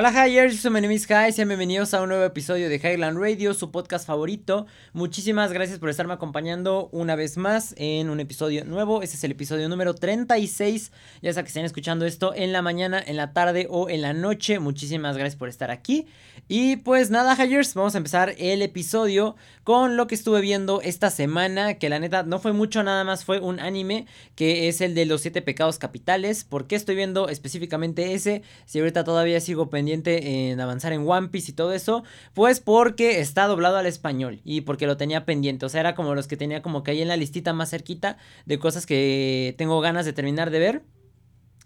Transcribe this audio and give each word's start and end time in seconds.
Hola 0.00 0.12
Highers, 0.12 0.60
soy 0.60 0.70
Menemis 0.70 1.08
High, 1.08 1.32
sean 1.32 1.48
bienvenidos 1.48 1.92
a 1.92 2.00
un 2.00 2.10
nuevo 2.10 2.22
episodio 2.22 2.68
de 2.68 2.76
Highland 2.76 3.18
Radio, 3.18 3.52
su 3.52 3.72
podcast 3.72 4.06
favorito. 4.06 4.64
Muchísimas 4.92 5.52
gracias 5.52 5.80
por 5.80 5.88
estarme 5.88 6.12
acompañando 6.12 6.88
una 6.92 7.16
vez 7.16 7.36
más 7.36 7.74
en 7.78 8.08
un 8.08 8.20
episodio 8.20 8.64
nuevo. 8.64 9.02
Este 9.02 9.16
es 9.16 9.24
el 9.24 9.32
episodio 9.32 9.68
número 9.68 9.96
36. 9.96 10.92
Ya 11.20 11.32
sea 11.32 11.42
que 11.42 11.48
estén 11.48 11.64
escuchando 11.64 12.06
esto 12.06 12.32
en 12.32 12.52
la 12.52 12.62
mañana, 12.62 13.02
en 13.04 13.16
la 13.16 13.32
tarde 13.32 13.66
o 13.70 13.88
en 13.88 14.02
la 14.02 14.12
noche. 14.12 14.60
Muchísimas 14.60 15.16
gracias 15.16 15.34
por 15.34 15.48
estar 15.48 15.72
aquí. 15.72 16.06
Y 16.46 16.76
pues 16.76 17.10
nada, 17.10 17.34
Highers, 17.34 17.74
vamos 17.74 17.96
a 17.96 17.98
empezar 17.98 18.36
el 18.38 18.62
episodio 18.62 19.34
con 19.64 19.96
lo 19.96 20.06
que 20.06 20.14
estuve 20.14 20.40
viendo 20.40 20.80
esta 20.80 21.10
semana. 21.10 21.74
Que 21.74 21.88
la 21.88 21.98
neta 21.98 22.22
no 22.22 22.38
fue 22.38 22.52
mucho, 22.52 22.84
nada 22.84 23.02
más 23.02 23.24
fue 23.24 23.40
un 23.40 23.58
anime 23.58 24.06
que 24.36 24.68
es 24.68 24.80
el 24.80 24.94
de 24.94 25.06
los 25.06 25.22
7 25.22 25.42
pecados 25.42 25.78
capitales. 25.78 26.44
¿Por 26.44 26.68
qué 26.68 26.76
estoy 26.76 26.94
viendo 26.94 27.28
específicamente 27.28 28.14
ese? 28.14 28.42
Si 28.64 28.78
ahorita 28.78 29.02
todavía 29.02 29.40
sigo 29.40 29.68
pendiente 29.68 29.87
en 29.92 30.60
avanzar 30.60 30.92
en 30.92 31.08
One 31.08 31.28
Piece 31.28 31.52
y 31.52 31.54
todo 31.54 31.72
eso, 31.72 32.04
pues 32.34 32.60
porque 32.60 33.20
está 33.20 33.46
doblado 33.46 33.76
al 33.76 33.86
español 33.86 34.40
y 34.44 34.62
porque 34.62 34.86
lo 34.86 34.96
tenía 34.96 35.24
pendiente, 35.24 35.66
o 35.66 35.68
sea, 35.68 35.80
era 35.80 35.94
como 35.94 36.14
los 36.14 36.26
que 36.26 36.36
tenía 36.36 36.62
como 36.62 36.82
que 36.82 36.92
ahí 36.92 37.02
en 37.02 37.08
la 37.08 37.16
listita 37.16 37.52
más 37.52 37.70
cerquita 37.70 38.16
de 38.46 38.58
cosas 38.58 38.86
que 38.86 39.54
tengo 39.58 39.80
ganas 39.80 40.06
de 40.06 40.12
terminar 40.12 40.50
de 40.50 40.58
ver. 40.58 40.82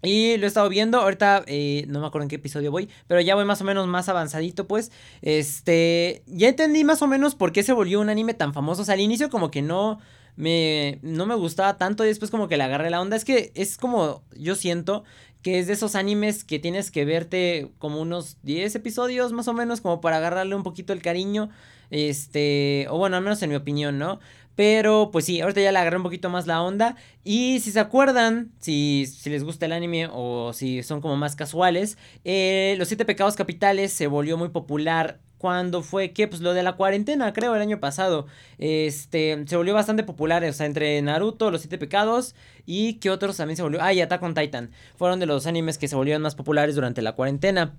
Y 0.05 0.35
lo 0.35 0.43
he 0.43 0.47
estado 0.47 0.67
viendo, 0.67 0.99
ahorita 0.99 1.43
eh, 1.47 1.85
no 1.87 2.01
me 2.01 2.07
acuerdo 2.07 2.23
en 2.23 2.29
qué 2.29 2.35
episodio 2.35 2.71
voy, 2.71 2.89
pero 3.07 3.21
ya 3.21 3.35
voy 3.35 3.45
más 3.45 3.61
o 3.61 3.63
menos 3.63 3.87
más 3.87 4.09
avanzadito, 4.09 4.67
pues. 4.67 4.91
Este, 5.21 6.23
ya 6.27 6.49
entendí 6.49 6.83
más 6.83 7.01
o 7.01 7.07
menos 7.07 7.35
por 7.35 7.53
qué 7.53 7.63
se 7.63 7.71
volvió 7.71 8.01
un 8.01 8.09
anime 8.09 8.33
tan 8.33 8.53
famoso. 8.53 8.81
O 8.81 8.85
sea, 8.85 8.95
al 8.95 8.99
inicio 8.99 9.29
como 9.29 9.49
que 9.49 9.61
no 9.61 9.99
me, 10.35 10.99
no 11.03 11.25
me 11.25 11.35
gustaba 11.35 11.77
tanto 11.77 12.03
y 12.03 12.07
después 12.07 12.31
como 12.31 12.49
que 12.49 12.57
le 12.57 12.63
agarré 12.63 12.89
la 12.89 12.99
onda. 12.99 13.15
Es 13.15 13.23
que 13.23 13.53
es 13.55 13.77
como, 13.77 14.23
yo 14.35 14.55
siento 14.55 15.05
que 15.43 15.59
es 15.59 15.67
de 15.67 15.73
esos 15.73 15.95
animes 15.95 16.43
que 16.43 16.57
tienes 16.57 16.89
que 16.89 17.05
verte 17.05 17.69
como 17.77 18.01
unos 18.01 18.37
10 18.43 18.75
episodios 18.75 19.33
más 19.33 19.47
o 19.47 19.53
menos 19.53 19.81
como 19.81 20.01
para 20.01 20.17
agarrarle 20.17 20.55
un 20.55 20.63
poquito 20.63 20.93
el 20.93 21.01
cariño, 21.01 21.49
este, 21.91 22.87
o 22.89 22.97
bueno, 22.97 23.17
al 23.17 23.23
menos 23.23 23.41
en 23.43 23.49
mi 23.49 23.55
opinión, 23.55 23.99
¿no? 23.99 24.19
Pero 24.55 25.09
pues 25.11 25.25
sí, 25.25 25.41
ahorita 25.41 25.61
ya 25.61 25.71
le 25.71 25.79
agarré 25.79 25.97
un 25.97 26.03
poquito 26.03 26.29
más 26.29 26.47
la 26.47 26.61
onda. 26.61 26.95
Y 27.23 27.59
si 27.59 27.71
se 27.71 27.79
acuerdan, 27.79 28.51
si, 28.59 29.05
si 29.07 29.29
les 29.29 29.43
gusta 29.43 29.65
el 29.65 29.71
anime 29.71 30.07
o 30.11 30.53
si 30.53 30.83
son 30.83 31.01
como 31.01 31.17
más 31.17 31.35
casuales, 31.35 31.97
eh, 32.23 32.75
Los 32.77 32.87
Siete 32.87 33.05
Pecados 33.05 33.35
Capitales 33.35 33.91
se 33.93 34.07
volvió 34.07 34.37
muy 34.37 34.49
popular 34.49 35.19
cuando 35.43 35.81
fue 35.81 36.13
que 36.13 36.29
pues 36.29 36.39
lo 36.39 36.53
de 36.53 36.63
la 36.63 36.77
cuarentena, 36.77 37.33
creo, 37.33 37.53
el 37.53 37.61
año 37.61 37.81
pasado. 37.81 38.27
Este, 38.59 39.43
se 39.45 39.57
volvió 39.57 39.73
bastante 39.73 40.05
popular, 40.05 40.41
o 40.45 40.53
sea, 40.53 40.65
entre 40.65 41.01
Naruto, 41.01 41.51
Los 41.51 41.59
Siete 41.59 41.77
Pecados 41.77 42.33
y 42.65 42.93
que 42.99 43.09
otros 43.09 43.35
también 43.35 43.57
se 43.57 43.63
volvió. 43.63 43.79
Ah, 43.83 43.91
y 43.91 43.99
Attack 43.99 44.23
on 44.23 44.35
Titan. 44.35 44.71
Fueron 44.95 45.19
de 45.19 45.25
los 45.25 45.45
animes 45.45 45.77
que 45.77 45.89
se 45.89 45.97
volvieron 45.97 46.21
más 46.21 46.35
populares 46.35 46.75
durante 46.75 47.01
la 47.01 47.11
cuarentena. 47.11 47.75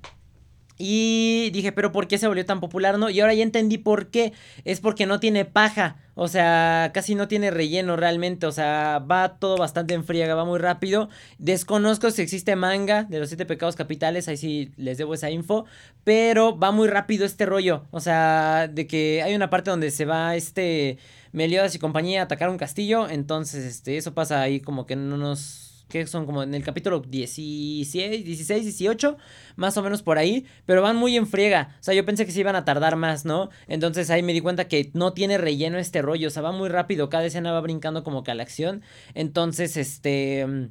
Y 0.76 1.50
dije, 1.52 1.72
pero 1.72 1.92
¿por 1.92 2.08
qué 2.08 2.18
se 2.18 2.26
volvió 2.26 2.44
tan 2.44 2.60
popular? 2.60 2.98
No, 2.98 3.08
y 3.10 3.20
ahora 3.20 3.34
ya 3.34 3.42
entendí 3.42 3.78
por 3.78 4.08
qué. 4.08 4.32
Es 4.64 4.80
porque 4.80 5.06
no 5.06 5.20
tiene 5.20 5.44
paja. 5.44 5.96
O 6.16 6.28
sea, 6.28 6.90
casi 6.94 7.14
no 7.14 7.28
tiene 7.28 7.50
relleno 7.50 7.96
realmente. 7.96 8.46
O 8.46 8.52
sea, 8.52 8.98
va 8.98 9.38
todo 9.38 9.56
bastante 9.56 9.94
en 9.94 10.04
friega, 10.04 10.34
va 10.34 10.44
muy 10.44 10.58
rápido. 10.58 11.08
Desconozco 11.38 12.10
si 12.10 12.22
existe 12.22 12.56
manga 12.56 13.04
de 13.04 13.20
los 13.20 13.28
siete 13.28 13.46
pecados 13.46 13.76
capitales. 13.76 14.26
Ahí 14.28 14.36
sí 14.36 14.72
les 14.76 14.98
debo 14.98 15.14
esa 15.14 15.30
info. 15.30 15.64
Pero 16.02 16.58
va 16.58 16.72
muy 16.72 16.88
rápido 16.88 17.24
este 17.24 17.46
rollo. 17.46 17.86
O 17.90 18.00
sea, 18.00 18.68
de 18.68 18.86
que 18.86 19.22
hay 19.22 19.34
una 19.34 19.50
parte 19.50 19.70
donde 19.70 19.90
se 19.90 20.04
va 20.04 20.34
este 20.34 20.98
Meliodas 21.34 21.74
y 21.74 21.80
compañía 21.80 22.20
a 22.20 22.24
atacar 22.24 22.48
un 22.48 22.58
castillo. 22.58 23.08
Entonces, 23.08 23.64
este, 23.64 23.96
eso 23.96 24.14
pasa 24.14 24.40
ahí 24.40 24.60
como 24.60 24.86
que 24.86 24.94
no 24.94 25.16
nos 25.16 25.63
que 25.88 26.06
son 26.06 26.26
como 26.26 26.42
en 26.42 26.54
el 26.54 26.62
capítulo 26.62 27.00
16, 27.00 28.24
16, 28.24 28.64
18, 28.64 29.16
más 29.56 29.76
o 29.76 29.82
menos 29.82 30.02
por 30.02 30.18
ahí, 30.18 30.46
pero 30.66 30.82
van 30.82 30.96
muy 30.96 31.16
en 31.16 31.26
friega, 31.26 31.76
o 31.80 31.82
sea, 31.82 31.94
yo 31.94 32.04
pensé 32.04 32.26
que 32.26 32.32
se 32.32 32.40
iban 32.40 32.56
a 32.56 32.64
tardar 32.64 32.96
más, 32.96 33.24
¿no? 33.24 33.50
Entonces 33.68 34.10
ahí 34.10 34.22
me 34.22 34.32
di 34.32 34.40
cuenta 34.40 34.68
que 34.68 34.90
no 34.94 35.12
tiene 35.12 35.38
relleno 35.38 35.78
este 35.78 36.02
rollo, 36.02 36.28
o 36.28 36.30
sea, 36.30 36.42
va 36.42 36.52
muy 36.52 36.68
rápido, 36.68 37.08
cada 37.08 37.26
escena 37.26 37.52
va 37.52 37.60
brincando 37.60 38.04
como 38.04 38.22
que 38.24 38.30
a 38.30 38.34
la 38.34 38.42
acción, 38.42 38.82
entonces, 39.14 39.76
este... 39.76 40.70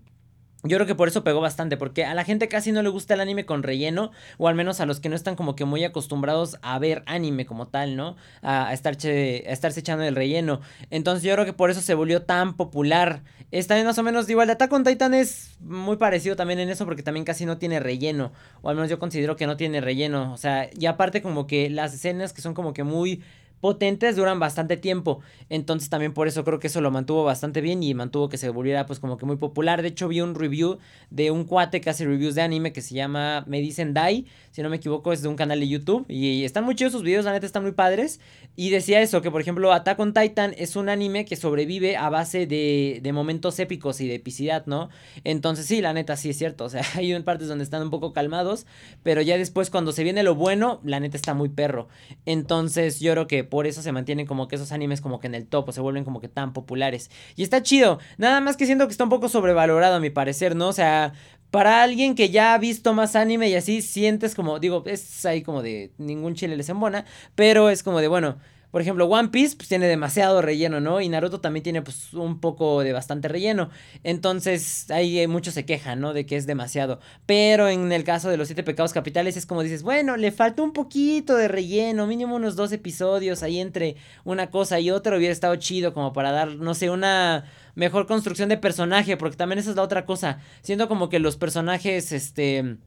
Yo 0.66 0.78
creo 0.78 0.88
que 0.88 0.96
por 0.96 1.10
eso 1.10 1.26
pegó 1.26 1.42
bastante, 1.42 1.76
porque 1.76 2.06
a 2.06 2.14
la 2.14 2.24
gente 2.24 2.48
casi 2.48 2.72
no 2.72 2.82
le 2.82 2.88
gusta 2.88 3.16
el 3.16 3.20
anime 3.20 3.46
con 3.46 3.64
relleno, 3.64 4.12
o 4.38 4.48
al 4.48 4.56
menos 4.56 4.80
a 4.80 4.86
los 4.86 5.02
que 5.02 5.10
no 5.10 5.16
están 5.16 5.36
como 5.36 5.58
que 5.58 5.66
muy 5.66 5.84
acostumbrados 5.84 6.58
a 6.62 6.80
ver 6.80 7.04
anime 7.06 7.46
como 7.46 7.68
tal, 7.68 7.98
¿no? 7.98 8.16
A, 8.42 8.72
estar 8.72 8.94
a 8.94 9.10
estarse 9.52 9.82
echando 9.82 10.06
el 10.06 10.16
relleno. 10.16 10.62
Entonces 10.90 11.24
yo 11.24 11.34
creo 11.34 11.46
que 11.46 11.52
por 11.52 11.70
eso 11.70 11.82
se 11.82 11.96
volvió 11.96 12.22
tan 12.22 12.56
popular. 12.56 13.24
Está 13.52 13.84
más 13.84 13.98
o 13.98 14.04
menos 14.04 14.30
igual 14.30 14.48
de 14.48 14.54
Attack 14.54 14.72
on 14.72 14.86
Titan 14.86 15.14
es 15.14 15.58
muy 15.60 15.98
parecido 15.98 16.38
también 16.38 16.60
en 16.62 16.70
eso, 16.70 16.86
porque 16.86 17.04
también 17.04 17.26
casi 17.26 17.46
no 17.46 17.58
tiene 17.58 17.82
relleno, 17.82 18.32
o 18.62 18.70
al 18.70 18.76
menos 18.76 18.90
yo 18.90 19.00
considero 19.00 19.36
que 19.36 19.48
no 19.48 19.58
tiene 19.58 19.82
relleno. 19.82 20.32
O 20.32 20.38
sea, 20.38 20.70
y 20.80 20.86
aparte 20.86 21.22
como 21.22 21.46
que 21.46 21.70
las 21.70 21.94
escenas 21.94 22.32
que 22.32 22.42
son 22.42 22.54
como 22.54 22.74
que 22.74 22.84
muy 22.84 23.22
potentes 23.64 24.18
duran 24.18 24.42
bastante 24.42 24.76
tiempo. 24.76 25.22
Entonces 25.48 25.90
también 25.90 26.14
por 26.14 26.28
eso 26.28 26.44
creo 26.44 26.60
que 26.60 26.68
eso 26.68 26.82
lo 26.82 26.92
mantuvo 26.92 27.24
bastante 27.24 27.62
bien 27.62 27.82
y 27.82 27.94
mantuvo 27.94 28.28
que 28.28 28.38
se 28.38 28.50
volviera 28.50 28.86
pues 28.86 29.00
como 29.00 29.16
que 29.16 29.26
muy 29.26 29.38
popular. 29.38 29.82
De 29.82 29.88
hecho 29.88 30.10
vi 30.10 30.20
un 30.20 30.36
review 30.36 30.80
de 31.12 31.32
un 31.32 31.46
cuate 31.46 31.80
que 31.80 31.90
hace 31.90 32.04
reviews 32.04 32.36
de 32.36 32.42
anime 32.42 32.74
que 32.74 32.82
se 32.82 32.94
llama 32.94 33.46
Me 33.48 33.62
Dicen 33.62 33.94
Dai, 33.94 34.26
si 34.52 34.62
no 34.62 34.70
me 34.70 34.76
equivoco 34.76 35.14
es 35.14 35.22
de 35.22 35.30
un 35.30 35.38
canal 35.38 35.62
de 35.62 35.70
YouTube 35.70 36.06
y 36.10 36.44
están 36.44 36.66
muy 36.66 36.76
chidos 36.76 36.92
sus 36.92 37.04
videos, 37.04 37.24
la 37.24 37.32
neta 37.32 37.46
están 37.46 37.64
muy 37.64 37.72
padres. 37.72 38.20
Y 38.58 38.70
decía 38.70 39.00
eso, 39.02 39.22
que 39.22 39.32
por 39.32 39.40
ejemplo 39.40 39.72
Attack 39.72 39.98
on 39.98 40.14
Titan 40.14 40.54
es 40.58 40.76
un 40.76 40.90
anime 40.90 41.24
que 41.24 41.38
sobrevive 41.38 41.96
a 41.96 42.10
base 42.10 42.46
de, 42.46 43.00
de 43.02 43.14
momentos 43.14 43.60
épicos 43.60 44.02
y 44.02 44.10
de 44.10 44.16
epicidad, 44.16 44.66
¿no? 44.66 44.90
Entonces 45.24 45.68
sí, 45.68 45.80
la 45.80 45.94
neta 45.94 46.18
sí 46.18 46.32
es 46.32 46.38
cierto, 46.38 46.66
o 46.66 46.70
sea, 46.70 46.84
hay 46.96 47.18
partes 47.22 47.48
donde 47.48 47.64
están 47.64 47.82
un 47.82 47.92
poco 47.92 48.12
calmados, 48.12 48.66
pero 49.04 49.22
ya 49.22 49.38
después 49.38 49.70
cuando 49.70 49.94
se 49.94 50.04
viene 50.04 50.22
lo 50.24 50.36
bueno, 50.36 50.82
la 50.84 51.00
neta 51.00 51.16
está 51.16 51.34
muy 51.34 51.48
perro. 51.48 51.88
Entonces 52.26 53.00
yo 53.00 53.14
creo 53.14 53.28
que 53.28 53.53
por 53.54 53.68
eso 53.68 53.84
se 53.84 53.92
mantienen 53.92 54.26
como 54.26 54.48
que 54.48 54.56
esos 54.56 54.72
animes 54.72 55.00
como 55.00 55.20
que 55.20 55.28
en 55.28 55.36
el 55.36 55.46
top, 55.46 55.72
se 55.72 55.80
vuelven 55.80 56.04
como 56.04 56.20
que 56.20 56.28
tan 56.28 56.54
populares. 56.54 57.12
Y 57.36 57.44
está 57.44 57.62
chido, 57.62 58.00
nada 58.18 58.42
más 58.42 58.58
que 58.58 58.66
siento 58.66 58.88
que 58.88 58.92
está 58.92 59.04
un 59.04 59.12
poco 59.12 59.30
sobrevalorado 59.30 59.98
a 59.98 60.00
mi 60.00 60.10
parecer, 60.10 60.56
¿no? 60.56 60.70
O 60.70 60.74
sea, 60.74 61.14
para 61.52 61.84
alguien 61.84 62.16
que 62.16 62.32
ya 62.32 62.56
ha 62.56 62.58
visto 62.58 62.96
más 62.96 63.16
anime 63.16 63.50
y 63.50 63.54
así 63.54 63.84
sientes 63.84 64.34
como, 64.34 64.58
digo, 64.58 64.82
es 64.88 65.24
ahí 65.28 65.44
como 65.44 65.62
de 65.62 65.92
ningún 66.00 66.34
chile 66.34 66.58
les 66.58 66.68
embona, 66.70 67.06
pero 67.36 67.70
es 67.70 67.84
como 67.84 68.00
de, 68.00 68.08
bueno, 68.08 68.40
por 68.74 68.82
ejemplo, 68.82 69.06
One 69.06 69.30
Piece 69.30 69.56
pues, 69.56 69.70
tiene 69.70 69.86
demasiado 69.86 70.42
relleno, 70.42 70.80
¿no? 70.80 71.00
Y 71.00 71.08
Naruto 71.08 71.40
también 71.40 71.62
tiene 71.62 71.84
pues 71.84 72.12
un 72.16 72.40
poco 72.40 72.82
de 72.82 72.92
bastante 72.92 73.28
relleno. 73.28 73.70
Entonces, 74.04 74.90
ahí 74.90 75.28
muchos 75.28 75.54
se 75.54 75.64
quejan, 75.64 76.00
¿no? 76.00 76.12
De 76.12 76.26
que 76.26 76.38
es 76.38 76.48
demasiado. 76.48 77.00
Pero 77.28 77.70
en 77.70 77.92
el 77.92 78.04
caso 78.04 78.32
de 78.32 78.38
los 78.38 78.48
siete 78.48 78.64
pecados 78.64 78.92
capitales 78.92 79.38
es 79.38 79.46
como 79.46 79.62
dices, 79.62 79.84
bueno, 79.84 80.18
le 80.18 80.32
falta 80.32 80.64
un 80.64 80.74
poquito 80.74 81.36
de 81.36 81.48
relleno, 81.48 82.08
mínimo 82.08 82.36
unos 82.36 82.56
dos 82.56 82.72
episodios 82.72 83.44
ahí 83.44 83.60
entre 83.60 83.96
una 84.24 84.50
cosa 84.50 84.80
y 84.80 84.90
otra 84.90 85.18
hubiera 85.18 85.34
estado 85.34 85.56
chido 85.58 85.94
como 85.94 86.12
para 86.12 86.32
dar, 86.32 86.56
no 86.56 86.74
sé, 86.74 86.90
una 86.90 87.46
mejor 87.76 88.08
construcción 88.08 88.50
de 88.50 88.58
personaje, 88.58 89.18
porque 89.18 89.38
también 89.38 89.60
esa 89.60 89.70
es 89.70 89.76
la 89.76 89.84
otra 89.84 90.08
cosa. 90.08 90.40
Siento 90.64 90.88
como 90.88 91.10
que 91.10 91.20
los 91.20 91.38
personajes, 91.38 92.12
este 92.12 92.78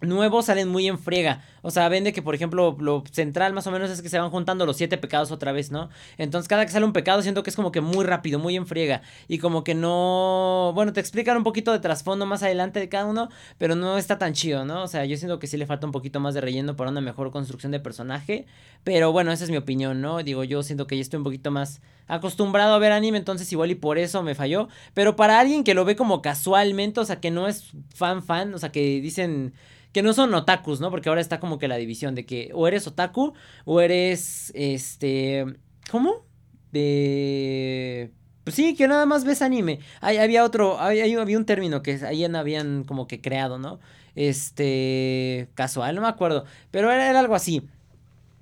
nuevos 0.00 0.46
salen 0.46 0.68
muy 0.68 0.86
en 0.86 0.98
friega. 0.98 1.42
O 1.62 1.70
sea, 1.70 1.88
ven 1.88 2.04
de 2.04 2.12
que, 2.12 2.22
por 2.22 2.34
ejemplo, 2.34 2.76
lo 2.78 3.02
central 3.10 3.52
más 3.52 3.66
o 3.66 3.70
menos 3.70 3.90
es 3.90 4.00
que 4.00 4.08
se 4.08 4.18
van 4.18 4.30
juntando 4.30 4.64
los 4.64 4.76
siete 4.76 4.96
pecados 4.96 5.30
otra 5.30 5.52
vez, 5.52 5.70
¿no? 5.70 5.88
Entonces, 6.16 6.48
cada 6.48 6.64
que 6.64 6.72
sale 6.72 6.86
un 6.86 6.92
pecado, 6.92 7.20
siento 7.22 7.42
que 7.42 7.50
es 7.50 7.56
como 7.56 7.72
que 7.72 7.80
muy 7.80 8.04
rápido, 8.04 8.38
muy 8.38 8.56
en 8.56 8.66
friega. 8.66 9.02
Y 9.26 9.38
como 9.38 9.64
que 9.64 9.74
no. 9.74 10.72
Bueno, 10.74 10.92
te 10.92 11.00
explican 11.00 11.36
un 11.36 11.44
poquito 11.44 11.72
de 11.72 11.80
trasfondo 11.80 12.26
más 12.26 12.42
adelante 12.42 12.80
de 12.80 12.88
cada 12.88 13.06
uno, 13.06 13.28
pero 13.58 13.74
no 13.74 13.98
está 13.98 14.18
tan 14.18 14.32
chido, 14.34 14.64
¿no? 14.64 14.82
O 14.82 14.88
sea, 14.88 15.04
yo 15.04 15.16
siento 15.16 15.38
que 15.38 15.46
sí 15.46 15.56
le 15.56 15.66
falta 15.66 15.86
un 15.86 15.92
poquito 15.92 16.20
más 16.20 16.34
de 16.34 16.40
relleno 16.40 16.76
para 16.76 16.90
una 16.90 17.00
mejor 17.00 17.30
construcción 17.30 17.72
de 17.72 17.80
personaje. 17.80 18.46
Pero 18.84 19.12
bueno, 19.12 19.32
esa 19.32 19.44
es 19.44 19.50
mi 19.50 19.56
opinión, 19.56 20.00
¿no? 20.00 20.22
Digo, 20.22 20.44
yo 20.44 20.62
siento 20.62 20.86
que 20.86 20.96
ya 20.96 21.02
estoy 21.02 21.18
un 21.18 21.24
poquito 21.24 21.50
más 21.50 21.80
acostumbrado 22.06 22.74
a 22.74 22.78
ver 22.78 22.92
anime, 22.92 23.18
entonces 23.18 23.52
igual 23.52 23.70
y 23.70 23.74
por 23.74 23.98
eso 23.98 24.22
me 24.22 24.34
falló. 24.34 24.68
Pero 24.94 25.14
para 25.16 25.38
alguien 25.38 25.62
que 25.64 25.74
lo 25.74 25.84
ve 25.84 25.94
como 25.94 26.22
casualmente, 26.22 27.00
o 27.00 27.04
sea, 27.04 27.20
que 27.20 27.30
no 27.30 27.48
es 27.48 27.72
fan 27.94 28.22
fan, 28.22 28.54
o 28.54 28.58
sea, 28.58 28.72
que 28.72 29.00
dicen 29.00 29.52
que 29.92 30.02
no 30.02 30.12
son 30.12 30.34
otakus, 30.34 30.80
¿no? 30.80 30.90
Porque 30.90 31.08
ahora 31.08 31.20
está 31.20 31.40
como 31.40 31.58
que 31.58 31.68
la 31.68 31.76
división 31.76 32.14
de 32.14 32.26
que 32.26 32.50
o 32.54 32.68
eres 32.68 32.86
otaku 32.86 33.34
o 33.64 33.80
eres, 33.80 34.52
este, 34.54 35.44
¿cómo? 35.90 36.26
De... 36.72 38.12
Pues 38.44 38.56
sí, 38.56 38.74
que 38.74 38.88
nada 38.88 39.04
más 39.04 39.24
ves 39.24 39.42
anime. 39.42 39.80
Ahí 40.00 40.16
había 40.16 40.44
otro, 40.44 40.78
había, 40.78 41.04
había 41.20 41.38
un 41.38 41.44
término 41.44 41.82
que 41.82 42.00
ahí 42.06 42.24
habían 42.24 42.84
como 42.84 43.06
que 43.06 43.20
creado, 43.20 43.58
¿no? 43.58 43.78
Este, 44.14 45.48
casual, 45.54 45.94
no 45.94 46.02
me 46.02 46.08
acuerdo, 46.08 46.44
pero 46.70 46.90
era 46.90 47.18
algo 47.18 47.34
así. 47.34 47.68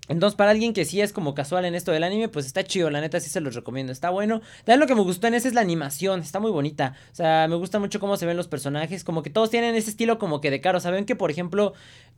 Entonces, 0.08 0.37
para 0.37 0.50
alguien 0.50 0.73
que 0.73 0.85
sí 0.85 1.00
es 1.00 1.12
como 1.12 1.35
casual 1.35 1.64
en 1.64 1.75
esto 1.75 1.93
del 1.93 2.05
anime, 2.05 2.29
pues 2.29 2.47
está 2.47 2.64
chido, 2.64 2.91
la 2.91 3.00
neta 3.00 3.20
sí 3.20 3.31
se 3.31 3.41
los 3.41 3.55
recomiendo, 3.55 3.93
está 3.93 4.11
bueno. 4.11 4.41
También 4.64 4.81
lo 4.81 4.87
que 4.87 4.94
me 4.94 5.03
gustó 5.03 5.26
en 5.26 5.35
ese 5.35 5.49
es 5.49 5.55
la 5.55 5.61
animación, 5.61 6.20
está 6.20 6.41
muy 6.41 6.50
bonita. 6.50 6.94
O 7.12 7.14
sea, 7.14 7.47
me 7.49 7.56
gusta 7.56 7.79
mucho 7.79 8.00
cómo 8.00 8.17
se 8.17 8.26
ven 8.26 8.37
los 8.37 8.49
personajes, 8.49 9.05
como 9.05 9.23
que 9.23 9.31
todos 9.31 9.50
tienen 9.50 9.75
ese 9.75 9.91
estilo 9.91 10.19
como 10.19 10.41
que 10.41 10.50
de 10.50 10.61
caro. 10.61 10.81
Saben 10.81 11.05
que, 11.05 11.17
por 11.17 11.31
ejemplo, 11.31 11.75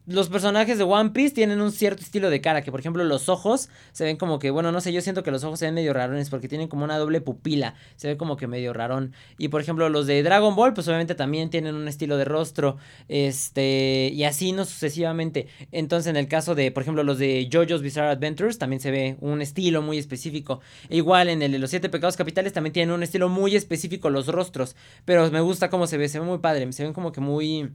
los 0.08 0.31
personajes 0.31 0.78
de 0.78 0.84
One 0.84 1.10
Piece 1.10 1.34
tienen 1.34 1.60
un 1.60 1.70
cierto 1.70 2.02
estilo 2.02 2.31
de 2.31 2.40
cara, 2.40 2.62
que 2.62 2.70
por 2.70 2.81
ejemplo 2.81 3.05
los 3.05 3.28
ojos 3.28 3.69
se 3.93 4.05
ven 4.05 4.16
como 4.16 4.38
que, 4.38 4.50
bueno, 4.50 4.72
no 4.72 4.81
sé, 4.81 4.90
yo 4.90 5.02
siento 5.02 5.22
que 5.22 5.31
los 5.31 5.44
ojos 5.44 5.58
se 5.58 5.66
ven 5.66 5.75
medio 5.75 5.93
rarones 5.93 6.31
porque 6.31 6.49
tienen 6.49 6.69
como 6.69 6.84
una 6.84 6.96
doble 6.96 7.20
pupila, 7.20 7.75
se 7.96 8.08
ve 8.08 8.16
como 8.16 8.38
que 8.38 8.46
medio 8.46 8.72
rarón. 8.72 9.12
Y 9.37 9.49
por 9.49 9.60
ejemplo 9.60 9.90
los 9.90 10.06
de 10.06 10.22
Dragon 10.22 10.56
Ball, 10.56 10.72
pues 10.72 10.88
obviamente 10.88 11.14
también 11.14 11.50
tienen 11.50 11.75
un 11.75 11.88
estilo 11.88 12.16
de 12.16 12.25
rostro, 12.25 12.78
este, 13.08 14.10
y 14.14 14.25
así 14.25 14.52
no 14.52 14.64
sucesivamente. 14.64 15.49
Entonces 15.72 16.08
en 16.08 16.16
el 16.16 16.26
caso 16.26 16.54
de, 16.54 16.70
por 16.72 16.82
ejemplo, 16.82 17.02
los 17.02 17.19
de 17.19 17.46
JoJo's 17.52 17.82
Bizarre 17.82 18.08
Adventures 18.08 18.56
también 18.56 18.81
se 18.81 18.90
ve 18.90 19.16
un 19.20 19.43
estilo 19.43 19.82
muy 19.82 19.99
específico. 19.99 20.61
E 20.88 20.96
igual 20.96 21.28
en 21.28 21.43
el 21.43 21.52
de 21.52 21.58
los 21.58 21.69
siete 21.69 21.90
pecados 21.90 22.16
capitales 22.16 22.54
también 22.54 22.72
tienen 22.72 22.94
un 22.94 23.02
estilo 23.02 23.28
muy 23.28 23.54
específico 23.54 24.08
los 24.08 24.26
rostros, 24.28 24.75
pero 25.04 25.31
me 25.31 25.43
gusta 25.43 25.69
cómo 25.69 25.87
se 25.87 25.99
ve, 25.99 26.08
se 26.08 26.19
ve 26.19 26.25
muy 26.25 26.38
padre, 26.38 26.72
se 26.72 26.82
ven 26.82 26.94
como 26.94 27.12
que 27.12 27.20
muy 27.20 27.70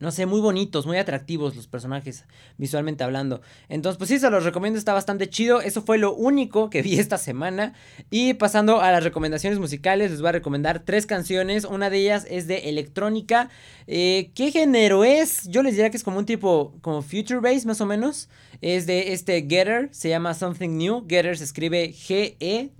no 0.00 0.10
sé, 0.10 0.24
muy 0.24 0.40
bonitos, 0.40 0.86
muy 0.86 0.96
atractivos 0.96 1.54
los 1.54 1.66
personajes, 1.66 2.24
visualmente 2.56 3.04
hablando. 3.04 3.42
Entonces, 3.68 3.98
pues 3.98 4.08
sí, 4.08 4.18
se 4.18 4.30
los 4.30 4.44
recomiendo, 4.44 4.78
está 4.78 4.94
bastante 4.94 5.28
chido. 5.28 5.60
Eso 5.60 5.82
fue 5.82 5.98
lo 5.98 6.14
único 6.14 6.70
que 6.70 6.80
vi 6.80 6.98
esta 6.98 7.18
semana. 7.18 7.74
Y 8.08 8.32
pasando 8.34 8.80
a 8.80 8.90
las 8.90 9.04
recomendaciones 9.04 9.58
musicales, 9.58 10.10
les 10.10 10.22
voy 10.22 10.30
a 10.30 10.32
recomendar 10.32 10.80
tres 10.80 11.04
canciones. 11.04 11.66
Una 11.66 11.90
de 11.90 11.98
ellas 11.98 12.26
es 12.30 12.46
de 12.46 12.70
electrónica. 12.70 13.50
Eh, 13.86 14.30
¿Qué 14.34 14.50
género 14.50 15.04
es? 15.04 15.46
Yo 15.48 15.62
les 15.62 15.74
diría 15.74 15.90
que 15.90 15.98
es 15.98 16.04
como 16.04 16.18
un 16.18 16.24
tipo, 16.24 16.74
como 16.80 17.02
Future 17.02 17.40
Bass 17.40 17.66
más 17.66 17.82
o 17.82 17.86
menos. 17.86 18.30
Es 18.62 18.86
de 18.86 19.12
este 19.12 19.42
Getter, 19.42 19.90
se 19.92 20.08
llama 20.08 20.32
Something 20.32 20.78
New. 20.78 21.06
Getter 21.06 21.36
se 21.36 21.44
escribe 21.44 21.92
G-E-T-T-E-R. 21.92 22.70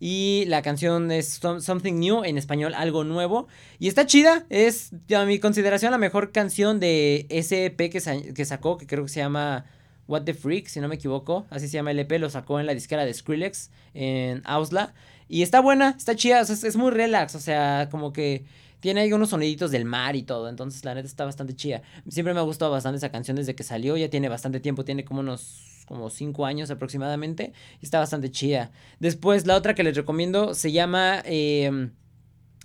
Y 0.00 0.44
la 0.46 0.62
canción 0.62 1.12
es 1.12 1.40
Something 1.60 2.00
New, 2.00 2.24
en 2.24 2.38
español 2.38 2.72
algo 2.74 3.04
nuevo. 3.04 3.48
Y 3.78 3.86
está 3.86 4.06
chida, 4.06 4.46
es 4.48 4.92
a 5.14 5.26
mi 5.26 5.38
consideración 5.38 5.92
la 5.92 5.98
mejor 5.98 6.32
canción 6.32 6.80
de 6.80 7.26
ese 7.28 7.66
EP 7.66 7.76
que, 7.76 8.32
que 8.34 8.44
sacó, 8.46 8.78
que 8.78 8.86
creo 8.86 9.04
que 9.04 9.10
se 9.10 9.20
llama 9.20 9.66
What 10.08 10.22
the 10.22 10.32
Freak, 10.32 10.68
si 10.68 10.80
no 10.80 10.88
me 10.88 10.94
equivoco. 10.94 11.46
Así 11.50 11.68
se 11.68 11.74
llama 11.74 11.90
el 11.90 11.98
EP, 11.98 12.12
lo 12.18 12.30
sacó 12.30 12.58
en 12.58 12.66
la 12.66 12.72
disquera 12.72 13.04
de 13.04 13.12
Skrillex, 13.12 13.70
en 13.92 14.40
Ausla. 14.46 14.94
Y 15.28 15.42
está 15.42 15.60
buena, 15.60 15.94
está 15.96 16.16
chida, 16.16 16.40
es, 16.40 16.76
muy 16.76 16.90
relax, 16.90 17.34
o 17.36 17.38
sea, 17.38 17.88
como 17.90 18.12
que 18.12 18.44
tiene 18.80 19.02
ahí 19.02 19.12
unos 19.12 19.28
soniditos 19.28 19.70
del 19.70 19.84
mar 19.84 20.16
y 20.16 20.22
todo. 20.22 20.48
Entonces, 20.48 20.82
la 20.84 20.94
neta 20.94 21.06
está 21.06 21.26
bastante 21.26 21.54
chida. 21.54 21.82
Siempre 22.08 22.32
me 22.32 22.40
ha 22.40 22.42
gustado 22.42 22.72
bastante 22.72 22.96
esa 22.96 23.12
canción 23.12 23.36
desde 23.36 23.54
que 23.54 23.62
salió. 23.62 23.98
Ya 23.98 24.08
tiene 24.08 24.28
bastante 24.28 24.58
tiempo, 24.60 24.84
tiene 24.84 25.04
como 25.04 25.20
unos 25.20 25.69
como 25.90 26.08
5 26.08 26.46
años 26.46 26.70
aproximadamente. 26.70 27.52
Y 27.80 27.84
está 27.84 27.98
bastante 27.98 28.30
chida. 28.30 28.70
Después, 29.00 29.44
la 29.44 29.56
otra 29.56 29.74
que 29.74 29.82
les 29.82 29.96
recomiendo 29.96 30.54
se 30.54 30.70
llama. 30.70 31.20
Em, 31.24 31.90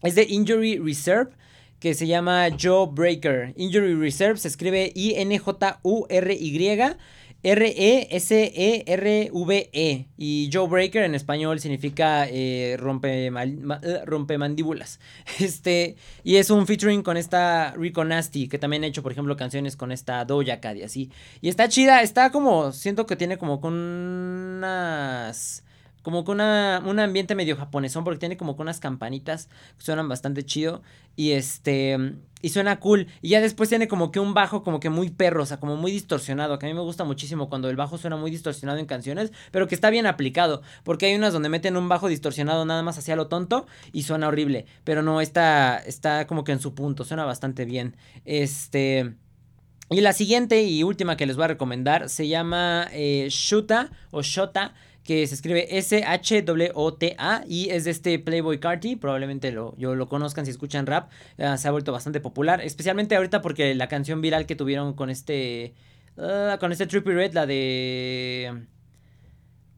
es 0.03 0.13
de 0.13 0.27
Injury 0.29 0.77
Reserve. 0.77 1.31
Que 1.79 1.95
se 1.95 2.05
llama 2.05 2.47
Joe 2.59 2.87
Breaker. 2.91 3.53
Injury 3.57 3.95
Reserve 3.95 4.37
se 4.37 4.47
escribe 4.47 4.91
I-N-J-U-R-Y. 4.95 6.57
R-E-S-E-R-V-E. 7.45 9.29
E. 9.71 10.07
Y 10.17 10.49
Joe 10.51 10.67
Breaker 10.67 11.03
en 11.03 11.13
español 11.13 11.59
significa 11.59 12.25
eh, 12.27 12.75
rompe, 12.79 13.27
eh, 13.27 14.01
rompe 14.05 14.37
mandíbulas. 14.37 14.99
Este, 15.39 15.95
y 16.23 16.37
es 16.37 16.49
un 16.49 16.65
featuring 16.65 17.03
con 17.03 17.17
esta 17.17 17.73
Rico 17.77 18.03
Nasty, 18.03 18.47
que 18.47 18.57
también 18.57 18.83
ha 18.83 18.87
hecho, 18.87 19.03
por 19.03 19.11
ejemplo, 19.11 19.37
canciones 19.37 19.75
con 19.75 19.91
esta 19.91 20.25
Doja 20.25 20.59
Cat 20.59 20.77
y 20.77 20.83
así. 20.83 21.11
Y 21.41 21.49
está 21.49 21.69
chida, 21.69 22.01
está 22.01 22.31
como, 22.31 22.71
siento 22.71 23.05
que 23.05 23.15
tiene 23.15 23.37
como 23.37 23.61
con 23.61 23.73
unas 23.73 25.64
como 26.05 26.23
con 26.23 26.35
una, 26.35 26.83
un 26.85 26.99
ambiente 26.99 27.33
medio 27.33 27.57
japonesón, 27.57 28.03
porque 28.03 28.19
tiene 28.19 28.37
como 28.37 28.55
con 28.55 28.65
unas 28.65 28.79
campanitas 28.79 29.49
que 29.75 29.83
suenan 29.83 30.07
bastante 30.07 30.45
chido. 30.45 30.83
Y 31.15 31.31
este. 31.31 32.13
Y 32.43 32.49
suena 32.49 32.79
cool. 32.79 33.07
Y 33.23 33.29
ya 33.29 33.41
después 33.41 33.69
tiene 33.69 33.87
como 33.87 34.11
que 34.11 34.19
un 34.19 34.35
bajo 34.35 34.61
como 34.61 34.79
que 34.79 34.91
muy 34.91 35.09
perro, 35.09 35.41
o 35.41 35.45
sea, 35.47 35.59
como 35.59 35.77
muy 35.77 35.91
distorsionado. 35.91 36.59
Que 36.59 36.67
a 36.67 36.69
mí 36.69 36.75
me 36.75 36.81
gusta 36.81 37.05
muchísimo 37.05 37.49
cuando 37.49 37.71
el 37.71 37.75
bajo 37.75 37.97
suena 37.97 38.17
muy 38.17 38.29
distorsionado 38.29 38.77
en 38.77 38.85
canciones, 38.85 39.31
pero 39.49 39.67
que 39.67 39.73
está 39.73 39.89
bien 39.89 40.05
aplicado. 40.05 40.61
Porque 40.83 41.07
hay 41.07 41.15
unas 41.15 41.33
donde 41.33 41.49
meten 41.49 41.75
un 41.75 41.89
bajo 41.89 42.07
distorsionado 42.07 42.65
nada 42.65 42.83
más 42.83 42.99
hacia 42.99 43.15
lo 43.15 43.25
tonto 43.25 43.65
y 43.91 44.03
suena 44.03 44.27
horrible. 44.27 44.67
Pero 44.83 45.01
no, 45.01 45.21
está, 45.21 45.79
está 45.79 46.27
como 46.27 46.43
que 46.43 46.51
en 46.51 46.59
su 46.59 46.75
punto, 46.75 47.03
suena 47.03 47.25
bastante 47.25 47.65
bien. 47.65 47.97
Este. 48.25 49.15
Y 49.89 50.01
la 50.01 50.13
siguiente 50.13 50.61
y 50.61 50.83
última 50.83 51.17
que 51.17 51.25
les 51.25 51.35
voy 51.35 51.45
a 51.45 51.47
recomendar 51.47 52.09
se 52.09 52.27
llama 52.27 52.89
eh, 52.91 53.25
Shuta 53.31 53.89
o 54.11 54.21
Shota 54.21 54.75
que 55.05 55.25
se 55.27 55.35
escribe 55.35 55.77
S-H-W-O-T-A 55.77 57.43
y 57.47 57.69
es 57.69 57.83
de 57.85 57.91
este 57.91 58.17
Playboy 58.19 58.59
Carti, 58.59 58.95
probablemente 58.95 59.51
lo, 59.51 59.75
yo 59.77 59.95
lo 59.95 60.09
conozcan 60.09 60.45
si 60.45 60.51
escuchan 60.51 60.87
rap, 60.87 61.11
ah, 61.37 61.57
se 61.57 61.67
ha 61.67 61.71
vuelto 61.71 61.91
bastante 61.91 62.19
popular, 62.19 62.59
especialmente 62.61 63.15
ahorita 63.15 63.41
porque 63.41 63.75
la 63.75 63.87
canción 63.87 64.19
viral 64.19 64.47
que 64.47 64.55
tuvieron 64.55 64.93
con 64.93 65.11
este, 65.11 65.75
uh, 66.17 66.57
con 66.59 66.71
este 66.71 66.87
Trippy 66.87 67.11
Red, 67.11 67.33
la 67.33 67.45
de... 67.45 68.65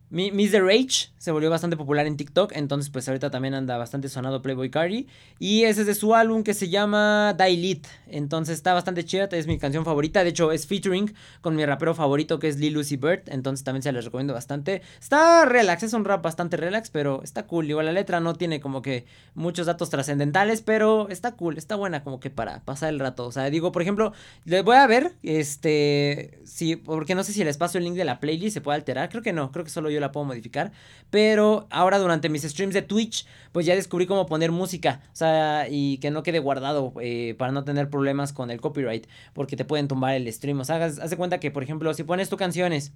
Miss 0.09 0.51
the 0.51 0.61
Rage 0.61 1.09
se 1.17 1.31
volvió 1.31 1.49
bastante 1.49 1.75
popular 1.75 2.07
en 2.07 2.15
TikTok, 2.15 2.53
entonces 2.55 2.89
pues 2.89 3.07
ahorita 3.09 3.29
también 3.29 3.53
anda 3.53 3.77
bastante 3.77 4.07
sonado 4.07 4.41
Playboy 4.41 4.69
Cardi. 4.69 5.07
Y 5.39 5.63
ese 5.63 5.81
es 5.81 5.87
de 5.87 5.95
su 5.95 6.15
álbum 6.15 6.43
que 6.43 6.53
se 6.53 6.69
llama 6.69 7.35
Die 7.37 7.81
entonces 8.07 8.55
está 8.55 8.73
bastante 8.73 9.03
chida, 9.03 9.27
es 9.31 9.47
mi 9.47 9.57
canción 9.57 9.83
favorita, 9.83 10.23
de 10.23 10.29
hecho 10.29 10.53
es 10.53 10.65
featuring 10.65 11.13
con 11.41 11.55
mi 11.55 11.65
rapero 11.65 11.93
favorito 11.93 12.39
que 12.39 12.47
es 12.47 12.57
Lil 12.57 12.73
Lucy 12.73 12.95
Bird, 12.95 13.23
entonces 13.27 13.65
también 13.65 13.83
se 13.83 13.91
les 13.91 14.05
recomiendo 14.05 14.33
bastante. 14.33 14.81
Está 15.01 15.43
relax, 15.43 15.83
es 15.83 15.93
un 15.93 16.05
rap 16.05 16.23
bastante 16.23 16.55
relax, 16.55 16.89
pero 16.89 17.21
está 17.23 17.45
cool, 17.45 17.69
igual 17.69 17.87
la 17.87 17.91
letra 17.91 18.21
no 18.21 18.35
tiene 18.35 18.61
como 18.61 18.81
que 18.81 19.05
muchos 19.35 19.65
datos 19.65 19.89
trascendentales, 19.89 20.61
pero 20.61 21.09
está 21.09 21.33
cool, 21.33 21.57
está 21.57 21.75
buena 21.75 22.03
como 22.03 22.21
que 22.21 22.29
para 22.29 22.61
pasar 22.63 22.93
el 22.93 22.99
rato, 22.99 23.25
o 23.25 23.31
sea, 23.33 23.49
digo, 23.49 23.73
por 23.73 23.81
ejemplo, 23.81 24.13
les 24.45 24.63
voy 24.63 24.77
a 24.77 24.87
ver, 24.87 25.15
este, 25.23 26.39
sí, 26.45 26.77
porque 26.77 27.15
no 27.15 27.23
sé 27.23 27.33
si 27.33 27.43
les 27.43 27.57
paso 27.57 27.77
el 27.77 27.83
link 27.83 27.95
de 27.95 28.05
la 28.05 28.21
playlist, 28.21 28.53
se 28.53 28.61
puede 28.61 28.77
alterar, 28.77 29.09
creo 29.09 29.21
que 29.21 29.33
no, 29.33 29.51
creo 29.51 29.65
que 29.65 29.71
solo 29.71 29.89
yo 29.89 29.96
la 29.99 30.11
puedo 30.11 30.25
modificar. 30.25 30.71
Pero 31.09 31.67
ahora 31.69 31.99
durante 31.99 32.29
mis 32.29 32.43
streams 32.43 32.73
de 32.73 32.81
Twitch, 32.81 33.25
pues 33.51 33.65
ya 33.65 33.75
descubrí 33.75 34.05
cómo 34.07 34.25
poner 34.25 34.51
música. 34.51 35.01
O 35.13 35.15
sea, 35.15 35.67
y 35.69 35.97
que 35.99 36.11
no 36.11 36.23
quede 36.23 36.39
guardado 36.39 36.93
eh, 37.01 37.35
para 37.37 37.51
no 37.51 37.63
tener 37.63 37.89
problemas 37.89 38.33
con 38.33 38.51
el 38.51 38.61
copyright. 38.61 39.07
Porque 39.33 39.55
te 39.55 39.65
pueden 39.65 39.87
tumbar 39.87 40.15
el 40.15 40.31
stream. 40.31 40.59
O 40.59 40.65
sea, 40.65 40.83
haz, 40.83 41.09
de 41.09 41.17
cuenta 41.17 41.39
que, 41.39 41.51
por 41.51 41.63
ejemplo, 41.63 41.93
si 41.93 42.03
pones 42.03 42.29
tus 42.29 42.39
canciones 42.39 42.93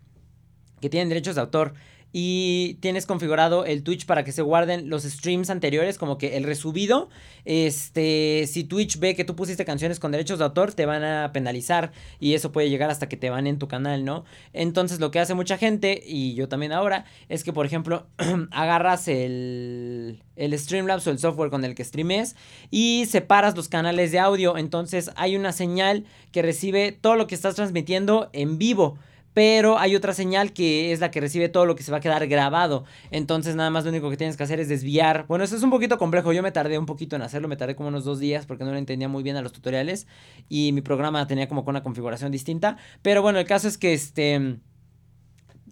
que 0.81 0.89
tienen 0.89 1.09
derechos 1.09 1.35
de 1.35 1.41
autor 1.41 1.73
y 2.13 2.77
tienes 2.81 3.05
configurado 3.05 3.65
el 3.65 3.83
Twitch 3.83 4.05
para 4.05 4.23
que 4.23 4.31
se 4.31 4.41
guarden 4.41 4.89
los 4.89 5.03
streams 5.03 5.49
anteriores, 5.49 5.97
como 5.97 6.17
que 6.17 6.35
el 6.35 6.43
resubido, 6.43 7.09
este, 7.45 8.45
si 8.47 8.65
Twitch 8.65 8.99
ve 8.99 9.15
que 9.15 9.23
tú 9.23 9.35
pusiste 9.35 9.63
canciones 9.63 9.99
con 9.99 10.11
derechos 10.11 10.39
de 10.39 10.45
autor, 10.45 10.73
te 10.73 10.85
van 10.85 11.03
a 11.03 11.31
penalizar 11.31 11.91
y 12.19 12.33
eso 12.33 12.51
puede 12.51 12.69
llegar 12.69 12.89
hasta 12.89 13.07
que 13.07 13.15
te 13.15 13.29
van 13.29 13.47
en 13.47 13.59
tu 13.59 13.67
canal, 13.67 14.03
¿no? 14.03 14.25
Entonces 14.51 14.99
lo 14.99 15.09
que 15.09 15.19
hace 15.19 15.35
mucha 15.35 15.57
gente, 15.57 16.03
y 16.05 16.33
yo 16.33 16.49
también 16.49 16.73
ahora, 16.73 17.05
es 17.29 17.43
que 17.43 17.53
por 17.53 17.65
ejemplo, 17.65 18.05
agarras 18.51 19.07
el, 19.07 20.21
el 20.35 20.59
Streamlabs 20.59 21.07
o 21.07 21.11
el 21.11 21.19
software 21.19 21.49
con 21.49 21.63
el 21.63 21.75
que 21.75 21.85
streames 21.85 22.35
y 22.69 23.05
separas 23.07 23.55
los 23.55 23.69
canales 23.69 24.11
de 24.11 24.19
audio, 24.19 24.57
entonces 24.57 25.11
hay 25.15 25.37
una 25.37 25.53
señal 25.53 26.03
que 26.33 26.41
recibe 26.41 26.91
todo 26.91 27.15
lo 27.15 27.27
que 27.27 27.35
estás 27.35 27.55
transmitiendo 27.55 28.29
en 28.33 28.57
vivo 28.57 28.97
pero 29.33 29.79
hay 29.79 29.95
otra 29.95 30.13
señal 30.13 30.53
que 30.53 30.91
es 30.91 30.99
la 30.99 31.11
que 31.11 31.21
recibe 31.21 31.49
todo 31.49 31.65
lo 31.65 31.75
que 31.75 31.83
se 31.83 31.91
va 31.91 31.97
a 31.97 32.01
quedar 32.01 32.27
grabado. 32.27 32.85
Entonces 33.11 33.55
nada 33.55 33.69
más 33.69 33.83
lo 33.83 33.91
único 33.91 34.09
que 34.09 34.17
tienes 34.17 34.37
que 34.37 34.43
hacer 34.43 34.59
es 34.59 34.69
desviar. 34.69 35.25
Bueno, 35.27 35.43
eso 35.43 35.55
es 35.55 35.63
un 35.63 35.69
poquito 35.69 35.97
complejo. 35.97 36.33
Yo 36.33 36.43
me 36.43 36.51
tardé 36.51 36.77
un 36.77 36.85
poquito 36.85 37.15
en 37.15 37.21
hacerlo, 37.21 37.47
me 37.47 37.55
tardé 37.55 37.75
como 37.75 37.89
unos 37.89 38.03
dos 38.03 38.19
días 38.19 38.45
porque 38.45 38.63
no 38.63 38.71
lo 38.71 38.77
entendía 38.77 39.07
muy 39.07 39.23
bien 39.23 39.37
a 39.37 39.41
los 39.41 39.53
tutoriales 39.53 40.07
y 40.49 40.71
mi 40.73 40.81
programa 40.81 41.25
tenía 41.27 41.47
como 41.47 41.63
con 41.63 41.73
una 41.73 41.83
configuración 41.83 42.31
distinta. 42.31 42.77
Pero 43.01 43.21
bueno, 43.21 43.39
el 43.39 43.45
caso 43.45 43.67
es 43.67 43.77
que 43.77 43.93
este... 43.93 44.57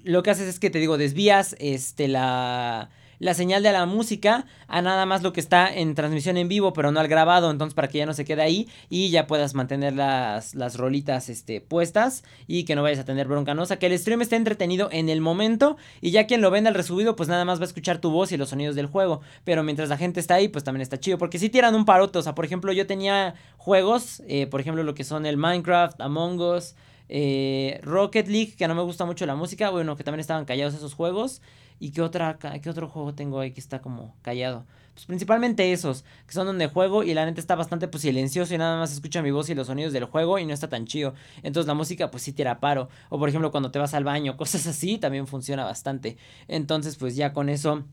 Lo 0.03 0.23
que 0.23 0.29
haces 0.31 0.47
es 0.47 0.59
que 0.59 0.69
te 0.69 0.79
digo, 0.79 0.97
desvías 0.97 1.57
este, 1.59 2.07
la 2.07 2.89
la 3.19 3.33
señal 3.33 3.63
de 3.63 3.71
la 3.71 3.85
música 3.85 4.45
a 4.67 4.81
nada 4.81 5.05
más 5.05 5.21
lo 5.21 5.33
que 5.33 5.39
está 5.39 5.73
en 5.73 5.93
transmisión 5.95 6.37
en 6.37 6.47
vivo, 6.47 6.73
pero 6.73 6.91
no 6.91 6.99
al 6.99 7.07
grabado, 7.07 7.51
entonces 7.51 7.73
para 7.73 7.87
que 7.87 7.99
ya 7.99 8.05
no 8.05 8.13
se 8.13 8.25
quede 8.25 8.41
ahí 8.41 8.67
y 8.89 9.09
ya 9.09 9.27
puedas 9.27 9.53
mantener 9.53 9.93
las, 9.93 10.55
las 10.55 10.77
rolitas 10.77 11.29
este, 11.29 11.61
puestas 11.61 12.23
y 12.47 12.63
que 12.63 12.75
no 12.75 12.83
vayas 12.83 12.99
a 12.99 13.05
tener 13.05 13.27
bronca, 13.27 13.53
¿no? 13.53 13.63
O 13.63 13.65
sea, 13.65 13.77
que 13.77 13.87
el 13.87 13.97
stream 13.97 14.21
esté 14.21 14.35
entretenido 14.35 14.89
en 14.91 15.09
el 15.09 15.21
momento 15.21 15.77
y 16.01 16.11
ya 16.11 16.27
quien 16.27 16.41
lo 16.41 16.51
venda 16.51 16.69
al 16.69 16.75
resubido, 16.75 17.15
pues 17.15 17.29
nada 17.29 17.45
más 17.45 17.59
va 17.59 17.63
a 17.63 17.67
escuchar 17.67 17.99
tu 17.99 18.09
voz 18.09 18.31
y 18.31 18.37
los 18.37 18.49
sonidos 18.49 18.75
del 18.75 18.87
juego, 18.87 19.21
pero 19.43 19.63
mientras 19.63 19.89
la 19.89 19.97
gente 19.97 20.19
está 20.19 20.35
ahí, 20.35 20.47
pues 20.47 20.63
también 20.63 20.81
está 20.81 20.99
chido, 20.99 21.17
porque 21.17 21.39
si 21.39 21.49
tiran 21.49 21.75
un 21.75 21.85
parote, 21.85 22.19
o 22.19 22.21
sea, 22.21 22.35
por 22.35 22.45
ejemplo, 22.45 22.71
yo 22.71 22.87
tenía 22.87 23.35
juegos, 23.57 24.23
eh, 24.27 24.47
por 24.47 24.61
ejemplo, 24.61 24.83
lo 24.83 24.95
que 24.95 25.03
son 25.03 25.25
el 25.25 25.37
Minecraft, 25.37 25.99
Among 26.01 26.39
Us, 26.39 26.75
eh, 27.09 27.79
Rocket 27.83 28.27
League, 28.27 28.53
que 28.55 28.67
no 28.67 28.75
me 28.75 28.83
gusta 28.83 29.03
mucho 29.05 29.25
la 29.25 29.35
música, 29.35 29.71
bueno, 29.71 29.95
que 29.95 30.03
también 30.03 30.19
estaban 30.19 30.45
callados 30.45 30.75
esos 30.75 30.93
juegos. 30.93 31.41
¿Y 31.79 31.91
qué, 31.91 32.01
otra, 32.01 32.37
qué 32.37 32.69
otro 32.69 32.89
juego 32.89 33.13
tengo 33.13 33.39
ahí 33.39 33.51
que 33.51 33.59
está 33.59 33.81
como 33.81 34.15
callado? 34.21 34.65
Pues 34.93 35.05
principalmente 35.05 35.71
esos, 35.71 36.03
que 36.27 36.33
son 36.33 36.45
donde 36.45 36.67
juego 36.67 37.03
y 37.03 37.13
la 37.13 37.25
neta 37.25 37.39
está 37.39 37.55
bastante 37.55 37.87
pues 37.87 38.01
silencioso 38.01 38.53
y 38.53 38.57
nada 38.57 38.77
más 38.77 38.91
escucha 38.91 39.21
mi 39.21 39.31
voz 39.31 39.49
y 39.49 39.55
los 39.55 39.67
sonidos 39.67 39.93
del 39.93 40.03
juego 40.03 40.39
y 40.39 40.45
no 40.45 40.53
está 40.53 40.67
tan 40.67 40.85
chido. 40.85 41.13
Entonces 41.41 41.67
la 41.67 41.73
música 41.73 42.11
pues 42.11 42.23
sí 42.23 42.33
tira 42.33 42.59
paro. 42.59 42.89
O 43.07 43.17
por 43.17 43.29
ejemplo 43.29 43.49
cuando 43.49 43.71
te 43.71 43.79
vas 43.79 43.93
al 43.93 44.03
baño, 44.03 44.35
cosas 44.37 44.67
así, 44.67 44.97
también 44.97 45.25
funciona 45.25 45.63
bastante. 45.63 46.17
Entonces 46.49 46.97
pues 46.97 47.15
ya 47.15 47.31
con 47.31 47.47
eso 47.47 47.85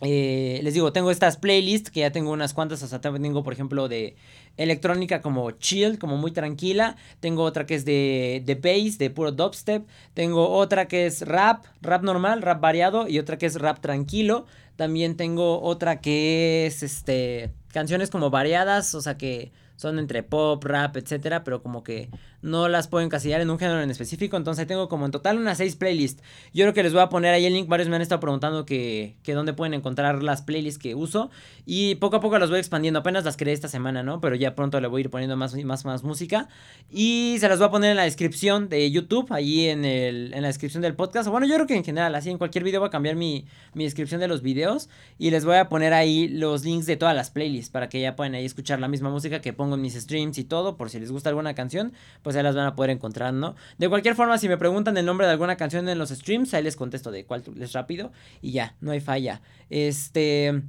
eh, 0.00 0.60
les 0.62 0.74
digo, 0.74 0.92
tengo 0.92 1.10
estas 1.10 1.36
playlists 1.36 1.90
que 1.90 2.00
ya 2.00 2.10
tengo 2.10 2.32
unas 2.32 2.52
cuantas, 2.52 2.82
o 2.82 2.88
sea, 2.88 3.00
tengo 3.00 3.44
por 3.44 3.52
ejemplo 3.52 3.88
de 3.88 4.16
electrónica 4.56 5.22
como 5.22 5.50
chill, 5.52 5.98
como 5.98 6.16
muy 6.16 6.32
tranquila, 6.32 6.96
tengo 7.20 7.44
otra 7.44 7.64
que 7.64 7.76
es 7.76 7.84
de, 7.84 8.42
de 8.44 8.54
bass, 8.56 8.98
de 8.98 9.10
puro 9.10 9.30
dubstep, 9.30 9.86
tengo 10.12 10.50
otra 10.50 10.88
que 10.88 11.06
es 11.06 11.22
rap, 11.22 11.64
rap 11.80 12.02
normal, 12.02 12.42
rap 12.42 12.60
variado 12.60 13.08
y 13.08 13.18
otra 13.20 13.38
que 13.38 13.46
es 13.46 13.56
rap 13.56 13.80
tranquilo, 13.80 14.46
también 14.76 15.16
tengo 15.16 15.62
otra 15.62 16.00
que 16.00 16.66
es 16.66 16.82
este 16.82 17.52
canciones 17.72 18.10
como 18.10 18.30
variadas, 18.30 18.94
o 18.94 19.00
sea 19.00 19.16
que 19.16 19.52
son 19.76 19.98
entre 19.98 20.22
pop, 20.22 20.62
rap, 20.64 20.96
etcétera, 20.96 21.44
pero 21.44 21.62
como 21.62 21.82
que 21.82 22.08
no 22.44 22.68
las 22.68 22.88
puedo 22.88 23.02
encasillar 23.02 23.40
en 23.40 23.48
un 23.48 23.58
género 23.58 23.80
en 23.80 23.90
específico, 23.90 24.36
entonces 24.36 24.66
tengo 24.66 24.88
como 24.88 25.06
en 25.06 25.12
total 25.12 25.38
unas 25.38 25.56
6 25.58 25.76
playlists. 25.76 26.22
Yo 26.52 26.64
creo 26.64 26.74
que 26.74 26.82
les 26.82 26.92
voy 26.92 27.00
a 27.00 27.08
poner 27.08 27.32
ahí 27.32 27.46
el 27.46 27.54
link, 27.54 27.68
varios 27.68 27.88
me 27.88 27.96
han 27.96 28.02
estado 28.02 28.20
preguntando 28.20 28.66
que, 28.66 29.16
que 29.22 29.32
dónde 29.32 29.54
pueden 29.54 29.72
encontrar 29.72 30.22
las 30.22 30.42
playlists 30.42 30.78
que 30.78 30.94
uso 30.94 31.30
y 31.64 31.94
poco 31.96 32.16
a 32.16 32.20
poco 32.20 32.38
las 32.38 32.50
voy 32.50 32.58
expandiendo, 32.58 33.00
apenas 33.00 33.24
las 33.24 33.38
creé 33.38 33.54
esta 33.54 33.68
semana, 33.68 34.02
¿no? 34.02 34.20
Pero 34.20 34.36
ya 34.36 34.54
pronto 34.54 34.78
le 34.78 34.88
voy 34.88 35.00
a 35.00 35.04
ir 35.04 35.10
poniendo 35.10 35.38
más, 35.38 35.54
más, 35.64 35.86
más 35.86 36.04
música 36.04 36.48
y 36.90 37.36
se 37.40 37.48
las 37.48 37.58
voy 37.58 37.68
a 37.68 37.70
poner 37.70 37.92
en 37.92 37.96
la 37.96 38.04
descripción 38.04 38.68
de 38.68 38.90
YouTube, 38.90 39.32
ahí 39.32 39.68
en, 39.68 39.86
el, 39.86 40.34
en 40.34 40.42
la 40.42 40.48
descripción 40.48 40.82
del 40.82 40.94
podcast, 40.94 41.28
bueno, 41.30 41.46
yo 41.46 41.54
creo 41.54 41.66
que 41.66 41.76
en 41.76 41.84
general, 41.84 42.14
así 42.14 42.28
en 42.28 42.36
cualquier 42.36 42.62
video 42.62 42.80
voy 42.80 42.88
a 42.88 42.90
cambiar 42.90 43.16
mi, 43.16 43.46
mi 43.72 43.84
descripción 43.84 44.20
de 44.20 44.28
los 44.28 44.42
videos 44.42 44.90
y 45.18 45.30
les 45.30 45.46
voy 45.46 45.56
a 45.56 45.70
poner 45.70 45.94
ahí 45.94 46.28
los 46.28 46.62
links 46.62 46.84
de 46.84 46.96
todas 46.96 47.16
las 47.16 47.30
playlists 47.30 47.70
para 47.70 47.88
que 47.88 48.02
ya 48.02 48.16
puedan 48.16 48.34
ahí 48.34 48.44
escuchar 48.44 48.80
la 48.80 48.88
misma 48.88 49.08
música 49.08 49.40
que 49.40 49.54
pongo 49.54 49.76
en 49.76 49.80
mis 49.80 49.94
streams 49.94 50.36
y 50.36 50.44
todo, 50.44 50.76
por 50.76 50.90
si 50.90 51.00
les 51.00 51.10
gusta 51.10 51.30
alguna 51.30 51.54
canción, 51.54 51.94
pues 52.22 52.33
ya 52.34 52.42
las 52.42 52.54
van 52.54 52.66
a 52.66 52.74
poder 52.74 52.90
encontrar, 52.90 53.32
¿no? 53.32 53.54
De 53.78 53.88
cualquier 53.88 54.14
forma, 54.14 54.38
si 54.38 54.48
me 54.48 54.56
preguntan 54.56 54.96
el 54.96 55.06
nombre 55.06 55.26
de 55.26 55.32
alguna 55.32 55.56
canción 55.56 55.88
en 55.88 55.98
los 55.98 56.10
streams, 56.10 56.54
ahí 56.54 56.62
les 56.62 56.76
contesto 56.76 57.10
de 57.10 57.24
cuál 57.24 57.42
es 57.60 57.72
rápido 57.72 58.12
y 58.42 58.52
ya, 58.52 58.76
no 58.80 58.92
hay 58.92 59.00
falla. 59.00 59.40
Este... 59.70 60.62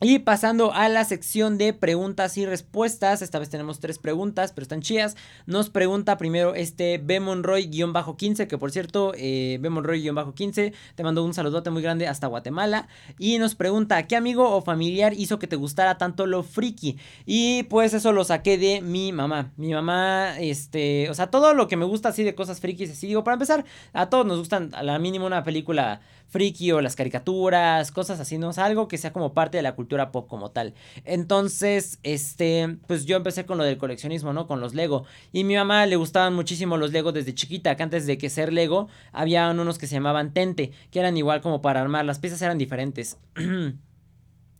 Y 0.00 0.20
pasando 0.20 0.72
a 0.72 0.88
la 0.88 1.04
sección 1.04 1.58
de 1.58 1.72
preguntas 1.72 2.38
y 2.38 2.46
respuestas, 2.46 3.20
esta 3.20 3.40
vez 3.40 3.50
tenemos 3.50 3.80
tres 3.80 3.98
preguntas, 3.98 4.52
pero 4.52 4.62
están 4.62 4.80
chidas. 4.80 5.16
Nos 5.44 5.70
pregunta 5.70 6.16
primero 6.18 6.54
este 6.54 7.04
Bemonroy-15, 7.04 8.46
que 8.46 8.58
por 8.58 8.70
cierto, 8.70 9.12
eh, 9.16 9.58
Bemonroy-15, 9.60 10.72
te 10.94 11.02
mando 11.02 11.24
un 11.24 11.34
saludote 11.34 11.70
muy 11.70 11.82
grande 11.82 12.06
hasta 12.06 12.28
Guatemala. 12.28 12.86
Y 13.18 13.38
nos 13.38 13.56
pregunta, 13.56 14.06
¿qué 14.06 14.14
amigo 14.14 14.48
o 14.54 14.62
familiar 14.62 15.14
hizo 15.14 15.40
que 15.40 15.48
te 15.48 15.56
gustara 15.56 15.98
tanto 15.98 16.26
lo 16.26 16.44
friki? 16.44 16.96
Y 17.26 17.64
pues 17.64 17.92
eso 17.92 18.12
lo 18.12 18.22
saqué 18.22 18.56
de 18.56 18.80
mi 18.80 19.10
mamá. 19.10 19.50
Mi 19.56 19.72
mamá, 19.72 20.38
este, 20.38 21.10
o 21.10 21.14
sea, 21.14 21.26
todo 21.26 21.54
lo 21.54 21.66
que 21.66 21.76
me 21.76 21.84
gusta 21.84 22.10
así 22.10 22.22
de 22.22 22.36
cosas 22.36 22.60
frikis, 22.60 22.92
así 22.92 23.08
digo, 23.08 23.24
para 23.24 23.34
empezar, 23.34 23.64
a 23.92 24.08
todos 24.08 24.24
nos 24.24 24.38
gustan 24.38 24.72
a 24.76 24.84
la 24.84 25.00
mínima 25.00 25.26
una 25.26 25.42
película 25.42 26.00
friki 26.28 26.70
o 26.72 26.80
las 26.80 26.94
caricaturas, 26.94 27.90
cosas 27.90 28.20
así, 28.20 28.38
¿no? 28.38 28.50
O 28.50 28.60
algo 28.60 28.86
que 28.86 28.98
sea 28.98 29.12
como 29.12 29.32
parte 29.32 29.56
de 29.56 29.62
la 29.62 29.74
cultura 29.74 29.87
pop 30.12 30.28
como 30.28 30.50
tal. 30.50 30.74
Entonces, 31.04 31.98
este, 32.02 32.76
pues 32.86 33.06
yo 33.06 33.16
empecé 33.16 33.46
con 33.46 33.58
lo 33.58 33.64
del 33.64 33.78
coleccionismo, 33.78 34.32
¿no? 34.32 34.46
Con 34.46 34.60
los 34.60 34.74
Lego. 34.74 35.04
Y 35.32 35.44
mi 35.44 35.54
mamá 35.56 35.86
le 35.86 35.96
gustaban 35.96 36.34
muchísimo 36.34 36.76
los 36.76 36.92
Lego 36.92 37.12
desde 37.12 37.34
chiquita, 37.34 37.76
que 37.76 37.82
antes 37.82 38.06
de 38.06 38.18
que 38.18 38.30
ser 38.30 38.52
Lego, 38.52 38.88
había 39.12 39.50
unos 39.50 39.78
que 39.78 39.86
se 39.86 39.94
llamaban 39.94 40.32
Tente, 40.32 40.72
que 40.90 41.00
eran 41.00 41.16
igual 41.16 41.40
como 41.40 41.62
para 41.62 41.80
armar, 41.80 42.04
las 42.04 42.18
piezas 42.18 42.42
eran 42.42 42.58
diferentes. 42.58 43.16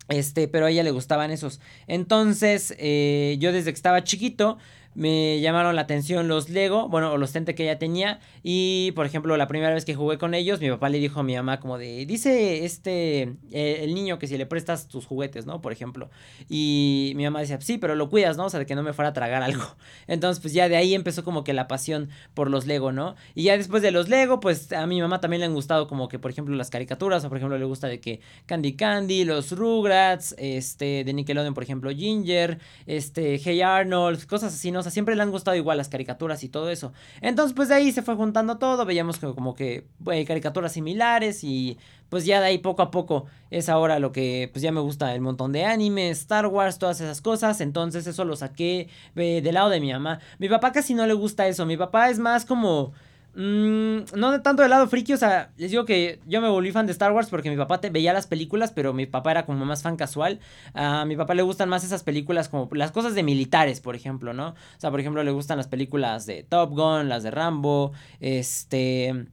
Este, 0.09 0.47
pero 0.47 0.65
a 0.65 0.71
ella 0.71 0.81
le 0.81 0.89
gustaban 0.89 1.29
esos. 1.29 1.61
Entonces, 1.85 2.73
eh, 2.79 3.37
yo 3.39 3.51
desde 3.51 3.71
que 3.71 3.75
estaba 3.75 4.03
chiquito, 4.03 4.57
me 4.99 5.39
llamaron 5.39 5.77
la 5.77 5.83
atención 5.83 6.27
los 6.27 6.49
Lego, 6.49 6.89
bueno, 6.89 7.13
o 7.13 7.17
los 7.17 7.31
Tente 7.31 7.55
que 7.55 7.63
ella 7.63 7.79
tenía. 7.79 8.19
Y, 8.43 8.91
por 8.95 9.05
ejemplo, 9.05 9.37
la 9.37 9.47
primera 9.47 9.73
vez 9.73 9.85
que 9.85 9.95
jugué 9.95 10.17
con 10.17 10.33
ellos, 10.33 10.59
mi 10.59 10.69
papá 10.69 10.89
le 10.89 10.99
dijo 10.99 11.21
a 11.21 11.23
mi 11.23 11.35
mamá 11.37 11.61
como 11.61 11.77
de, 11.77 12.05
dice 12.05 12.65
este, 12.65 13.21
eh, 13.53 13.79
el 13.83 13.95
niño 13.95 14.19
que 14.19 14.27
si 14.27 14.37
le 14.37 14.45
prestas 14.45 14.89
tus 14.89 15.05
juguetes, 15.05 15.45
¿no? 15.45 15.61
Por 15.61 15.71
ejemplo. 15.71 16.09
Y 16.49 17.13
mi 17.15 17.23
mamá 17.23 17.39
decía, 17.39 17.61
sí, 17.61 17.77
pero 17.77 17.95
lo 17.95 18.09
cuidas, 18.09 18.35
¿no? 18.35 18.45
O 18.45 18.49
sea, 18.49 18.59
de 18.59 18.65
que 18.65 18.75
no 18.75 18.83
me 18.83 18.91
fuera 18.91 19.09
a 19.09 19.13
tragar 19.13 19.41
algo. 19.41 19.63
Entonces, 20.07 20.41
pues 20.41 20.53
ya 20.53 20.67
de 20.67 20.75
ahí 20.75 20.93
empezó 20.93 21.23
como 21.23 21.45
que 21.45 21.53
la 21.53 21.69
pasión 21.69 22.09
por 22.33 22.49
los 22.49 22.67
Lego, 22.67 22.91
¿no? 22.91 23.15
Y 23.35 23.43
ya 23.43 23.55
después 23.55 23.81
de 23.81 23.91
los 23.91 24.09
Lego, 24.09 24.41
pues 24.41 24.73
a 24.73 24.85
mi 24.85 24.99
mamá 24.99 25.21
también 25.21 25.39
le 25.39 25.45
han 25.45 25.53
gustado 25.53 25.87
como 25.87 26.09
que, 26.09 26.19
por 26.19 26.29
ejemplo, 26.29 26.53
las 26.55 26.69
caricaturas, 26.69 27.23
o 27.23 27.29
por 27.29 27.37
ejemplo, 27.37 27.57
le 27.57 27.63
gusta 27.63 27.87
de 27.87 28.01
que 28.01 28.19
Candy 28.47 28.73
Candy, 28.73 29.23
los 29.23 29.53
Rugrats, 29.53 30.35
este, 30.37 31.05
de 31.05 31.13
Nickelodeon, 31.13 31.53
por 31.53 31.63
ejemplo, 31.63 31.89
Ginger, 31.89 32.59
este, 32.85 33.39
Hey 33.41 33.61
Arnold, 33.61 34.25
cosas 34.25 34.53
así, 34.53 34.71
¿no? 34.71 34.83
Siempre 34.89 35.15
le 35.15 35.21
han 35.21 35.31
gustado 35.31 35.55
igual 35.55 35.77
las 35.77 35.89
caricaturas 35.89 36.43
y 36.43 36.49
todo 36.49 36.69
eso. 36.69 36.93
Entonces, 37.21 37.55
pues 37.55 37.69
de 37.69 37.75
ahí 37.75 37.91
se 37.91 38.01
fue 38.01 38.15
juntando 38.15 38.57
todo, 38.57 38.85
veíamos 38.85 39.19
como 39.19 39.55
que 39.55 39.85
caricaturas 40.03 40.73
similares 40.73 41.43
y 41.43 41.77
pues 42.09 42.25
ya 42.25 42.39
de 42.39 42.47
ahí 42.47 42.57
poco 42.57 42.81
a 42.81 42.89
poco 42.89 43.25
es 43.51 43.69
ahora 43.69 43.99
lo 43.99 44.11
que 44.11 44.49
pues 44.51 44.63
ya 44.63 44.71
me 44.71 44.79
gusta 44.79 45.13
el 45.13 45.21
montón 45.21 45.51
de 45.51 45.65
anime, 45.65 46.09
Star 46.09 46.47
Wars, 46.47 46.79
todas 46.79 46.99
esas 47.01 47.21
cosas. 47.21 47.61
Entonces 47.61 48.07
eso 48.07 48.25
lo 48.25 48.35
saqué 48.35 48.89
del 49.15 49.53
lado 49.53 49.69
de 49.69 49.79
mi 49.79 49.91
mamá. 49.91 50.19
Mi 50.39 50.49
papá 50.49 50.71
casi 50.71 50.93
no 50.93 51.05
le 51.05 51.13
gusta 51.13 51.47
eso, 51.47 51.65
mi 51.65 51.77
papá 51.77 52.09
es 52.09 52.19
más 52.19 52.45
como 52.45 52.93
Mm, 53.35 54.05
no 54.15 54.31
de 54.31 54.39
tanto 54.39 54.63
del 54.63 54.71
lado 54.71 54.87
friki, 54.87 55.13
o 55.13 55.17
sea, 55.17 55.51
les 55.57 55.71
digo 55.71 55.85
que 55.85 56.19
yo 56.25 56.41
me 56.41 56.49
volví 56.49 56.71
fan 56.71 56.87
de 56.87 56.91
Star 56.91 57.11
Wars 57.11 57.29
porque 57.29 57.49
mi 57.49 57.57
papá 57.57 57.79
veía 57.91 58.11
las 58.11 58.27
películas, 58.27 58.71
pero 58.71 58.93
mi 58.93 59.05
papá 59.05 59.31
era 59.31 59.45
como 59.45 59.65
más 59.65 59.83
fan 59.83 59.97
casual. 59.97 60.39
A 60.73 61.05
mi 61.05 61.15
papá 61.15 61.35
le 61.35 61.43
gustan 61.43 61.69
más 61.69 61.83
esas 61.83 62.03
películas 62.03 62.49
como 62.49 62.67
las 62.73 62.91
cosas 62.91 63.15
de 63.15 63.23
militares, 63.23 63.81
por 63.81 63.95
ejemplo, 63.95 64.33
¿no? 64.33 64.49
O 64.49 64.79
sea, 64.79 64.91
por 64.91 64.99
ejemplo, 64.99 65.23
le 65.23 65.31
gustan 65.31 65.57
las 65.57 65.67
películas 65.67 66.25
de 66.25 66.43
Top 66.43 66.71
Gun, 66.71 67.09
las 67.09 67.23
de 67.23 67.31
Rambo, 67.31 67.91
este... 68.19 69.27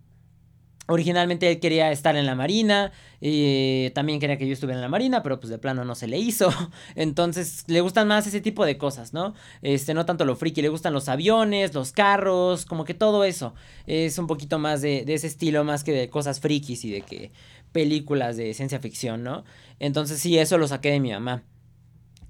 Originalmente 0.86 1.50
él 1.50 1.60
quería 1.60 1.90
estar 1.90 2.16
en 2.16 2.26
la 2.26 2.34
marina, 2.34 2.92
y 3.20 3.90
también 3.90 4.20
quería 4.20 4.36
que 4.38 4.46
yo 4.46 4.52
estuviera 4.52 4.78
en 4.78 4.82
la 4.82 4.88
marina, 4.88 5.22
pero 5.22 5.40
pues 5.40 5.50
de 5.50 5.58
plano 5.58 5.84
no 5.84 5.94
se 5.94 6.06
le 6.06 6.18
hizo. 6.18 6.50
Entonces 6.94 7.64
le 7.66 7.80
gustan 7.80 8.08
más 8.08 8.26
ese 8.26 8.40
tipo 8.40 8.64
de 8.64 8.78
cosas, 8.78 9.12
¿no? 9.12 9.34
Este, 9.62 9.94
no 9.94 10.06
tanto 10.06 10.24
lo 10.24 10.36
friki, 10.36 10.62
le 10.62 10.68
gustan 10.68 10.92
los 10.92 11.08
aviones, 11.08 11.74
los 11.74 11.92
carros, 11.92 12.66
como 12.66 12.84
que 12.84 12.94
todo 12.94 13.24
eso. 13.24 13.54
Es 13.86 14.18
un 14.18 14.26
poquito 14.26 14.58
más 14.58 14.82
de, 14.82 15.04
de 15.04 15.14
ese 15.14 15.26
estilo, 15.26 15.64
más 15.64 15.82
que 15.82 15.92
de 15.92 16.08
cosas 16.08 16.40
frikis 16.40 16.84
y 16.84 16.90
de 16.90 17.00
que 17.02 17.32
películas 17.72 18.36
de 18.36 18.54
ciencia 18.54 18.78
ficción, 18.80 19.22
¿no? 19.22 19.44
Entonces 19.80 20.20
sí, 20.20 20.38
eso 20.38 20.58
lo 20.58 20.68
saqué 20.68 20.90
de 20.90 21.00
mi 21.00 21.12
mamá. 21.12 21.42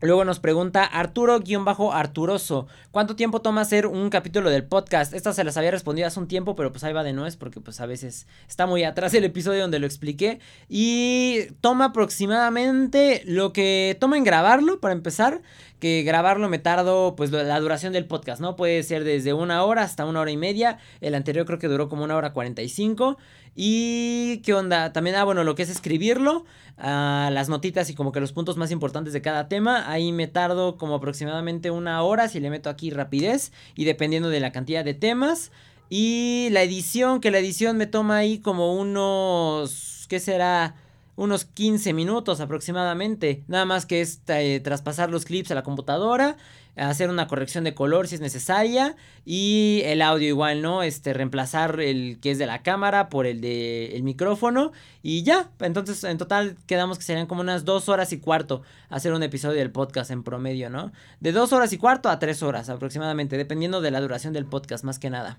Luego 0.03 0.27
nos 0.27 0.41
pregunta 0.41 0.85
Arturo-Arturoso, 0.85 2.67
¿cuánto 2.91 3.17
tiempo 3.17 3.41
toma 3.41 3.63
hacer 3.63 3.87
un 3.87 4.11
capítulo 4.11 4.51
del 4.51 4.65
podcast? 4.65 5.15
Esta 5.15 5.33
se 5.33 5.43
las 5.43 5.57
había 5.57 5.71
respondido 5.71 6.07
hace 6.07 6.21
un 6.21 6.29
tiempo, 6.29 6.55
pero 6.55 6.71
pues 6.71 6.85
ahí 6.85 6.93
va 6.93 7.03
de 7.03 7.15
nuez 7.15 7.37
porque 7.37 7.63
pues 7.63 7.81
a 7.81 7.87
veces 7.87 8.27
está 8.47 8.67
muy 8.67 8.85
atrás 8.85 9.15
el 9.15 9.25
episodio 9.25 9.63
donde 9.63 9.79
lo 9.79 9.87
expliqué. 9.87 10.39
Y 10.69 11.47
toma 11.63 11.87
aproximadamente 11.87 13.23
lo 13.25 13.55
que 13.55 13.97
toma 13.99 14.19
en 14.19 14.25
grabarlo, 14.25 14.81
para 14.81 14.93
empezar, 14.93 15.41
que 15.79 16.03
grabarlo 16.03 16.51
me 16.51 16.59
tardo 16.59 17.17
pues 17.17 17.31
la 17.31 17.59
duración 17.59 17.95
del 17.95 18.05
podcast, 18.05 18.39
¿no? 18.41 18.55
Puede 18.55 18.83
ser 18.83 19.03
desde 19.03 19.33
una 19.33 19.65
hora 19.65 19.83
hasta 19.83 20.05
una 20.05 20.21
hora 20.21 20.31
y 20.31 20.37
media. 20.37 20.79
El 21.01 21.15
anterior 21.15 21.47
creo 21.47 21.59
que 21.59 21.69
duró 21.69 21.89
como 21.89 22.05
una 22.05 22.17
hora 22.17 22.35
cuarenta 22.35 22.61
y 22.61 22.69
cinco. 22.69 23.17
Y 23.59 24.43
qué 24.45 24.53
onda, 24.53 24.93
también, 24.93 25.17
ah, 25.17 25.25
bueno, 25.25 25.43
lo 25.43 25.55
que 25.55 25.63
es 25.63 25.71
escribirlo, 25.71 26.45
ah, 26.77 27.31
las 27.33 27.49
notitas 27.49 27.89
y 27.89 27.95
como 27.95 28.13
que 28.13 28.21
los 28.21 28.33
puntos 28.33 28.59
más 28.59 28.71
importantes 28.71 29.15
de 29.15 29.23
cada 29.23 29.49
tema, 29.49 29.91
ahí 29.91 30.13
me 30.13 30.27
tardo 30.27 30.77
como 30.77 30.95
aproximadamente 30.95 31.71
una 31.71 32.03
hora 32.03 32.29
si 32.29 32.39
le 32.39 32.51
meto 32.51 32.69
aquí 32.69 32.91
rapidez 32.91 33.53
y 33.75 33.87
dependiendo 33.87 34.29
de 34.29 34.41
la 34.41 34.53
cantidad 34.53 34.85
de 34.85 34.93
temas. 34.93 35.53
Y 35.89 36.49
la 36.51 36.63
edición, 36.63 37.21
que 37.21 37.31
la 37.31 37.39
edición 37.39 37.79
me 37.79 37.87
toma 37.87 38.19
ahí 38.19 38.41
como 38.41 38.75
unos, 38.75 40.05
¿qué 40.09 40.21
será? 40.21 40.75
Unos 41.17 41.45
15 41.45 41.93
minutos 41.93 42.41
aproximadamente. 42.41 43.43
Nada 43.49 43.65
más 43.65 43.87
que 43.87 44.01
es 44.01 44.21
eh, 44.29 44.61
traspasar 44.63 45.11
los 45.11 45.25
clips 45.25 45.51
a 45.51 45.55
la 45.55 45.63
computadora 45.63 46.37
hacer 46.77 47.09
una 47.09 47.27
corrección 47.27 47.65
de 47.65 47.75
color 47.75 48.07
si 48.07 48.17
es 48.17 48.21
necesaria 48.21 48.97
y 49.25 49.81
el 49.85 50.03
audio 50.03 50.29
igual, 50.29 50.61
¿no? 50.61 50.83
Este, 50.83 51.15
reemplazar 51.15 51.81
el 51.81 52.19
que 52.21 52.31
es 52.31 52.39
de 52.39 52.47
la 52.47 52.63
cámara 52.63 53.09
por 53.09 53.27
el 53.27 53.41
de 53.41 53.97
el 53.97 54.03
micrófono 54.03 54.73
y 55.03 55.23
ya, 55.23 55.51
entonces 55.61 56.05
en 56.05 56.19
total 56.19 56.57
quedamos 56.67 56.99
que 56.99 57.05
serían 57.05 57.27
como 57.27 57.41
unas 57.41 57.65
dos 57.65 57.89
horas 57.89 58.13
y 58.13 58.21
cuarto 58.21 58.63
hacer 58.91 59.15
un 59.15 59.23
episodio 59.23 59.59
del 59.59 59.71
podcast 59.71 60.11
en 60.11 60.23
promedio, 60.23 60.69
¿no? 60.69 60.93
De 61.21 61.33
dos 61.33 61.53
horas 61.53 61.73
y 61.73 61.79
cuarto 61.79 62.11
a 62.11 62.19
tres 62.19 62.43
horas 62.43 62.69
aproximadamente, 62.69 63.39
dependiendo 63.39 63.81
de 63.81 63.91
la 63.91 64.01
duración 64.01 64.35
del 64.35 64.45
podcast 64.45 64.85
más 64.85 64.99
que 64.99 65.09
nada. 65.09 65.39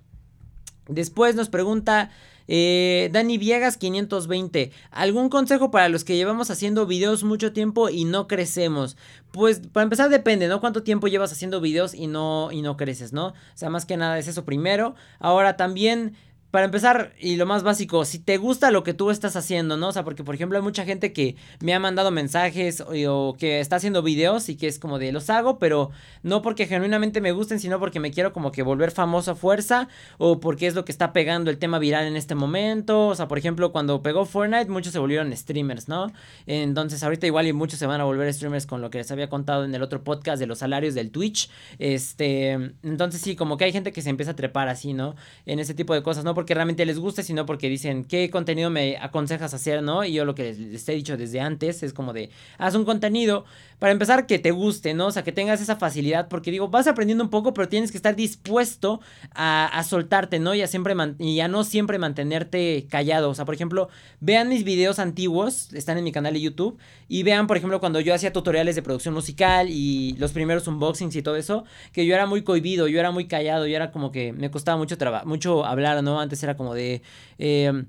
Después 0.88 1.36
nos 1.36 1.50
pregunta 1.50 2.10
eh, 2.48 3.10
Dani 3.12 3.38
Viegas 3.38 3.78
520. 3.78 4.72
¿Algún 4.92 5.30
consejo 5.30 5.72
para 5.72 5.90
los 5.90 6.04
que 6.04 6.16
llevamos 6.16 6.50
haciendo 6.50 6.86
videos 6.86 7.24
mucho 7.24 7.54
tiempo 7.54 7.90
y 7.90 8.06
no 8.06 8.28
crecemos? 8.28 8.98
Pues 9.32 9.60
para 9.60 9.84
empezar 9.84 10.10
depende, 10.10 10.48
¿no? 10.48 10.60
Cuánto 10.60 10.84
tiempo 10.84 11.08
llevas 11.08 11.32
haciendo 11.32 11.62
videos 11.62 11.94
y 11.94 12.08
no, 12.08 12.50
y 12.52 12.62
no 12.62 12.78
creces, 12.78 13.14
¿no? 13.14 13.28
O 13.28 13.34
sea, 13.56 13.70
más 13.70 13.86
que 13.86 13.98
nada 13.98 14.18
es 14.18 14.28
eso 14.28 14.46
primero. 14.46 14.96
Ahora 15.20 15.58
también 15.58 16.16
para 16.52 16.66
empezar, 16.66 17.14
y 17.20 17.36
lo 17.36 17.46
más 17.46 17.64
básico, 17.64 18.06
si 18.06 18.20
te 18.20 18.38
gusta 18.38 18.72
lo 18.72 18.84
que 18.84 18.94
tú 18.94 19.12
estás 19.12 19.36
haciendo, 19.36 19.76
¿no? 19.76 19.90
O 19.90 19.92
sea, 19.92 20.06
porque 20.06 20.24
por 20.24 20.34
ejemplo 20.34 20.58
hay 20.58 20.64
mucha 20.64 20.86
gente 20.86 21.12
que 21.12 21.36
me 21.60 21.74
ha 21.74 21.80
mandado 21.80 22.10
mensajes 22.10 22.82
o, 22.82 23.36
que 23.38 23.60
está 23.60 23.76
haciendo 23.76 24.02
videos 24.02 24.48
y 24.48 24.56
que 24.56 24.68
es 24.68 24.80
como 24.80 24.98
de 24.98 25.12
los 25.12 25.30
hago, 25.30 25.60
pero 25.60 25.92
no 26.24 26.42
porque 26.42 26.66
genuinamente 26.66 27.20
me 27.20 27.34
gusten, 27.34 27.60
sino 27.60 27.80
porque 27.80 28.00
me 28.00 28.12
quiero 28.12 28.32
como 28.32 28.54
que 28.54 28.64
volver 28.64 28.92
famoso 28.92 29.32
a 29.32 29.36
fuerza 29.36 29.90
o 30.18 30.40
porque 30.40 30.68
es 30.68 30.74
lo 30.74 30.86
que 30.86 30.94
está 30.94 31.12
pegando 31.12 31.52
el 31.52 31.58
tema 31.58 31.80
viral 31.80 32.06
en 32.08 32.16
este 32.16 32.34
momento. 32.34 33.08
O 33.08 33.16
sea, 33.16 33.28
por 33.28 33.38
ejemplo, 33.38 33.74
cuando 33.74 34.02
pegó 34.02 34.26
Fortnite, 34.26 34.70
muchos 34.70 34.94
se 34.94 35.00
volvieron 35.00 35.36
streamers, 35.36 35.90
¿no? 35.90 36.14
Entonces, 36.46 37.04
ahorita 37.04 37.28
igual 37.28 37.48
y 37.48 37.54
muchos 37.54 37.78
se 37.78 37.88
van 37.88 38.00
a 38.00 38.06
volver 38.06 38.34
streamers 38.34 38.66
con 38.66 38.82
lo 38.82 38.90
que 38.90 39.00
les 39.00 39.12
había 39.12 39.30
contado 39.30 39.66
en 39.66 39.76
el 39.76 39.82
otro 39.82 40.04
podcast 40.04 40.40
de 40.40 40.48
los 40.48 40.60
salarios 40.60 40.96
del 40.96 41.12
Twitch. 41.12 41.50
Este, 41.78 42.52
entonces 42.84 43.20
sí, 43.20 43.36
como 43.36 43.58
que 43.58 43.66
hay 43.66 43.74
gente 43.74 43.92
que 43.92 44.02
se 44.02 44.10
empieza 44.10 44.32
a 44.32 44.36
trepar 44.36 44.70
así, 44.70 44.94
¿no? 44.94 45.16
En 45.46 45.60
ese 45.60 45.74
tipo 45.74 45.94
de 45.94 46.02
cosas, 46.04 46.24
¿no? 46.24 46.37
Porque 46.38 46.54
realmente 46.54 46.86
les 46.86 47.00
guste, 47.00 47.24
sino 47.24 47.48
porque 47.48 47.68
dicen, 47.68 48.06
¿qué 48.06 48.30
contenido 48.30 48.70
me 48.70 48.96
aconsejas 48.98 49.56
hacer, 49.56 49.82
no? 49.82 50.04
Y 50.04 50.14
yo 50.14 50.24
lo 50.24 50.36
que 50.36 50.54
les, 50.54 50.88
he 50.88 50.92
dicho 50.92 51.18
desde 51.18 51.40
antes 51.40 51.82
es 51.82 51.94
como 51.94 52.14
de, 52.14 52.30
haz 52.60 52.76
un 52.76 52.86
contenido, 52.86 53.44
para 53.80 53.92
empezar, 53.92 54.28
que 54.28 54.38
te 54.38 54.52
guste, 54.52 54.94
¿no? 54.94 55.08
O 55.08 55.12
sea, 55.12 55.24
que 55.24 55.32
tengas 55.32 55.62
esa 55.62 55.78
facilidad, 55.78 56.28
porque 56.28 56.52
digo, 56.52 56.68
vas 56.68 56.86
aprendiendo 56.86 57.24
un 57.24 57.32
poco, 57.32 57.56
pero 57.56 57.70
tienes 57.70 57.90
que 57.92 57.98
estar 57.98 58.16
dispuesto 58.16 59.02
a, 59.34 59.84
soltarte, 59.84 60.38
¿no? 60.38 60.54
Y 60.54 60.62
a, 60.62 60.68
siempre 60.68 60.94
y 61.18 61.40
a 61.40 61.48
no 61.48 61.64
siempre 61.64 61.98
mantenerte 61.98 62.86
callado. 62.88 63.32
O 63.32 63.36
sea, 63.36 63.46
por 63.46 63.56
ejemplo, 63.56 63.90
vean 64.20 64.48
mis 64.50 64.64
videos 64.64 65.00
antiguos, 65.00 65.74
están 65.74 65.98
en 65.98 66.04
mi 66.04 66.12
canal 66.12 66.34
de 66.34 66.42
YouTube, 66.42 66.78
y 67.08 67.24
vean, 67.24 67.48
por 67.48 67.58
ejemplo, 67.58 67.80
cuando 67.80 68.00
yo 68.00 68.14
hacía 68.14 68.34
tutoriales 68.34 68.76
de 68.76 68.84
producción 68.84 69.14
musical 69.14 69.70
y 69.70 70.14
los 70.18 70.34
primeros 70.34 70.68
unboxings 70.68 71.16
y 71.16 71.22
todo 71.24 71.36
eso, 71.36 71.64
que 71.94 72.06
yo 72.06 72.14
era 72.14 72.26
muy 72.26 72.44
cohibido, 72.44 72.88
yo 72.88 73.00
era 73.00 73.12
muy 73.12 73.28
callado, 73.28 73.66
yo 73.66 73.76
era 73.76 73.92
como 73.92 74.12
que 74.12 74.34
me 74.34 74.52
costaba 74.52 74.78
mucho, 74.78 74.98
mucho 75.26 75.66
hablar, 75.66 76.04
¿no? 76.04 76.20
Antes 76.28 76.44
era 76.44 76.58
como 76.58 76.74
de... 76.74 77.02
Eh, 77.38 77.86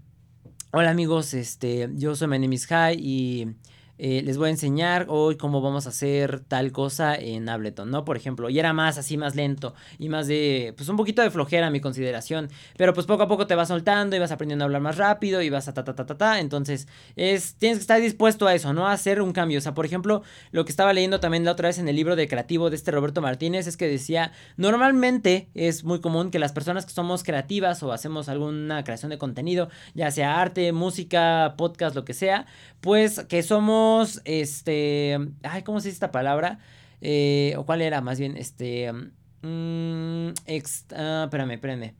Hola 0.71 0.90
amigos, 0.90 1.33
este, 1.35 1.88
yo 1.95 2.14
soy 2.14 2.28
My 2.28 2.59
High 2.68 2.99
y 3.00 3.57
eh, 3.99 4.23
les 4.25 4.38
voy 4.38 4.49
a 4.49 4.50
enseñar 4.50 5.07
hoy 5.09 5.37
cómo 5.37 5.61
vamos 5.61 5.87
a 5.87 5.90
hacer 5.90 6.40
tal 6.40 6.73
cosa 6.73 7.14
en 7.14 7.49
Ableton, 7.49 7.90
¿no? 7.90 8.05
Por 8.05 8.17
ejemplo, 8.17 8.50
y 8.50 8.59
era 8.59 8.73
más 8.73 8.99
así, 8.99 9.17
más 9.17 9.35
lento 9.35 9.75
y 9.99 10.09
más 10.09 10.26
de, 10.26 10.75
pues 10.76 10.88
un 10.88 10.97
poquito 10.97 11.23
de 11.23 11.31
flojera 11.31 11.71
mi 11.71 11.81
consideración, 11.81 12.49
pero 12.76 12.95
pues 12.95 13.07
poco 13.07 13.25
a 13.25 13.28
poco 13.28 13.47
te 13.47 13.55
vas 13.55 13.69
soltando 13.69 14.17
y 14.17 14.19
vas 14.19 14.33
aprendiendo 14.33 14.64
a 14.64 14.67
hablar 14.67 14.83
más 14.83 14.97
rápido 14.97 15.43
y 15.43 15.50
vas 15.50 15.69
a 15.69 15.75
ta 15.75 15.85
ta 15.85 15.95
ta 15.95 16.07
ta 16.07 16.17
ta, 16.17 16.40
entonces 16.40 16.88
es, 17.17 17.55
tienes 17.55 17.78
que 17.78 17.83
estar 17.83 18.00
dispuesto 18.00 18.47
a 18.47 18.55
eso, 18.55 18.73
¿no? 18.73 18.87
A 18.87 18.93
hacer 18.93 19.21
un 19.21 19.33
cambio, 19.33 19.59
o 19.59 19.62
sea, 19.62 19.75
por 19.75 19.87
ejemplo, 19.87 20.23
lo 20.52 20.64
que 20.64 20.71
estaba 20.71 20.93
leyendo 20.93 21.21
también 21.21 21.45
la 21.45 21.52
otra 21.52 21.69
vez 21.69 21.78
en 21.78 21.88
el 21.88 21.97
libro 21.97 22.17
de 22.17 22.28
creativo 22.28 22.71
de 22.71 22.76
este 22.76 22.90
Roberto 22.90 23.21
Martínez 23.21 23.67
es 23.67 23.76
que 23.76 23.88
decía, 23.88 24.33
normalmente 24.57 25.49
es 25.55 25.85
muy 25.85 26.00
común 26.00 26.31
que 26.31 26.38
las 26.38 26.52
personas 26.52 26.87
que 26.87 26.93
somos 26.93 27.25
creativas 27.25 27.83
o 27.83 27.93
hacemos 27.93 28.28
alguna 28.28 28.85
creación 28.85 29.11
de 29.11 29.19
contenido, 29.19 29.69
ya 29.95 30.11
sea 30.11 30.40
arte, 30.40 30.73
música, 30.73 31.55
podcast, 31.57 31.95
lo 31.97 32.05
que 32.05 32.14
sea, 32.14 32.47
pues 32.81 33.21
que 33.28 33.43
somos, 33.43 33.88
este, 34.25 35.18
ay, 35.42 35.62
¿cómo 35.62 35.80
se 35.80 35.88
dice 35.88 35.97
esta 35.97 36.11
palabra? 36.11 36.59
Eh, 37.00 37.54
o 37.57 37.64
cuál 37.64 37.83
era 37.83 38.00
más 38.00 38.18
bien, 38.18 38.37
este, 38.37 38.92
mmm, 39.42 40.28
ex, 40.47 40.87
ah, 40.95 41.23
espérame, 41.25 41.52
espérame. 41.52 41.95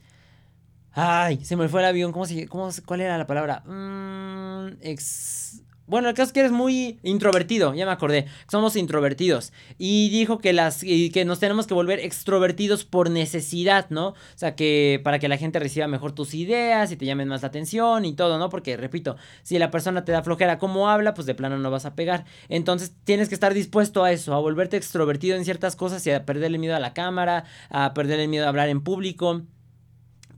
Ay, 0.92 1.45
se 1.45 1.57
me 1.57 1.68
fue 1.68 1.80
el 1.80 1.87
avión, 1.87 2.12
¿cómo 2.12 2.26
cómo, 2.49 2.71
cuál 2.87 3.00
era 3.00 3.18
la 3.18 3.26
palabra? 3.26 3.62
Mmm, 3.66 4.78
ex, 4.80 5.62
bueno, 5.88 6.11
el 6.11 6.14
caso 6.14 6.28
es 6.28 6.33
que 6.33 6.40
eres 6.40 6.52
muy 6.52 6.99
introvertido, 7.02 7.75
ya 7.75 7.87
me 7.87 7.92
acordé. 7.92 8.26
Somos 8.50 8.76
introvertidos. 8.76 9.52
Y 9.78 10.11
dijo 10.11 10.38
que 10.38 10.52
las. 10.52 10.83
Y 10.83 11.11
que 11.11 11.25
nos 11.25 11.40
tenemos 11.40 11.66
que 11.66 11.73
volver 11.73 11.99
extrovertidos 12.00 12.85
por 12.85 13.11
necesidad, 13.11 13.88
¿no? 13.88 14.09
O 14.09 14.14
sea, 14.35 14.54
que 14.54 15.00
para 15.02 15.18
que 15.18 15.28
la 15.28 15.38
gente 15.38 15.59
reciba 15.59 15.87
mejor 15.87 16.12
tus 16.12 16.35
ideas 16.35 16.92
y 16.92 16.97
te 16.97 17.07
llamen 17.07 17.28
más 17.28 17.40
la 17.40 17.49
atención 17.49 18.04
y 18.04 18.12
todo, 18.12 18.38
¿no? 18.38 18.50
Porque, 18.50 18.76
repito, 18.76 19.16
si 19.42 19.59
la 19.59 19.71
persona 19.71 20.04
te 20.04 20.12
da 20.12 20.23
flojera 20.23 20.59
como 20.59 20.90
habla, 20.90 21.14
pues 21.14 21.26
de 21.26 21.35
plano 21.35 21.57
no 21.59 21.71
vas 21.71 21.87
a 21.87 21.95
pegar. 21.95 22.26
Entonces 22.50 22.92
tienes 23.04 23.30
que 23.30 23.35
estar 23.35 23.54
dispuesto 23.54 24.04
a 24.04 24.12
eso, 24.12 24.35
a 24.35 24.40
volverte 24.40 24.76
extrovertido 24.76 25.37
en 25.38 25.47
ciertas 25.47 25.75
cosas 25.75 26.07
y 26.07 26.11
a 26.11 26.26
perderle 26.26 26.59
miedo 26.59 26.76
a 26.76 26.80
la 26.80 26.92
cámara, 26.92 27.45
a 27.71 27.95
perderle 27.95 28.28
miedo 28.28 28.45
a 28.45 28.50
hablar 28.50 28.68
en 28.68 28.83
público 28.83 29.42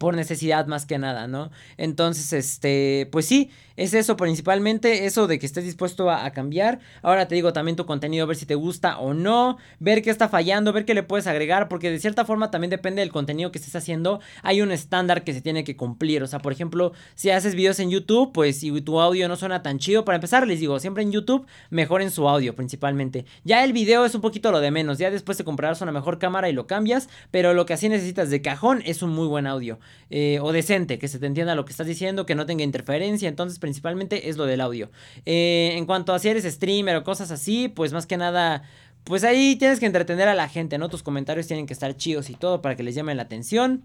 por 0.01 0.17
necesidad 0.17 0.67
más 0.67 0.87
que 0.87 0.97
nada, 0.97 1.29
¿no? 1.29 1.51
Entonces, 1.77 2.33
este, 2.33 3.07
pues 3.13 3.27
sí, 3.27 3.51
es 3.81 3.95
eso 3.95 4.15
principalmente, 4.15 5.07
eso 5.07 5.27
de 5.27 5.39
que 5.39 5.47
estés 5.47 5.65
dispuesto 5.65 6.11
a, 6.11 6.31
cambiar. 6.33 6.81
Ahora 7.01 7.29
te 7.29 7.35
digo 7.35 7.55
también 7.55 7.77
tu 7.77 7.87
contenido, 7.87 8.27
ver 8.27 8.37
si 8.37 8.45
te 8.45 8.55
gusta 8.55 8.99
o 8.99 9.15
no, 9.15 9.57
ver 9.79 10.03
qué 10.03 10.11
está 10.11 10.29
fallando, 10.29 10.75
ver 10.75 10.85
qué 10.85 10.93
le 10.93 11.03
puedes 11.03 11.27
agregar, 11.27 11.67
porque 11.67 11.91
de 11.91 11.99
cierta 11.99 12.27
forma 12.27 12.51
también 12.51 12.69
depende 12.69 13.01
del 13.01 13.11
contenido 13.11 13.51
que 13.51 13.59
estés 13.59 13.75
haciendo. 13.75 14.21
Hay 14.43 14.61
un 14.61 14.71
estándar 14.71 15.25
que 15.25 15.33
se 15.33 15.41
tiene 15.41 15.65
que 15.65 15.77
cumplir. 15.77 16.23
O 16.23 16.27
sea, 16.27 16.41
por 16.41 16.53
ejemplo, 16.53 16.93
si 17.15 17.31
haces 17.31 17.55
videos 17.55 17.81
en 17.81 17.91
YouTube, 17.91 18.33
pues 18.35 18.59
si 18.61 18.71
tu 18.83 19.01
audio 19.01 19.29
no 19.29 19.37
suena 19.37 19.63
tan 19.63 19.79
chido, 19.79 20.05
para 20.05 20.17
empezar, 20.17 20.47
les 20.47 20.61
digo, 20.61 20.79
siempre 20.79 21.03
en 21.03 21.11
YouTube 21.11 21.47
mejoren 21.71 22.11
su 22.11 22.29
audio 22.29 22.55
principalmente. 22.55 23.25
Ya 23.45 23.65
el 23.65 23.73
video 23.73 24.05
es 24.05 24.15
un 24.15 24.21
poquito 24.21 24.53
lo 24.53 24.61
de 24.61 24.71
menos, 24.71 24.99
ya 24.99 25.11
después 25.11 25.39
te 25.39 25.45
comprarás 25.45 25.81
una 25.81 25.91
mejor 25.91 26.19
cámara 26.19 26.51
y 26.51 26.53
lo 26.53 26.67
cambias, 26.67 27.09
pero 27.31 27.55
lo 27.55 27.65
que 27.65 27.73
así 27.73 27.89
necesitas 27.89 28.29
de 28.29 28.43
cajón 28.43 28.83
es 28.85 29.03
un 29.03 29.09
muy 29.09 29.27
buen 29.27 29.47
audio 29.47 29.79
eh, 30.11 30.39
o 30.43 30.53
decente, 30.53 30.99
que 30.99 31.09
se 31.09 31.19
te 31.19 31.25
entienda 31.25 31.55
lo 31.55 31.65
que 31.65 31.71
estás 31.71 31.87
diciendo, 31.87 32.27
que 32.27 32.35
no 32.35 32.45
tenga 32.45 32.63
interferencia. 32.63 33.27
Entonces, 33.27 33.59
principalmente 33.71 34.29
es 34.29 34.37
lo 34.37 34.47
del 34.47 34.61
audio. 34.61 34.91
Eh, 35.27 35.75
en 35.77 35.87
cuanto 35.87 36.13
a 36.13 36.19
si 36.19 36.29
eres 36.29 36.43
streamer 36.43 36.97
o 36.97 37.05
cosas 37.05 37.31
así, 37.31 37.69
pues 37.69 37.93
más 37.93 38.05
que 38.05 38.17
nada, 38.17 38.65
pues 39.05 39.23
ahí 39.23 39.55
tienes 39.55 39.79
que 39.79 39.87
entretener 39.87 40.27
a 40.27 40.35
la 40.35 40.49
gente, 40.49 40.77
¿no? 40.77 40.89
Tus 40.89 41.05
comentarios 41.05 41.47
tienen 41.47 41.67
que 41.67 41.73
estar 41.73 41.97
chidos 41.97 42.31
y 42.31 42.35
todo 42.35 42.63
para 42.63 42.75
que 42.75 42.83
les 42.83 42.97
llamen 42.97 43.17
la 43.17 43.23
atención. 43.23 43.85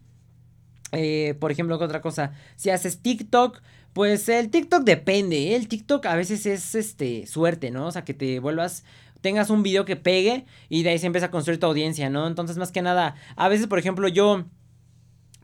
Eh, 0.91 1.35
por 1.39 1.51
ejemplo, 1.51 1.75
otra 1.75 2.01
cosa, 2.01 2.33
si 2.55 2.71
haces 2.71 3.03
TikTok, 3.03 3.61
pues 3.93 4.27
el 4.27 4.49
TikTok 4.49 4.83
depende, 4.83 5.51
¿eh? 5.51 5.55
el 5.55 5.67
TikTok 5.67 6.05
a 6.07 6.15
veces 6.15 6.47
es 6.47 6.73
este 6.73 7.27
suerte, 7.27 7.69
¿no? 7.69 7.85
O 7.85 7.91
sea, 7.91 8.03
que 8.03 8.15
te 8.15 8.39
vuelvas 8.39 8.83
tengas 9.21 9.49
un 9.49 9.63
video 9.63 9.85
que 9.85 9.95
pegue 9.95 10.45
y 10.69 10.83
de 10.83 10.91
ahí 10.91 10.99
se 10.99 11.07
empieza 11.07 11.27
a 11.27 11.31
construir 11.31 11.59
tu 11.59 11.65
audiencia, 11.65 12.09
¿no? 12.09 12.27
Entonces, 12.27 12.57
más 12.57 12.71
que 12.71 12.81
nada, 12.81 13.15
a 13.35 13.49
veces, 13.49 13.65
por 13.65 13.79
ejemplo, 13.79 14.07
yo 14.07 14.45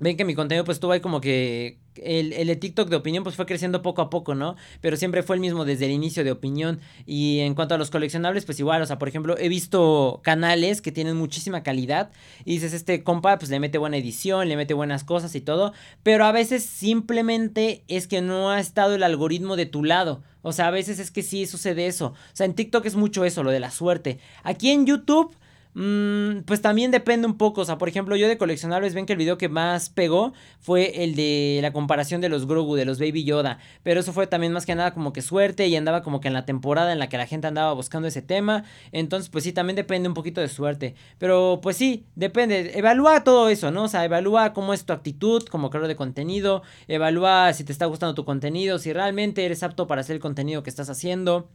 ven 0.01 0.17
que 0.17 0.25
mi 0.25 0.33
contenido 0.33 0.65
pues 0.65 0.77
estuvo 0.77 0.91
ahí 0.91 0.99
como 0.99 1.21
que 1.21 1.77
el, 1.95 2.33
el, 2.33 2.59
TikTok 2.59 2.89
de 2.89 2.95
opinión 2.95 3.23
pues 3.23 3.35
fue 3.35 3.45
creciendo 3.45 3.83
poco 3.83 4.01
a 4.01 4.09
poco, 4.09 4.33
¿no? 4.33 4.55
Pero 4.81 4.97
siempre 4.97 5.21
fue 5.21 5.35
el 5.35 5.41
mismo 5.41 5.63
desde 5.63 5.85
el 5.85 5.91
inicio 5.91 6.23
de 6.23 6.31
opinión. 6.31 6.79
Y 7.05 7.39
en 7.39 7.53
cuanto 7.53 7.75
a 7.75 7.77
los 7.77 7.91
coleccionables, 7.91 8.45
pues 8.45 8.59
igual, 8.59 8.81
o 8.81 8.85
sea, 8.85 8.97
por 8.97 9.07
ejemplo, 9.07 9.37
he 9.37 9.47
visto 9.47 10.21
canales 10.23 10.81
que 10.81 10.91
tienen 10.91 11.15
muchísima 11.17 11.61
calidad 11.61 12.09
y 12.45 12.53
dices, 12.53 12.73
este 12.73 13.03
compa 13.03 13.37
pues 13.37 13.51
le 13.51 13.59
mete 13.59 13.77
buena 13.77 13.97
edición, 13.97 14.49
le 14.49 14.57
mete 14.57 14.73
buenas 14.73 15.03
cosas 15.03 15.35
y 15.35 15.41
todo, 15.41 15.71
pero 16.01 16.25
a 16.25 16.31
veces 16.31 16.65
simplemente 16.65 17.83
es 17.87 18.07
que 18.07 18.21
no 18.21 18.49
ha 18.49 18.59
estado 18.59 18.95
el 18.95 19.03
algoritmo 19.03 19.55
de 19.55 19.67
tu 19.67 19.83
lado. 19.83 20.23
O 20.41 20.51
sea, 20.51 20.67
a 20.67 20.71
veces 20.71 20.97
es 20.97 21.11
que 21.11 21.21
sí 21.21 21.45
sucede 21.45 21.85
eso. 21.85 22.07
O 22.07 22.33
sea, 22.35 22.47
en 22.47 22.55
TikTok 22.55 22.87
es 22.87 22.95
mucho 22.95 23.23
eso, 23.23 23.43
lo 23.43 23.51
de 23.51 23.59
la 23.59 23.69
suerte. 23.69 24.17
Aquí 24.43 24.71
en 24.71 24.87
YouTube 24.87 25.35
Mm, 25.73 26.41
pues 26.45 26.61
también 26.61 26.91
depende 26.91 27.27
un 27.27 27.37
poco. 27.37 27.61
O 27.61 27.65
sea, 27.65 27.77
por 27.77 27.87
ejemplo, 27.87 28.15
yo 28.15 28.27
de 28.27 28.37
coleccionables 28.37 28.93
ven 28.93 29.05
que 29.05 29.13
el 29.13 29.19
video 29.19 29.37
que 29.37 29.49
más 29.49 29.89
pegó 29.89 30.33
fue 30.59 31.03
el 31.03 31.15
de 31.15 31.59
la 31.61 31.71
comparación 31.71 32.21
de 32.21 32.29
los 32.29 32.45
Grogu, 32.47 32.75
de 32.75 32.85
los 32.85 32.99
Baby 32.99 33.23
Yoda. 33.23 33.59
Pero 33.83 33.99
eso 34.01 34.13
fue 34.13 34.27
también 34.27 34.53
más 34.53 34.65
que 34.65 34.75
nada 34.75 34.93
como 34.93 35.13
que 35.13 35.21
suerte 35.21 35.67
y 35.67 35.75
andaba 35.75 36.03
como 36.03 36.19
que 36.19 36.27
en 36.27 36.33
la 36.33 36.45
temporada 36.45 36.91
en 36.91 36.99
la 36.99 37.09
que 37.09 37.17
la 37.17 37.27
gente 37.27 37.47
andaba 37.47 37.73
buscando 37.73 38.07
ese 38.07 38.21
tema. 38.21 38.63
Entonces, 38.91 39.29
pues 39.29 39.43
sí, 39.43 39.53
también 39.53 39.75
depende 39.75 40.07
un 40.09 40.13
poquito 40.15 40.41
de 40.41 40.49
suerte. 40.49 40.95
Pero 41.17 41.59
pues 41.61 41.77
sí, 41.77 42.05
depende. 42.15 42.77
Evalúa 42.77 43.23
todo 43.23 43.49
eso, 43.49 43.71
¿no? 43.71 43.83
O 43.83 43.87
sea, 43.87 44.03
evalúa 44.05 44.53
cómo 44.53 44.73
es 44.73 44.85
tu 44.85 44.93
actitud 44.93 45.43
como 45.47 45.69
creador 45.69 45.87
de 45.87 45.95
contenido. 45.95 46.63
Evalúa 46.87 47.53
si 47.53 47.63
te 47.63 47.71
está 47.71 47.85
gustando 47.85 48.15
tu 48.15 48.25
contenido, 48.25 48.79
si 48.79 48.93
realmente 48.93 49.45
eres 49.45 49.63
apto 49.63 49.87
para 49.87 50.01
hacer 50.01 50.15
el 50.15 50.21
contenido 50.21 50.63
que 50.63 50.69
estás 50.69 50.89
haciendo. 50.89 51.49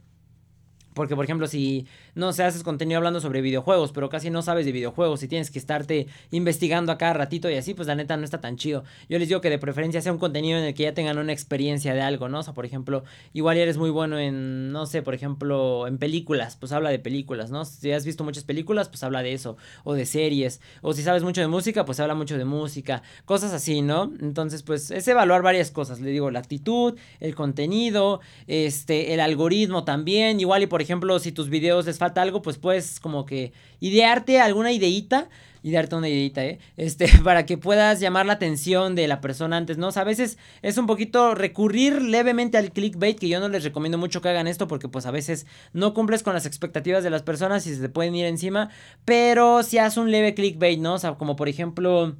Porque, 0.97 1.15
por 1.15 1.25
ejemplo, 1.25 1.45
si 1.45 1.85
no 2.15 2.33
se 2.33 2.43
haces 2.43 2.63
contenido 2.63 2.97
hablando 2.97 3.21
sobre 3.21 3.41
videojuegos, 3.41 3.91
pero 3.91 4.09
casi 4.09 4.31
no 4.31 4.41
sabes 4.41 4.65
de 4.65 4.71
videojuegos 4.71 5.21
y 5.21 5.27
tienes 5.27 5.51
que 5.51 5.59
estarte 5.59 6.07
investigando 6.31 6.91
a 6.91 6.97
cada 6.97 7.13
ratito 7.13 7.51
y 7.51 7.53
así, 7.53 7.75
pues 7.75 7.87
la 7.87 7.93
neta 7.93 8.17
no 8.17 8.25
está 8.25 8.41
tan 8.41 8.57
chido. 8.57 8.83
Yo 9.07 9.19
les 9.19 9.27
digo 9.27 9.39
que 9.39 9.51
de 9.51 9.59
preferencia 9.59 10.01
sea 10.01 10.11
un 10.11 10.17
contenido 10.17 10.57
en 10.57 10.65
el 10.65 10.73
que 10.73 10.83
ya 10.83 10.95
tengan 10.95 11.19
una 11.19 11.31
experiencia 11.33 11.93
de 11.93 12.01
algo, 12.01 12.29
¿no? 12.29 12.39
O 12.39 12.43
sea, 12.43 12.55
por 12.55 12.65
ejemplo, 12.65 13.03
igual 13.33 13.57
eres 13.57 13.77
muy 13.77 13.91
bueno 13.91 14.17
en, 14.17 14.71
no 14.71 14.87
sé, 14.87 15.03
por 15.03 15.13
ejemplo, 15.13 15.85
en 15.85 15.99
películas, 15.99 16.55
pues 16.55 16.71
habla 16.71 16.89
de 16.89 16.97
películas, 16.97 17.51
¿no? 17.51 17.63
Si 17.63 17.91
has 17.91 18.03
visto 18.03 18.23
muchas 18.23 18.43
películas, 18.43 18.89
pues 18.89 19.03
habla 19.03 19.21
de 19.21 19.33
eso, 19.33 19.55
o 19.83 19.93
de 19.93 20.07
series, 20.07 20.61
o 20.81 20.93
si 20.93 21.03
sabes 21.03 21.21
mucho 21.21 21.41
de 21.41 21.47
música, 21.47 21.85
pues 21.85 21.99
habla 21.99 22.15
mucho 22.15 22.39
de 22.39 22.45
música, 22.45 23.03
cosas 23.25 23.53
así, 23.53 23.83
¿no? 23.83 24.11
Entonces, 24.19 24.63
pues 24.63 24.89
es 24.89 25.07
evaluar 25.07 25.43
varias 25.43 25.69
cosas, 25.69 25.99
le 25.99 26.09
digo, 26.09 26.31
la 26.31 26.39
actitud, 26.39 26.95
el 27.19 27.35
contenido, 27.35 28.19
este, 28.47 29.13
el 29.13 29.19
algoritmo 29.19 29.83
también, 29.83 30.39
igual 30.39 30.63
y 30.63 30.67
por 30.67 30.81
ejemplo, 30.81 30.86
si 31.19 31.31
tus 31.31 31.49
videos 31.49 31.85
les 31.85 31.97
falta 31.97 32.21
algo, 32.21 32.41
pues 32.41 32.57
puedes 32.57 32.99
como 32.99 33.25
que 33.25 33.53
idearte 33.79 34.39
alguna 34.39 34.71
ideita 34.71 35.29
idearte 35.67 35.95
una 35.95 36.09
ideita, 36.09 36.45
¿eh? 36.45 36.59
Este, 36.77 37.09
para 37.23 37.45
que 37.45 37.57
puedas 37.57 37.99
llamar 37.99 38.25
la 38.25 38.33
atención 38.33 38.95
de 38.95 39.07
la 39.07 39.21
persona 39.21 39.57
antes, 39.57 39.77
¿no? 39.77 39.87
O 39.87 39.91
sea, 39.91 40.03
a 40.03 40.05
veces 40.05 40.37
es 40.61 40.77
un 40.77 40.87
poquito 40.87 41.35
recurrir 41.35 42.01
levemente 42.01 42.57
al 42.57 42.71
clickbait, 42.71 43.19
que 43.19 43.27
yo 43.27 43.39
no 43.39 43.49
les 43.49 43.63
recomiendo 43.63 43.97
mucho 43.97 44.21
que 44.21 44.29
hagan 44.29 44.47
esto 44.47 44.67
porque 44.67 44.87
pues 44.87 45.05
a 45.05 45.11
veces 45.11 45.45
no 45.73 45.93
cumples 45.93 46.23
con 46.23 46.33
las 46.33 46.45
expectativas 46.45 47.03
de 47.03 47.09
las 47.09 47.23
personas 47.23 47.67
y 47.67 47.75
se 47.75 47.81
te 47.81 47.89
pueden 47.89 48.15
ir 48.15 48.25
encima, 48.25 48.69
pero 49.05 49.63
si 49.63 49.77
haces 49.77 49.97
un 49.97 50.11
leve 50.11 50.33
clickbait, 50.33 50.79
¿no? 50.79 50.93
O 50.95 50.99
sea, 50.99 51.15
como 51.15 51.35
por 51.35 51.49
ejemplo, 51.49 52.15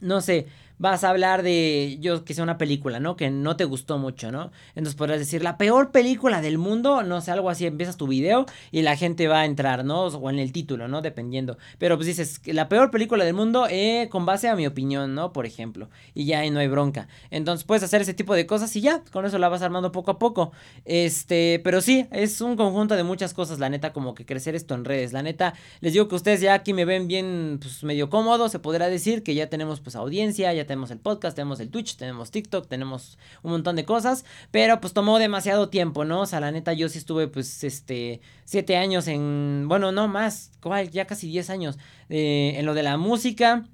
no 0.00 0.20
sé, 0.20 0.46
vas 0.82 1.04
a 1.04 1.10
hablar 1.10 1.44
de, 1.44 1.96
yo 2.00 2.24
que 2.24 2.34
sea 2.34 2.42
una 2.42 2.58
película, 2.58 2.98
¿no? 2.98 3.14
Que 3.14 3.30
no 3.30 3.54
te 3.56 3.64
gustó 3.64 3.98
mucho, 3.98 4.32
¿no? 4.32 4.50
Entonces 4.70 4.96
podrás 4.96 5.20
decir, 5.20 5.40
la 5.40 5.56
peor 5.56 5.92
película 5.92 6.40
del 6.40 6.58
mundo, 6.58 7.04
no 7.04 7.20
sé, 7.20 7.30
algo 7.30 7.50
así, 7.50 7.66
empiezas 7.66 7.96
tu 7.96 8.08
video 8.08 8.46
y 8.72 8.82
la 8.82 8.96
gente 8.96 9.28
va 9.28 9.42
a 9.42 9.44
entrar, 9.44 9.84
¿no? 9.84 10.06
O 10.06 10.28
en 10.28 10.40
el 10.40 10.50
título, 10.50 10.88
¿no? 10.88 11.00
Dependiendo. 11.00 11.56
Pero 11.78 11.96
pues 11.96 12.08
dices, 12.08 12.40
la 12.46 12.68
peor 12.68 12.90
película 12.90 13.24
del 13.24 13.34
mundo 13.34 13.68
eh, 13.70 14.08
con 14.10 14.26
base 14.26 14.48
a 14.48 14.56
mi 14.56 14.66
opinión, 14.66 15.14
¿no? 15.14 15.32
Por 15.32 15.46
ejemplo. 15.46 15.88
Y 16.14 16.24
ya 16.24 16.40
ahí 16.40 16.50
no 16.50 16.58
hay 16.58 16.66
bronca. 16.66 17.06
Entonces 17.30 17.62
puedes 17.64 17.84
hacer 17.84 18.02
ese 18.02 18.12
tipo 18.12 18.34
de 18.34 18.46
cosas 18.46 18.74
y 18.74 18.80
ya, 18.80 19.04
con 19.12 19.24
eso 19.24 19.38
la 19.38 19.48
vas 19.48 19.62
armando 19.62 19.92
poco 19.92 20.10
a 20.10 20.18
poco. 20.18 20.50
Este, 20.84 21.60
pero 21.62 21.80
sí, 21.80 22.08
es 22.10 22.40
un 22.40 22.56
conjunto 22.56 22.96
de 22.96 23.04
muchas 23.04 23.34
cosas, 23.34 23.60
la 23.60 23.70
neta, 23.70 23.92
como 23.92 24.16
que 24.16 24.26
crecer 24.26 24.56
esto 24.56 24.74
en 24.74 24.84
redes. 24.84 25.12
La 25.12 25.22
neta, 25.22 25.54
les 25.80 25.92
digo 25.92 26.08
que 26.08 26.16
ustedes 26.16 26.40
ya 26.40 26.54
aquí 26.54 26.72
me 26.72 26.84
ven 26.84 27.06
bien, 27.06 27.60
pues 27.62 27.84
medio 27.84 28.10
cómodo, 28.10 28.48
se 28.48 28.58
podrá 28.58 28.88
decir 28.88 29.22
que 29.22 29.36
ya 29.36 29.48
tenemos 29.48 29.78
pues 29.78 29.94
audiencia, 29.94 30.52
ya 30.52 30.64
tenemos 30.64 30.71
el 30.72 30.98
podcast, 30.98 31.36
tenemos 31.36 31.60
el 31.60 31.70
Twitch, 31.70 31.96
tenemos 31.96 32.30
TikTok, 32.30 32.66
tenemos 32.66 33.18
un 33.42 33.52
montón 33.52 33.76
de 33.76 33.84
cosas, 33.84 34.24
pero 34.50 34.80
pues 34.80 34.92
tomó 34.92 35.18
demasiado 35.18 35.68
tiempo, 35.68 36.04
¿no? 36.04 36.22
O 36.22 36.26
sea, 36.26 36.40
la 36.40 36.50
neta, 36.50 36.72
yo 36.72 36.88
sí 36.88 36.98
estuve 36.98 37.28
pues 37.28 37.62
este, 37.64 38.20
siete 38.44 38.76
años 38.76 39.06
en, 39.08 39.66
bueno, 39.68 39.92
no 39.92 40.08
más, 40.08 40.50
ya 40.90 41.06
casi 41.06 41.28
diez 41.28 41.50
años 41.50 41.78
eh, 42.08 42.54
en 42.56 42.66
lo 42.66 42.74
de 42.74 42.82
la 42.82 42.96
música. 42.96 43.64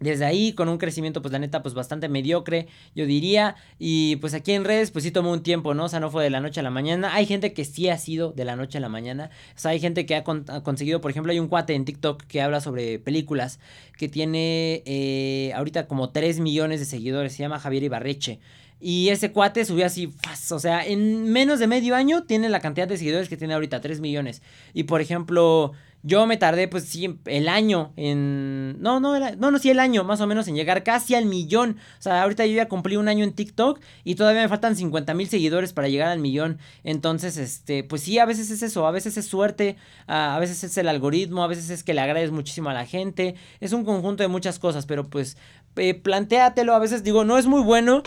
Desde 0.00 0.24
ahí, 0.24 0.52
con 0.52 0.68
un 0.68 0.78
crecimiento, 0.78 1.20
pues 1.20 1.32
la 1.32 1.40
neta, 1.40 1.62
pues 1.62 1.74
bastante 1.74 2.08
mediocre, 2.08 2.68
yo 2.94 3.04
diría. 3.04 3.56
Y 3.78 4.16
pues 4.16 4.32
aquí 4.32 4.52
en 4.52 4.64
redes, 4.64 4.92
pues 4.92 5.04
sí 5.04 5.10
tomó 5.10 5.32
un 5.32 5.42
tiempo, 5.42 5.74
¿no? 5.74 5.86
O 5.86 5.88
sea, 5.88 5.98
no 5.98 6.10
fue 6.10 6.22
de 6.22 6.30
la 6.30 6.40
noche 6.40 6.60
a 6.60 6.62
la 6.62 6.70
mañana. 6.70 7.14
Hay 7.14 7.26
gente 7.26 7.52
que 7.52 7.64
sí 7.64 7.88
ha 7.88 7.98
sido 7.98 8.30
de 8.32 8.44
la 8.44 8.54
noche 8.54 8.78
a 8.78 8.80
la 8.80 8.88
mañana. 8.88 9.30
O 9.56 9.58
sea, 9.58 9.72
hay 9.72 9.80
gente 9.80 10.06
que 10.06 10.14
ha, 10.14 10.22
conseguido, 10.22 11.00
por 11.00 11.10
ejemplo, 11.10 11.32
hay 11.32 11.40
un 11.40 11.48
cuate 11.48 11.74
en 11.74 11.84
TikTok 11.84 12.22
que 12.24 12.40
habla 12.40 12.60
sobre 12.60 12.98
películas, 13.00 13.58
que 13.96 14.08
tiene 14.08 14.82
eh, 14.86 15.52
ahorita 15.56 15.88
como 15.88 16.10
3 16.10 16.38
millones 16.40 16.78
de 16.78 16.86
seguidores. 16.86 17.32
Se 17.32 17.42
llama 17.42 17.58
Javier 17.58 17.82
Ibarreche. 17.82 18.38
Y 18.80 19.08
ese 19.08 19.32
cuate 19.32 19.64
subió 19.64 19.86
así, 19.86 20.14
o 20.50 20.58
sea, 20.60 20.86
en 20.86 21.32
menos 21.32 21.58
de 21.58 21.66
medio 21.66 21.96
año 21.96 22.22
tiene 22.22 22.48
la 22.48 22.60
cantidad 22.60 22.86
de 22.86 22.96
seguidores 22.96 23.28
que 23.28 23.36
tiene 23.36 23.54
ahorita, 23.54 23.80
3 23.80 24.00
millones. 24.00 24.40
Y 24.72 24.84
por 24.84 25.00
ejemplo, 25.00 25.72
yo 26.02 26.26
me 26.26 26.36
tardé, 26.36 26.68
pues 26.68 26.84
sí, 26.84 27.18
el 27.24 27.48
año 27.48 27.92
en. 27.96 28.80
No, 28.80 29.00
no, 29.00 29.18
no, 29.18 29.50
no, 29.50 29.58
sí, 29.58 29.70
el 29.70 29.80
año 29.80 30.04
más 30.04 30.20
o 30.20 30.26
menos 30.28 30.46
en 30.46 30.54
llegar 30.54 30.84
casi 30.84 31.16
al 31.16 31.26
millón. 31.26 31.76
O 31.98 32.02
sea, 32.02 32.22
ahorita 32.22 32.46
yo 32.46 32.54
ya 32.54 32.68
cumplí 32.68 32.96
un 32.96 33.08
año 33.08 33.24
en 33.24 33.32
TikTok 33.32 33.80
y 34.04 34.14
todavía 34.14 34.42
me 34.42 34.48
faltan 34.48 34.76
50 34.76 35.12
mil 35.14 35.28
seguidores 35.28 35.72
para 35.72 35.88
llegar 35.88 36.08
al 36.08 36.20
millón. 36.20 36.58
Entonces, 36.84 37.36
este, 37.36 37.82
pues 37.82 38.02
sí, 38.02 38.18
a 38.20 38.26
veces 38.26 38.50
es 38.50 38.62
eso, 38.62 38.86
a 38.86 38.92
veces 38.92 39.16
es 39.16 39.26
suerte, 39.26 39.76
a, 40.06 40.38
veces 40.38 40.62
es 40.62 40.78
el 40.78 40.88
algoritmo, 40.88 41.42
a 41.42 41.48
veces 41.48 41.68
es 41.68 41.82
que 41.82 41.94
le 41.94 42.00
agrades 42.00 42.30
muchísimo 42.30 42.70
a 42.70 42.74
la 42.74 42.86
gente. 42.86 43.34
Es 43.60 43.72
un 43.72 43.84
conjunto 43.84 44.22
de 44.22 44.28
muchas 44.28 44.60
cosas, 44.60 44.86
pero 44.86 45.08
pues 45.10 45.36
eh, 45.74 45.94
plantéatelo. 45.94 46.74
A 46.74 46.78
veces 46.78 47.02
digo, 47.02 47.24
no 47.24 47.38
es 47.38 47.46
muy 47.46 47.62
bueno 47.62 48.04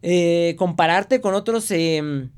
eh, 0.00 0.56
compararte 0.58 1.20
con 1.20 1.34
otros. 1.34 1.70
Eh, 1.72 2.30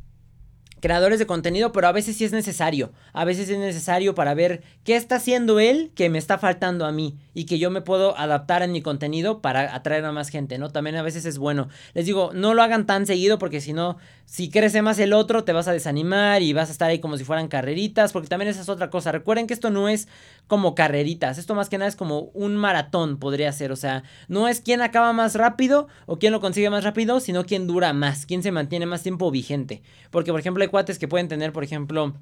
creadores 0.81 1.19
de 1.19 1.27
contenido, 1.27 1.73
pero 1.73 1.87
a 1.87 1.93
veces 1.93 2.17
sí 2.17 2.25
es 2.25 2.33
necesario. 2.33 2.93
A 3.13 3.25
veces 3.25 3.49
es 3.49 3.59
necesario 3.59 4.15
para 4.15 4.35
ver 4.35 4.63
qué 4.85 4.97
está 4.97 5.17
haciendo 5.17 5.61
él 5.61 5.93
que 5.95 6.09
me 6.09 6.19
está 6.19 6.39
faltando 6.39 6.87
a 6.87 6.93
mí 6.93 7.17
y 7.35 7.45
que 7.45 7.59
yo 7.59 7.71
me 7.71 7.81
puedo 7.81 8.19
adaptar 8.19 8.63
en 8.63 8.73
mi 8.73 8.83
contenido 8.83 9.41
para 9.41 9.75
atraer 9.75 10.05
a 10.05 10.13
más 10.13 10.29
gente, 10.29 10.59
¿no? 10.59 10.71
También 10.71 10.97
a 10.97 11.03
veces 11.03 11.25
es 11.25 11.39
bueno. 11.39 11.69
Les 11.95 12.07
digo, 12.07 12.31
no 12.35 12.55
lo 12.55 12.63
hagan 12.63 12.87
tan 12.87 13.07
seguido 13.07 13.39
porque 13.39 13.61
si 13.61 13.73
no, 13.73 13.99
si 14.31 14.49
crece 14.49 14.81
más 14.81 14.97
el 15.01 15.13
otro, 15.13 15.43
te 15.43 15.53
vas 15.53 15.67
a 15.67 15.73
desanimar 15.73 16.41
y 16.41 16.53
vas 16.53 16.69
a 16.69 16.73
estar 16.73 16.89
ahí 16.89 17.01
como 17.01 17.17
si 17.19 17.25
fueran 17.25 17.49
carreritas, 17.49 18.13
porque 18.13 18.29
también 18.29 18.49
esa 18.49 18.61
es 18.61 18.69
otra 18.69 18.89
cosa. 18.89 19.11
Recuerden 19.11 19.49
que 19.49 19.55
esto 19.55 19.71
no 19.71 19.89
es 19.89 20.07
como 20.47 20.77
carreritas, 20.77 21.37
esto 21.37 21.57
más 21.57 21.69
que 21.69 21.79
nada 21.79 21.89
es 21.89 21.97
como 21.97 22.31
un 22.33 22.55
maratón, 22.55 23.19
podría 23.19 23.51
ser. 23.51 23.73
O 23.73 23.77
sea, 23.77 24.05
no 24.29 24.47
es 24.47 24.61
quién 24.61 24.83
acaba 24.83 25.13
más 25.13 25.35
rápido 25.35 25.89
o 26.07 26.21
quién 26.21 26.33
lo 26.33 26.41
consigue 26.41 26.71
más 26.71 26.85
rápido, 26.85 27.19
sino 27.19 27.45
quién 27.45 27.67
dura 27.67 27.93
más, 27.93 28.25
quién 28.25 28.45
se 28.45 28.53
mantiene 28.53 28.87
más 28.87 29.03
tiempo 29.03 29.33
vigente. 29.33 29.83
Porque, 30.13 30.31
por 30.31 30.39
ejemplo, 30.39 30.63
hay 30.63 30.69
cuates 30.69 31.01
que 31.01 31.09
pueden 31.09 31.27
tener, 31.27 31.53
por 31.53 31.65
ejemplo, 31.65 32.15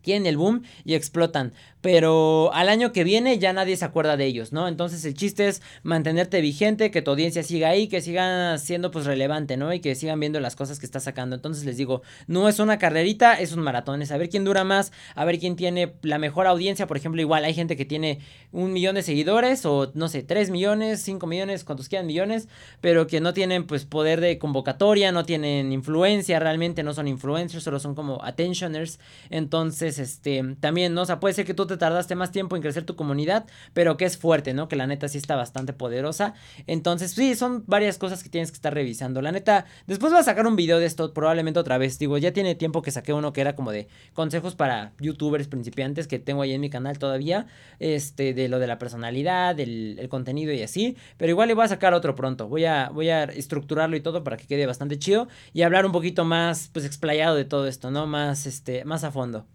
tienen 0.00 0.24
el 0.26 0.38
boom 0.38 0.62
y 0.82 0.94
explotan. 0.94 1.52
Pero 1.82 2.50
al 2.54 2.68
año 2.68 2.92
que 2.92 3.04
viene 3.04 3.38
ya 3.38 3.52
nadie 3.52 3.76
se 3.76 3.84
acuerda 3.84 4.16
de 4.16 4.24
ellos, 4.24 4.52
¿no? 4.52 4.68
Entonces 4.68 5.04
el 5.04 5.14
chiste 5.14 5.48
es 5.48 5.62
mantenerte 5.82 6.40
vigente, 6.40 6.90
que 6.92 7.02
tu 7.02 7.10
audiencia 7.10 7.42
siga 7.42 7.68
ahí, 7.68 7.88
que 7.88 8.00
siga 8.00 8.56
siendo 8.58 8.90
pues 8.92 9.04
relevante, 9.04 9.56
¿no? 9.56 9.72
Y 9.74 9.80
que 9.80 9.94
sigan 9.96 10.20
viendo 10.20 10.38
las 10.38 10.56
cosas 10.56 10.78
que 10.78 10.86
estás 10.86 11.02
sacando. 11.02 11.34
Entonces 11.36 11.64
les 11.64 11.76
digo, 11.76 12.02
no 12.28 12.48
es 12.48 12.60
una 12.60 12.78
carrerita, 12.78 13.34
es 13.34 13.52
un 13.52 13.60
maratón, 13.60 14.00
es 14.00 14.12
a 14.12 14.16
ver 14.16 14.28
quién 14.28 14.44
dura 14.44 14.62
más, 14.62 14.92
a 15.16 15.24
ver 15.24 15.40
quién 15.40 15.56
tiene 15.56 15.94
la 16.02 16.18
mejor 16.18 16.46
audiencia. 16.46 16.86
Por 16.86 16.96
ejemplo, 16.96 17.20
igual 17.20 17.44
hay 17.44 17.52
gente 17.52 17.76
que 17.76 17.84
tiene 17.84 18.20
un 18.52 18.72
millón 18.72 18.94
de 18.94 19.02
seguidores 19.02 19.66
o 19.66 19.90
no 19.94 20.08
sé, 20.08 20.22
tres 20.22 20.50
millones, 20.50 21.02
cinco 21.02 21.26
millones, 21.26 21.64
cuantos 21.64 21.88
quieran 21.88 22.06
millones, 22.06 22.48
pero 22.80 23.08
que 23.08 23.20
no 23.20 23.34
tienen 23.34 23.66
pues 23.66 23.86
poder 23.86 24.20
de 24.20 24.38
convocatoria, 24.38 25.10
no 25.10 25.24
tienen 25.24 25.72
influencia 25.72 26.38
realmente, 26.38 26.84
no 26.84 26.94
son 26.94 27.08
influencers, 27.08 27.64
solo 27.64 27.80
son 27.80 27.96
como 27.96 28.22
attentioners. 28.22 29.00
Entonces, 29.30 29.98
este, 29.98 30.56
también, 30.60 30.94
¿no? 30.94 31.02
O 31.02 31.06
sea, 31.06 31.18
puede 31.18 31.34
ser 31.34 31.44
que 31.44 31.54
tú 31.54 31.66
te 31.66 31.71
tardaste 31.78 32.14
más 32.14 32.30
tiempo 32.32 32.56
en 32.56 32.62
crecer 32.62 32.84
tu 32.84 32.96
comunidad, 32.96 33.46
pero 33.72 33.96
que 33.96 34.04
es 34.04 34.16
fuerte, 34.16 34.54
¿no? 34.54 34.68
Que 34.68 34.76
la 34.76 34.86
neta 34.86 35.08
sí 35.08 35.18
está 35.18 35.36
bastante 35.36 35.72
poderosa. 35.72 36.34
Entonces, 36.66 37.12
sí, 37.12 37.34
son 37.34 37.64
varias 37.66 37.98
cosas 37.98 38.22
que 38.22 38.28
tienes 38.28 38.50
que 38.50 38.56
estar 38.56 38.74
revisando. 38.74 39.22
La 39.22 39.32
neta, 39.32 39.66
después 39.86 40.12
voy 40.12 40.20
a 40.20 40.24
sacar 40.24 40.46
un 40.46 40.56
video 40.56 40.78
de 40.78 40.86
esto 40.86 41.12
probablemente 41.12 41.60
otra 41.60 41.78
vez. 41.78 41.98
Digo, 41.98 42.18
ya 42.18 42.32
tiene 42.32 42.54
tiempo 42.54 42.82
que 42.82 42.90
saqué 42.90 43.12
uno 43.12 43.32
que 43.32 43.40
era 43.40 43.54
como 43.54 43.72
de 43.72 43.88
consejos 44.12 44.54
para 44.54 44.92
youtubers 45.00 45.48
principiantes 45.48 46.06
que 46.06 46.18
tengo 46.18 46.42
ahí 46.42 46.52
en 46.52 46.60
mi 46.60 46.70
canal 46.70 46.98
todavía. 46.98 47.46
Este, 47.78 48.34
de 48.34 48.48
lo 48.48 48.58
de 48.58 48.66
la 48.66 48.78
personalidad, 48.78 49.54
del 49.54 49.98
el 49.98 50.08
contenido 50.08 50.52
y 50.52 50.62
así. 50.62 50.96
Pero 51.16 51.30
igual 51.30 51.48
le 51.48 51.54
voy 51.54 51.64
a 51.64 51.68
sacar 51.68 51.94
otro 51.94 52.14
pronto. 52.14 52.48
Voy 52.48 52.64
a, 52.64 52.90
voy 52.90 53.10
a 53.10 53.24
estructurarlo 53.24 53.96
y 53.96 54.00
todo 54.00 54.24
para 54.24 54.36
que 54.36 54.46
quede 54.46 54.66
bastante 54.66 54.98
chido. 54.98 55.28
Y 55.52 55.62
hablar 55.62 55.86
un 55.86 55.92
poquito 55.92 56.24
más, 56.24 56.68
pues, 56.72 56.84
explayado 56.84 57.36
de 57.36 57.44
todo 57.44 57.66
esto, 57.66 57.90
¿no? 57.90 58.06
Más, 58.06 58.46
este, 58.46 58.84
más 58.84 59.04
a 59.04 59.10
fondo. 59.10 59.46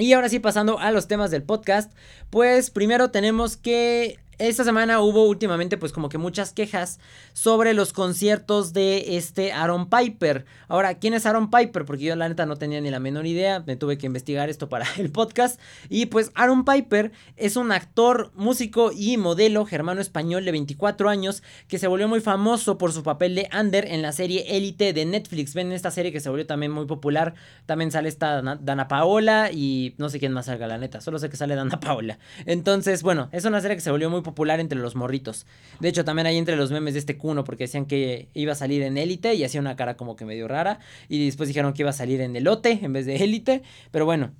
Y 0.00 0.12
ahora 0.12 0.28
sí, 0.28 0.38
pasando 0.38 0.78
a 0.78 0.90
los 0.90 1.08
temas 1.08 1.30
del 1.30 1.42
podcast, 1.42 1.92
pues 2.30 2.70
primero 2.70 3.10
tenemos 3.10 3.56
que 3.56 4.18
esta 4.40 4.64
semana 4.64 5.00
hubo 5.00 5.26
últimamente 5.28 5.76
pues 5.76 5.92
como 5.92 6.08
que 6.08 6.16
muchas 6.16 6.54
quejas 6.54 6.98
sobre 7.34 7.74
los 7.74 7.92
conciertos 7.92 8.72
de 8.72 9.18
este 9.18 9.52
Aaron 9.52 9.90
Piper. 9.90 10.46
Ahora, 10.66 10.94
¿quién 10.94 11.12
es 11.12 11.26
Aaron 11.26 11.50
Piper? 11.50 11.84
Porque 11.84 12.04
yo 12.04 12.16
la 12.16 12.26
neta 12.26 12.46
no 12.46 12.56
tenía 12.56 12.80
ni 12.80 12.90
la 12.90 13.00
menor 13.00 13.26
idea, 13.26 13.62
me 13.66 13.76
tuve 13.76 13.98
que 13.98 14.06
investigar 14.06 14.48
esto 14.48 14.70
para 14.70 14.86
el 14.96 15.10
podcast. 15.12 15.60
Y 15.90 16.06
pues 16.06 16.32
Aaron 16.34 16.64
Piper 16.64 17.12
es 17.36 17.56
un 17.56 17.70
actor, 17.70 18.32
músico 18.34 18.92
y 18.96 19.18
modelo 19.18 19.66
germano 19.66 20.00
español 20.00 20.46
de 20.46 20.52
24 20.52 21.10
años 21.10 21.42
que 21.68 21.78
se 21.78 21.86
volvió 21.86 22.08
muy 22.08 22.20
famoso 22.20 22.78
por 22.78 22.92
su 22.92 23.02
papel 23.02 23.34
de 23.34 23.46
Ander 23.50 23.84
en 23.88 24.00
la 24.00 24.12
serie 24.12 24.56
Élite 24.56 24.94
de 24.94 25.04
Netflix. 25.04 25.52
Ven 25.52 25.70
esta 25.70 25.90
serie 25.90 26.12
que 26.12 26.20
se 26.20 26.30
volvió 26.30 26.46
también 26.46 26.72
muy 26.72 26.86
popular. 26.86 27.34
También 27.66 27.90
sale 27.90 28.08
esta 28.08 28.40
Dana 28.40 28.88
Paola 28.88 29.50
y 29.52 29.94
no 29.98 30.08
sé 30.08 30.18
quién 30.18 30.32
más 30.32 30.46
salga 30.46 30.66
la 30.66 30.78
neta, 30.78 31.02
solo 31.02 31.18
sé 31.18 31.28
que 31.28 31.36
sale 31.36 31.54
Dana 31.54 31.78
Paola. 31.78 32.18
Entonces, 32.46 33.02
bueno, 33.02 33.28
es 33.32 33.44
una 33.44 33.60
serie 33.60 33.76
que 33.76 33.82
se 33.82 33.90
volvió 33.90 34.08
muy 34.08 34.22
popular 34.22 34.29
popular 34.30 34.60
entre 34.60 34.78
los 34.78 34.96
morritos. 34.96 35.46
De 35.80 35.88
hecho, 35.88 36.04
también 36.04 36.26
hay 36.26 36.38
entre 36.38 36.56
los 36.56 36.70
memes 36.70 36.94
de 36.94 37.00
este 37.00 37.18
cuno, 37.18 37.44
porque 37.44 37.64
decían 37.64 37.86
que 37.86 38.28
iba 38.34 38.52
a 38.52 38.56
salir 38.56 38.82
en 38.82 38.96
élite 38.96 39.34
y 39.34 39.44
hacía 39.44 39.60
una 39.60 39.76
cara 39.76 39.96
como 39.96 40.16
que 40.16 40.24
medio 40.24 40.48
rara. 40.48 40.78
Y 41.08 41.24
después 41.24 41.48
dijeron 41.48 41.72
que 41.72 41.82
iba 41.82 41.90
a 41.90 41.94
salir 41.94 42.20
en 42.20 42.34
elote 42.36 42.80
en 42.82 42.92
vez 42.92 43.06
de 43.06 43.16
élite. 43.16 43.62
Pero 43.90 44.04
bueno, 44.04 44.32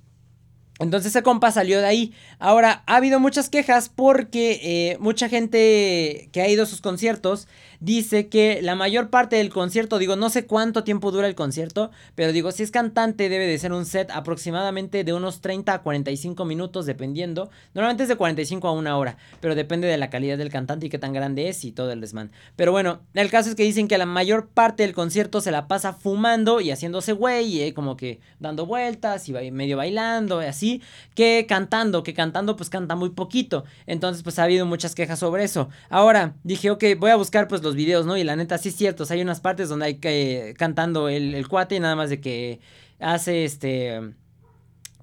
entonces 0.79 1.11
ese 1.11 1.21
compa 1.21 1.51
salió 1.51 1.79
de 1.79 1.85
ahí. 1.85 2.13
Ahora, 2.39 2.83
ha 2.87 2.95
habido 2.95 3.19
muchas 3.19 3.49
quejas 3.49 3.89
porque 3.89 4.59
eh, 4.63 4.97
mucha 4.99 5.29
gente 5.29 6.29
que 6.31 6.41
ha 6.41 6.49
ido 6.49 6.63
a 6.63 6.65
sus 6.65 6.81
conciertos 6.81 7.47
dice 7.81 8.29
que 8.29 8.61
la 8.61 8.75
mayor 8.75 9.09
parte 9.09 9.35
del 9.35 9.49
concierto, 9.49 9.97
digo, 9.97 10.15
no 10.15 10.29
sé 10.29 10.45
cuánto 10.45 10.85
tiempo 10.85 11.11
dura 11.11 11.27
el 11.27 11.35
concierto, 11.35 11.91
pero 12.15 12.31
digo, 12.31 12.51
si 12.51 12.63
es 12.63 12.71
cantante 12.71 13.27
debe 13.27 13.45
de 13.45 13.59
ser 13.59 13.73
un 13.73 13.85
set 13.85 14.09
aproximadamente 14.11 15.03
de 15.03 15.13
unos 15.13 15.41
30 15.41 15.73
a 15.73 15.81
45 15.81 16.45
minutos, 16.45 16.85
dependiendo. 16.85 17.49
Normalmente 17.73 18.03
es 18.03 18.09
de 18.09 18.15
45 18.15 18.67
a 18.67 18.71
una 18.71 18.97
hora, 18.97 19.17
pero 19.41 19.55
depende 19.55 19.87
de 19.87 19.97
la 19.97 20.09
calidad 20.09 20.37
del 20.37 20.49
cantante 20.49 20.85
y 20.85 20.89
qué 20.89 20.99
tan 20.99 21.11
grande 21.11 21.49
es 21.49 21.65
y 21.65 21.71
todo 21.71 21.91
el 21.91 21.99
desmán. 21.99 22.31
Pero 22.55 22.71
bueno, 22.71 23.01
el 23.15 23.29
caso 23.29 23.49
es 23.49 23.55
que 23.55 23.63
dicen 23.63 23.87
que 23.87 23.97
la 23.97 24.05
mayor 24.05 24.47
parte 24.47 24.83
del 24.83 24.93
concierto 24.93 25.41
se 25.41 25.51
la 25.51 25.67
pasa 25.67 25.93
fumando 25.93 26.61
y 26.61 26.71
haciéndose 26.71 27.13
güey, 27.13 27.47
y 27.47 27.61
eh, 27.63 27.73
como 27.73 27.97
que 27.97 28.19
dando 28.39 28.65
vueltas 28.65 29.27
y 29.27 29.51
medio 29.51 29.77
bailando 29.77 30.41
y 30.41 30.45
así 30.45 30.81
que 31.15 31.45
cantando, 31.47 32.03
que 32.03 32.13
cantando 32.13 32.55
pues 32.55 32.69
canta 32.69 32.95
muy 32.95 33.09
poquito. 33.09 33.63
Entonces 33.87 34.21
pues 34.23 34.37
ha 34.37 34.43
habido 34.43 34.65
muchas 34.67 34.93
quejas 34.93 35.19
sobre 35.19 35.43
eso. 35.43 35.69
Ahora 35.89 36.35
dije, 36.43 36.69
ok, 36.69 36.83
voy 36.99 37.11
a 37.11 37.15
buscar 37.15 37.47
pues 37.47 37.63
los 37.63 37.70
videos, 37.75 38.05
¿no? 38.05 38.17
Y 38.17 38.23
la 38.23 38.35
neta 38.35 38.57
sí 38.57 38.69
es 38.69 38.75
cierto, 38.75 39.05
hay 39.09 39.21
unas 39.21 39.39
partes 39.39 39.69
donde 39.69 39.85
hay 39.85 39.95
que 39.95 40.53
cantando 40.57 41.09
el, 41.09 41.47
cuate 41.47 41.75
y 41.75 41.79
nada 41.79 41.95
más 41.95 42.09
de 42.09 42.21
que 42.21 42.59
hace 42.99 43.45
este 43.45 43.99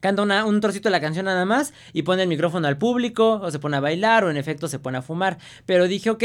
canta 0.01 0.23
un 0.45 0.61
trocito 0.61 0.89
de 0.89 0.93
la 0.93 1.01
canción 1.01 1.27
nada 1.27 1.45
más 1.45 1.73
y 1.93 2.03
pone 2.03 2.23
el 2.23 2.29
micrófono 2.29 2.69
al 2.69 2.79
público 2.79 3.41
o 3.43 3.51
se 3.51 3.59
pone 3.59 3.77
a 3.77 3.81
bailar 3.81 4.25
o 4.25 4.31
en 4.31 4.37
efecto 4.37 4.69
se 4.69 4.79
pone 4.79 4.99
a 4.99 5.03
fumar. 5.03 5.39
Pero 5.67 5.89
dije, 5.89 6.11
ok, 6.11 6.25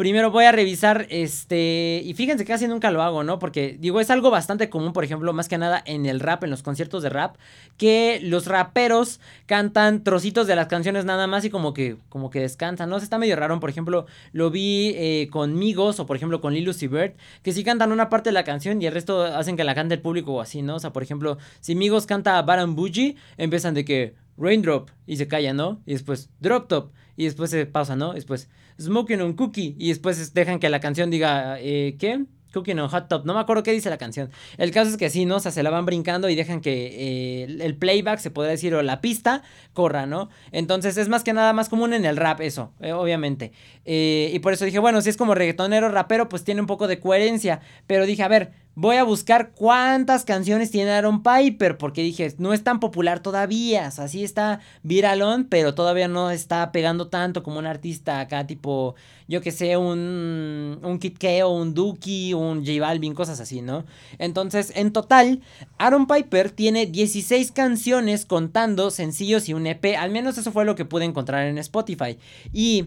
primero 0.00 0.30
voy 0.30 0.46
a 0.46 0.52
revisar, 0.52 1.06
este, 1.10 2.00
y 2.02 2.14
fíjense 2.14 2.46
que 2.46 2.52
casi 2.52 2.66
nunca 2.66 2.90
lo 2.90 3.02
hago, 3.02 3.22
¿no? 3.22 3.38
Porque 3.38 3.76
digo, 3.78 4.00
es 4.00 4.08
algo 4.08 4.30
bastante 4.30 4.70
común, 4.70 4.94
por 4.94 5.04
ejemplo, 5.04 5.34
más 5.34 5.46
que 5.46 5.58
nada 5.58 5.82
en 5.84 6.06
el 6.06 6.20
rap, 6.20 6.42
en 6.42 6.48
los 6.48 6.62
conciertos 6.62 7.02
de 7.02 7.10
rap, 7.10 7.36
que 7.76 8.18
los 8.22 8.46
raperos 8.46 9.20
cantan 9.44 10.02
trocitos 10.02 10.46
de 10.46 10.56
las 10.56 10.68
canciones 10.68 11.04
nada 11.04 11.26
más 11.26 11.44
y 11.44 11.50
como 11.50 11.74
que, 11.74 11.98
como 12.08 12.30
que 12.30 12.40
descansan, 12.40 12.88
¿no? 12.88 12.96
Está 12.96 13.18
medio 13.18 13.36
raro, 13.36 13.60
por 13.60 13.68
ejemplo, 13.68 14.06
lo 14.32 14.50
vi 14.50 14.94
eh, 14.96 15.28
con 15.30 15.58
Migos 15.58 16.00
o 16.00 16.06
por 16.06 16.16
ejemplo 16.16 16.40
con 16.40 16.54
Lilus 16.54 16.82
y 16.82 16.86
Bert, 16.86 17.18
que 17.42 17.52
sí 17.52 17.62
cantan 17.62 17.92
una 17.92 18.08
parte 18.08 18.30
de 18.30 18.32
la 18.32 18.44
canción 18.44 18.80
y 18.80 18.86
el 18.86 18.94
resto 18.94 19.22
hacen 19.22 19.58
que 19.58 19.64
la 19.64 19.74
cante 19.74 19.96
el 19.96 20.00
público 20.00 20.32
o 20.32 20.40
así, 20.40 20.62
¿no? 20.62 20.76
O 20.76 20.80
sea, 20.80 20.94
por 20.94 21.02
ejemplo, 21.02 21.36
si 21.60 21.74
Migos 21.74 22.06
canta 22.06 22.40
Baran 22.40 22.74
Bougie, 22.74 23.16
empiezan 23.36 23.74
de 23.74 23.84
que 23.84 24.14
Raindrop 24.38 24.88
y 25.06 25.18
se 25.18 25.28
calla, 25.28 25.52
¿no? 25.52 25.82
Y 25.84 25.92
después 25.92 26.30
Drop 26.40 26.68
Top 26.68 26.92
y 27.20 27.24
después 27.24 27.50
se 27.50 27.66
pausa, 27.66 27.96
¿no? 27.96 28.14
Después 28.14 28.48
Smoking 28.80 29.20
on 29.20 29.34
Cookie 29.34 29.76
y 29.78 29.88
después 29.88 30.32
dejan 30.32 30.58
que 30.58 30.70
la 30.70 30.80
canción 30.80 31.10
diga, 31.10 31.58
eh, 31.60 31.96
¿qué? 31.98 32.24
Cooking 32.54 32.78
on 32.78 32.88
Hot 32.88 33.08
Top, 33.08 33.26
no 33.26 33.34
me 33.34 33.40
acuerdo 33.40 33.62
qué 33.62 33.72
dice 33.72 33.90
la 33.90 33.98
canción. 33.98 34.30
El 34.56 34.70
caso 34.70 34.90
es 34.90 34.96
que 34.96 35.10
sí, 35.10 35.26
¿no? 35.26 35.36
O 35.36 35.40
sea, 35.40 35.52
se 35.52 35.62
la 35.62 35.68
van 35.68 35.84
brincando 35.84 36.30
y 36.30 36.34
dejan 36.34 36.62
que 36.62 37.42
eh, 37.42 37.58
el 37.60 37.76
playback, 37.76 38.20
se 38.20 38.30
podría 38.30 38.52
decir, 38.52 38.74
o 38.74 38.82
la 38.82 39.02
pista, 39.02 39.42
corra, 39.74 40.06
¿no? 40.06 40.30
Entonces 40.50 40.96
es 40.96 41.10
más 41.10 41.22
que 41.22 41.34
nada 41.34 41.52
más 41.52 41.68
común 41.68 41.92
en 41.92 42.06
el 42.06 42.16
rap, 42.16 42.40
eso, 42.40 42.72
eh, 42.80 42.92
obviamente. 42.92 43.52
y 43.84 44.38
por 44.38 44.54
eso 44.54 44.64
dije, 44.64 44.78
bueno, 44.78 45.02
si 45.02 45.10
es 45.10 45.18
como 45.18 45.34
reggaetonero, 45.34 45.90
rapero, 45.90 46.30
pues 46.30 46.42
tiene 46.42 46.62
un 46.62 46.66
poco 46.66 46.88
de 46.88 47.00
coherencia. 47.00 47.60
Pero 47.86 48.06
dije, 48.06 48.22
a 48.22 48.28
ver, 48.28 48.52
Voy 48.80 48.96
a 48.96 49.04
buscar 49.04 49.50
cuántas 49.50 50.24
canciones 50.24 50.70
tiene 50.70 50.92
Aaron 50.92 51.22
Piper, 51.22 51.76
porque 51.76 52.02
dije, 52.02 52.34
no 52.38 52.54
es 52.54 52.64
tan 52.64 52.80
popular 52.80 53.20
todavía, 53.20 53.88
o 53.88 53.90
sea, 53.90 54.08
sí 54.08 54.24
está 54.24 54.60
viralón, 54.82 55.44
pero 55.50 55.74
todavía 55.74 56.08
no 56.08 56.30
está 56.30 56.72
pegando 56.72 57.08
tanto 57.08 57.42
como 57.42 57.58
un 57.58 57.66
artista 57.66 58.20
acá, 58.20 58.46
tipo, 58.46 58.94
yo 59.28 59.42
que 59.42 59.50
sé, 59.50 59.76
un, 59.76 60.78
un 60.82 60.98
Kid 60.98 61.18
Keo, 61.18 61.50
un 61.50 61.74
Dookie, 61.74 62.32
un 62.32 62.64
J 62.64 62.80
Balvin, 62.80 63.12
cosas 63.12 63.38
así, 63.38 63.60
¿no? 63.60 63.84
Entonces, 64.16 64.72
en 64.74 64.94
total, 64.94 65.42
Aaron 65.76 66.06
Piper 66.06 66.50
tiene 66.50 66.86
16 66.86 67.52
canciones 67.52 68.24
contando 68.24 68.90
sencillos 68.90 69.50
y 69.50 69.52
un 69.52 69.66
EP, 69.66 69.94
al 69.98 70.10
menos 70.10 70.38
eso 70.38 70.52
fue 70.52 70.64
lo 70.64 70.74
que 70.74 70.86
pude 70.86 71.04
encontrar 71.04 71.46
en 71.46 71.58
Spotify. 71.58 72.16
Y 72.50 72.86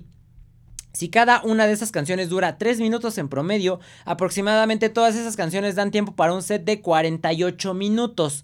si 0.94 1.10
cada 1.10 1.42
una 1.44 1.66
de 1.66 1.74
esas 1.74 1.92
canciones 1.92 2.30
dura 2.30 2.60
3 2.60 2.80
minutos 2.80 3.18
en 3.18 3.28
promedio, 3.28 3.80
aproximadamente 4.06 4.90
todas 4.90 5.16
esas 5.16 5.36
canciones 5.36 5.76
dan 5.76 5.90
tiempo 5.90 6.16
para 6.16 6.34
un 6.34 6.44
set 6.44 6.64
de 6.64 6.82
48 6.82 7.74
minutos. 7.74 8.44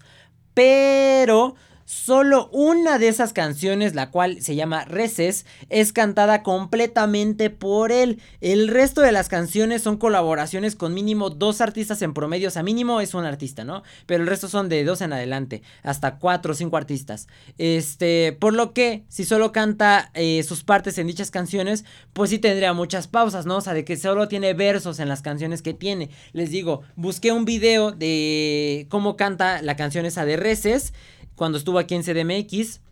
Pero 0.52 1.54
Solo 1.90 2.48
una 2.52 3.00
de 3.00 3.08
esas 3.08 3.32
canciones, 3.32 3.96
la 3.96 4.12
cual 4.12 4.40
se 4.42 4.54
llama 4.54 4.84
Reces, 4.84 5.44
es 5.70 5.92
cantada 5.92 6.44
completamente 6.44 7.50
por 7.50 7.90
él. 7.90 8.20
El 8.40 8.68
resto 8.68 9.00
de 9.00 9.10
las 9.10 9.28
canciones 9.28 9.82
son 9.82 9.96
colaboraciones 9.96 10.76
con 10.76 10.94
mínimo 10.94 11.30
dos 11.30 11.60
artistas 11.60 12.00
en 12.02 12.14
promedio. 12.14 12.46
O 12.46 12.52
sea, 12.52 12.62
mínimo 12.62 13.00
es 13.00 13.12
un 13.14 13.24
artista, 13.24 13.64
¿no? 13.64 13.82
Pero 14.06 14.22
el 14.22 14.28
resto 14.28 14.46
son 14.46 14.68
de 14.68 14.84
dos 14.84 15.00
en 15.00 15.12
adelante. 15.12 15.62
Hasta 15.82 16.18
cuatro 16.18 16.52
o 16.52 16.54
cinco 16.54 16.76
artistas. 16.76 17.26
Este, 17.58 18.36
por 18.38 18.54
lo 18.54 18.72
que, 18.72 19.02
si 19.08 19.24
solo 19.24 19.50
canta 19.50 20.12
eh, 20.14 20.44
sus 20.44 20.62
partes 20.62 20.96
en 20.96 21.08
dichas 21.08 21.32
canciones, 21.32 21.84
pues 22.12 22.30
sí 22.30 22.38
tendría 22.38 22.72
muchas 22.72 23.08
pausas, 23.08 23.46
¿no? 23.46 23.56
O 23.56 23.60
sea, 23.60 23.74
de 23.74 23.84
que 23.84 23.96
solo 23.96 24.28
tiene 24.28 24.54
versos 24.54 25.00
en 25.00 25.08
las 25.08 25.22
canciones 25.22 25.60
que 25.60 25.74
tiene. 25.74 26.10
Les 26.34 26.50
digo, 26.50 26.82
busqué 26.94 27.32
un 27.32 27.44
video 27.44 27.90
de 27.90 28.86
cómo 28.90 29.16
canta 29.16 29.60
la 29.60 29.74
canción 29.74 30.06
esa 30.06 30.24
de 30.24 30.36
Reces 30.36 30.92
cuando 31.40 31.56
estuvo 31.56 31.78
aquí 31.78 31.94
en 31.94 32.02
CDMX. 32.02 32.82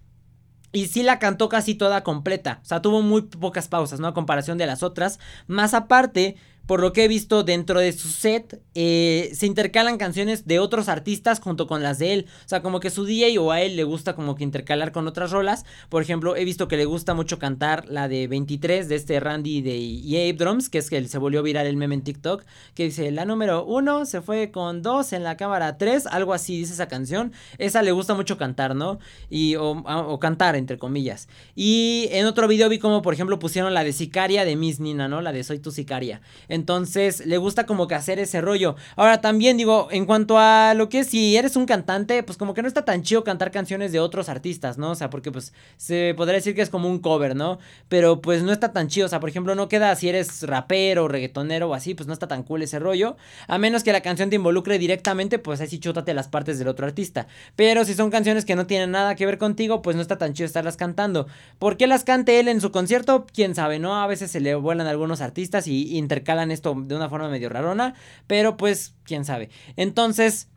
Y 0.72 0.86
sí 0.86 1.02
la 1.02 1.18
cantó 1.18 1.50
casi 1.50 1.74
toda 1.74 2.02
completa. 2.02 2.60
O 2.62 2.64
sea, 2.64 2.80
tuvo 2.80 3.02
muy 3.02 3.20
pocas 3.20 3.68
pausas, 3.68 4.00
¿no? 4.00 4.06
A 4.06 4.14
comparación 4.14 4.56
de 4.56 4.64
las 4.64 4.82
otras. 4.82 5.18
Más 5.48 5.74
aparte, 5.74 6.36
por 6.68 6.80
lo 6.80 6.92
que 6.92 7.04
he 7.04 7.08
visto 7.08 7.44
dentro 7.44 7.80
de 7.80 7.94
su 7.94 8.08
set, 8.08 8.60
eh, 8.74 9.30
se 9.32 9.46
intercalan 9.46 9.96
canciones 9.96 10.46
de 10.46 10.58
otros 10.58 10.90
artistas 10.90 11.40
junto 11.40 11.66
con 11.66 11.82
las 11.82 11.98
de 11.98 12.12
él. 12.12 12.26
O 12.44 12.48
sea, 12.48 12.60
como 12.60 12.78
que 12.78 12.90
su 12.90 13.06
DJ 13.06 13.38
o 13.38 13.52
a 13.52 13.62
él 13.62 13.74
le 13.74 13.84
gusta 13.84 14.14
como 14.14 14.34
que 14.34 14.44
intercalar 14.44 14.92
con 14.92 15.08
otras 15.08 15.30
rolas. 15.30 15.64
Por 15.88 16.02
ejemplo, 16.02 16.36
he 16.36 16.44
visto 16.44 16.68
que 16.68 16.76
le 16.76 16.84
gusta 16.84 17.14
mucho 17.14 17.38
cantar 17.38 17.88
la 17.88 18.06
de 18.06 18.28
23 18.28 18.86
de 18.86 18.96
este 18.96 19.18
Randy 19.18 19.62
de 19.62 20.28
Ape 20.28 20.44
Drums, 20.44 20.68
que 20.68 20.76
es 20.76 20.90
que 20.90 21.02
se 21.08 21.16
volvió 21.16 21.42
viral 21.42 21.66
el 21.66 21.78
meme 21.78 21.94
en 21.94 22.02
TikTok, 22.02 22.44
que 22.74 22.84
dice, 22.84 23.10
la 23.12 23.24
número 23.24 23.64
1 23.64 24.04
se 24.04 24.20
fue 24.20 24.50
con 24.50 24.82
2 24.82 25.14
en 25.14 25.24
la 25.24 25.38
cámara 25.38 25.78
3, 25.78 26.06
algo 26.08 26.34
así 26.34 26.58
dice 26.58 26.74
esa 26.74 26.86
canción. 26.86 27.32
Esa 27.56 27.80
le 27.80 27.92
gusta 27.92 28.12
mucho 28.12 28.36
cantar, 28.36 28.76
¿no? 28.76 28.98
Y, 29.30 29.54
o, 29.54 29.70
o 29.70 30.18
cantar, 30.18 30.54
entre 30.54 30.76
comillas. 30.76 31.28
Y 31.56 32.08
en 32.10 32.26
otro 32.26 32.46
video 32.46 32.68
vi 32.68 32.78
como, 32.78 33.00
por 33.00 33.14
ejemplo, 33.14 33.38
pusieron 33.38 33.72
la 33.72 33.84
de 33.84 33.94
Sicaria 33.94 34.44
de 34.44 34.54
Miss 34.54 34.80
Nina, 34.80 35.08
¿no? 35.08 35.22
La 35.22 35.32
de 35.32 35.42
Soy 35.44 35.60
tu 35.60 35.70
Sicaria. 35.70 36.20
Entonces, 36.58 37.24
le 37.24 37.38
gusta 37.38 37.66
como 37.66 37.86
que 37.86 37.94
hacer 37.94 38.18
ese 38.18 38.40
rollo. 38.40 38.74
Ahora, 38.96 39.20
también 39.20 39.56
digo, 39.56 39.88
en 39.92 40.06
cuanto 40.06 40.38
a 40.38 40.74
lo 40.74 40.88
que 40.88 41.00
es, 41.00 41.06
si 41.06 41.36
eres 41.36 41.54
un 41.54 41.66
cantante, 41.66 42.22
pues 42.24 42.36
como 42.36 42.52
que 42.52 42.62
no 42.62 42.68
está 42.68 42.84
tan 42.84 43.02
chido 43.02 43.22
cantar 43.22 43.52
canciones 43.52 43.92
de 43.92 44.00
otros 44.00 44.28
artistas, 44.28 44.76
¿no? 44.76 44.90
O 44.90 44.94
sea, 44.96 45.08
porque 45.08 45.30
pues 45.30 45.52
se 45.76 46.14
podría 46.16 46.34
decir 46.34 46.56
que 46.56 46.62
es 46.62 46.68
como 46.68 46.88
un 46.88 46.98
cover, 46.98 47.36
¿no? 47.36 47.58
Pero 47.88 48.20
pues 48.20 48.42
no 48.42 48.50
está 48.50 48.72
tan 48.72 48.88
chido. 48.88 49.06
O 49.06 49.08
sea, 49.08 49.20
por 49.20 49.28
ejemplo, 49.28 49.54
no 49.54 49.68
queda 49.68 49.94
si 49.94 50.08
eres 50.08 50.42
rapero, 50.42 51.06
reggaetonero 51.06 51.70
o 51.70 51.74
así, 51.74 51.94
pues 51.94 52.08
no 52.08 52.12
está 52.12 52.26
tan 52.26 52.42
cool 52.42 52.62
ese 52.62 52.80
rollo. 52.80 53.16
A 53.46 53.58
menos 53.58 53.84
que 53.84 53.92
la 53.92 54.00
canción 54.00 54.30
te 54.30 54.36
involucre 54.36 54.78
directamente, 54.78 55.38
pues 55.38 55.60
así 55.60 55.78
chútate 55.78 56.12
las 56.12 56.26
partes 56.26 56.58
del 56.58 56.66
otro 56.66 56.86
artista. 56.86 57.28
Pero 57.54 57.84
si 57.84 57.94
son 57.94 58.10
canciones 58.10 58.44
que 58.44 58.56
no 58.56 58.66
tienen 58.66 58.90
nada 58.90 59.14
que 59.14 59.26
ver 59.26 59.38
contigo, 59.38 59.80
pues 59.80 59.94
no 59.94 60.02
está 60.02 60.18
tan 60.18 60.34
chido 60.34 60.46
estarlas 60.46 60.76
cantando. 60.76 61.28
¿Por 61.60 61.76
qué 61.76 61.86
las 61.86 62.02
cante 62.02 62.40
él 62.40 62.48
en 62.48 62.60
su 62.60 62.72
concierto? 62.72 63.26
Quién 63.32 63.54
sabe, 63.54 63.78
¿no? 63.78 64.02
A 64.02 64.08
veces 64.08 64.30
se 64.32 64.40
le 64.40 64.56
vuelan 64.56 64.88
algunos 64.88 65.20
artistas 65.20 65.68
y 65.68 65.96
intercalan 65.96 66.47
esto 66.50 66.74
de 66.76 66.94
una 66.96 67.08
forma 67.08 67.28
medio 67.28 67.48
rarona, 67.48 67.94
pero 68.26 68.56
pues 68.56 68.94
quién 69.04 69.24
sabe. 69.24 69.50
Entonces, 69.76 70.48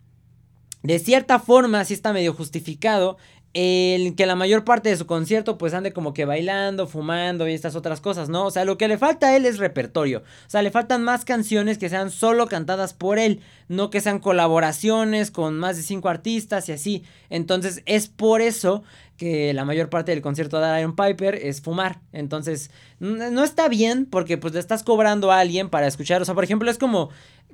de 0.83 0.99
cierta 0.99 1.39
forma 1.39 1.85
sí 1.85 1.93
está 1.93 2.13
medio 2.13 2.33
justificado 2.33 3.17
el 3.53 4.15
que 4.15 4.25
la 4.25 4.35
mayor 4.35 4.63
parte 4.63 4.89
de 4.89 4.95
su 4.95 5.05
concierto 5.05 5.57
pues 5.57 5.73
ande 5.73 5.91
como 5.91 6.13
que 6.13 6.25
bailando, 6.25 6.87
fumando 6.87 7.47
y 7.47 7.53
estas 7.53 7.75
otras 7.75 7.99
cosas, 7.99 8.29
¿no? 8.29 8.45
O 8.45 8.51
sea, 8.51 8.63
lo 8.63 8.77
que 8.77 8.87
le 8.87 8.97
falta 8.97 9.27
a 9.27 9.35
él 9.35 9.45
es 9.45 9.57
repertorio. 9.57 10.19
O 10.19 10.49
sea, 10.49 10.61
le 10.61 10.71
faltan 10.71 11.03
más 11.03 11.25
canciones 11.25 11.77
que 11.77 11.89
sean 11.89 12.11
solo 12.11 12.47
cantadas 12.47 12.93
por 12.93 13.19
él, 13.19 13.41
no 13.67 13.89
que 13.89 13.99
sean 13.99 14.19
colaboraciones 14.19 15.31
con 15.31 15.59
más 15.59 15.75
de 15.75 15.83
cinco 15.83 16.07
artistas 16.07 16.69
y 16.69 16.71
así. 16.71 17.03
Entonces, 17.29 17.83
es 17.85 18.07
por 18.07 18.41
eso 18.41 18.83
que 19.17 19.53
la 19.53 19.65
mayor 19.65 19.89
parte 19.89 20.11
del 20.11 20.21
concierto 20.21 20.59
de 20.59 20.79
Iron 20.79 20.95
Piper 20.95 21.35
es 21.35 21.61
fumar. 21.61 21.99
Entonces, 22.11 22.71
no 22.99 23.43
está 23.43 23.67
bien 23.67 24.05
porque 24.05 24.37
pues 24.37 24.53
le 24.53 24.59
estás 24.59 24.81
cobrando 24.81 25.31
a 25.31 25.39
alguien 25.39 25.69
para 25.69 25.87
escuchar. 25.87 26.21
O 26.21 26.25
sea, 26.25 26.33
por 26.33 26.43
ejemplo, 26.43 26.71
es 26.71 26.77
como 26.77 27.09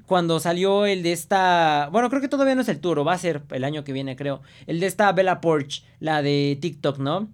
cuando 0.07 0.39
salió 0.39 0.87
el 0.87 1.03
de 1.03 1.11
esta... 1.11 1.89
Bueno, 1.91 2.09
creo 2.09 2.21
que 2.21 2.27
todavía 2.27 2.55
no 2.55 2.61
es 2.61 2.69
el 2.69 2.79
tour, 2.79 3.05
va 3.05 3.13
a 3.13 3.17
ser 3.19 3.43
el 3.51 3.63
año 3.63 3.83
que 3.83 3.93
viene, 3.93 4.15
creo. 4.15 4.41
El 4.65 4.79
de 4.79 4.87
esta 4.87 5.11
Bella 5.11 5.41
Porch, 5.41 5.83
la 5.99 6.23
de 6.23 6.57
TikTok, 6.59 6.97
¿no? 6.97 7.29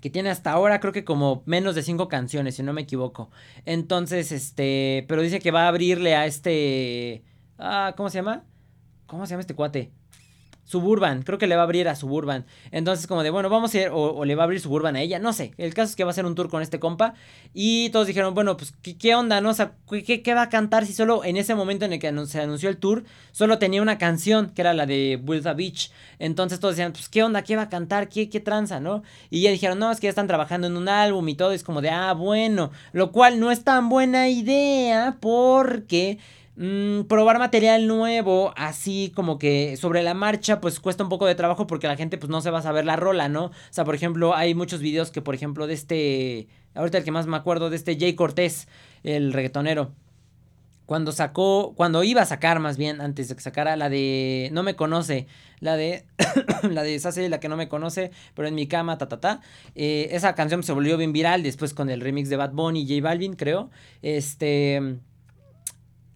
que 0.00 0.10
tiene 0.10 0.30
hasta 0.30 0.52
ahora 0.52 0.78
creo 0.80 0.92
que 0.92 1.04
como 1.04 1.42
menos 1.44 1.74
de 1.74 1.82
cinco 1.82 2.08
canciones, 2.08 2.54
si 2.54 2.62
no 2.62 2.72
me 2.72 2.82
equivoco. 2.82 3.30
Entonces, 3.64 4.30
este, 4.30 5.04
pero 5.08 5.22
dice 5.22 5.40
que 5.40 5.50
va 5.50 5.64
a 5.64 5.68
abrirle 5.68 6.14
a 6.14 6.26
este, 6.26 7.24
ah, 7.58 7.94
¿cómo 7.96 8.08
se 8.08 8.18
llama? 8.18 8.44
¿Cómo 9.06 9.26
se 9.26 9.30
llama 9.30 9.40
este 9.40 9.54
cuate? 9.54 9.90
Suburban, 10.68 11.22
creo 11.22 11.38
que 11.38 11.46
le 11.46 11.56
va 11.56 11.62
a 11.62 11.64
abrir 11.64 11.88
a 11.88 11.96
Suburban. 11.96 12.44
Entonces, 12.72 13.06
como 13.06 13.22
de, 13.22 13.30
bueno, 13.30 13.48
vamos 13.48 13.74
a 13.74 13.78
ir, 13.78 13.88
o, 13.90 14.22
le 14.26 14.34
va 14.34 14.42
a 14.42 14.44
abrir 14.44 14.60
Suburban 14.60 14.96
a 14.96 15.00
ella, 15.00 15.18
no 15.18 15.32
sé. 15.32 15.54
El 15.56 15.72
caso 15.72 15.88
es 15.88 15.96
que 15.96 16.04
va 16.04 16.10
a 16.10 16.12
hacer 16.12 16.26
un 16.26 16.34
tour 16.34 16.50
con 16.50 16.60
este 16.60 16.78
compa. 16.78 17.14
Y 17.54 17.88
todos 17.88 18.06
dijeron, 18.06 18.34
bueno, 18.34 18.58
pues, 18.58 18.74
¿qué, 18.82 19.14
onda, 19.14 19.40
no? 19.40 19.52
O 19.52 20.02
¿qué, 20.04 20.22
¿qué, 20.22 20.34
va 20.34 20.42
a 20.42 20.48
cantar 20.50 20.84
si 20.84 20.92
solo 20.92 21.24
en 21.24 21.38
ese 21.38 21.54
momento 21.54 21.86
en 21.86 21.94
el 21.94 21.98
que 21.98 22.12
se 22.26 22.42
anunció 22.42 22.68
el 22.68 22.76
tour, 22.76 23.04
solo 23.32 23.58
tenía 23.58 23.80
una 23.80 23.96
canción, 23.96 24.50
que 24.50 24.60
era 24.60 24.74
la 24.74 24.84
de 24.84 25.18
Builda 25.22 25.54
Beach? 25.54 25.90
Entonces 26.18 26.60
todos 26.60 26.76
decían, 26.76 26.92
pues, 26.92 27.08
¿qué 27.08 27.22
onda? 27.22 27.40
¿Qué 27.40 27.56
va 27.56 27.62
a 27.62 27.68
cantar? 27.70 28.10
¿Qué, 28.10 28.28
qué 28.28 28.40
tranza, 28.40 28.78
no? 28.78 29.02
Y 29.30 29.40
ya 29.40 29.50
dijeron, 29.50 29.78
no, 29.78 29.90
es 29.90 30.00
que 30.00 30.04
ya 30.08 30.10
están 30.10 30.26
trabajando 30.26 30.66
en 30.66 30.76
un 30.76 30.90
álbum 30.90 31.26
y 31.30 31.34
todo. 31.34 31.52
Y 31.52 31.56
es 31.56 31.64
como 31.64 31.80
de, 31.80 31.88
ah, 31.88 32.12
bueno. 32.12 32.72
Lo 32.92 33.10
cual 33.10 33.40
no 33.40 33.50
es 33.50 33.64
tan 33.64 33.88
buena 33.88 34.28
idea 34.28 35.16
porque 35.18 36.18
Mm, 36.60 37.04
probar 37.04 37.38
material 37.38 37.86
nuevo, 37.86 38.52
así 38.56 39.12
como 39.14 39.38
que 39.38 39.76
sobre 39.76 40.02
la 40.02 40.12
marcha, 40.12 40.60
pues 40.60 40.80
cuesta 40.80 41.04
un 41.04 41.08
poco 41.08 41.24
de 41.24 41.36
trabajo 41.36 41.68
porque 41.68 41.86
la 41.86 41.94
gente 41.94 42.18
pues 42.18 42.30
no 42.30 42.40
se 42.40 42.50
va 42.50 42.58
a 42.58 42.62
saber 42.62 42.84
la 42.84 42.96
rola, 42.96 43.28
¿no? 43.28 43.44
O 43.44 43.52
sea, 43.70 43.84
por 43.84 43.94
ejemplo, 43.94 44.34
hay 44.34 44.56
muchos 44.56 44.80
videos 44.80 45.12
que, 45.12 45.22
por 45.22 45.36
ejemplo, 45.36 45.68
de 45.68 45.74
este, 45.74 46.48
ahorita 46.74 46.98
el 46.98 47.04
que 47.04 47.12
más 47.12 47.28
me 47.28 47.36
acuerdo, 47.36 47.70
de 47.70 47.76
este 47.76 47.96
Jay 47.96 48.14
Cortés, 48.14 48.66
el 49.04 49.32
reggaetonero. 49.32 49.92
Cuando 50.84 51.12
sacó, 51.12 51.74
cuando 51.76 52.02
iba 52.02 52.22
a 52.22 52.26
sacar 52.26 52.58
más 52.58 52.76
bien, 52.76 53.00
antes 53.00 53.28
de 53.28 53.36
que 53.36 53.40
sacara 53.40 53.76
la 53.76 53.88
de 53.88 54.48
No 54.52 54.64
me 54.64 54.74
conoce, 54.74 55.28
la 55.60 55.76
de, 55.76 56.06
la 56.70 56.82
de 56.82 56.96
esa 56.96 57.12
serie, 57.12 57.28
la 57.28 57.38
que 57.38 57.48
no 57.48 57.56
me 57.56 57.68
conoce, 57.68 58.10
pero 58.34 58.48
en 58.48 58.56
mi 58.56 58.66
cama, 58.66 58.98
ta, 58.98 59.06
ta, 59.08 59.20
ta. 59.20 59.42
Eh, 59.76 60.08
esa 60.10 60.34
canción 60.34 60.64
se 60.64 60.72
volvió 60.72 60.96
bien 60.96 61.12
viral 61.12 61.44
después 61.44 61.72
con 61.72 61.88
el 61.88 62.00
remix 62.00 62.28
de 62.28 62.36
Bad 62.36 62.50
Bunny 62.52 62.80
y 62.80 62.88
J 62.88 63.08
Balvin, 63.08 63.34
creo. 63.34 63.70
Este 64.02 64.98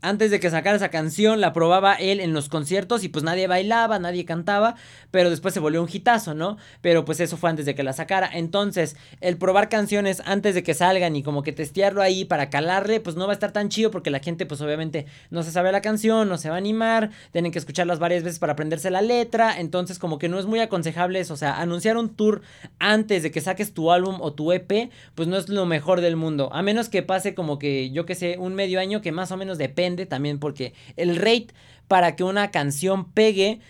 antes 0.03 0.31
de 0.31 0.41
que 0.41 0.51
sacara 0.51 0.77
esa 0.77 0.91
canción, 0.91 1.41
la 1.41 1.53
probaba 1.53 1.95
él 1.95 2.21
en 2.21 2.33
los 2.33 2.49
conciertos 2.49 3.05
y 3.05 3.09
pues 3.09 3.25
nadie 3.25 3.47
bailaba, 3.47 3.99
nadie 3.99 4.25
cantaba, 4.25 4.75
pero 5.11 5.31
después 5.31 5.55
se 5.55 5.61
volvió 5.61 5.83
un 5.83 5.89
hitazo, 5.91 6.35
¿no? 6.35 6.59
Pero 6.81 7.05
pues 7.05 7.21
eso 7.21 7.37
fue 7.37 7.51
antes 7.51 7.67
de 7.67 7.75
que 7.75 7.83
la 7.83 7.93
sacara. 7.93 8.29
Entonces, 8.33 8.97
el 9.21 9.39
probar 9.39 9.69
canciones 9.69 10.23
antes 10.27 10.55
de 10.55 10.63
que 10.63 10.75
salgan 10.75 11.15
y 11.17 11.23
como 11.23 11.43
que 11.43 11.53
testearlo 11.53 12.03
ahí 12.03 12.25
para 12.25 12.51
calarle, 12.51 13.01
pues 13.01 13.17
no 13.17 13.27
va 13.27 13.33
a 13.33 13.35
estar 13.35 13.53
tan 13.53 13.69
chido 13.69 13.91
porque 13.91 14.11
la 14.11 14.19
gente 14.19 14.45
pues 14.45 14.61
obviamente 14.61 15.07
no 15.31 15.43
se 15.43 15.53
sabe 15.53 15.71
la 15.73 15.81
canción, 15.81 16.29
no 16.29 16.37
se 16.37 16.49
va 16.49 16.57
a 16.57 16.59
animar, 16.59 17.11
tienen 17.31 17.53
que 17.53 17.59
escucharlas 17.59 17.99
varias 17.99 18.25
veces 18.25 18.39
para 18.39 18.55
aprenderse 18.55 18.91
la 18.91 19.03
letra, 19.03 19.59
entonces 19.59 19.99
como 19.99 20.19
que 20.19 20.29
no 20.29 20.39
es 20.39 20.47
muy 20.47 20.61
aconsejable 20.61 21.21
eso, 21.21 21.35
o 21.35 21.37
sea, 21.37 21.61
anunciar 21.61 21.97
un 21.97 22.15
tour 22.15 22.43
antes 22.79 23.23
de 23.23 23.31
que 23.31 23.41
saques 23.41 23.73
tu 23.73 23.93
álbum 23.93 24.19
o 24.21 24.33
tu 24.33 24.53
EP, 24.53 24.91
pues 25.15 25.29
no 25.29 25.37
es 25.37 25.49
lo 25.49 25.65
mejor 25.67 26.01
del 26.01 26.17
mundo, 26.17 26.51
a 26.53 26.63
menos 26.63 26.89
que 26.89 27.03
pase 27.03 27.35
como 27.35 27.59
que 27.59 27.91
yo 27.91 28.05
que 28.05 28.15
sé, 28.15 28.37
un 28.39 28.55
medio 28.55 28.81
año 28.81 29.01
que 29.01 29.13
más 29.13 29.31
o 29.31 29.37
menos 29.37 29.59
también 30.07 30.39
porque 30.39 30.75
el 30.97 31.17
rate 31.17 31.49
para 31.89 32.17
que 32.17 32.25
una 32.25 32.51
canción 32.51 33.13
pegue 33.13 33.61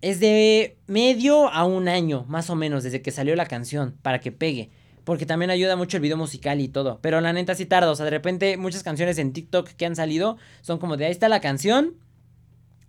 es 0.00 0.20
de 0.20 0.76
medio 0.86 1.48
a 1.48 1.64
un 1.64 1.88
año, 1.88 2.24
más 2.28 2.50
o 2.50 2.54
menos, 2.54 2.84
desde 2.84 3.02
que 3.02 3.10
salió 3.10 3.34
la 3.36 3.46
canción, 3.46 3.96
para 4.02 4.20
que 4.20 4.32
pegue. 4.32 4.70
Porque 5.04 5.26
también 5.26 5.50
ayuda 5.50 5.74
mucho 5.74 5.96
el 5.96 6.02
video 6.02 6.16
musical 6.16 6.60
y 6.60 6.68
todo. 6.68 6.98
Pero 7.00 7.20
la 7.20 7.32
neta 7.32 7.54
sí 7.54 7.64
tarda. 7.64 7.90
O 7.90 7.96
sea, 7.96 8.04
de 8.04 8.10
repente 8.10 8.58
muchas 8.58 8.82
canciones 8.82 9.18
en 9.18 9.32
TikTok 9.32 9.70
que 9.70 9.86
han 9.86 9.96
salido 9.96 10.36
son 10.60 10.78
como 10.78 10.96
de 10.98 11.06
ahí 11.06 11.10
está 11.10 11.28
la 11.28 11.40
canción. 11.40 11.94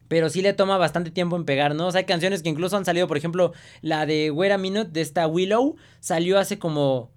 Pero 0.09 0.29
sí 0.29 0.41
le 0.41 0.53
toma 0.53 0.77
bastante 0.77 1.11
tiempo 1.11 1.37
en 1.37 1.45
pegar, 1.45 1.75
¿no? 1.75 1.87
O 1.87 1.91
sea, 1.91 1.99
hay 1.99 2.05
canciones 2.05 2.43
que 2.43 2.49
incluso 2.49 2.75
han 2.75 2.83
salido, 2.83 3.07
por 3.07 3.15
ejemplo, 3.15 3.53
la 3.81 4.05
de 4.05 4.31
Wait 4.31 4.51
a 4.51 4.57
Minute 4.57 4.89
de 4.91 5.01
esta 5.01 5.27
Willow. 5.27 5.77
Salió 6.01 6.39
hace 6.39 6.59
como 6.59 7.11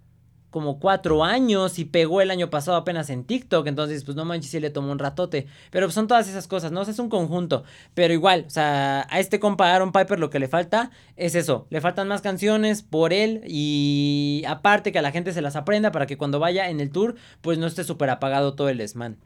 como 0.53 0.79
cuatro 0.79 1.25
años 1.25 1.79
y 1.79 1.87
pegó 1.87 2.21
el 2.21 2.31
año 2.31 2.51
pasado 2.51 2.77
apenas 2.77 3.11
en 3.11 3.25
TikTok. 3.25 3.67
Entonces, 3.67 4.05
pues 4.05 4.17
no 4.17 4.25
manches, 4.25 4.51
si 4.51 4.61
le 4.61 4.71
tomó 4.71 4.93
un 4.93 5.01
ratote. 5.01 5.49
Pero 5.71 5.91
son 5.91 6.07
todas 6.07 6.29
esas 6.29 6.47
cosas, 6.47 6.71
¿no? 6.71 6.83
O 6.83 6.85
sea, 6.85 6.93
es 6.93 6.99
un 7.01 7.09
conjunto. 7.09 7.65
Pero 7.95 8.13
igual, 8.13 8.45
o 8.47 8.51
sea, 8.51 9.07
a 9.11 9.19
este 9.19 9.41
compa 9.41 9.75
Aaron 9.75 9.91
Piper 9.91 10.21
lo 10.21 10.31
que 10.31 10.39
le 10.39 10.47
falta 10.47 10.91
es 11.17 11.35
eso. 11.35 11.67
Le 11.71 11.81
faltan 11.81 12.07
más 12.07 12.21
canciones 12.21 12.83
por 12.83 13.13
él 13.13 13.43
y 13.47 14.45
aparte 14.47 14.93
que 14.93 14.99
a 14.99 15.03
la 15.03 15.11
gente 15.11 15.33
se 15.33 15.41
las 15.43 15.57
aprenda 15.57 15.91
para 15.91 16.07
que 16.07 16.19
cuando 16.19 16.39
vaya 16.39 16.69
en 16.69 16.81
el 16.81 16.91
tour, 16.91 17.17
pues 17.41 17.59
no 17.59 17.67
esté 17.67 17.83
súper 17.83 18.11
apagado 18.11 18.55
todo 18.55 18.69
el 18.69 18.77
desmán. 18.77 19.17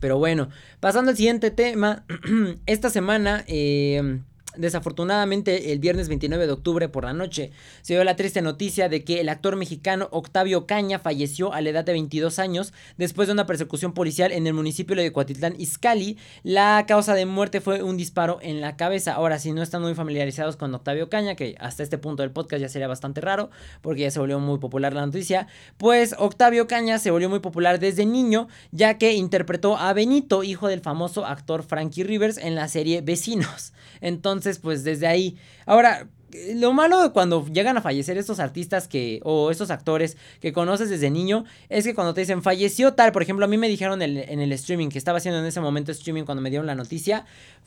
Pero 0.00 0.18
bueno, 0.18 0.48
pasando 0.80 1.12
al 1.12 1.16
siguiente 1.16 1.52
tema. 1.52 2.04
Esta 2.66 2.90
semana... 2.90 3.44
Eh, 3.46 4.20
Desafortunadamente, 4.56 5.72
el 5.72 5.78
viernes 5.78 6.08
29 6.08 6.46
de 6.46 6.52
octubre 6.52 6.88
por 6.88 7.04
la 7.04 7.12
noche 7.12 7.50
se 7.82 7.94
dio 7.94 8.04
la 8.04 8.16
triste 8.16 8.42
noticia 8.42 8.88
de 8.88 9.04
que 9.04 9.20
el 9.20 9.28
actor 9.28 9.56
mexicano 9.56 10.08
Octavio 10.12 10.66
Caña 10.66 10.98
falleció 10.98 11.52
a 11.52 11.60
la 11.60 11.70
edad 11.70 11.84
de 11.84 11.92
22 11.92 12.38
años 12.38 12.72
después 12.96 13.28
de 13.28 13.32
una 13.32 13.46
persecución 13.46 13.92
policial 13.92 14.32
en 14.32 14.46
el 14.46 14.54
municipio 14.54 14.94
de 14.96 15.12
Cuatitlán, 15.12 15.54
Izcalli. 15.58 16.18
La 16.42 16.84
causa 16.86 17.14
de 17.14 17.26
muerte 17.26 17.60
fue 17.60 17.82
un 17.82 17.96
disparo 17.96 18.38
en 18.42 18.60
la 18.60 18.76
cabeza. 18.76 19.14
Ahora, 19.14 19.38
si 19.38 19.52
no 19.52 19.62
están 19.62 19.82
muy 19.82 19.94
familiarizados 19.94 20.56
con 20.56 20.74
Octavio 20.74 21.08
Caña, 21.08 21.34
que 21.34 21.56
hasta 21.58 21.82
este 21.82 21.98
punto 21.98 22.22
del 22.22 22.30
podcast 22.30 22.60
ya 22.62 22.68
sería 22.68 22.88
bastante 22.88 23.20
raro 23.20 23.50
porque 23.80 24.02
ya 24.02 24.10
se 24.10 24.20
volvió 24.20 24.38
muy 24.38 24.58
popular 24.58 24.92
la 24.92 25.04
noticia, 25.06 25.48
pues 25.78 26.14
Octavio 26.18 26.66
Caña 26.66 26.98
se 26.98 27.10
volvió 27.10 27.28
muy 27.28 27.40
popular 27.40 27.80
desde 27.80 28.06
niño 28.06 28.48
ya 28.72 28.98
que 28.98 29.14
interpretó 29.14 29.76
a 29.76 29.92
Benito, 29.92 30.42
hijo 30.42 30.68
del 30.68 30.80
famoso 30.80 31.26
actor 31.26 31.62
Frankie 31.62 32.04
Rivers 32.04 32.38
en 32.38 32.54
la 32.54 32.68
serie 32.68 33.00
Vecinos. 33.00 33.72
Entonces, 34.00 34.43
entonces, 34.44 34.60
pues 34.62 34.84
desde 34.84 35.06
ahí. 35.06 35.36
Ahora, 35.66 36.08
lo 36.54 36.72
malo 36.72 37.12
cuando 37.12 37.46
llegan 37.46 37.76
a 37.76 37.82
fallecer 37.82 38.18
estos 38.18 38.40
artistas 38.40 38.88
que 38.88 39.20
o 39.24 39.50
estos 39.50 39.70
actores 39.70 40.16
que 40.40 40.52
conoces 40.52 40.90
desde 40.90 41.10
niño 41.10 41.44
es 41.68 41.84
que 41.84 41.94
cuando 41.94 42.14
te 42.14 42.20
dicen 42.22 42.42
falleció 42.42 42.94
tal, 42.94 43.12
por 43.12 43.22
ejemplo, 43.22 43.44
a 43.44 43.48
mí 43.48 43.56
me 43.56 43.68
dijeron 43.68 44.02
en 44.02 44.40
el 44.40 44.52
streaming 44.52 44.88
que 44.88 44.98
estaba 44.98 45.18
haciendo 45.18 45.40
en 45.40 45.46
ese 45.46 45.60
momento 45.60 45.92
streaming 45.92 46.24
cuando 46.24 46.42
me 46.42 46.50
dieron 46.50 46.66
la 46.66 46.74
noticia, 46.74 47.24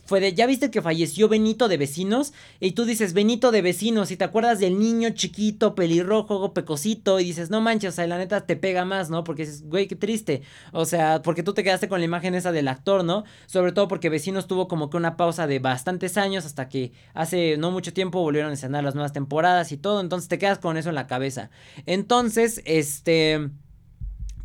fue 0.08 0.22
de, 0.22 0.34
ya 0.34 0.48
viste 0.48 0.72
que 0.72 0.82
falleció 0.82 1.28
Benito 1.28 1.68
de 1.68 1.76
Vecinos 1.76 2.34
y 2.62 2.72
tú 2.72 2.86
dices 2.86 3.12
Benito 3.12 3.52
de 3.52 3.62
Vecinos 3.62 4.10
y 4.10 4.16
te 4.16 4.24
acuerdas 4.24 4.60
del 4.60 4.80
niño 4.80 5.10
chiquito, 5.10 5.76
pelirrojo, 5.76 6.54
pecosito 6.54 7.20
y 7.20 7.26
dices, 7.26 7.50
no 7.50 7.60
manches, 7.60 7.94
o 7.94 7.96
sea, 7.98 8.08
la 8.08 8.18
neta 8.18 8.46
te 8.46 8.56
pega 8.56 8.86
más, 8.86 9.10
¿no? 9.10 9.26
Porque 9.26 9.46
dices, 9.46 9.68
güey, 9.68 9.88
qué 9.88 9.98
triste. 9.98 10.44
O 10.72 10.86
sea, 10.86 11.22
porque 11.22 11.44
tú 11.44 11.54
te 11.54 11.62
quedaste 11.62 11.90
con 11.90 12.00
la 12.00 12.06
imagen 12.06 12.36
esa 12.36 12.54
del 12.54 12.70
actor, 12.70 13.04
¿no? 13.04 13.26
Sobre 13.48 13.74
todo 13.74 13.90
porque 13.90 14.08
Vecinos 14.08 14.48
tuvo 14.48 14.70
como 14.70 14.90
que 14.90 14.96
una 14.96 15.18
pausa 15.18 15.46
de 15.46 15.60
bastantes 15.60 16.18
años 16.18 16.46
hasta 16.46 16.70
que 16.70 16.94
hace 17.14 17.58
no 17.58 17.72
mucho 17.72 17.92
tiempo 17.92 18.22
volvieron 18.22 18.52
a 18.52 18.54
escenar 18.58 18.84
las 18.84 18.96
nuevas 18.96 19.14
temporadas 19.14 19.72
y 19.72 19.78
todo, 19.78 20.02
entonces 20.02 20.30
te 20.30 20.38
quedas 20.38 20.60
con 20.60 20.78
eso 20.78 20.90
en 20.90 20.96
la 20.96 21.08
cabeza. 21.08 21.50
Entonces, 21.86 22.62
este... 22.66 23.50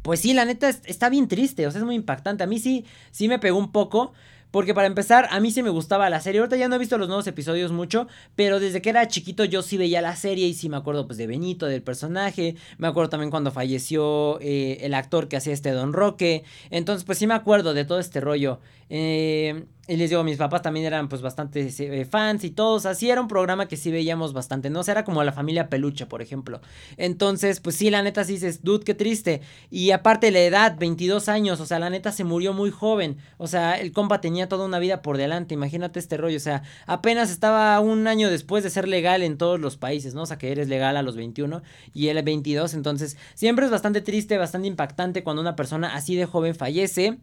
Pues 0.03 0.19
sí, 0.19 0.35
la 0.35 0.45
neta 0.45 0.69
está 0.69 1.09
bien 1.11 1.29
triste, 1.29 1.65
o 1.65 1.71
sea, 1.71 1.79
es 1.79 1.85
muy 1.85 1.95
impactante. 1.95 2.43
A 2.43 2.49
mí 2.49 2.59
sí, 2.59 2.85
sí 3.13 3.29
me 3.29 3.39
pegó 3.39 3.57
un 3.57 3.71
poco. 3.71 4.13
Porque 4.53 4.75
para 4.75 4.87
empezar, 4.87 5.29
a 5.31 5.41
mí 5.41 5.51
sí 5.51 5.63
me 5.63 5.71
gustaba 5.71 6.11
la 6.11 6.21
serie. 6.21 6.41
Ahorita 6.41 6.57
ya 6.57 6.69
no 6.69 6.77
he 6.77 6.79
visto 6.79 6.99
los 6.99 7.09
nuevos 7.09 7.27
episodios 7.27 7.73
mucho, 7.73 8.07
pero 8.37 8.61
desde 8.61 8.83
que 8.83 8.91
era 8.91 9.09
chiquito 9.09 9.45
yo 9.45 9.63
sí 9.63 9.79
veía 9.79 10.03
la 10.03 10.15
serie 10.15 10.47
y 10.47 10.53
sí 10.53 10.69
me 10.69 10.77
acuerdo 10.77 11.07
pues 11.07 11.17
de 11.17 11.27
Benito, 11.27 11.67
del 11.67 11.83
personaje. 11.83 12.57
Me 12.77 12.87
acuerdo 12.87 13.09
también 13.09 13.31
cuando 13.31 13.51
falleció 13.51 14.39
eh, 14.41 14.79
el 14.83 14.93
actor 14.93 15.29
que 15.29 15.39
hacía 15.39 15.55
este 15.55 15.71
Don 15.71 15.95
Roque. 15.95 16.45
Entonces 16.69 17.05
pues 17.05 17.17
sí 17.17 17.27
me 17.27 17.33
acuerdo 17.33 17.73
de 17.73 17.87
todo 17.87 17.99
este 17.99 18.21
rollo. 18.21 18.61
Eh, 18.95 19.65
y 19.89 19.97
les 19.97 20.11
digo, 20.11 20.23
mis 20.23 20.37
papás 20.37 20.61
también 20.61 20.85
eran 20.85 21.09
pues 21.09 21.23
bastante 21.23 21.67
eh, 21.67 22.05
fans 22.05 22.45
y 22.45 22.51
todos. 22.51 22.85
Así 22.85 23.09
era 23.09 23.23
un 23.23 23.27
programa 23.27 23.67
que 23.67 23.79
sí 23.79 23.91
veíamos 23.91 24.35
bastante, 24.35 24.69
¿no? 24.69 24.81
O 24.81 24.85
sea, 24.85 24.93
era 24.93 25.05
como 25.05 25.25
la 25.25 25.33
familia 25.33 25.71
peluche, 25.71 26.05
por 26.05 26.21
ejemplo. 26.21 26.61
Entonces, 26.99 27.61
pues 27.61 27.77
sí, 27.77 27.89
la 27.89 28.03
neta 28.03 28.23
sí 28.23 28.35
dices, 28.35 28.63
dude, 28.63 28.85
qué 28.85 28.95
triste. 28.95 29.41
Y 29.71 29.93
aparte 29.93 30.31
la 30.31 30.41
edad, 30.41 30.77
22 30.79 31.31
años, 31.31 31.59
o 31.59 31.65
sea, 31.65 31.79
la 31.79 31.89
neta 31.89 32.13
se 32.13 32.23
murió 32.23 32.53
muy 32.53 32.71
joven. 32.71 33.17
O 33.39 33.47
sea, 33.47 33.81
el 33.81 33.93
compa 33.93 34.21
tenía 34.21 34.47
toda 34.47 34.67
una 34.67 34.79
vida 34.79 35.01
por 35.01 35.17
delante, 35.17 35.55
imagínate 35.55 35.99
este 35.99 36.19
rollo. 36.19 36.37
O 36.37 36.41
sea, 36.41 36.63
apenas 36.87 37.31
estaba 37.31 37.81
un 37.81 38.07
año 38.07 38.29
después 38.29 38.63
de 38.63 38.69
ser 38.69 38.87
legal 38.87 39.23
en 39.23 39.39
todos 39.39 39.59
los 39.59 39.79
países, 39.79 40.13
¿no? 40.13 40.23
O 40.23 40.27
sea, 40.27 40.37
que 40.37 40.53
eres 40.53 40.69
legal 40.69 40.99
a 40.99 41.03
los 41.03 41.17
21 41.17 41.63
y 41.95 42.09
él 42.09 42.23
22. 42.23 42.75
Entonces, 42.75 43.17
siempre 43.35 43.65
es 43.65 43.71
bastante 43.71 44.03
triste, 44.03 44.37
bastante 44.37 44.69
impactante 44.69 45.25
cuando 45.25 45.41
una 45.41 45.57
persona 45.57 45.95
así 45.95 46.15
de 46.15 46.27
joven 46.27 46.55
fallece. 46.55 47.19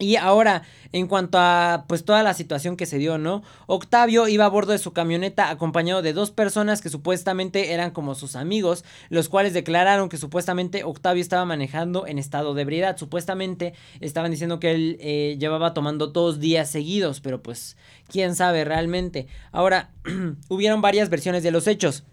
Y 0.00 0.14
ahora, 0.14 0.62
en 0.92 1.08
cuanto 1.08 1.38
a 1.38 1.84
pues 1.88 2.04
toda 2.04 2.22
la 2.22 2.32
situación 2.32 2.76
que 2.76 2.86
se 2.86 2.98
dio, 2.98 3.18
¿no? 3.18 3.42
Octavio 3.66 4.28
iba 4.28 4.44
a 4.44 4.48
bordo 4.48 4.70
de 4.70 4.78
su 4.78 4.92
camioneta 4.92 5.50
acompañado 5.50 6.02
de 6.02 6.12
dos 6.12 6.30
personas 6.30 6.80
que 6.80 6.88
supuestamente 6.88 7.72
eran 7.72 7.90
como 7.90 8.14
sus 8.14 8.36
amigos, 8.36 8.84
los 9.08 9.28
cuales 9.28 9.54
declararon 9.54 10.08
que 10.08 10.16
supuestamente 10.16 10.84
Octavio 10.84 11.20
estaba 11.20 11.44
manejando 11.44 12.06
en 12.06 12.18
estado 12.18 12.54
de 12.54 12.62
ebriedad. 12.62 12.96
Supuestamente 12.96 13.74
estaban 13.98 14.30
diciendo 14.30 14.60
que 14.60 14.70
él 14.70 14.96
eh, 15.00 15.36
llevaba 15.40 15.74
tomando 15.74 16.06
dos 16.06 16.38
días 16.38 16.70
seguidos, 16.70 17.20
pero 17.20 17.42
pues 17.42 17.76
quién 18.08 18.36
sabe 18.36 18.64
realmente. 18.64 19.26
Ahora, 19.50 19.90
hubieron 20.48 20.80
varias 20.80 21.10
versiones 21.10 21.42
de 21.42 21.50
los 21.50 21.66
hechos. 21.66 22.04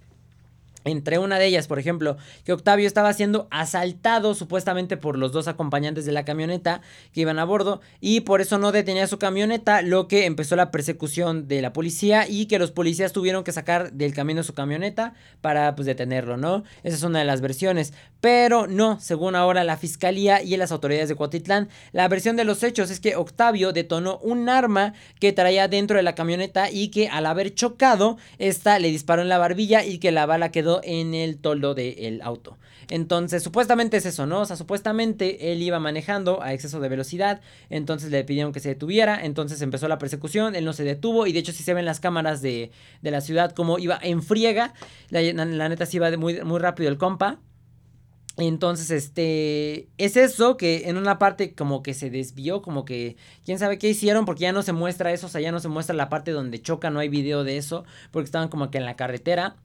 Entre 0.85 1.17
una 1.17 1.39
de 1.39 1.47
ellas, 1.47 1.67
por 1.67 1.79
ejemplo, 1.79 2.15
que 2.43 2.53
Octavio 2.53 2.85
estaba 2.85 3.11
siendo 3.11 3.47
asaltado 3.49 4.35
supuestamente 4.35 4.97
por 4.97 5.17
los 5.17 5.31
dos 5.31 5.47
acompañantes 5.47 6.05
de 6.05 6.11
la 6.11 6.25
camioneta 6.25 6.81
que 7.11 7.21
iban 7.21 7.39
a 7.39 7.43
bordo 7.43 7.81
y 7.99 8.21
por 8.21 8.39
eso 8.39 8.59
no 8.59 8.71
detenía 8.71 9.07
su 9.07 9.17
camioneta, 9.17 9.81
lo 9.81 10.07
que 10.07 10.25
empezó 10.25 10.55
la 10.55 10.69
persecución 10.69 11.47
de 11.47 11.63
la 11.63 11.73
policía 11.73 12.27
y 12.29 12.45
que 12.45 12.59
los 12.59 12.71
policías 12.71 13.13
tuvieron 13.13 13.43
que 13.43 13.51
sacar 13.51 13.93
del 13.93 14.13
camino 14.13 14.43
su 14.43 14.53
camioneta 14.53 15.15
para 15.41 15.75
pues 15.75 15.87
detenerlo, 15.87 16.37
¿no? 16.37 16.63
Esa 16.83 16.97
es 16.97 17.03
una 17.03 17.17
de 17.17 17.25
las 17.25 17.41
versiones, 17.41 17.93
pero 18.21 18.67
no, 18.67 18.99
según 18.99 19.35
ahora 19.35 19.63
la 19.63 19.77
fiscalía 19.77 20.43
y 20.43 20.55
las 20.55 20.71
autoridades 20.71 21.09
de 21.09 21.15
Cuautitlán, 21.15 21.69
la 21.93 22.07
versión 22.07 22.35
de 22.35 22.45
los 22.45 22.61
hechos 22.61 22.91
es 22.91 22.99
que 22.99 23.15
Octavio 23.15 23.73
detonó 23.73 24.19
un 24.19 24.49
arma 24.49 24.93
que 25.19 25.33
traía 25.33 25.67
dentro 25.67 25.97
de 25.97 26.03
la 26.03 26.13
camioneta 26.13 26.69
y 26.69 26.89
que 26.89 27.07
al 27.07 27.25
haber 27.25 27.55
chocado, 27.55 28.17
esta 28.37 28.77
le 28.77 28.89
disparó 28.89 29.23
en 29.23 29.29
la 29.29 29.39
barbilla 29.39 29.83
y 29.83 29.97
que 29.97 30.11
la 30.11 30.27
bala 30.27 30.51
quedó 30.51 30.74
en 30.83 31.13
el 31.13 31.37
toldo 31.37 31.73
del 31.73 32.21
auto. 32.21 32.57
Entonces, 32.89 33.43
supuestamente 33.43 33.97
es 33.97 34.05
eso, 34.05 34.25
¿no? 34.25 34.41
O 34.41 34.45
sea, 34.45 34.55
supuestamente 34.55 35.51
él 35.51 35.61
iba 35.61 35.79
manejando 35.79 36.41
a 36.41 36.53
exceso 36.53 36.79
de 36.79 36.89
velocidad, 36.89 37.41
entonces 37.69 38.11
le 38.11 38.23
pidieron 38.23 38.53
que 38.53 38.59
se 38.59 38.69
detuviera, 38.69 39.23
entonces 39.23 39.61
empezó 39.61 39.87
la 39.87 39.97
persecución, 39.97 40.55
él 40.55 40.65
no 40.65 40.73
se 40.73 40.83
detuvo 40.83 41.27
y 41.27 41.33
de 41.33 41.39
hecho 41.39 41.51
si 41.51 41.63
se 41.63 41.73
ven 41.73 41.85
las 41.85 41.99
cámaras 41.99 42.41
de, 42.41 42.71
la 43.01 43.21
ciudad 43.21 43.51
como 43.51 43.79
iba 43.79 43.99
en 44.01 44.21
friega, 44.21 44.73
la, 45.09 45.21
neta 45.69 45.85
sí 45.85 45.97
iba 45.97 46.15
muy, 46.17 46.41
muy 46.43 46.59
rápido 46.59 46.89
el 46.89 46.97
compa. 46.97 47.39
Entonces, 48.37 48.91
este, 48.91 49.87
es 49.97 50.17
eso 50.17 50.57
que 50.57 50.89
en 50.89 50.97
una 50.97 51.17
parte 51.17 51.55
como 51.55 51.81
que 51.81 51.93
se 51.93 52.09
desvió, 52.09 52.61
como 52.61 52.83
que, 52.83 53.15
quién 53.45 53.59
sabe 53.59 53.77
qué 53.77 53.87
hicieron, 53.87 54.25
porque 54.25 54.41
ya 54.41 54.51
no 54.51 54.61
se 54.61 54.73
muestra 54.73 55.13
eso, 55.13 55.27
o 55.27 55.29
sea, 55.29 55.39
ya 55.39 55.53
no 55.53 55.61
se 55.61 55.69
muestra 55.69 55.95
la 55.95 56.09
parte 56.09 56.31
donde 56.31 56.61
choca, 56.61 56.89
no 56.89 56.99
hay 56.99 57.07
video 57.07 57.45
de 57.45 57.55
eso, 57.55 57.85
porque 58.11 58.25
estaban 58.25 58.49
como 58.49 58.71
que 58.71 58.77
en 58.77 58.85
la 58.85 58.97
carretera 58.97 59.55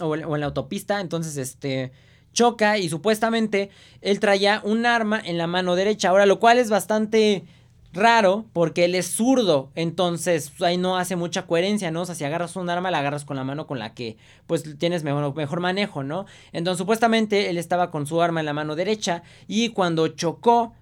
o, 0.00 0.14
en 0.14 0.40
la 0.40 0.46
autopista, 0.46 1.00
entonces 1.00 1.36
este 1.36 1.92
choca 2.32 2.78
y 2.78 2.88
supuestamente 2.88 3.70
él 4.00 4.18
traía 4.18 4.62
un 4.64 4.86
arma 4.86 5.20
en 5.22 5.38
la 5.38 5.46
mano 5.46 5.74
derecha, 5.74 6.08
ahora 6.08 6.26
lo 6.26 6.38
cual 6.38 6.58
es 6.58 6.70
bastante 6.70 7.44
raro 7.92 8.46
porque 8.52 8.86
él 8.86 8.94
es 8.94 9.06
zurdo, 9.06 9.70
entonces 9.74 10.50
ahí 10.62 10.78
no 10.78 10.96
hace 10.96 11.14
mucha 11.14 11.46
coherencia, 11.46 11.90
¿no? 11.90 12.02
O 12.02 12.06
sea, 12.06 12.14
si 12.14 12.24
agarras 12.24 12.56
un 12.56 12.70
arma, 12.70 12.90
la 12.90 12.98
agarras 12.98 13.24
con 13.24 13.36
la 13.36 13.44
mano 13.44 13.66
con 13.66 13.78
la 13.78 13.92
que 13.92 14.16
pues 14.46 14.64
tienes 14.78 15.04
mejor, 15.04 15.34
mejor 15.34 15.60
manejo, 15.60 16.02
¿no? 16.02 16.24
Entonces 16.52 16.78
supuestamente 16.78 17.50
él 17.50 17.58
estaba 17.58 17.90
con 17.90 18.06
su 18.06 18.22
arma 18.22 18.40
en 18.40 18.46
la 18.46 18.54
mano 18.54 18.76
derecha 18.76 19.22
y 19.46 19.70
cuando 19.70 20.08
chocó 20.08 20.72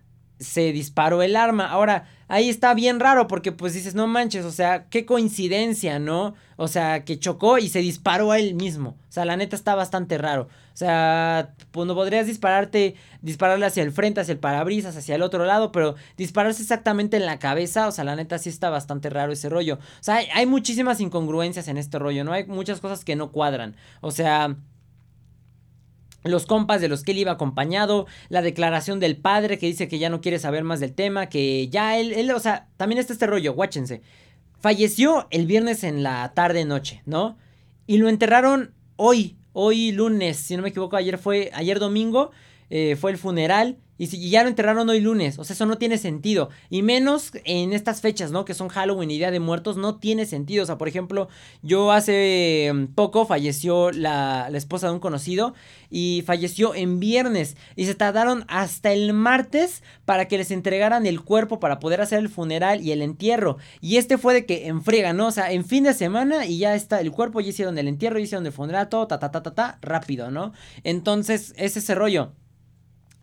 se 0.41 0.73
disparó 0.73 1.23
el 1.23 1.37
arma. 1.37 1.71
Ahora, 1.71 2.09
ahí 2.29 2.49
está 2.49 2.73
bien 2.75 2.99
raro 2.99 3.27
porque 3.27 3.53
pues 3.53 3.75
dices, 3.75 3.95
no 3.95 4.07
manches, 4.07 4.45
o 4.47 4.51
sea, 4.51 4.87
qué 4.89 5.05
coincidencia, 5.05 5.99
¿no? 5.99 6.35
O 6.57 6.67
sea, 6.67 7.05
que 7.05 7.19
chocó 7.19 7.59
y 7.59 7.69
se 7.69 7.81
disparó 7.81 8.33
a 8.33 8.39
él 8.39 8.55
mismo. 8.55 8.97
O 9.09 9.13
sea, 9.13 9.27
la 9.27 9.37
neta 9.37 9.55
está 9.55 9.75
bastante 9.75 10.17
raro. 10.17 10.49
O 10.73 10.77
sea, 10.77 11.55
pues 11.71 11.87
no 11.87 11.95
podrías 11.95 12.27
dispararte, 12.27 12.95
dispararle 13.21 13.67
hacia 13.67 13.83
el 13.83 13.93
frente, 13.93 14.23
hacia 14.23 14.33
el 14.33 14.39
parabrisas, 14.39 14.97
hacia 14.97 15.15
el 15.15 15.23
otro 15.23 15.45
lado, 15.45 15.73
pero 15.73 15.95
dispararse 16.17 16.63
exactamente 16.63 17.19
en 17.19 17.27
la 17.27 17.39
cabeza, 17.39 17.87
o 17.87 17.93
sea, 17.93 18.05
la 18.05 18.17
neta 18.17 18.39
sí 18.39 18.49
está 18.49 18.71
bastante 18.71 19.11
raro 19.11 19.33
ese 19.33 19.51
rollo. 19.51 19.75
O 19.75 20.03
sea, 20.03 20.17
hay, 20.17 20.29
hay 20.33 20.47
muchísimas 20.47 21.01
incongruencias 21.01 21.69
en 21.69 21.77
este 21.77 21.99
rollo, 21.99 22.25
¿no? 22.25 22.33
Hay 22.33 22.47
muchas 22.47 22.81
cosas 22.81 23.05
que 23.05 23.15
no 23.15 23.31
cuadran. 23.31 23.77
O 24.01 24.11
sea 24.11 24.57
los 26.25 26.47
compas 26.47 26.81
de 26.81 26.89
los 26.89 27.03
que 27.03 27.13
él 27.13 27.19
iba 27.19 27.33
acompañado, 27.33 28.07
la 28.29 28.43
declaración 28.43 29.01
del 29.01 29.17
padre 29.17 29.59
que 29.59 29.67
dice 29.67 29.89
que 29.89 29.99
ya 29.99 30.11
no 30.11 30.21
quiere 30.21 30.39
saber 30.39 30.65
más 30.65 30.81
del 30.81 30.93
tema, 30.93 31.29
que 31.29 31.69
ya 31.69 31.99
él, 31.99 32.13
él, 32.13 32.31
o 32.31 32.41
sea, 32.41 32.69
también 32.77 32.99
está 32.99 33.13
este 33.13 33.27
rollo, 33.27 33.55
guáchense. 33.55 34.03
Falleció 34.59 35.27
el 35.31 35.47
viernes 35.47 35.85
en 35.85 36.03
la 36.03 36.33
tarde 36.35 36.65
noche, 36.65 37.03
¿no? 37.07 37.39
Y 37.87 37.99
lo 37.99 38.09
enterraron 38.09 38.75
hoy, 38.97 39.39
hoy 39.53 39.93
lunes, 39.93 40.37
si 40.37 40.57
no 40.57 40.63
me 40.63 40.69
equivoco, 40.69 40.97
ayer 40.97 41.17
fue, 41.17 41.51
ayer 41.55 41.79
domingo, 41.79 42.31
eh, 42.69 42.97
fue 42.97 43.11
el 43.11 43.19
funeral 43.19 43.79
y, 44.01 44.07
si, 44.07 44.31
ya 44.31 44.43
lo 44.43 44.49
enterraron 44.49 44.89
hoy 44.89 44.99
lunes, 44.99 45.39
o 45.39 45.45
sea, 45.45 45.53
eso 45.53 45.67
no 45.67 45.77
tiene 45.77 45.99
sentido. 45.99 46.49
Y 46.71 46.81
menos 46.81 47.33
en 47.45 47.75
estas 47.75 48.01
fechas, 48.01 48.31
¿no? 48.31 48.47
Que 48.47 48.55
son 48.55 48.69
Halloween 48.69 49.11
y 49.11 49.19
Día 49.19 49.31
de 49.31 49.41
Muertos, 49.41 49.77
no 49.77 49.97
tiene 49.97 50.25
sentido. 50.25 50.63
O 50.63 50.67
sea, 50.67 50.79
por 50.79 50.89
ejemplo, 50.89 51.29
yo 51.61 51.93
hace 51.93 52.71
mm, 52.73 52.95
poco 52.95 53.27
falleció 53.27 53.93
la, 53.93 54.49
la 54.51 54.57
esposa 54.57 54.87
de 54.87 54.95
un 54.95 55.01
conocido 55.01 55.53
y 55.91 56.23
falleció 56.25 56.75
en 56.75 56.99
viernes. 56.99 57.59
Y 57.77 57.85
se 57.85 57.95
tardaron 57.95 58.47
hasta 58.49 58.91
el 58.91 59.13
martes 59.13 59.83
para 60.07 60.29
que 60.29 60.39
les 60.39 60.51
entregaran 60.51 61.05
el 61.05 61.21
cuerpo 61.21 61.61
para 61.61 61.79
poder 61.79 62.01
hacer 62.01 62.21
el 62.21 62.31
funeral 62.31 62.81
y 62.81 62.93
el 62.93 63.03
entierro. 63.03 63.59
Y 63.83 63.99
este 63.99 64.17
fue 64.17 64.33
de 64.33 64.47
que 64.47 64.69
enfriega, 64.69 65.13
¿no? 65.13 65.27
O 65.27 65.31
sea, 65.31 65.53
en 65.53 65.67
fin 65.67 65.85
de 65.85 65.93
semana 65.93 66.47
y 66.47 66.57
ya 66.57 66.75
está 66.75 67.03
el 67.03 67.13
cuerpo, 67.13 67.43
ya 67.43 67.51
hicieron 67.51 67.77
el 67.77 67.87
entierro, 67.87 68.17
ya 68.19 68.25
hicieron 68.25 68.47
el 68.47 68.53
funeral, 68.53 68.89
todo, 68.89 69.07
ta, 69.07 69.19
ta, 69.19 69.31
ta, 69.31 69.43
ta, 69.43 69.55
ta, 69.55 69.79
rápido, 69.83 70.31
¿no? 70.31 70.55
Entonces, 70.85 71.53
es 71.59 71.77
ese 71.77 71.95
rollo. 71.95 72.33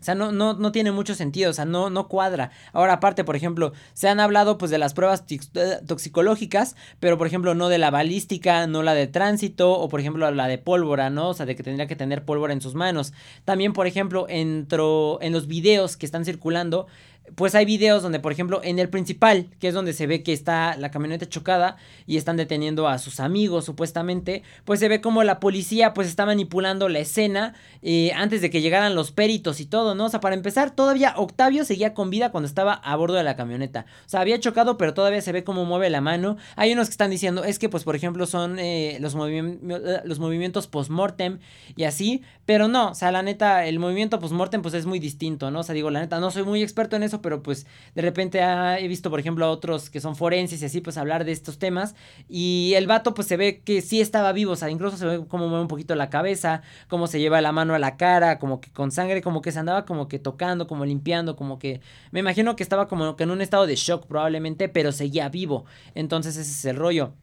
Sea, 0.07 0.15
no, 0.15 0.31
no, 0.31 0.53
no 0.53 0.71
tiene 0.71 0.93
mucho 0.93 1.15
sentido, 1.15 1.49
o 1.49 1.53
sea, 1.53 1.65
no, 1.65 1.89
no 1.89 2.07
cuadra. 2.07 2.51
Ahora, 2.71 2.93
aparte, 2.93 3.25
por 3.25 3.35
ejemplo, 3.35 3.73
se 3.93 4.07
han 4.07 4.21
hablado 4.21 4.57
pues 4.57 4.71
de 4.71 4.77
las 4.77 4.93
pruebas 4.93 5.25
eh, 5.29 5.79
toxicológicas, 5.85 6.77
pero 7.01 7.17
por 7.17 7.27
ejemplo, 7.27 7.55
no 7.55 7.67
de 7.67 7.77
la 7.77 7.91
balística, 7.91 8.67
no 8.67 8.83
la 8.83 8.93
de 8.93 9.07
tránsito, 9.07 9.73
o 9.73 9.89
por 9.89 9.99
ejemplo, 9.99 10.31
la 10.31 10.47
de 10.47 10.59
pólvora, 10.59 11.09
¿no? 11.09 11.27
O 11.27 11.33
sea, 11.33 11.45
de 11.45 11.57
que 11.57 11.63
tendría 11.63 11.87
que 11.87 11.97
tener 11.97 12.23
pólvora 12.23 12.53
en 12.53 12.61
sus 12.61 12.73
manos. 12.73 13.11
También, 13.43 13.73
por 13.73 13.85
ejemplo, 13.85 14.27
en 14.29 14.65
los 14.69 15.47
videos 15.47 15.97
que 15.97 16.05
están 16.05 16.23
circulando, 16.23 16.87
pues 17.35 17.55
hay 17.55 17.65
videos 17.65 18.03
donde, 18.03 18.19
por 18.19 18.31
ejemplo, 18.31 18.61
en 18.63 18.79
el 18.79 18.89
principal, 18.89 19.49
que 19.59 19.67
es 19.67 19.73
donde 19.73 19.93
se 19.93 20.07
ve 20.07 20.23
que 20.23 20.33
está 20.33 20.77
la 20.77 20.91
camioneta 20.91 21.27
chocada 21.27 21.77
y 22.05 22.17
están 22.17 22.37
deteniendo 22.37 22.87
a 22.87 22.97
sus 22.99 23.19
amigos 23.19 23.65
supuestamente, 23.65 24.43
pues 24.65 24.79
se 24.79 24.87
ve 24.87 25.01
como 25.01 25.23
la 25.23 25.39
policía 25.39 25.93
pues 25.93 26.07
está 26.07 26.25
manipulando 26.25 26.87
la 26.89 26.99
escena 26.99 27.53
eh, 27.81 28.11
antes 28.15 28.41
de 28.41 28.49
que 28.49 28.61
llegaran 28.61 28.95
los 28.95 29.11
peritos 29.11 29.59
y 29.59 29.65
todo, 29.65 29.93
¿no? 29.93 30.05
O 30.05 30.09
sea, 30.09 30.19
para 30.19 30.35
empezar, 30.35 30.71
todavía 30.71 31.13
Octavio 31.17 31.65
seguía 31.65 31.93
con 31.93 32.09
vida 32.09 32.31
cuando 32.31 32.47
estaba 32.47 32.73
a 32.73 32.95
bordo 32.95 33.15
de 33.15 33.23
la 33.23 33.35
camioneta. 33.35 33.85
O 34.05 34.09
sea, 34.09 34.21
había 34.21 34.39
chocado, 34.39 34.77
pero 34.77 34.93
todavía 34.93 35.21
se 35.21 35.31
ve 35.31 35.43
cómo 35.43 35.65
mueve 35.65 35.89
la 35.89 36.01
mano. 36.01 36.37
Hay 36.55 36.71
unos 36.71 36.87
que 36.87 36.91
están 36.91 37.11
diciendo, 37.11 37.43
es 37.43 37.59
que 37.59 37.67
pues 37.69 37.83
por 37.83 37.95
ejemplo 37.95 38.25
son 38.25 38.57
eh, 38.59 38.97
los, 39.01 39.15
los 39.15 40.19
movimientos 40.19 40.67
post-mortem 40.67 41.39
y 41.75 41.83
así, 41.83 42.21
pero 42.45 42.67
no, 42.67 42.91
o 42.91 42.95
sea, 42.95 43.11
la 43.11 43.21
neta, 43.21 43.65
el 43.65 43.79
movimiento 43.79 44.19
post-mortem 44.19 44.61
pues 44.61 44.73
es 44.73 44.85
muy 44.85 44.99
distinto, 44.99 45.51
¿no? 45.51 45.59
O 45.59 45.63
sea, 45.63 45.75
digo, 45.75 45.89
la 45.89 45.99
neta, 45.99 46.19
no 46.19 46.31
soy 46.31 46.43
muy 46.43 46.63
experto 46.63 46.95
en 46.95 47.03
eso 47.03 47.16
pero 47.21 47.43
pues 47.43 47.65
de 47.95 48.01
repente 48.01 48.39
he 48.41 48.87
visto, 48.87 49.09
por 49.09 49.19
ejemplo, 49.19 49.45
a 49.45 49.49
otros 49.49 49.89
que 49.89 49.99
son 50.01 50.15
forenses 50.15 50.61
y 50.61 50.65
así, 50.65 50.81
pues 50.81 50.97
hablar 50.97 51.25
de 51.25 51.31
estos 51.31 51.59
temas. 51.59 51.95
Y 52.29 52.73
el 52.75 52.87
vato, 52.87 53.13
pues 53.13 53.27
se 53.27 53.37
ve 53.37 53.61
que 53.61 53.81
sí 53.81 54.01
estaba 54.01 54.31
vivo, 54.31 54.53
o 54.53 54.55
sea, 54.55 54.69
incluso 54.69 54.97
se 54.97 55.05
ve 55.05 55.25
cómo 55.27 55.47
mueve 55.47 55.61
un 55.61 55.67
poquito 55.67 55.95
la 55.95 56.09
cabeza, 56.09 56.61
cómo 56.87 57.07
se 57.07 57.19
lleva 57.19 57.41
la 57.41 57.51
mano 57.51 57.75
a 57.75 57.79
la 57.79 57.97
cara, 57.97 58.39
como 58.39 58.61
que 58.61 58.71
con 58.71 58.91
sangre, 58.91 59.21
como 59.21 59.41
que 59.41 59.51
se 59.51 59.59
andaba 59.59 59.85
como 59.85 60.07
que 60.07 60.19
tocando, 60.19 60.67
como 60.67 60.85
limpiando, 60.85 61.35
como 61.35 61.59
que. 61.59 61.81
Me 62.11 62.19
imagino 62.19 62.55
que 62.55 62.63
estaba 62.63 62.87
como 62.87 63.15
que 63.15 63.23
en 63.23 63.31
un 63.31 63.41
estado 63.41 63.67
de 63.67 63.75
shock 63.75 64.07
probablemente, 64.07 64.69
pero 64.69 64.91
seguía 64.91 65.29
vivo. 65.29 65.65
Entonces 65.95 66.37
ese 66.37 66.51
es 66.51 66.65
el 66.65 66.75
rollo. 66.77 67.13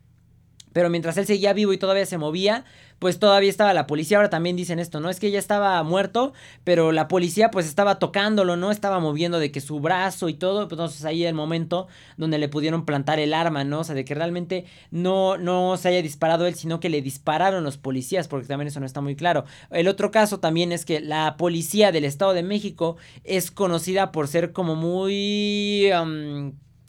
Pero 0.75 0.91
mientras 0.91 1.17
él 1.17 1.25
seguía 1.25 1.53
vivo 1.53 1.73
y 1.73 1.79
todavía 1.79 2.05
se 2.05 2.19
movía, 2.19 2.65
pues 2.99 3.19
todavía 3.19 3.49
estaba 3.49 3.73
la 3.75 3.87
policía. 3.87 4.17
Ahora 4.19 4.29
también 4.29 4.57
dicen 4.57 4.81
esto, 4.81 4.99
¿no? 4.99 5.09
Es 5.09 5.21
que 5.21 5.31
ya 5.31 5.39
estaba 5.39 5.81
muerto, 5.85 6.33
pero 6.65 6.91
la 6.91 7.07
policía 7.07 7.51
pues 7.51 7.67
estaba 7.67 8.01
tocándolo, 8.01 8.57
¿no? 8.57 8.73
Estaba 8.73 8.99
moviendo 8.99 9.39
de 9.39 9.53
que 9.53 9.61
su 9.61 9.79
brazo 9.79 10.29
y 10.29 10.35
todo. 10.35 10.67
Pues 10.69 10.73
entonces 10.73 11.05
ahí 11.05 11.25
el 11.25 11.35
momento 11.35 11.87
donde 12.17 12.39
le 12.39 12.49
pudieron 12.49 12.85
plantar 12.85 13.21
el 13.21 13.35
arma, 13.35 13.63
¿no? 13.63 13.81
O 13.81 13.85
sea, 13.85 13.95
de 13.95 14.05
que 14.05 14.15
realmente 14.15 14.65
no, 14.91 15.39
no 15.39 15.77
se 15.77 15.89
haya 15.89 16.03
disparado 16.03 16.47
él, 16.47 16.57
sino 16.57 16.81
que 16.81 16.89
le 16.89 17.03
dispararon 17.03 17.63
los 17.63 17.79
policías, 17.79 18.27
porque 18.27 18.49
también 18.49 18.67
eso 18.67 18.81
no 18.81 18.87
está 18.87 19.01
muy 19.01 19.15
claro. 19.15 19.45
El 19.71 19.87
otro 19.87 20.11
caso 20.11 20.41
también 20.41 20.73
es 20.73 20.85
que 20.85 21.01
la 21.01 21.37
policía 21.37 21.93
del 21.93 22.05
Estado 22.05 22.35
de 22.35 22.43
México 22.43 22.97
es 23.23 23.53
conocida 23.53 24.11
por 24.11 24.27
ser 24.27 24.53
como 24.53 24.75
muy... 24.75 25.91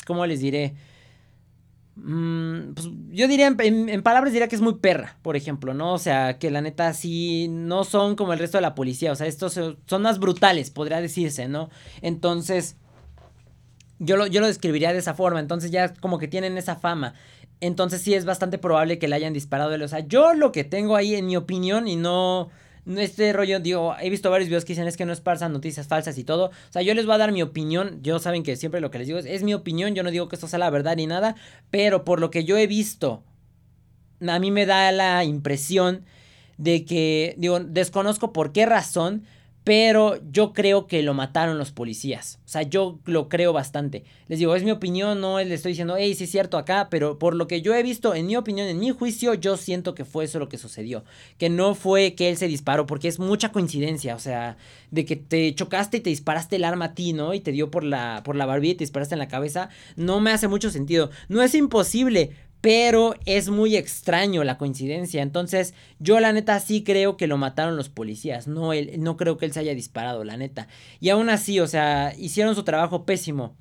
¿Cómo 0.07 0.25
les 0.25 0.39
diré? 0.39 0.75
Mm, 1.95 2.73
pues 2.73 2.89
yo 3.11 3.27
diría, 3.27 3.47
en, 3.47 4.03
palabras 4.03 4.33
diría 4.33 4.49
que 4.49 4.55
es 4.55 4.61
muy 4.61 4.75
perra, 4.75 5.17
por 5.21 5.35
ejemplo, 5.35 5.73
¿no? 5.73 5.93
O 5.93 5.97
sea, 5.97 6.37
que 6.37 6.51
la 6.51 6.61
neta 6.61 6.93
sí 6.93 7.47
no 7.49 7.83
son 7.85 8.15
como 8.15 8.33
el 8.33 8.39
resto 8.39 8.57
de 8.57 8.63
la 8.63 8.75
policía, 8.75 9.11
o 9.11 9.15
sea, 9.15 9.27
estos 9.27 9.53
son 9.53 10.01
más 10.01 10.19
brutales, 10.19 10.71
podría 10.71 10.99
decirse, 10.99 11.47
¿no? 11.47 11.69
Entonces, 12.01 12.75
yo 13.99 14.17
lo, 14.17 14.27
yo 14.27 14.41
lo 14.41 14.47
describiría 14.47 14.91
de 14.91 14.99
esa 14.99 15.13
forma, 15.13 15.39
entonces 15.39 15.71
ya 15.71 15.93
como 15.93 16.19
que 16.19 16.27
tienen 16.27 16.57
esa 16.57 16.75
fama. 16.75 17.13
Entonces 17.61 18.01
sí 18.01 18.13
es 18.13 18.25
bastante 18.25 18.57
probable 18.57 18.99
que 18.99 19.07
le 19.07 19.15
hayan 19.15 19.33
disparado. 19.33 19.73
O 19.83 19.87
sea, 19.87 19.99
yo 20.01 20.33
lo 20.33 20.51
que 20.51 20.65
tengo 20.65 20.97
ahí 20.97 21.15
en 21.15 21.25
mi 21.25 21.37
opinión 21.37 21.87
y 21.87 21.95
no 21.95 22.49
este 22.85 23.33
rollo, 23.33 23.59
digo, 23.59 23.95
he 23.99 24.09
visto 24.09 24.29
varios 24.29 24.47
videos 24.47 24.65
que 24.65 24.73
dicen 24.73 24.87
es 24.87 24.97
que 24.97 25.05
no 25.05 25.13
esparzan 25.13 25.51
noticias 25.51 25.87
falsas 25.87 26.17
y 26.17 26.23
todo. 26.23 26.45
O 26.45 26.71
sea, 26.71 26.81
yo 26.81 26.93
les 26.93 27.05
voy 27.05 27.15
a 27.15 27.17
dar 27.19 27.31
mi 27.31 27.41
opinión. 27.41 27.99
Yo 28.01 28.19
saben 28.19 28.43
que 28.43 28.55
siempre 28.55 28.81
lo 28.81 28.91
que 28.91 28.99
les 28.99 29.07
digo 29.07 29.19
es, 29.19 29.25
es 29.25 29.43
mi 29.43 29.53
opinión. 29.53 29.95
Yo 29.95 30.03
no 30.03 30.11
digo 30.11 30.27
que 30.27 30.35
esto 30.35 30.47
sea 30.47 30.59
la 30.59 30.69
verdad 30.69 30.95
ni 30.95 31.07
nada. 31.07 31.35
Pero 31.71 32.05
por 32.05 32.19
lo 32.19 32.29
que 32.29 32.43
yo 32.43 32.57
he 32.57 32.67
visto, 32.67 33.23
a 34.25 34.39
mí 34.39 34.51
me 34.51 34.65
da 34.65 34.91
la 34.91 35.23
impresión 35.23 36.05
de 36.57 36.85
que, 36.85 37.35
digo, 37.37 37.59
desconozco 37.59 38.31
por 38.31 38.51
qué 38.51 38.65
razón, 38.65 39.25
pero 39.65 40.19
yo 40.31 40.53
creo 40.53 40.85
que 40.85 41.01
lo 41.01 41.15
mataron 41.15 41.57
los 41.57 41.71
policías. 41.71 42.37
O 42.45 42.47
sea, 42.47 42.61
yo 42.61 42.99
lo 43.05 43.29
creo 43.29 43.51
bastante. 43.51 44.03
Les 44.27 44.37
digo, 44.37 44.55
es 44.55 44.63
mi 44.63 44.69
opinión, 44.69 45.19
no 45.19 45.39
les 45.39 45.51
estoy 45.51 45.71
diciendo, 45.71 45.95
hey, 45.97 46.13
sí 46.13 46.25
es 46.25 46.31
cierto 46.31 46.59
acá, 46.59 46.87
pero 46.91 47.17
por 47.17 47.35
lo 47.35 47.47
que 47.47 47.63
yo 47.63 47.73
he 47.73 47.81
visto, 47.81 48.13
en 48.13 48.27
mi 48.27 48.37
opinión, 48.37 48.67
en 48.67 48.77
mi 48.77 48.91
juicio, 48.91 49.33
yo 49.33 49.57
siento 49.57 49.95
que 49.95 50.05
fue 50.05 50.25
eso 50.25 50.37
lo 50.37 50.49
que 50.49 50.59
sucedió. 50.59 51.03
Que 51.39 51.49
no 51.49 51.73
fue 51.73 52.13
que 52.13 52.29
él 52.29 52.37
se 52.37 52.47
disparó, 52.47 52.85
porque 52.85 53.07
es 53.07 53.17
mucha 53.17 53.51
coincidencia. 53.51 54.15
O 54.15 54.19
sea, 54.19 54.55
de 54.91 55.03
que 55.03 55.15
te 55.15 55.55
chocaste 55.55 55.97
y 55.97 56.01
te 56.01 56.11
disparaste 56.11 56.57
el 56.57 56.63
arma 56.63 56.85
a 56.85 56.93
ti, 56.93 57.13
¿no? 57.13 57.33
Y 57.33 57.39
te 57.39 57.51
dio 57.51 57.71
por 57.71 57.83
la, 57.83 58.21
por 58.23 58.35
la 58.35 58.45
barbilla 58.45 58.73
y 58.73 58.77
te 58.77 58.83
disparaste 58.83 59.15
en 59.15 59.19
la 59.19 59.27
cabeza. 59.27 59.69
No 59.95 60.19
me 60.19 60.29
hace 60.29 60.47
mucho 60.47 60.69
sentido. 60.69 61.09
No 61.27 61.41
es 61.41 61.55
imposible, 61.55 62.33
pero 62.65 63.13
es 63.27 63.49
muy 63.49 63.77
extraño 63.77 64.43
la 64.43 64.57
coincidencia. 64.57 65.21
Entonces, 65.21 65.75
yo 65.99 66.19
la 66.19 66.33
neta 66.33 66.59
sí 66.59 66.83
creo 66.83 67.15
que 67.15 67.27
lo 67.27 67.37
mataron 67.37 67.77
los 67.77 67.89
policías. 67.89 68.47
No, 68.47 68.73
él, 68.73 68.93
no 68.97 69.17
creo 69.17 69.37
que 69.37 69.45
él 69.45 69.53
se 69.53 69.59
haya 69.59 69.75
disparado, 69.75 70.23
la 70.23 70.35
neta. 70.35 70.67
Y 70.99 71.09
aún 71.09 71.29
así, 71.29 71.59
o 71.59 71.67
sea, 71.67 72.15
hicieron 72.17 72.55
su 72.55 72.63
trabajo 72.63 73.05
pésimo. 73.05 73.55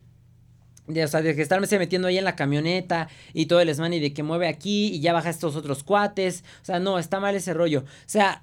De, 0.87 1.05
o 1.05 1.09
sea, 1.09 1.21
de 1.21 1.37
que 1.37 1.43
estarse 1.43 1.79
metiendo 1.79 2.09
ahí 2.09 2.17
en 2.17 2.25
la 2.25 2.35
camioneta 2.35 3.11
y 3.35 3.45
todo 3.45 3.61
el 3.61 3.69
esman 3.69 3.93
y 3.93 4.01
de 4.01 4.15
que 4.15 4.23
mueve 4.23 4.49
aquí 4.49 4.87
y 4.95 5.01
ya 5.01 5.13
baja 5.13 5.29
estos 5.29 5.55
otros 5.55 5.85
cuates. 5.85 6.43
O 6.63 6.65
sea, 6.65 6.79
no, 6.79 6.99
está 6.99 7.21
mal 7.21 7.35
ese 7.35 7.53
rollo. 7.53 7.81
O 7.81 8.07
sea, 8.07 8.43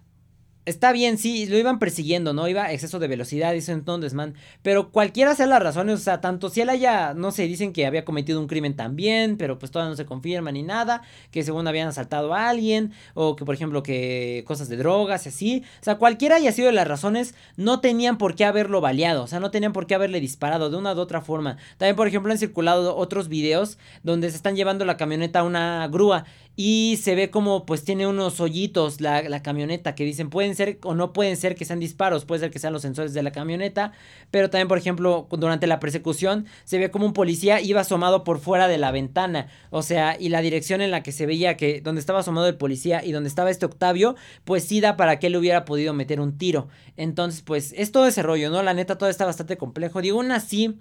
Está 0.64 0.91
bien, 0.91 1.18
sí, 1.18 1.47
lo 1.47 1.57
iban 1.57 1.80
persiguiendo, 1.80 2.34
¿no? 2.34 2.47
Iba 2.47 2.66
a 2.66 2.72
exceso 2.72 2.99
de 2.99 3.07
velocidad, 3.07 3.51
dice 3.51 3.72
entonces, 3.72 4.14
man. 4.14 4.36
Pero 4.62 4.91
cualquiera 4.91 5.34
sea 5.34 5.47
las 5.47 5.64
razones, 5.64 5.99
o 5.99 6.03
sea, 6.03 6.22
tanto 6.22 6.49
si 6.51 6.62
él 6.62 6.70
haya, 6.70 7.16
no 7.16 7.32
sé, 7.32 7.47
dicen 7.47 7.74
que 7.74 7.88
había 7.88 8.05
cometido 8.05 8.39
un 8.39 8.45
crimen 8.45 8.76
también, 8.76 9.38
pero 9.38 9.57
pues 9.57 9.72
todavía 9.72 9.89
no 9.89 9.95
se 9.95 10.05
confirma 10.05 10.51
ni 10.51 10.62
nada. 10.62 11.01
Que 11.32 11.41
según 11.41 11.68
habían 11.68 11.88
asaltado 11.88 12.36
a 12.36 12.47
alguien, 12.47 12.91
o 13.16 13.36
que 13.36 13.43
por 13.43 13.55
ejemplo 13.55 13.82
que 13.82 14.43
cosas 14.45 14.70
de 14.70 14.78
drogas 14.78 15.26
y 15.26 15.30
así. 15.30 15.64
O 15.82 15.84
sea, 15.84 15.95
cualquiera 15.95 16.36
haya 16.36 16.51
sido 16.51 16.68
de 16.68 16.74
las 16.74 16.88
razones, 16.88 17.34
no 17.57 17.80
tenían 17.80 18.20
por 18.20 18.36
qué 18.36 18.45
haberlo 18.45 18.82
baleado, 18.82 19.24
o 19.24 19.28
sea, 19.28 19.39
no 19.39 19.49
tenían 19.49 19.74
por 19.74 19.88
qué 19.88 19.95
haberle 19.95 20.20
disparado 20.20 20.70
de 20.70 20.78
una 20.78 20.93
u 20.93 20.99
otra 20.99 21.22
forma. 21.22 21.57
También, 21.80 21.95
por 21.95 22.07
ejemplo, 22.07 22.32
han 22.32 22.38
circulado 22.38 22.95
otros 22.95 23.30
videos 23.30 23.80
donde 24.03 24.30
se 24.30 24.36
están 24.36 24.55
llevando 24.55 24.86
la 24.86 24.97
camioneta 24.97 25.39
a 25.39 25.43
una 25.43 25.88
grúa 25.88 26.26
y 26.56 26.99
se 27.02 27.16
ve 27.16 27.32
como 27.32 27.66
pues 27.66 27.84
tiene 27.84 28.08
unos 28.08 28.39
hoyitos 28.39 28.99
la, 28.99 29.22
la, 29.24 29.41
camioneta 29.41 29.95
que 29.95 30.04
dicen 30.04 30.30
pueden 30.30 30.56
ser 30.56 30.80
o 30.84 30.95
no 30.95 31.14
pueden 31.14 31.38
ser 31.38 31.56
que 31.56 31.66
sean 31.66 31.80
disparos, 31.80 32.26
puede 32.26 32.41
ser 32.41 32.52
que 32.52 32.60
sean 32.60 32.74
los 32.74 32.82
sensores 32.82 33.14
de 33.14 33.24
la 33.24 33.32
camioneta, 33.32 33.93
pero 34.32 34.49
también 34.49 34.68
por 34.68 34.78
ejemplo 34.78 35.28
durante 35.32 35.68
la 35.68 35.80
persecución 35.80 36.45
se 36.66 36.78
ve 36.78 36.91
como 36.91 37.06
un 37.06 37.14
policía 37.14 37.62
iba 37.62 37.82
asomado 37.82 38.24
por 38.24 38.39
fuera 38.39 38.68
de 38.68 38.78
la 38.78 38.91
ventana, 38.91 39.47
o 39.70 39.82
sea, 39.82 40.18
y 40.20 40.30
la 40.30 40.41
dirección 40.41 40.82
en 40.82 40.91
la 40.91 41.04
que 41.04 41.12
se 41.12 41.26
veía 41.26 41.58
que 41.58 41.82
donde 41.82 42.02
estaba 42.02 42.20
asomado 42.20 42.47
el 42.47 42.58
policía 42.58 43.04
y 43.04 43.12
donde 43.12 43.30
estaba 43.30 43.49
este 43.49 43.66
Octavio, 43.66 44.16
pues 44.43 44.64
sí 44.66 44.82
da 44.82 44.97
para 44.97 45.20
que 45.20 45.28
él 45.28 45.38
hubiera 45.38 45.66
podido 45.66 45.93
meter 45.93 46.20
un 46.20 46.38
tiro. 46.38 46.68
Entonces 46.97 47.41
pues 47.41 47.74
es 47.78 47.91
todo 47.91 48.08
ese 48.08 48.24
rollo, 48.24 48.49
¿no? 48.49 48.62
La 48.62 48.74
neta 48.74 48.97
todo 48.97 49.10
está 49.10 49.26
bastante 49.26 49.58
complejo, 49.58 50.02
digo 50.02 50.20
aún 50.20 50.32
así 50.32 50.80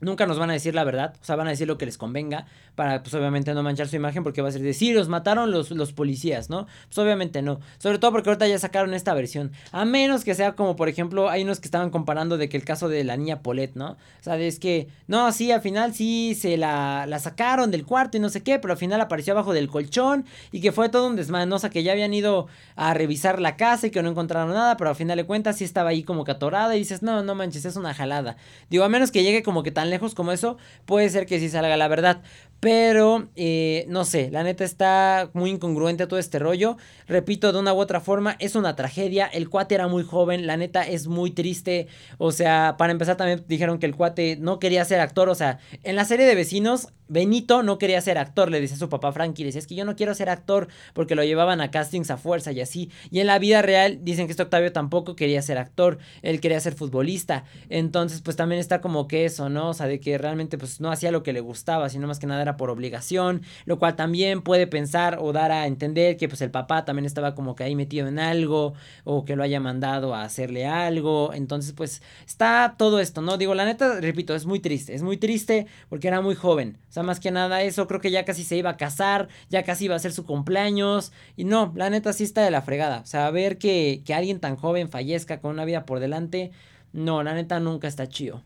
Nunca 0.00 0.26
nos 0.26 0.38
van 0.38 0.50
a 0.50 0.52
decir 0.54 0.74
la 0.74 0.84
verdad, 0.84 1.14
o 1.20 1.24
sea, 1.24 1.36
van 1.36 1.46
a 1.46 1.50
decir 1.50 1.68
lo 1.68 1.78
que 1.78 1.86
les 1.86 1.98
convenga 1.98 2.46
para, 2.74 3.02
pues 3.02 3.14
obviamente 3.14 3.52
no 3.54 3.62
manchar 3.62 3.88
su 3.88 3.96
imagen 3.96 4.22
porque 4.22 4.42
va 4.42 4.48
a 4.48 4.52
ser 4.52 4.62
decir, 4.62 4.94
los 4.96 5.08
mataron 5.08 5.50
los, 5.50 5.70
los 5.70 5.92
policías, 5.92 6.48
¿no? 6.48 6.66
Pues 6.86 6.98
obviamente 6.98 7.42
no, 7.42 7.60
sobre 7.78 7.98
todo 7.98 8.12
porque 8.12 8.30
ahorita 8.30 8.48
ya 8.48 8.58
sacaron 8.58 8.94
esta 8.94 9.12
versión, 9.14 9.52
a 9.72 9.84
menos 9.84 10.24
que 10.24 10.34
sea 10.34 10.52
como, 10.52 10.76
por 10.76 10.88
ejemplo, 10.88 11.28
hay 11.28 11.42
unos 11.42 11.60
que 11.60 11.66
estaban 11.66 11.90
comparando 11.90 12.38
de 12.38 12.48
que 12.48 12.56
el 12.56 12.64
caso 12.64 12.88
de 12.88 13.04
la 13.04 13.16
niña 13.16 13.42
Paulette, 13.42 13.76
¿no? 13.76 13.90
O 13.90 14.22
sea, 14.22 14.36
es 14.38 14.58
que, 14.58 14.88
no, 15.06 15.30
sí, 15.32 15.52
al 15.52 15.60
final 15.60 15.94
sí 15.94 16.34
se 16.34 16.56
la, 16.56 17.04
la 17.06 17.18
sacaron 17.18 17.70
del 17.70 17.84
cuarto 17.84 18.16
y 18.16 18.20
no 18.20 18.30
sé 18.30 18.42
qué, 18.42 18.58
pero 18.58 18.72
al 18.72 18.78
final 18.78 19.00
apareció 19.00 19.32
abajo 19.34 19.52
del 19.52 19.68
colchón 19.68 20.24
y 20.52 20.60
que 20.60 20.72
fue 20.72 20.88
todo 20.88 21.06
un 21.06 21.16
desmán, 21.16 21.52
o 21.52 21.58
sea, 21.58 21.70
que 21.70 21.82
ya 21.82 21.92
habían 21.92 22.14
ido 22.14 22.46
a 22.76 22.94
revisar 22.94 23.40
la 23.40 23.56
casa 23.56 23.88
y 23.88 23.90
que 23.90 24.02
no 24.02 24.10
encontraron 24.10 24.54
nada, 24.54 24.76
pero 24.76 24.90
al 24.90 24.96
final 24.96 25.16
de 25.18 25.24
cuentas 25.24 25.58
sí 25.58 25.64
estaba 25.64 25.90
ahí 25.90 26.02
como 26.02 26.24
catorada 26.24 26.74
y 26.76 26.78
dices, 26.78 27.02
no, 27.02 27.22
no 27.22 27.34
manches, 27.34 27.64
es 27.64 27.76
una 27.76 27.92
jalada. 27.92 28.36
Digo, 28.70 28.84
a 28.84 28.88
menos 28.88 29.10
que 29.10 29.22
llegue 29.22 29.42
como 29.42 29.62
que 29.62 29.70
tan 29.70 29.89
lejos 29.90 30.14
como 30.14 30.32
eso, 30.32 30.56
puede 30.86 31.10
ser 31.10 31.26
que 31.26 31.38
sí 31.38 31.48
salga 31.48 31.76
la 31.76 31.88
verdad. 31.88 32.22
Pero, 32.60 33.28
eh, 33.36 33.86
no 33.88 34.04
sé, 34.04 34.30
la 34.30 34.42
neta 34.42 34.64
está 34.64 35.30
muy 35.32 35.50
incongruente 35.50 36.06
todo 36.06 36.18
este 36.18 36.38
rollo. 36.38 36.76
Repito, 37.08 37.52
de 37.52 37.58
una 37.58 37.72
u 37.72 37.78
otra 37.78 38.00
forma, 38.00 38.36
es 38.38 38.54
una 38.54 38.76
tragedia. 38.76 39.26
El 39.26 39.48
cuate 39.48 39.74
era 39.74 39.88
muy 39.88 40.04
joven, 40.04 40.46
la 40.46 40.58
neta 40.58 40.86
es 40.86 41.06
muy 41.06 41.30
triste. 41.30 41.88
O 42.18 42.32
sea, 42.32 42.74
para 42.78 42.92
empezar 42.92 43.16
también 43.16 43.44
dijeron 43.48 43.78
que 43.78 43.86
el 43.86 43.96
cuate 43.96 44.36
no 44.38 44.58
quería 44.58 44.84
ser 44.84 45.00
actor. 45.00 45.30
O 45.30 45.34
sea, 45.34 45.58
en 45.84 45.96
la 45.96 46.04
serie 46.04 46.26
de 46.26 46.34
vecinos, 46.34 46.88
Benito 47.10 47.64
no 47.64 47.76
quería 47.76 48.00
ser 48.00 48.18
actor, 48.18 48.52
le 48.52 48.60
decía 48.60 48.76
a 48.76 48.78
su 48.78 48.88
papá 48.88 49.10
Frankie, 49.10 49.42
decía, 49.42 49.58
es 49.58 49.66
que 49.66 49.74
yo 49.74 49.84
no 49.84 49.96
quiero 49.96 50.14
ser 50.14 50.30
actor 50.30 50.68
porque 50.94 51.16
lo 51.16 51.24
llevaban 51.24 51.60
a 51.60 51.72
castings 51.72 52.08
a 52.12 52.16
fuerza 52.16 52.52
y 52.52 52.60
así. 52.60 52.88
Y 53.10 53.18
en 53.18 53.26
la 53.26 53.40
vida 53.40 53.62
real 53.62 53.98
dicen 54.02 54.26
que 54.26 54.30
este 54.30 54.44
Octavio 54.44 54.70
tampoco 54.70 55.16
quería 55.16 55.42
ser 55.42 55.58
actor, 55.58 55.98
él 56.22 56.40
quería 56.40 56.60
ser 56.60 56.74
futbolista. 56.74 57.42
Entonces, 57.68 58.20
pues 58.20 58.36
también 58.36 58.60
está 58.60 58.80
como 58.80 59.08
que 59.08 59.24
eso, 59.24 59.48
¿no? 59.48 59.70
O 59.70 59.74
sea, 59.74 59.88
de 59.88 59.98
que 59.98 60.18
realmente 60.18 60.56
pues 60.56 60.80
no 60.80 60.92
hacía 60.92 61.10
lo 61.10 61.24
que 61.24 61.32
le 61.32 61.40
gustaba, 61.40 61.88
sino 61.88 62.06
más 62.06 62.20
que 62.20 62.28
nada 62.28 62.42
era 62.42 62.49
por 62.56 62.70
obligación, 62.70 63.42
lo 63.64 63.78
cual 63.78 63.96
también 63.96 64.42
puede 64.42 64.66
pensar 64.66 65.18
o 65.20 65.32
dar 65.32 65.52
a 65.52 65.66
entender 65.66 66.16
que 66.16 66.28
pues 66.28 66.40
el 66.42 66.50
papá 66.50 66.84
también 66.84 67.06
estaba 67.06 67.34
como 67.34 67.54
que 67.54 67.64
ahí 67.64 67.74
metido 67.74 68.08
en 68.08 68.18
algo 68.18 68.74
o 69.04 69.24
que 69.24 69.36
lo 69.36 69.42
haya 69.42 69.60
mandado 69.60 70.14
a 70.14 70.22
hacerle 70.22 70.66
algo, 70.66 71.32
entonces 71.34 71.72
pues 71.72 72.02
está 72.26 72.74
todo 72.78 73.00
esto, 73.00 73.22
¿no? 73.22 73.36
Digo, 73.36 73.54
la 73.54 73.64
neta, 73.64 74.00
repito, 74.00 74.34
es 74.34 74.46
muy 74.46 74.60
triste, 74.60 74.94
es 74.94 75.02
muy 75.02 75.16
triste 75.16 75.66
porque 75.88 76.08
era 76.08 76.20
muy 76.20 76.34
joven, 76.34 76.78
o 76.88 76.92
sea, 76.92 77.02
más 77.02 77.20
que 77.20 77.30
nada 77.30 77.62
eso, 77.62 77.86
creo 77.86 78.00
que 78.00 78.10
ya 78.10 78.24
casi 78.24 78.44
se 78.44 78.56
iba 78.56 78.70
a 78.70 78.76
casar, 78.76 79.28
ya 79.48 79.62
casi 79.62 79.86
iba 79.86 79.96
a 79.96 79.98
ser 79.98 80.12
su 80.12 80.24
cumpleaños 80.24 81.12
y 81.36 81.44
no, 81.44 81.72
la 81.76 81.90
neta 81.90 82.12
sí 82.12 82.24
está 82.24 82.42
de 82.42 82.50
la 82.50 82.62
fregada, 82.62 83.00
o 83.00 83.06
sea, 83.06 83.30
ver 83.30 83.58
que, 83.58 84.02
que 84.04 84.14
alguien 84.14 84.40
tan 84.40 84.56
joven 84.56 84.88
fallezca 84.90 85.40
con 85.40 85.52
una 85.52 85.64
vida 85.64 85.84
por 85.86 86.00
delante, 86.00 86.52
no, 86.92 87.22
la 87.22 87.34
neta 87.34 87.60
nunca 87.60 87.88
está 87.88 88.08
chido. 88.08 88.42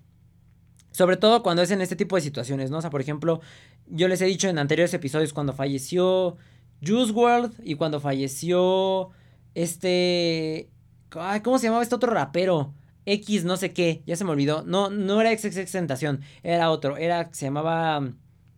Sobre 0.94 1.16
todo 1.16 1.42
cuando 1.42 1.62
es 1.62 1.72
en 1.72 1.80
este 1.80 1.96
tipo 1.96 2.14
de 2.14 2.22
situaciones, 2.22 2.70
¿no? 2.70 2.78
O 2.78 2.80
sea, 2.80 2.90
por 2.90 3.00
ejemplo, 3.00 3.40
yo 3.87 4.09
les 4.09 4.20
he 4.20 4.26
dicho 4.26 4.49
en 4.49 4.59
anteriores 4.59 4.95
episodios 4.95 5.32
cuando 5.32 5.53
falleció 5.53 6.37
Juice 6.85 7.12
World 7.12 7.55
y 7.62 7.74
cuando 7.74 8.01
falleció 8.01 9.11
este... 9.55 10.70
Ay, 11.16 11.41
¿Cómo 11.41 11.59
se 11.59 11.66
llamaba 11.66 11.82
este 11.82 11.95
otro 11.95 12.12
rapero? 12.12 12.74
X 13.07 13.45
no 13.45 13.57
sé 13.57 13.72
qué, 13.72 14.03
ya 14.07 14.16
se 14.16 14.24
me 14.24 14.30
olvidó. 14.30 14.64
No, 14.64 14.91
no 14.91 15.20
era 15.20 15.37
XXX 15.37 15.70
Tentación, 15.70 16.20
era 16.43 16.70
otro, 16.70 16.97
era, 16.97 17.28
se 17.32 17.47
llamaba... 17.47 18.01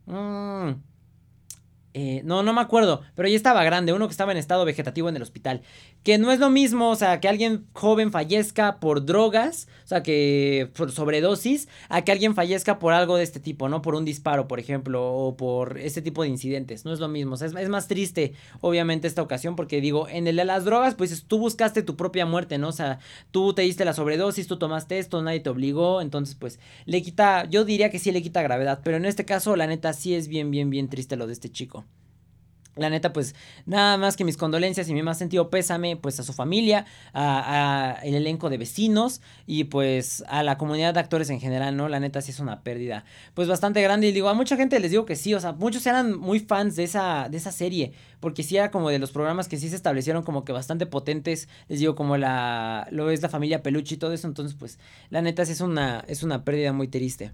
Mmm, 0.06 0.70
eh, 1.98 2.20
no, 2.24 2.42
no 2.42 2.52
me 2.52 2.60
acuerdo, 2.60 3.00
pero 3.14 3.26
ya 3.26 3.36
estaba 3.36 3.64
grande, 3.64 3.94
uno 3.94 4.06
que 4.06 4.12
estaba 4.12 4.30
en 4.30 4.36
estado 4.36 4.66
vegetativo 4.66 5.08
en 5.08 5.16
el 5.16 5.22
hospital. 5.22 5.62
Que 6.06 6.18
no 6.18 6.30
es 6.30 6.38
lo 6.38 6.50
mismo, 6.50 6.90
o 6.90 6.94
sea, 6.94 7.18
que 7.18 7.26
alguien 7.26 7.66
joven 7.72 8.12
fallezca 8.12 8.78
por 8.78 9.04
drogas, 9.04 9.66
o 9.82 9.88
sea, 9.88 10.04
que 10.04 10.70
por 10.76 10.92
sobredosis, 10.92 11.66
a 11.88 12.02
que 12.02 12.12
alguien 12.12 12.36
fallezca 12.36 12.78
por 12.78 12.92
algo 12.92 13.16
de 13.16 13.24
este 13.24 13.40
tipo, 13.40 13.68
¿no? 13.68 13.82
Por 13.82 13.96
un 13.96 14.04
disparo, 14.04 14.46
por 14.46 14.60
ejemplo, 14.60 15.04
o 15.04 15.36
por 15.36 15.78
este 15.78 16.02
tipo 16.02 16.22
de 16.22 16.28
incidentes. 16.28 16.84
No 16.84 16.92
es 16.92 17.00
lo 17.00 17.08
mismo, 17.08 17.34
o 17.34 17.36
sea, 17.36 17.48
es, 17.48 17.68
más 17.68 17.88
triste, 17.88 18.34
obviamente, 18.60 19.08
esta 19.08 19.20
ocasión, 19.20 19.56
porque 19.56 19.80
digo, 19.80 20.08
en 20.08 20.28
el 20.28 20.36
de 20.36 20.44
las 20.44 20.64
drogas, 20.64 20.94
pues 20.94 21.24
tú 21.24 21.40
buscaste 21.40 21.82
tu 21.82 21.96
propia 21.96 22.24
muerte, 22.24 22.56
¿no? 22.56 22.68
O 22.68 22.72
sea, 22.72 23.00
tú 23.32 23.52
te 23.52 23.62
diste 23.62 23.84
la 23.84 23.92
sobredosis, 23.92 24.46
tú 24.46 24.58
tomaste 24.58 25.00
esto, 25.00 25.20
nadie 25.22 25.40
te 25.40 25.50
obligó, 25.50 26.00
entonces, 26.00 26.36
pues, 26.36 26.60
le 26.84 27.02
quita, 27.02 27.46
yo 27.50 27.64
diría 27.64 27.90
que 27.90 27.98
sí 27.98 28.12
le 28.12 28.22
quita 28.22 28.42
gravedad, 28.42 28.78
pero 28.84 28.96
en 28.96 29.06
este 29.06 29.24
caso, 29.24 29.56
la 29.56 29.66
neta, 29.66 29.92
sí 29.92 30.14
es 30.14 30.28
bien, 30.28 30.52
bien, 30.52 30.70
bien 30.70 30.88
triste 30.88 31.16
lo 31.16 31.26
de 31.26 31.32
este 31.32 31.50
chico. 31.50 31.84
La 32.76 32.90
neta, 32.90 33.14
pues 33.14 33.34
nada 33.64 33.96
más 33.96 34.16
que 34.16 34.24
mis 34.24 34.36
condolencias 34.36 34.86
y 34.88 34.94
mi 34.94 35.02
más 35.02 35.16
sentido 35.16 35.48
pésame, 35.48 35.96
pues 35.96 36.20
a 36.20 36.22
su 36.22 36.34
familia, 36.34 36.84
a, 37.14 37.98
el 38.04 38.14
elenco 38.14 38.50
de 38.50 38.58
vecinos 38.58 39.22
y 39.46 39.64
pues 39.64 40.22
a 40.28 40.42
la 40.42 40.58
comunidad 40.58 40.92
de 40.92 41.00
actores 41.00 41.30
en 41.30 41.40
general, 41.40 41.74
¿no? 41.74 41.88
La 41.88 42.00
neta 42.00 42.20
sí 42.20 42.32
es 42.32 42.38
una 42.38 42.60
pérdida, 42.60 43.04
pues 43.32 43.48
bastante 43.48 43.80
grande 43.80 44.08
y 44.08 44.12
digo, 44.12 44.28
a 44.28 44.34
mucha 44.34 44.56
gente 44.56 44.78
les 44.78 44.90
digo 44.90 45.06
que 45.06 45.16
sí, 45.16 45.32
o 45.32 45.40
sea, 45.40 45.52
muchos 45.52 45.86
eran 45.86 46.18
muy 46.18 46.38
fans 46.38 46.76
de 46.76 46.84
esa, 46.84 47.28
de 47.30 47.38
esa 47.38 47.50
serie, 47.50 47.92
porque 48.20 48.42
sí 48.42 48.58
era 48.58 48.70
como 48.70 48.90
de 48.90 48.98
los 48.98 49.10
programas 49.10 49.48
que 49.48 49.56
sí 49.56 49.70
se 49.70 49.76
establecieron 49.76 50.22
como 50.22 50.44
que 50.44 50.52
bastante 50.52 50.84
potentes, 50.84 51.48
les 51.68 51.80
digo, 51.80 51.94
como 51.94 52.18
la, 52.18 52.88
lo 52.90 53.10
es 53.10 53.22
la 53.22 53.30
familia 53.30 53.62
Peluche 53.62 53.94
y 53.94 53.98
todo 53.98 54.12
eso, 54.12 54.28
entonces 54.28 54.54
pues 54.58 54.78
la 55.08 55.22
neta 55.22 55.46
sí 55.46 55.52
es 55.52 55.62
una, 55.62 56.04
es 56.08 56.22
una 56.22 56.44
pérdida 56.44 56.74
muy 56.74 56.88
triste. 56.88 57.32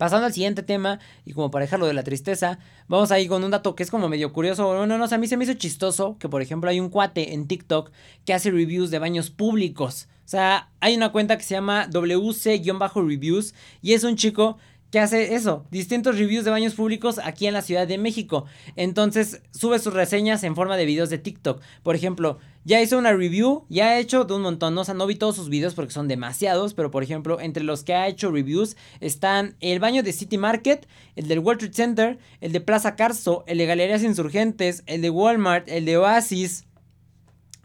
Pasando 0.00 0.24
al 0.24 0.32
siguiente 0.32 0.62
tema, 0.62 0.98
y 1.26 1.34
como 1.34 1.50
para 1.50 1.66
dejarlo 1.66 1.84
de 1.84 1.92
la 1.92 2.02
tristeza, 2.02 2.58
vamos 2.88 3.10
ahí 3.10 3.28
con 3.28 3.44
un 3.44 3.50
dato 3.50 3.74
que 3.74 3.82
es 3.82 3.90
como 3.90 4.08
medio 4.08 4.32
curioso. 4.32 4.66
Bueno, 4.66 4.96
no, 4.96 5.04
a 5.04 5.18
mí 5.18 5.26
se 5.26 5.36
me 5.36 5.44
hizo 5.44 5.52
chistoso 5.52 6.16
que, 6.18 6.26
por 6.26 6.40
ejemplo, 6.40 6.70
hay 6.70 6.80
un 6.80 6.88
cuate 6.88 7.34
en 7.34 7.46
TikTok 7.46 7.90
que 8.24 8.32
hace 8.32 8.50
reviews 8.50 8.90
de 8.90 8.98
baños 8.98 9.28
públicos. 9.28 10.08
O 10.24 10.28
sea, 10.30 10.70
hay 10.80 10.96
una 10.96 11.12
cuenta 11.12 11.36
que 11.36 11.44
se 11.44 11.52
llama 11.52 11.86
WC-reviews 11.90 13.52
y 13.82 13.92
es 13.92 14.02
un 14.02 14.16
chico 14.16 14.56
que 14.90 14.98
hace 14.98 15.34
eso, 15.34 15.66
distintos 15.70 16.18
reviews 16.18 16.44
de 16.44 16.50
baños 16.50 16.74
públicos 16.74 17.20
aquí 17.22 17.46
en 17.46 17.54
la 17.54 17.62
Ciudad 17.62 17.86
de 17.86 17.98
México. 17.98 18.46
Entonces 18.76 19.40
sube 19.52 19.78
sus 19.78 19.94
reseñas 19.94 20.42
en 20.42 20.56
forma 20.56 20.76
de 20.76 20.84
videos 20.84 21.10
de 21.10 21.18
TikTok. 21.18 21.62
Por 21.82 21.94
ejemplo, 21.94 22.38
ya 22.64 22.82
hizo 22.82 22.98
una 22.98 23.12
review, 23.12 23.64
ya 23.68 23.90
ha 23.90 23.98
hecho 23.98 24.24
de 24.24 24.34
un 24.34 24.42
montón, 24.42 24.74
¿no? 24.74 24.82
o 24.82 24.84
sea, 24.84 24.94
no 24.94 25.06
vi 25.06 25.14
todos 25.14 25.36
sus 25.36 25.48
videos 25.48 25.74
porque 25.74 25.92
son 25.92 26.08
demasiados, 26.08 26.74
pero 26.74 26.90
por 26.90 27.02
ejemplo, 27.02 27.40
entre 27.40 27.62
los 27.62 27.84
que 27.84 27.94
ha 27.94 28.08
hecho 28.08 28.30
reviews 28.30 28.76
están 29.00 29.56
el 29.60 29.78
baño 29.78 30.02
de 30.02 30.12
City 30.12 30.38
Market, 30.38 30.86
el 31.16 31.28
del 31.28 31.38
World 31.38 31.60
Trade 31.60 31.74
Center, 31.74 32.18
el 32.40 32.52
de 32.52 32.60
Plaza 32.60 32.96
Carso, 32.96 33.44
el 33.46 33.58
de 33.58 33.66
Galerías 33.66 34.02
Insurgentes, 34.02 34.82
el 34.86 35.02
de 35.02 35.10
Walmart, 35.10 35.68
el 35.68 35.84
de 35.84 35.96
Oasis, 35.96 36.64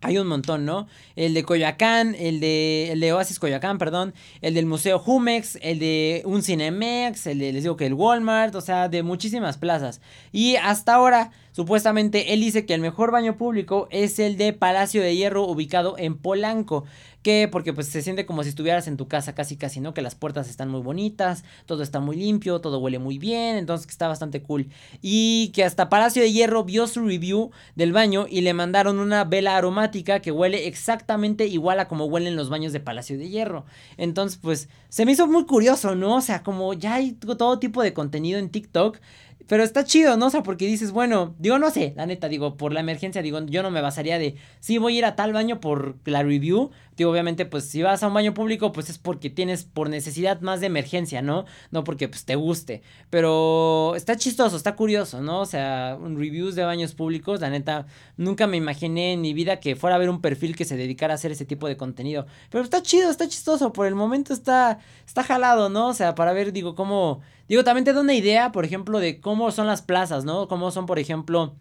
hay 0.06 0.20
un 0.20 0.28
montón, 0.28 0.66
¿no? 0.66 0.88
El 1.16 1.34
de 1.34 1.44
Coyoacán, 1.44 2.16
el 2.18 2.40
de, 2.40 2.92
el 2.92 3.00
de 3.00 3.14
Oasis 3.14 3.40
Coyoacán, 3.40 3.78
perdón, 3.78 4.14
el 4.42 4.54
del 4.54 4.66
Museo 4.66 5.00
Jumex, 5.00 5.58
el 5.62 5.80
de 5.80 6.22
un 6.26 6.44
Cinemex, 6.44 7.28
el 7.28 7.40
de, 7.40 7.54
les 7.54 7.64
digo 7.64 7.78
que 7.78 7.86
el 7.86 7.94
Walmart, 7.94 8.56
o 8.56 8.62
sea, 8.62 8.90
de 8.90 9.04
muchísimas 9.04 9.58
plazas. 9.58 10.02
Y 10.32 10.56
hasta 10.58 10.96
ahora, 10.96 11.32
supuestamente, 11.52 12.34
él 12.34 12.42
dice 12.42 12.66
que 12.66 12.74
el 12.74 12.82
mejor 12.82 13.12
baño 13.12 13.38
público 13.38 13.88
es 13.92 14.20
el 14.20 14.38
de 14.38 14.54
Palacio 14.54 15.02
de 15.02 15.16
Hierro 15.16 15.44
ubicado 15.44 15.96
en 15.98 16.18
Polanco 16.18 16.86
que 17.26 17.50
porque 17.52 17.74
pues 17.74 17.88
se 17.88 18.04
siente 18.04 18.28
como 18.28 18.44
si 18.44 18.50
estuvieras 18.50 18.88
en 18.88 18.98
tu 18.98 19.08
casa 19.08 19.34
casi 19.34 19.58
casi, 19.58 19.80
¿no? 19.80 19.96
Que 19.96 20.04
las 20.04 20.14
puertas 20.14 20.48
están 20.48 20.70
muy 20.70 20.82
bonitas, 20.82 21.44
todo 21.66 21.82
está 21.82 22.00
muy 22.00 22.18
limpio, 22.18 22.62
todo 22.62 22.78
huele 22.78 23.00
muy 23.00 23.18
bien, 23.18 23.56
entonces 23.56 23.88
que 23.88 23.92
está 23.92 24.08
bastante 24.08 24.44
cool. 24.44 24.68
Y 25.02 25.52
que 25.56 25.64
hasta 25.64 25.90
Palacio 25.90 26.22
de 26.22 26.32
Hierro 26.32 26.66
vio 26.66 26.86
su 26.86 27.04
review 27.04 27.50
del 27.74 27.94
baño 27.94 28.28
y 28.30 28.42
le 28.42 28.54
mandaron 28.54 29.00
una 29.00 29.24
vela 29.24 29.58
aromática 29.58 30.20
que 30.20 30.30
huele 30.30 30.68
exactamente 30.68 31.05
igual 31.46 31.80
a 31.80 31.88
como 31.88 32.06
huelen 32.06 32.36
los 32.36 32.50
baños 32.50 32.74
de 32.74 32.80
Palacio 32.80 33.18
de 33.18 33.30
Hierro. 33.30 33.66
Entonces 33.98 34.40
pues 34.42 34.70
se 34.90 35.06
me 35.06 35.12
hizo 35.12 35.28
muy 35.28 35.46
curioso, 35.46 35.96
¿no? 35.96 36.16
O 36.16 36.22
sea, 36.22 36.44
como 36.44 36.74
ya 36.74 36.96
hay 36.96 37.14
todo 37.14 37.60
tipo 37.60 37.82
de 37.84 37.94
contenido 37.94 38.40
en 38.40 38.50
TikTok 38.50 39.00
pero 39.48 39.64
está 39.64 39.84
chido, 39.84 40.18
¿no? 40.18 40.28
O 40.28 40.30
sea, 40.30 40.44
porque 40.44 40.66
dices, 40.66 40.92
bueno, 40.92 41.36
digo, 41.38 41.60
no 41.60 41.70
sé, 41.70 41.94
la 41.96 42.06
neta, 42.06 42.28
digo, 42.28 42.58
por 42.58 42.74
la 42.74 42.80
emergencia, 42.80 43.22
digo, 43.22 43.40
yo 43.46 43.62
no 43.62 43.70
me 43.70 43.82
basaría 43.82 44.18
de, 44.18 44.36
sí, 44.60 44.78
voy 44.78 44.96
a 44.96 44.98
ir 45.00 45.06
a 45.06 45.16
tal 45.16 45.34
baño 45.34 45.60
por 45.60 45.96
la 46.06 46.24
review. 46.24 46.72
Digo, 46.98 47.12
obviamente, 47.12 47.46
pues 47.46 47.66
si 47.66 47.82
vas 47.84 48.02
a 48.04 48.08
un 48.08 48.14
baño 48.14 48.34
público, 48.34 48.72
pues 48.72 48.90
es 48.90 48.98
porque 48.98 49.30
tienes 49.30 49.66
por 49.66 49.90
necesidad 49.90 50.42
más 50.42 50.62
de 50.62 50.68
emergencia, 50.68 51.22
¿no? 51.22 51.46
No 51.70 51.84
porque 51.84 52.08
pues 52.08 52.26
te 52.26 52.36
guste. 52.36 52.82
Pero 53.10 53.96
está 53.96 54.16
chistoso, 54.16 54.56
está 54.56 54.76
curioso, 54.76 55.22
¿no? 55.22 55.42
O 55.42 55.46
sea, 55.46 55.98
reviews 56.02 56.56
de 56.56 56.64
baños 56.64 56.96
públicos, 56.96 57.42
la 57.42 57.50
neta, 57.50 57.86
nunca 58.18 58.48
me 58.48 58.58
imaginé 58.58 59.14
en 59.14 59.22
mi 59.22 59.34
vida 59.34 59.60
que 59.60 59.76
fuera 59.76 59.96
a 59.96 59.98
haber 59.98 60.10
un 60.10 60.22
perfil 60.22 60.56
que 60.56 60.66
se 60.66 60.78
dedicara 60.78 61.14
a 61.14 61.16
hacer 61.16 61.32
ese 61.32 61.46
tipo 61.46 61.68
de 61.68 61.78
contenido. 61.78 62.26
Pero 62.50 62.64
está 62.64 62.82
chido, 62.82 63.12
está 63.12 63.28
chistoso, 63.28 63.74
por 63.74 63.88
el 63.88 63.96
momento 63.96 64.34
está, 64.34 64.80
está 65.06 65.24
jalado, 65.24 65.70
¿no? 65.70 65.90
O 65.90 65.94
sea, 65.94 66.16
para 66.16 66.34
ver, 66.34 66.54
digo, 66.54 66.76
cómo 66.76 67.22
Digo, 67.48 67.64
también 67.64 67.86
te 67.86 67.94
da 67.94 68.02
una 68.02 68.14
idea, 68.14 68.52
por 68.52 68.66
ejemplo, 68.66 69.00
de 69.00 69.20
cómo 69.20 69.52
son 69.52 69.68
las 69.68 69.82
plazas, 69.82 70.26
¿no? 70.26 70.48
Cómo 70.48 70.72
son, 70.72 70.86
por 70.86 71.00
ejemplo, 71.00 71.56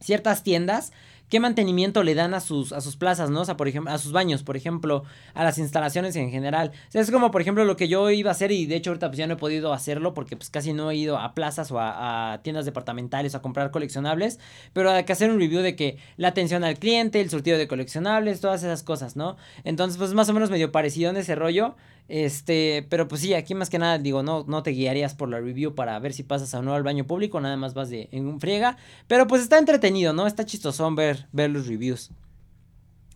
ciertas 0.00 0.42
tiendas 0.42 0.92
qué 1.28 1.40
mantenimiento 1.40 2.02
le 2.02 2.14
dan 2.14 2.34
a 2.34 2.40
sus, 2.40 2.72
a 2.72 2.80
sus 2.80 2.96
plazas, 2.96 3.30
¿no? 3.30 3.42
O 3.42 3.44
sea, 3.44 3.56
por 3.56 3.68
ejemplo, 3.68 3.92
a 3.92 3.98
sus 3.98 4.12
baños, 4.12 4.42
por 4.42 4.56
ejemplo, 4.56 5.04
a 5.34 5.44
las 5.44 5.58
instalaciones 5.58 6.16
en 6.16 6.30
general. 6.30 6.72
O 6.88 6.90
sea, 6.90 7.02
es 7.02 7.10
como, 7.10 7.30
por 7.30 7.40
ejemplo, 7.40 7.64
lo 7.64 7.76
que 7.76 7.88
yo 7.88 8.10
iba 8.10 8.30
a 8.30 8.32
hacer 8.32 8.50
y 8.52 8.66
de 8.66 8.76
hecho 8.76 8.90
ahorita 8.90 9.08
pues 9.08 9.18
ya 9.18 9.26
no 9.26 9.34
he 9.34 9.36
podido 9.36 9.72
hacerlo 9.72 10.14
porque 10.14 10.36
pues 10.36 10.50
casi 10.50 10.72
no 10.72 10.90
he 10.90 10.96
ido 10.96 11.18
a 11.18 11.34
plazas 11.34 11.70
o 11.70 11.78
a, 11.80 12.40
tiendas 12.42 12.64
departamentales 12.64 13.34
a 13.34 13.42
comprar 13.42 13.70
coleccionables, 13.70 14.38
pero 14.72 14.90
hay 14.90 15.04
que 15.04 15.12
hacer 15.12 15.30
un 15.30 15.38
review 15.38 15.60
de 15.60 15.76
que 15.76 15.98
la 16.16 16.28
atención 16.28 16.64
al 16.64 16.78
cliente, 16.78 17.20
el 17.20 17.30
surtido 17.30 17.58
de 17.58 17.68
coleccionables, 17.68 18.40
todas 18.40 18.62
esas 18.62 18.82
cosas, 18.82 19.16
¿no? 19.16 19.36
Entonces, 19.64 19.98
pues 19.98 20.14
más 20.14 20.28
o 20.28 20.32
menos 20.32 20.50
medio 20.50 20.72
parecido 20.72 21.10
en 21.10 21.16
ese 21.16 21.34
rollo. 21.34 21.76
Este, 22.08 22.86
pero 22.88 23.06
pues 23.06 23.20
sí, 23.20 23.34
aquí 23.34 23.54
más 23.54 23.68
que 23.68 23.78
nada 23.78 23.98
digo, 23.98 24.22
no, 24.22 24.44
no 24.48 24.62
te 24.62 24.70
guiarías 24.70 25.14
por 25.14 25.28
la 25.28 25.40
review 25.40 25.74
para 25.74 25.98
ver 25.98 26.14
si 26.14 26.22
pasas 26.22 26.54
a 26.54 26.62
no 26.62 26.74
al 26.74 26.82
baño 26.82 27.06
público, 27.06 27.40
nada 27.40 27.56
más 27.56 27.74
vas 27.74 27.90
de 27.90 28.08
en 28.12 28.26
un 28.26 28.40
friega. 28.40 28.78
Pero 29.06 29.26
pues 29.26 29.42
está 29.42 29.58
entretenido, 29.58 30.12
¿no? 30.12 30.26
Está 30.26 30.46
chistosón 30.46 30.96
ver, 30.96 31.26
ver 31.32 31.50
los 31.50 31.66
reviews. 31.66 32.10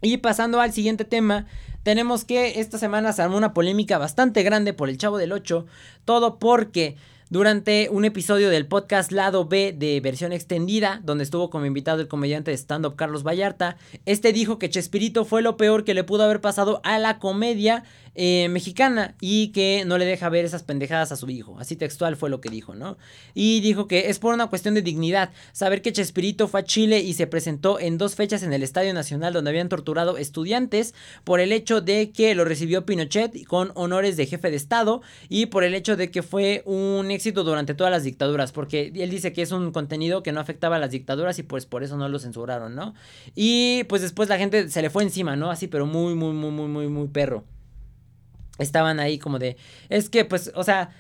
Y 0.03 0.19
pasando 0.19 0.61
al 0.61 0.73
siguiente 0.73 1.05
tema, 1.05 1.47
tenemos 1.85 2.25
que 2.25 2.61
esta 2.61 2.77
semana 2.77 3.13
se 3.13 3.23
armó 3.23 3.37
una 3.37 3.55
polémica 3.55 3.99
bastante 3.99 4.43
grande 4.43 4.73
por 4.75 4.89
el 4.89 4.99
Chavo 4.99 5.17
del 5.17 5.33
8. 5.33 5.65
Todo 6.05 6.39
porque 6.39 6.97
durante 7.33 7.89
un 7.91 8.05
episodio 8.05 8.51
del 8.51 8.67
podcast 8.67 9.11
Lado 9.11 9.47
B 9.47 9.75
de 9.75 10.01
versión 10.01 10.33
extendida, 10.33 11.01
donde 11.03 11.25
estuvo 11.25 11.49
como 11.49 11.65
invitado 11.65 12.03
el 12.03 12.09
comediante 12.09 12.51
de 12.51 12.59
stand-up 12.59 12.95
Carlos 12.95 13.23
Vallarta, 13.23 13.79
este 14.05 14.35
dijo 14.35 14.59
que 14.59 14.69
Chespirito 14.69 15.25
fue 15.25 15.41
lo 15.41 15.57
peor 15.57 15.85
que 15.85 15.95
le 15.95 16.05
pudo 16.05 16.25
haber 16.25 16.43
pasado 16.43 16.83
a 16.85 16.99
la 16.99 17.19
comedia 17.19 17.85
eh, 18.15 18.49
mexicana 18.51 19.15
y 19.21 19.49
que 19.49 19.85
no 19.87 19.99
le 19.99 20.05
deja 20.05 20.29
ver 20.29 20.45
esas 20.45 20.63
pendejadas 20.63 21.13
a 21.13 21.17
su 21.17 21.31
hijo. 21.31 21.57
Así 21.59 21.77
textual 21.77 22.17
fue 22.17 22.31
lo 22.31 22.41
que 22.41 22.51
dijo, 22.51 22.75
¿no? 22.75 22.99
Y 23.35 23.61
dijo 23.61 23.89
que 23.89 24.11
es 24.11 24.19
por 24.19 24.35
una 24.35 24.49
cuestión 24.49 24.75
de 24.75 24.83
dignidad. 24.83 25.31
Saber 25.53 25.83
que 25.83 25.93
Chespirito 25.93 26.49
fue 26.49 26.61
a 26.61 26.65
Chile 26.65 27.01
y 27.01 27.15
se 27.15 27.27
presentó 27.27 27.81
en 27.81 27.99
dos 27.99 28.15
fechas 28.15 28.43
en 28.43 28.53
el 28.53 28.63
Estadio 28.63 28.93
Nacional 28.93 29.33
donde 29.33 29.51
habían 29.51 29.69
torturado 29.69 30.19
estudiantes 30.19 30.95
por 31.25 31.41
el 31.41 31.53
hecho 31.53 31.81
de 31.81 32.11
que 32.11 32.35
lo 32.35 32.45
recibió 32.45 32.85
Pinochet 32.85 33.47
con 33.47 33.73
honores 33.75 34.17
de 34.17 34.27
jefe 34.27 34.51
de 34.51 34.57
Estado 34.57 35.03
y 35.29 35.47
por 35.47 35.65
el 35.65 35.75
hecho 35.75 35.97
de 35.97 36.11
que 36.11 36.23
fue 36.23 36.63
un 36.67 37.09
durante 37.31 37.75
todas 37.75 37.91
las 37.91 38.05
dictaduras, 38.05 38.53
porque 38.53 38.93
él 38.95 39.11
dice 39.11 39.33
que 39.33 39.43
es 39.43 39.53
un 39.53 39.73
contenido 39.73 40.23
que 40.23 40.33
no 40.33 40.41
afectaba 40.41 40.77
a 40.77 40.79
las 40.79 40.91
dictaduras 40.91 41.39
y 41.39 41.43
pues 41.43 41.67
por 41.67 41.83
eso 41.83 41.97
no 41.97 42.09
lo 42.09 42.19
censuraron, 42.19 42.75
¿no? 42.75 42.95
Y 43.35 43.85
pues 43.85 44.03
después 44.03 44.29
la 44.29 44.39
gente 44.39 44.69
se 44.69 44.83
le 44.83 44.91
fue 44.91 45.03
encima, 45.03 45.37
¿no? 45.37 45.51
Así, 45.51 45.69
pero 45.69 45.87
muy, 45.87 46.15
muy, 46.15 46.33
muy, 46.33 46.51
muy, 46.51 46.69
muy, 46.69 46.89
muy 46.89 47.09
perro. 47.09 47.45
Estaban 48.59 49.01
ahí 49.01 49.19
como 49.19 49.39
de, 49.39 49.57
es 49.89 50.11
que 50.11 50.25
pues, 50.25 50.53
o 50.55 50.65
sea, 50.65 50.91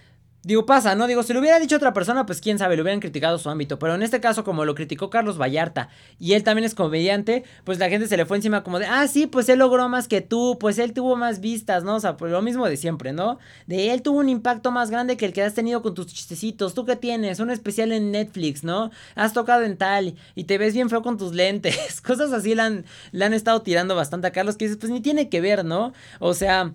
Digo, 0.44 0.66
pasa, 0.66 0.96
¿no? 0.96 1.06
Digo, 1.06 1.22
si 1.22 1.32
lo 1.32 1.38
hubiera 1.38 1.60
dicho 1.60 1.76
otra 1.76 1.92
persona, 1.92 2.26
pues 2.26 2.40
quién 2.40 2.58
sabe, 2.58 2.74
le 2.74 2.82
hubieran 2.82 2.98
criticado 2.98 3.38
su 3.38 3.48
ámbito. 3.48 3.78
Pero 3.78 3.94
en 3.94 4.02
este 4.02 4.20
caso, 4.20 4.42
como 4.42 4.64
lo 4.64 4.74
criticó 4.74 5.08
Carlos 5.08 5.40
Vallarta 5.40 5.88
y 6.18 6.32
él 6.32 6.42
también 6.42 6.64
es 6.64 6.74
comediante, 6.74 7.44
pues 7.62 7.78
la 7.78 7.88
gente 7.88 8.08
se 8.08 8.16
le 8.16 8.26
fue 8.26 8.38
encima 8.38 8.64
como 8.64 8.80
de, 8.80 8.86
ah, 8.86 9.06
sí, 9.06 9.28
pues 9.28 9.48
él 9.48 9.60
logró 9.60 9.88
más 9.88 10.08
que 10.08 10.20
tú, 10.20 10.58
pues 10.58 10.78
él 10.80 10.94
tuvo 10.94 11.14
más 11.14 11.40
vistas, 11.40 11.84
¿no? 11.84 11.94
O 11.94 12.00
sea, 12.00 12.16
pues 12.16 12.32
lo 12.32 12.42
mismo 12.42 12.66
de 12.66 12.76
siempre, 12.76 13.12
¿no? 13.12 13.38
De 13.68 13.92
él 13.92 14.02
tuvo 14.02 14.18
un 14.18 14.28
impacto 14.28 14.72
más 14.72 14.90
grande 14.90 15.16
que 15.16 15.26
el 15.26 15.32
que 15.32 15.42
has 15.42 15.54
tenido 15.54 15.80
con 15.80 15.94
tus 15.94 16.08
chistecitos. 16.08 16.74
¿Tú 16.74 16.84
qué 16.84 16.96
tienes? 16.96 17.38
Un 17.38 17.50
especial 17.50 17.92
en 17.92 18.10
Netflix, 18.10 18.64
¿no? 18.64 18.90
Has 19.14 19.34
tocado 19.34 19.62
en 19.62 19.76
tal 19.76 20.16
y 20.34 20.44
te 20.44 20.58
ves 20.58 20.74
bien 20.74 20.90
feo 20.90 21.02
con 21.02 21.18
tus 21.18 21.34
lentes. 21.34 22.00
Cosas 22.04 22.32
así 22.32 22.56
le 22.56 22.62
han, 22.62 22.84
le 23.12 23.24
han 23.24 23.32
estado 23.32 23.62
tirando 23.62 23.94
bastante 23.94 24.26
a 24.26 24.32
Carlos 24.32 24.56
que 24.56 24.64
dices, 24.64 24.78
pues 24.78 24.90
ni 24.90 25.00
tiene 25.00 25.28
que 25.28 25.40
ver, 25.40 25.64
¿no? 25.64 25.92
O 26.18 26.34
sea... 26.34 26.72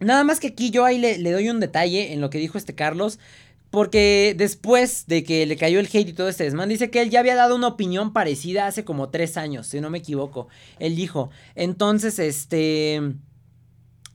Nada 0.00 0.24
más 0.24 0.40
que 0.40 0.48
aquí 0.48 0.70
yo 0.70 0.84
ahí 0.84 0.98
le, 0.98 1.18
doy 1.30 1.48
un 1.48 1.60
detalle 1.60 2.12
en 2.12 2.20
lo 2.20 2.30
que 2.30 2.38
dijo 2.38 2.58
este 2.58 2.74
Carlos. 2.74 3.18
Porque 3.70 4.34
después 4.36 5.06
de 5.06 5.22
que 5.22 5.46
le 5.46 5.56
cayó 5.56 5.78
el 5.78 5.86
hate 5.86 6.08
y 6.08 6.12
todo 6.12 6.28
este 6.28 6.42
desmán, 6.42 6.68
dice 6.68 6.90
que 6.90 7.02
él 7.02 7.10
ya 7.10 7.20
había 7.20 7.36
dado 7.36 7.54
una 7.54 7.68
opinión 7.68 8.12
parecida 8.12 8.66
hace 8.66 8.84
como 8.84 9.10
tres 9.10 9.36
años, 9.36 9.68
si 9.68 9.80
no 9.80 9.90
me 9.90 9.98
equivoco. 9.98 10.48
Él 10.80 10.96
dijo. 10.96 11.30
Entonces, 11.54 12.18
este. 12.18 13.00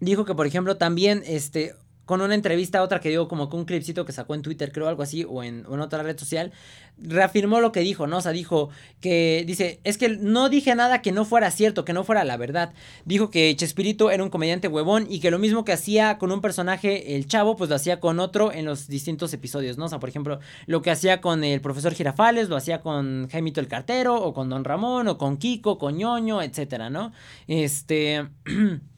Dijo 0.02 0.26
que, 0.26 0.36
por 0.36 0.46
ejemplo, 0.46 0.76
también, 0.76 1.24
este 1.26 1.74
con 2.06 2.22
una 2.22 2.36
entrevista, 2.36 2.82
otra 2.82 3.00
que 3.00 3.10
dio 3.10 3.28
como 3.28 3.50
con 3.50 3.62
un 3.62 3.66
clipcito 3.66 4.06
que 4.06 4.12
sacó 4.12 4.36
en 4.36 4.42
Twitter, 4.42 4.72
creo 4.72 4.88
algo 4.88 5.04
así, 5.04 5.26
o 5.28 5.44
en, 5.44 5.66
otra 5.66 6.04
red 6.04 6.18
social, 6.18 6.52
reafirmó 6.98 7.60
lo 7.60 7.72
que 7.72 7.82
dijo, 7.82 8.08
¿no? 8.08 8.18
O 8.18 8.22
sea, 8.22 8.32
dijo 8.32 8.70
que, 9.02 9.44
dice, 9.46 9.80
es 9.84 9.98
que 9.98 10.10
no 10.10 10.50
dije 10.50 10.76
nada 10.76 11.02
que 11.02 11.12
no 11.12 11.26
fuera 11.26 11.52
cierto, 11.52 11.84
que 11.84 11.94
no 11.94 12.04
fuera 12.04 12.24
la 12.24 12.38
verdad. 12.38 12.74
Dijo 13.06 13.30
que 13.30 13.56
Chespirito 13.56 14.12
era 14.12 14.24
un 14.24 14.30
comediante 14.30 14.68
huevón 14.68 15.08
y 15.10 15.20
que 15.20 15.32
lo 15.32 15.40
mismo 15.40 15.66
que 15.66 15.74
hacía 15.74 16.18
con 16.18 16.32
un 16.32 16.42
personaje, 16.42 17.16
el 17.16 17.28
chavo, 17.28 17.56
pues 17.56 17.70
lo 17.70 17.76
hacía 17.76 18.00
con 18.00 18.20
otro 18.20 18.52
en 18.52 18.66
los 18.66 18.88
distintos 18.88 19.34
episodios, 19.34 19.78
¿no? 19.78 19.86
O 19.86 19.90
sea, 19.90 20.00
por 20.00 20.10
ejemplo, 20.10 20.40
lo 20.68 20.82
que 20.82 20.92
hacía 20.92 21.22
con 21.22 21.44
el 21.44 21.60
profesor 21.62 21.94
Girafales, 21.94 22.50
lo 22.50 22.56
hacía 22.56 22.82
con 22.82 23.28
Jaimito 23.30 23.60
el 23.60 23.68
Cartero, 23.68 24.16
o 24.16 24.34
con 24.34 24.50
Don 24.50 24.64
Ramón, 24.64 25.08
o 25.08 25.18
con 25.18 25.38
Kiko, 25.38 25.78
con 25.78 25.98
ñoño, 25.98 26.42
etcétera, 26.42 26.90
¿no? 26.90 27.12
Este... 27.48 28.28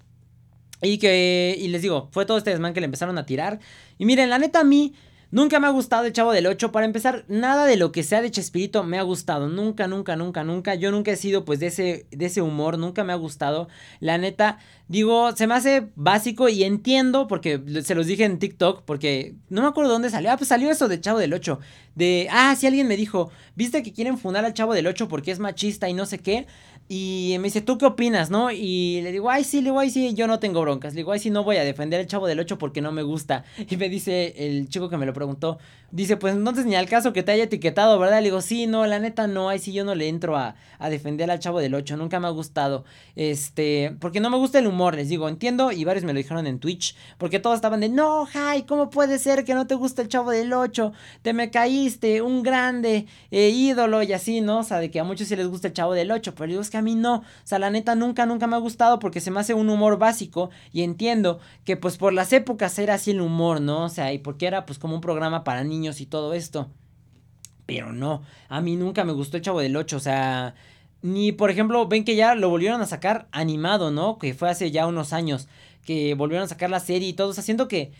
Y 0.81 0.99
que, 0.99 1.55
y 1.57 1.67
les 1.69 1.81
digo, 1.81 2.09
fue 2.11 2.25
todo 2.25 2.37
este 2.37 2.51
desmán 2.51 2.73
que 2.73 2.81
le 2.81 2.85
empezaron 2.85 3.17
a 3.17 3.25
tirar. 3.25 3.59
Y 3.97 4.05
miren, 4.05 4.29
la 4.29 4.37
neta 4.37 4.59
a 4.59 4.63
mí 4.63 4.93
nunca 5.31 5.59
me 5.59 5.67
ha 5.67 5.71
gustado 5.71 6.05
el 6.05 6.13
Chavo 6.13 6.31
del 6.31 6.45
8. 6.45 6.71
Para 6.71 6.85
empezar, 6.85 7.25
nada 7.27 7.65
de 7.65 7.77
lo 7.77 7.91
que 7.91 8.03
sea 8.03 8.21
de 8.21 8.31
Chespirito 8.31 8.83
me 8.83 8.99
ha 8.99 9.01
gustado. 9.01 9.47
Nunca, 9.47 9.87
nunca, 9.87 10.15
nunca, 10.15 10.43
nunca. 10.43 10.75
Yo 10.75 10.91
nunca 10.91 11.11
he 11.11 11.15
sido 11.15 11.45
pues 11.45 11.59
de 11.59 11.67
ese, 11.67 12.05
de 12.11 12.25
ese 12.25 12.41
humor. 12.41 12.77
Nunca 12.77 13.03
me 13.03 13.13
ha 13.13 13.15
gustado. 13.15 13.67
La 13.99 14.19
neta, 14.19 14.59
digo, 14.87 15.35
se 15.35 15.47
me 15.47 15.55
hace 15.55 15.89
básico 15.95 16.47
y 16.47 16.63
entiendo 16.63 17.27
porque 17.27 17.59
se 17.83 17.95
los 17.95 18.05
dije 18.05 18.25
en 18.25 18.37
TikTok. 18.37 18.83
Porque 18.83 19.35
no 19.49 19.63
me 19.63 19.67
acuerdo 19.67 19.91
dónde 19.91 20.09
salió. 20.11 20.31
Ah, 20.31 20.37
pues 20.37 20.49
salió 20.49 20.69
eso 20.69 20.87
de 20.87 21.01
Chavo 21.01 21.19
del 21.19 21.33
8. 21.33 21.59
De, 21.95 22.27
ah, 22.31 22.55
si 22.55 22.67
alguien 22.67 22.87
me 22.87 22.97
dijo, 22.97 23.31
viste 23.55 23.81
que 23.81 23.93
quieren 23.93 24.17
fundar 24.17 24.45
al 24.45 24.53
Chavo 24.53 24.75
del 24.75 24.85
8 24.85 25.07
porque 25.07 25.31
es 25.31 25.39
machista 25.39 25.89
y 25.89 25.93
no 25.93 26.05
sé 26.05 26.19
qué. 26.19 26.45
Y 26.89 27.35
me 27.39 27.45
dice, 27.45 27.61
¿tú 27.61 27.77
qué 27.77 27.85
opinas, 27.85 28.29
no? 28.29 28.49
Y 28.49 29.01
le 29.01 29.11
digo, 29.11 29.29
ay, 29.29 29.43
sí, 29.43 29.57
le 29.57 29.65
digo, 29.65 29.79
ay, 29.79 29.89
sí, 29.89 30.13
yo 30.13 30.25
no 30.25 30.39
tengo 30.39 30.61
broncas. 30.61 30.93
Le 30.93 30.99
digo, 30.99 31.11
ay, 31.11 31.19
sí, 31.19 31.29
no 31.29 31.43
voy 31.43 31.57
a 31.57 31.65
defender 31.65 31.99
al 31.99 32.07
chavo 32.07 32.27
del 32.27 32.39
8 32.39 32.57
porque 32.57 32.81
no 32.81 32.93
me 32.93 33.03
gusta. 33.03 33.43
Y 33.69 33.75
me 33.75 33.89
dice 33.89 34.33
el 34.37 34.69
chico 34.69 34.87
que 34.89 34.95
me 34.95 35.05
lo 35.05 35.13
preguntó, 35.13 35.57
dice, 35.91 36.15
pues 36.15 36.33
entonces 36.33 36.65
ni 36.65 36.75
al 36.75 36.87
caso 36.87 37.11
que 37.11 37.23
te 37.23 37.33
haya 37.33 37.43
etiquetado, 37.43 37.99
¿verdad? 37.99 38.19
Le 38.19 38.25
digo, 38.25 38.39
sí, 38.39 38.67
no, 38.67 38.85
la 38.85 38.99
neta 38.99 39.27
no, 39.27 39.49
ay, 39.49 39.59
sí, 39.59 39.73
yo 39.73 39.83
no 39.83 39.95
le 39.95 40.07
entro 40.07 40.37
a, 40.37 40.55
a 40.79 40.89
defender 40.89 41.29
al 41.29 41.39
chavo 41.39 41.59
del 41.59 41.75
8, 41.75 41.97
nunca 41.97 42.21
me 42.21 42.27
ha 42.27 42.31
gustado. 42.31 42.85
Este, 43.15 43.95
porque 43.99 44.21
no 44.21 44.29
me 44.29 44.37
gusta 44.37 44.59
el 44.59 44.67
humor, 44.67 44.95
les 44.95 45.09
digo, 45.09 45.27
entiendo, 45.27 45.73
y 45.73 45.83
varios 45.83 46.05
me 46.05 46.13
lo 46.13 46.17
dijeron 46.17 46.47
en 46.47 46.59
Twitch, 46.59 46.95
porque 47.17 47.39
todos 47.39 47.55
estaban 47.55 47.81
de, 47.81 47.89
no, 47.89 48.25
Jai, 48.25 48.65
¿cómo 48.65 48.89
puede 48.89 49.19
ser 49.19 49.43
que 49.43 49.53
no 49.53 49.67
te 49.67 49.75
guste 49.75 50.01
el 50.01 50.07
chavo 50.07 50.31
del 50.31 50.53
8? 50.53 50.93
Te 51.21 51.33
me 51.33 51.51
caíste, 51.51 52.21
un 52.21 52.43
grande 52.43 53.07
eh, 53.31 53.49
ídolo 53.49 54.03
y 54.03 54.13
así, 54.13 54.39
¿no? 54.39 54.59
O 54.59 54.63
sea, 54.63 54.79
de 54.79 54.89
que 54.89 55.01
a 55.01 55.03
muchos 55.03 55.27
sí 55.27 55.35
les 55.35 55.47
gusta 55.47 55.67
el 55.67 55.73
chavo 55.73 55.93
del 55.93 56.11
8, 56.11 56.33
pero 56.35 56.47
digo, 56.47 56.61
es 56.61 56.69
que 56.69 56.76
a 56.77 56.81
mí 56.81 56.95
no. 56.95 57.17
O 57.17 57.23
sea, 57.43 57.59
la 57.59 57.69
neta 57.69 57.95
nunca, 57.95 58.25
nunca 58.25 58.47
me 58.47 58.55
ha 58.55 58.59
gustado 58.59 58.99
porque 58.99 59.21
se 59.21 59.31
me 59.31 59.39
hace 59.39 59.53
un 59.53 59.69
humor 59.69 59.97
básico 59.97 60.49
y 60.71 60.83
entiendo 60.83 61.39
que 61.65 61.77
pues 61.77 61.97
por 61.97 62.13
las 62.13 62.33
épocas 62.33 62.77
era 62.79 62.95
así 62.95 63.11
el 63.11 63.21
humor, 63.21 63.61
¿no? 63.61 63.85
O 63.85 63.89
sea, 63.89 64.13
y 64.13 64.19
porque 64.19 64.47
era 64.47 64.65
pues 64.65 64.79
como 64.79 64.95
un 64.95 65.01
programa 65.01 65.43
para 65.43 65.63
niños 65.63 66.01
y 66.01 66.05
todo 66.05 66.33
esto. 66.33 66.69
Pero 67.65 67.91
no, 67.91 68.23
a 68.49 68.61
mí 68.61 68.75
nunca 68.75 69.03
me 69.03 69.11
gustó 69.11 69.37
el 69.37 69.43
Chavo 69.43 69.59
del 69.59 69.75
8, 69.75 69.97
o 69.97 69.99
sea, 69.99 70.55
ni 71.01 71.33
por 71.33 71.51
ejemplo, 71.51 71.87
ven 71.87 72.05
que 72.05 72.15
ya 72.15 72.33
lo 72.33 72.49
volvieron 72.49 72.81
a 72.81 72.85
sacar 72.85 73.27
animado, 73.31 73.91
¿no? 73.91 74.17
Que 74.17 74.33
fue 74.33 74.49
hace 74.49 74.71
ya 74.71 74.87
unos 74.87 75.13
años 75.13 75.47
que 75.85 76.13
volvieron 76.15 76.45
a 76.45 76.49
sacar 76.49 76.69
la 76.69 76.79
serie 76.79 77.09
y 77.09 77.13
todo, 77.13 77.31
haciendo 77.31 77.67
que 77.67 77.91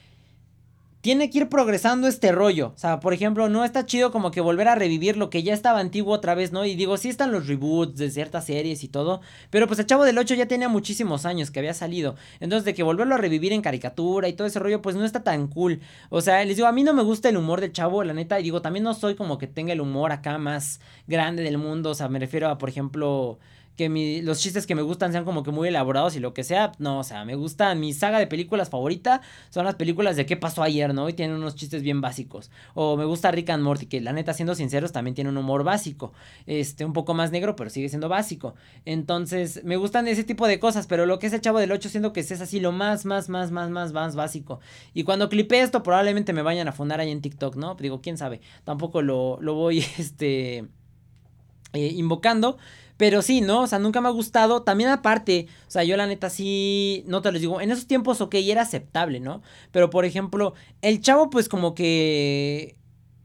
tiene 1.08 1.30
que 1.30 1.38
ir 1.38 1.48
progresando 1.48 2.10
este 2.10 2.34
rollo. 2.34 2.74
O 2.76 2.78
sea, 2.78 3.00
por 3.00 3.14
ejemplo, 3.14 3.48
no 3.48 3.64
está 3.64 3.86
chido 3.86 4.12
como 4.12 4.30
que 4.30 4.42
volver 4.42 4.68
a 4.68 4.76
revivir 4.76 5.16
lo 5.16 5.30
que 5.30 5.42
ya 5.42 5.54
estaba 5.54 5.80
antiguo 5.80 6.14
otra 6.14 6.36
vez, 6.36 6.52
¿no? 6.52 6.66
Y 6.66 6.76
digo, 6.76 6.98
sí 6.98 7.08
están 7.08 7.32
los 7.32 7.48
reboots 7.48 7.96
de 7.96 8.12
ciertas 8.12 8.48
series 8.48 8.84
y 8.84 8.90
todo, 8.90 9.22
pero 9.50 9.68
pues 9.68 9.80
el 9.80 9.86
Chavo 9.86 10.04
del 10.04 10.18
8 10.18 10.36
ya 10.36 10.50
tenía 10.50 10.68
muchísimos 10.68 11.26
años 11.26 11.50
que 11.50 11.60
había 11.60 11.74
salido. 11.74 12.18
Entonces, 12.42 12.66
de 12.66 12.74
que 12.74 12.84
volverlo 12.84 13.16
a 13.16 13.20
revivir 13.20 13.54
en 13.54 13.62
caricatura 13.62 14.28
y 14.28 14.34
todo 14.34 14.48
ese 14.48 14.60
rollo, 14.60 14.82
pues 14.82 14.98
no 14.98 15.06
está 15.06 15.24
tan 15.24 15.48
cool. 15.48 15.80
O 16.10 16.20
sea, 16.20 16.44
les 16.44 16.58
digo, 16.58 16.68
a 16.68 16.74
mí 16.74 16.84
no 16.84 16.94
me 16.94 17.04
gusta 17.04 17.30
el 17.30 17.38
humor 17.38 17.62
del 17.62 17.72
Chavo, 17.72 18.04
la 18.04 18.14
neta, 18.14 18.38
y 18.42 18.44
digo, 18.44 18.62
también 18.62 18.84
no 18.84 18.94
soy 18.94 19.16
como 19.16 19.38
que 19.38 19.48
tenga 19.48 19.72
el 19.72 19.80
humor 19.80 20.12
acá 20.12 20.38
más 20.38 20.82
grande 21.08 21.42
del 21.42 21.58
mundo. 21.58 21.92
O 21.92 21.96
sea, 21.96 22.10
me 22.10 22.20
refiero 22.20 22.50
a, 22.50 22.58
por 22.58 22.68
ejemplo 22.68 23.40
que 23.78 23.90
mi, 23.90 24.22
los 24.22 24.40
chistes 24.40 24.66
que 24.66 24.74
me 24.74 24.82
gustan 24.82 25.12
sean 25.12 25.24
como 25.24 25.44
que 25.44 25.52
muy 25.52 25.68
elaborados 25.68 26.16
y 26.16 26.20
lo 26.20 26.34
que 26.34 26.44
sea. 26.44 26.72
No, 26.80 27.00
o 27.00 27.04
sea, 27.04 27.24
me 27.26 27.36
gusta. 27.36 27.74
Mi 27.76 27.94
saga 27.94 28.18
de 28.18 28.26
películas 28.26 28.70
favorita 28.70 29.22
son 29.50 29.66
las 29.66 29.76
películas 29.76 30.16
de 30.16 30.26
qué 30.26 30.36
pasó 30.36 30.64
ayer, 30.64 30.94
¿no? 30.94 31.08
Y 31.08 31.14
tienen 31.14 31.38
unos 31.38 31.56
chistes 31.56 31.84
bien 31.84 32.02
básicos. 32.02 32.50
O 32.74 32.98
me 32.98 33.06
gusta 33.06 33.32
Rick 33.32 33.52
and 33.52 33.64
Morty, 33.64 33.86
que 33.86 34.02
la 34.02 34.14
neta, 34.14 34.34
siendo 34.34 34.56
sinceros, 34.56 34.92
también 34.92 35.14
tiene 35.14 35.30
un 35.30 35.38
humor 35.38 35.64
básico. 35.64 36.12
Este, 36.48 36.86
un 36.86 36.94
poco 36.94 37.14
más 37.14 37.32
negro, 37.32 37.56
pero 37.56 37.70
sigue 37.70 37.88
siendo 37.88 38.10
básico. 38.10 38.56
Entonces, 38.84 39.64
me 39.64 39.78
gustan 39.78 40.08
ese 40.08 40.24
tipo 40.24 40.48
de 40.48 40.60
cosas, 40.60 40.88
pero 40.88 41.06
lo 41.06 41.20
que 41.20 41.28
es 41.28 41.34
el 41.34 41.42
chavo 41.42 41.60
del 41.60 41.72
8, 41.72 41.88
siento 41.88 42.14
que 42.14 42.22
es 42.22 42.32
así 42.42 42.60
lo 42.60 42.72
más, 42.72 43.06
más, 43.06 43.30
más, 43.30 43.52
más, 43.52 43.70
más, 43.70 43.94
más 43.94 44.16
básico. 44.16 44.60
Y 44.96 45.04
cuando 45.04 45.30
clipe 45.30 45.62
esto, 45.62 45.84
probablemente 45.84 46.34
me 46.34 46.42
vayan 46.42 46.68
a 46.68 46.72
fundar 46.72 47.00
ahí 47.00 47.12
en 47.12 47.22
TikTok, 47.22 47.56
¿no? 47.56 47.76
Digo, 47.76 48.02
quién 48.02 48.18
sabe. 48.18 48.42
Tampoco 48.64 49.04
lo, 49.04 49.38
lo 49.40 49.54
voy, 49.54 49.80
este, 50.00 50.66
eh, 51.74 51.92
invocando. 51.96 52.58
Pero 52.98 53.22
sí, 53.22 53.42
¿no? 53.42 53.62
O 53.62 53.68
sea, 53.68 53.80
nunca 53.80 54.02
me 54.02 54.08
ha 54.08 54.12
gustado. 54.12 54.64
También 54.64 54.90
aparte, 54.90 55.48
o 55.68 55.72
sea, 55.72 55.84
yo 55.84 55.96
la 55.98 56.08
neta 56.08 56.30
sí, 56.30 57.04
no 57.08 57.22
te 57.22 57.32
lo 57.32 57.40
digo, 57.40 57.62
en 57.62 57.72
esos 57.72 57.88
tiempos, 57.88 58.22
ok, 58.22 58.36
era 58.36 58.64
aceptable, 58.64 59.20
¿no? 59.20 59.42
Pero 59.72 59.90
por 59.90 60.06
ejemplo, 60.06 60.54
el 60.82 61.02
chavo 61.02 61.30
pues 61.30 61.48
como 61.48 61.76
que, 61.76 62.76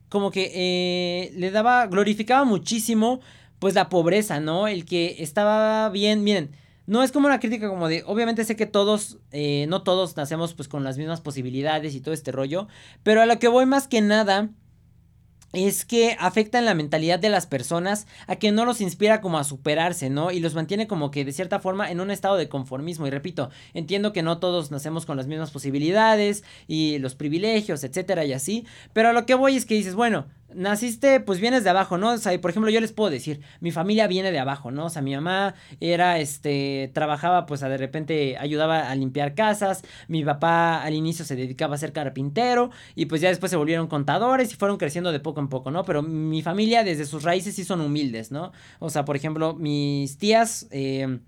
como 0.08 0.30
que 0.30 0.52
eh, 0.54 1.32
le 1.36 1.50
daba, 1.50 1.86
glorificaba 1.86 2.44
muchísimo 2.44 3.20
pues 3.58 3.74
la 3.74 3.88
pobreza, 3.88 4.40
¿no? 4.40 4.68
El 4.68 4.84
que 4.84 5.16
estaba 5.20 5.88
bien, 5.88 6.22
miren. 6.24 6.50
No 6.86 7.04
es 7.04 7.12
como 7.12 7.28
una 7.28 7.38
crítica 7.38 7.68
como 7.68 7.88
de, 7.88 8.02
obviamente 8.06 8.44
sé 8.44 8.56
que 8.56 8.66
todos, 8.66 9.18
eh, 9.30 9.66
no 9.68 9.82
todos 9.84 10.16
nacemos 10.16 10.52
pues 10.54 10.68
con 10.68 10.82
las 10.82 10.98
mismas 10.98 11.20
posibilidades 11.20 11.94
y 11.94 12.00
todo 12.00 12.12
este 12.12 12.32
rollo, 12.32 12.66
pero 13.04 13.22
a 13.22 13.26
lo 13.26 13.38
que 13.38 13.46
voy 13.46 13.66
más 13.66 13.86
que 13.86 14.00
nada 14.00 14.50
es 15.52 15.84
que 15.84 16.16
afecta 16.18 16.58
en 16.58 16.64
la 16.64 16.74
mentalidad 16.74 17.18
de 17.18 17.28
las 17.28 17.46
personas 17.46 18.06
a 18.26 18.36
que 18.36 18.52
no 18.52 18.64
los 18.64 18.80
inspira 18.80 19.20
como 19.20 19.38
a 19.38 19.44
superarse, 19.44 20.10
¿no? 20.10 20.30
Y 20.30 20.40
los 20.40 20.54
mantiene 20.54 20.86
como 20.86 21.10
que 21.10 21.24
de 21.24 21.32
cierta 21.32 21.60
forma 21.60 21.90
en 21.90 22.00
un 22.00 22.10
estado 22.10 22.36
de 22.36 22.48
conformismo. 22.48 23.06
Y 23.06 23.10
repito, 23.10 23.50
entiendo 23.74 24.12
que 24.12 24.22
no 24.22 24.38
todos 24.38 24.70
nacemos 24.70 25.06
con 25.06 25.16
las 25.16 25.26
mismas 25.26 25.50
posibilidades 25.50 26.44
y 26.66 26.98
los 26.98 27.14
privilegios, 27.14 27.84
etcétera 27.84 28.24
y 28.24 28.32
así, 28.32 28.66
pero 28.92 29.10
a 29.10 29.12
lo 29.12 29.26
que 29.26 29.34
voy 29.34 29.56
es 29.56 29.66
que 29.66 29.74
dices, 29.74 29.94
bueno, 29.94 30.26
naciste, 30.54 31.20
pues 31.20 31.40
vienes 31.40 31.64
de 31.64 31.70
abajo, 31.70 31.98
¿no? 31.98 32.12
O 32.12 32.18
sea, 32.18 32.38
por 32.40 32.50
ejemplo, 32.50 32.70
yo 32.70 32.80
les 32.80 32.92
puedo 32.92 33.10
decir, 33.10 33.40
mi 33.60 33.70
familia 33.70 34.06
viene 34.06 34.32
de 34.32 34.38
abajo, 34.38 34.70
¿no? 34.70 34.86
O 34.86 34.90
sea, 34.90 35.02
mi 35.02 35.14
mamá 35.14 35.54
era, 35.80 36.18
este, 36.18 36.90
trabajaba, 36.94 37.46
pues 37.46 37.60
de 37.60 37.76
repente 37.76 38.36
ayudaba 38.38 38.90
a 38.90 38.94
limpiar 38.94 39.34
casas, 39.34 39.82
mi 40.08 40.24
papá 40.24 40.82
al 40.82 40.94
inicio 40.94 41.24
se 41.24 41.36
dedicaba 41.36 41.74
a 41.74 41.78
ser 41.78 41.92
carpintero 41.92 42.70
y 42.94 43.06
pues 43.06 43.20
ya 43.20 43.28
después 43.28 43.50
se 43.50 43.56
volvieron 43.56 43.86
contadores 43.86 44.52
y 44.52 44.56
fueron 44.56 44.76
creciendo 44.78 45.12
de 45.12 45.20
poco 45.20 45.40
en 45.40 45.48
poco, 45.48 45.70
¿no? 45.70 45.84
Pero 45.84 46.02
mi 46.02 46.42
familia 46.42 46.84
desde 46.84 47.04
sus 47.04 47.22
raíces 47.22 47.54
sí 47.54 47.64
son 47.64 47.80
humildes, 47.80 48.30
¿no? 48.30 48.52
O 48.78 48.90
sea, 48.90 49.04
por 49.04 49.16
ejemplo, 49.16 49.54
mis 49.54 50.18
tías... 50.18 50.68
Eh, 50.70 51.20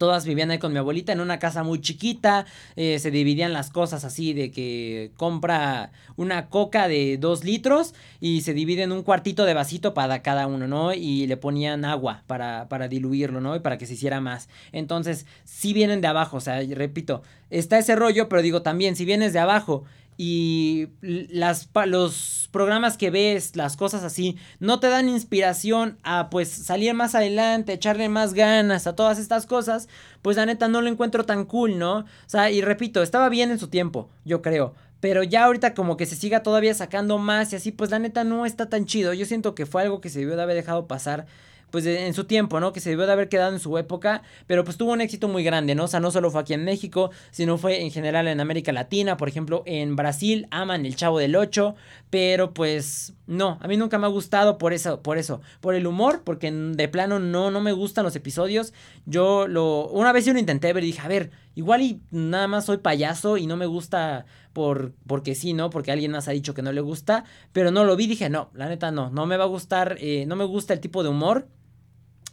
Todas 0.00 0.24
vivían 0.24 0.50
ahí 0.50 0.58
con 0.58 0.72
mi 0.72 0.78
abuelita 0.78 1.12
en 1.12 1.20
una 1.20 1.38
casa 1.38 1.62
muy 1.62 1.78
chiquita. 1.78 2.46
Eh, 2.74 2.98
se 2.98 3.10
dividían 3.10 3.52
las 3.52 3.68
cosas 3.68 4.02
así 4.02 4.32
de 4.32 4.50
que 4.50 5.10
compra 5.18 5.92
una 6.16 6.48
coca 6.48 6.88
de 6.88 7.18
dos 7.18 7.44
litros 7.44 7.92
y 8.18 8.40
se 8.40 8.54
divide 8.54 8.84
en 8.84 8.92
un 8.92 9.02
cuartito 9.02 9.44
de 9.44 9.52
vasito 9.52 9.92
para 9.92 10.22
cada 10.22 10.46
uno, 10.46 10.66
¿no? 10.66 10.94
Y 10.94 11.26
le 11.26 11.36
ponían 11.36 11.84
agua 11.84 12.22
para, 12.26 12.66
para 12.70 12.88
diluirlo, 12.88 13.42
¿no? 13.42 13.54
Y 13.54 13.60
para 13.60 13.76
que 13.76 13.84
se 13.84 13.92
hiciera 13.92 14.22
más. 14.22 14.48
Entonces, 14.72 15.26
si 15.44 15.74
vienen 15.74 16.00
de 16.00 16.08
abajo, 16.08 16.38
o 16.38 16.40
sea, 16.40 16.62
repito, 16.62 17.20
está 17.50 17.76
ese 17.76 17.94
rollo, 17.94 18.30
pero 18.30 18.40
digo 18.40 18.62
también, 18.62 18.96
si 18.96 19.04
vienes 19.04 19.34
de 19.34 19.40
abajo 19.40 19.84
y 20.22 20.88
las, 21.00 21.70
los 21.86 22.50
programas 22.52 22.98
que 22.98 23.08
ves, 23.08 23.56
las 23.56 23.78
cosas 23.78 24.04
así, 24.04 24.36
no 24.58 24.78
te 24.78 24.88
dan 24.88 25.08
inspiración 25.08 25.96
a 26.02 26.28
pues 26.28 26.50
salir 26.50 26.92
más 26.92 27.14
adelante, 27.14 27.72
echarle 27.72 28.10
más 28.10 28.34
ganas 28.34 28.86
a 28.86 28.94
todas 28.94 29.18
estas 29.18 29.46
cosas, 29.46 29.88
pues 30.20 30.36
la 30.36 30.44
neta 30.44 30.68
no 30.68 30.82
lo 30.82 30.90
encuentro 30.90 31.24
tan 31.24 31.46
cool, 31.46 31.78
¿no? 31.78 32.00
O 32.00 32.04
sea, 32.26 32.50
y 32.50 32.60
repito, 32.60 33.02
estaba 33.02 33.30
bien 33.30 33.50
en 33.50 33.58
su 33.58 33.68
tiempo, 33.68 34.10
yo 34.26 34.42
creo. 34.42 34.74
Pero 35.00 35.22
ya 35.22 35.46
ahorita 35.46 35.72
como 35.72 35.96
que 35.96 36.04
se 36.04 36.16
siga 36.16 36.42
todavía 36.42 36.74
sacando 36.74 37.16
más 37.16 37.54
y 37.54 37.56
así, 37.56 37.72
pues 37.72 37.90
la 37.90 37.98
neta 37.98 38.22
no 38.22 38.44
está 38.44 38.68
tan 38.68 38.84
chido. 38.84 39.14
Yo 39.14 39.24
siento 39.24 39.54
que 39.54 39.64
fue 39.64 39.80
algo 39.80 40.02
que 40.02 40.10
se 40.10 40.18
debió 40.18 40.36
de 40.36 40.42
haber 40.42 40.56
dejado 40.56 40.86
pasar 40.86 41.24
pues 41.70 41.86
en 41.86 42.14
su 42.14 42.24
tiempo, 42.24 42.60
¿no? 42.60 42.72
Que 42.72 42.80
se 42.80 42.90
debió 42.90 43.06
de 43.06 43.12
haber 43.12 43.28
quedado 43.28 43.52
en 43.52 43.60
su 43.60 43.76
época, 43.78 44.22
pero 44.46 44.64
pues 44.64 44.76
tuvo 44.76 44.92
un 44.92 45.00
éxito 45.00 45.28
muy 45.28 45.44
grande, 45.44 45.74
¿no? 45.74 45.84
O 45.84 45.88
sea, 45.88 46.00
no 46.00 46.10
solo 46.10 46.30
fue 46.30 46.40
aquí 46.40 46.54
en 46.54 46.64
México, 46.64 47.10
sino 47.30 47.58
fue 47.58 47.82
en 47.82 47.90
general 47.90 48.28
en 48.28 48.40
América 48.40 48.72
Latina, 48.72 49.16
por 49.16 49.28
ejemplo, 49.28 49.62
en 49.66 49.96
Brasil 49.96 50.46
aman 50.50 50.86
el 50.86 50.96
Chavo 50.96 51.18
del 51.18 51.36
8, 51.36 51.74
pero 52.10 52.52
pues 52.52 53.14
no, 53.26 53.58
a 53.60 53.68
mí 53.68 53.76
nunca 53.76 53.98
me 53.98 54.06
ha 54.06 54.10
gustado 54.10 54.58
por 54.58 54.72
eso, 54.72 55.02
por 55.02 55.16
eso, 55.16 55.40
por 55.60 55.74
el 55.74 55.86
humor, 55.86 56.22
porque 56.24 56.50
de 56.50 56.88
plano 56.88 57.20
no, 57.20 57.50
no 57.50 57.60
me 57.60 57.72
gustan 57.72 58.04
los 58.04 58.16
episodios. 58.16 58.72
Yo 59.06 59.46
lo, 59.46 59.88
una 59.88 60.12
vez 60.12 60.26
yo 60.26 60.32
lo 60.32 60.38
intenté 60.38 60.72
ver 60.72 60.82
y 60.82 60.88
dije, 60.88 61.00
a 61.00 61.08
ver, 61.08 61.30
igual 61.54 61.82
y 61.82 62.00
nada 62.10 62.48
más 62.48 62.64
soy 62.64 62.78
payaso 62.78 63.36
y 63.36 63.46
no 63.46 63.56
me 63.56 63.66
gusta 63.66 64.26
por, 64.52 64.92
porque 65.06 65.34
sí, 65.34 65.52
¿no? 65.52 65.70
Porque 65.70 65.92
alguien 65.92 66.10
más 66.10 66.28
ha 66.28 66.32
dicho 66.32 66.54
que 66.54 66.62
no 66.62 66.72
le 66.72 66.80
gusta, 66.80 67.24
pero 67.52 67.70
no 67.70 67.84
lo 67.84 67.96
vi, 67.96 68.06
dije, 68.06 68.28
no, 68.28 68.50
la 68.54 68.68
neta 68.68 68.90
no, 68.90 69.10
no 69.10 69.26
me 69.26 69.36
va 69.36 69.44
a 69.44 69.48
gustar, 69.48 69.96
eh, 70.00 70.24
no 70.26 70.36
me 70.36 70.44
gusta 70.44 70.74
el 70.74 70.80
tipo 70.80 71.02
de 71.02 71.10
humor 71.10 71.46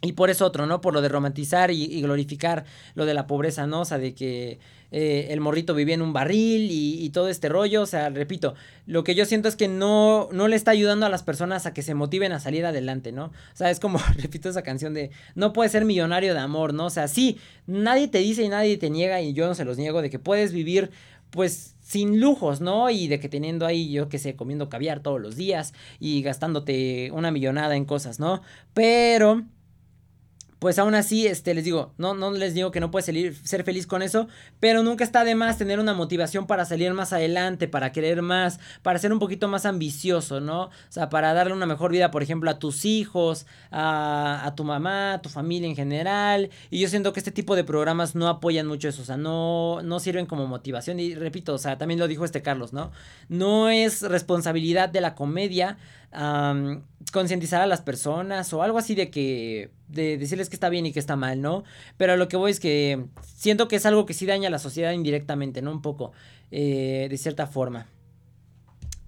y 0.01 0.11
por 0.11 0.29
eso 0.29 0.45
otro, 0.45 0.67
¿no? 0.67 0.79
Por 0.79 0.93
lo 0.93 1.01
de 1.01 1.09
romantizar 1.09 1.71
y, 1.71 2.01
glorificar 2.01 2.65
lo 2.93 3.05
de 3.05 3.15
la 3.15 3.25
pobreza, 3.25 3.65
¿no? 3.65 3.81
O 3.81 3.85
sea, 3.85 3.97
de 3.97 4.13
que 4.13 4.59
eh, 4.91 5.27
el 5.31 5.41
morrito 5.41 5.73
vivía 5.73 5.95
en 5.95 6.03
un 6.03 6.13
barril 6.13 6.69
y, 6.69 7.09
todo 7.09 7.29
este 7.29 7.49
rollo. 7.49 7.81
O 7.81 7.85
sea, 7.87 8.09
repito, 8.09 8.53
lo 8.85 9.03
que 9.03 9.15
yo 9.15 9.25
siento 9.25 9.47
es 9.47 9.55
que 9.55 9.67
no, 9.67 10.29
no 10.31 10.47
le 10.47 10.55
está 10.55 10.71
ayudando 10.71 11.07
a 11.07 11.09
las 11.09 11.23
personas 11.23 11.65
a 11.65 11.73
que 11.73 11.81
se 11.81 11.95
motiven 11.95 12.31
a 12.31 12.39
salir 12.39 12.63
adelante, 12.65 13.11
¿no? 13.11 13.25
O 13.25 13.55
sea, 13.55 13.71
es 13.71 13.79
como, 13.79 13.99
repito 14.17 14.49
esa 14.49 14.61
canción 14.61 14.93
de, 14.93 15.09
no 15.33 15.51
puedes 15.51 15.71
ser 15.71 15.83
millonario 15.83 16.35
de 16.35 16.39
amor, 16.41 16.75
¿no? 16.75 16.85
O 16.85 16.91
sea, 16.91 17.07
sí, 17.07 17.39
nadie 17.65 18.07
te 18.07 18.19
dice 18.19 18.43
y 18.43 18.49
nadie 18.49 18.77
te 18.77 18.91
niega 18.91 19.19
y 19.21 19.33
yo 19.33 19.47
no 19.47 19.55
se 19.55 19.65
los 19.65 19.77
niego 19.77 20.03
de 20.03 20.11
que 20.11 20.19
puedes 20.19 20.53
vivir, 20.53 20.91
pues, 21.31 21.75
sin 21.81 22.19
lujos, 22.19 22.61
¿no? 22.61 22.91
Y 22.91 23.07
de 23.07 23.19
que 23.19 23.29
teniendo 23.29 23.65
ahí, 23.65 23.91
yo 23.91 24.09
qué 24.09 24.19
sé, 24.19 24.35
comiendo 24.35 24.69
caviar 24.69 24.99
todos 24.99 25.19
los 25.19 25.35
días 25.35 25.73
y 25.99 26.21
gastándote 26.21 27.09
una 27.13 27.31
millonada 27.31 27.75
en 27.75 27.85
cosas, 27.85 28.19
¿no? 28.19 28.41
Pero 28.73 29.43
pues 30.59 30.79
aún 30.79 30.95
así, 30.95 31.27
este, 31.27 31.53
les 31.53 31.63
digo, 31.63 31.93
no, 31.97 32.15
no 32.15 32.31
les 32.31 32.53
digo 32.53 32.71
que 32.71 32.79
no 32.79 32.89
puedes 32.89 33.05
salir, 33.05 33.35
ser 33.43 33.63
feliz 33.63 33.85
con 33.85 34.01
eso, 34.01 34.27
pero 34.59 34.81
nunca 34.81 35.03
está 35.03 35.23
de 35.23 35.35
más 35.35 35.57
tener 35.57 35.79
una 35.79 35.93
motivación 35.93 36.47
para 36.47 36.65
salir 36.65 36.93
más 36.93 37.13
adelante, 37.13 37.67
para 37.67 37.91
querer 37.91 38.21
más, 38.23 38.59
para 38.81 38.97
ser 38.97 39.13
un 39.13 39.19
poquito 39.19 39.47
más 39.47 39.65
ambicioso, 39.65 40.39
¿no? 40.39 40.63
O 40.63 40.71
sea, 40.89 41.09
para 41.09 41.33
darle 41.33 41.53
una 41.53 41.67
mejor 41.67 41.91
vida, 41.91 42.09
por 42.09 42.23
ejemplo, 42.23 42.49
a 42.49 42.57
tus 42.57 42.85
hijos, 42.85 43.45
a, 43.69 44.41
a 44.45 44.55
tu 44.55 44.63
mamá, 44.63 45.13
a 45.13 45.21
tu 45.21 45.29
familia 45.29 45.69
en 45.69 45.75
general. 45.75 46.49
Y 46.71 46.79
yo 46.79 46.87
siento 46.87 47.13
que 47.13 47.19
este 47.19 47.31
tipo 47.31 47.55
de 47.55 47.63
programas 47.63 48.15
no 48.15 48.27
apoyan 48.27 48.65
mucho 48.65 48.89
eso, 48.89 49.03
o 49.03 49.05
sea, 49.05 49.17
no, 49.17 49.81
no 49.83 49.99
sirven 49.99 50.25
como 50.25 50.47
motivación. 50.47 50.99
Y 50.99 51.13
repito, 51.13 51.53
o 51.53 51.59
sea, 51.59 51.77
también 51.77 51.99
lo 51.99 52.07
dijo 52.07 52.25
este 52.25 52.41
Carlos, 52.41 52.73
¿no? 52.73 52.91
No 53.29 53.69
es 53.69 54.01
responsabilidad 54.01 54.89
de 54.89 55.01
la 55.01 55.13
comedia 55.13 55.77
concientizar 57.11 57.61
a 57.61 57.67
las 57.67 57.81
personas 57.81 58.51
o 58.53 58.63
algo 58.63 58.77
así 58.77 58.95
de 58.95 59.09
que, 59.09 59.71
de 59.87 60.17
decirles 60.17 60.49
que 60.49 60.55
está 60.55 60.69
bien 60.69 60.85
y 60.85 60.91
que 60.91 60.99
está 60.99 61.15
mal, 61.15 61.41
¿no? 61.41 61.63
Pero 61.97 62.17
lo 62.17 62.27
que 62.27 62.37
voy 62.37 62.51
es 62.51 62.59
que 62.59 63.05
siento 63.23 63.67
que 63.67 63.77
es 63.77 63.85
algo 63.85 64.05
que 64.05 64.13
sí 64.13 64.25
daña 64.25 64.47
a 64.47 64.51
la 64.51 64.59
sociedad 64.59 64.91
indirectamente, 64.91 65.61
¿no? 65.61 65.71
Un 65.71 65.81
poco, 65.81 66.11
eh, 66.51 67.07
de 67.09 67.17
cierta 67.17 67.47
forma. 67.47 67.87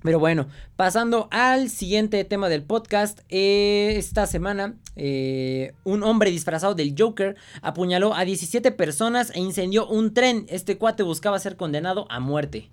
Pero 0.02 0.18
bueno, 0.18 0.48
pasando 0.78 1.28
al 1.30 1.70
siguiente 1.70 2.24
tema 2.24 2.48
del 2.48 2.64
podcast, 2.64 3.20
eh, 3.28 3.96
esta 3.98 4.28
semana 4.28 4.76
eh, 4.96 5.74
un 5.84 6.04
hombre 6.04 6.32
disfrazado 6.32 6.74
del 6.74 6.96
Joker 6.98 7.36
apuñaló 7.62 8.14
a 8.14 8.24
17 8.24 8.72
personas 8.72 9.32
e 9.36 9.40
incendió 9.40 9.88
un 9.88 10.14
tren. 10.14 10.46
Este 10.48 10.78
cuate 10.78 11.04
buscaba 11.04 11.38
ser 11.38 11.58
condenado 11.58 12.08
a 12.10 12.22
muerte. 12.22 12.70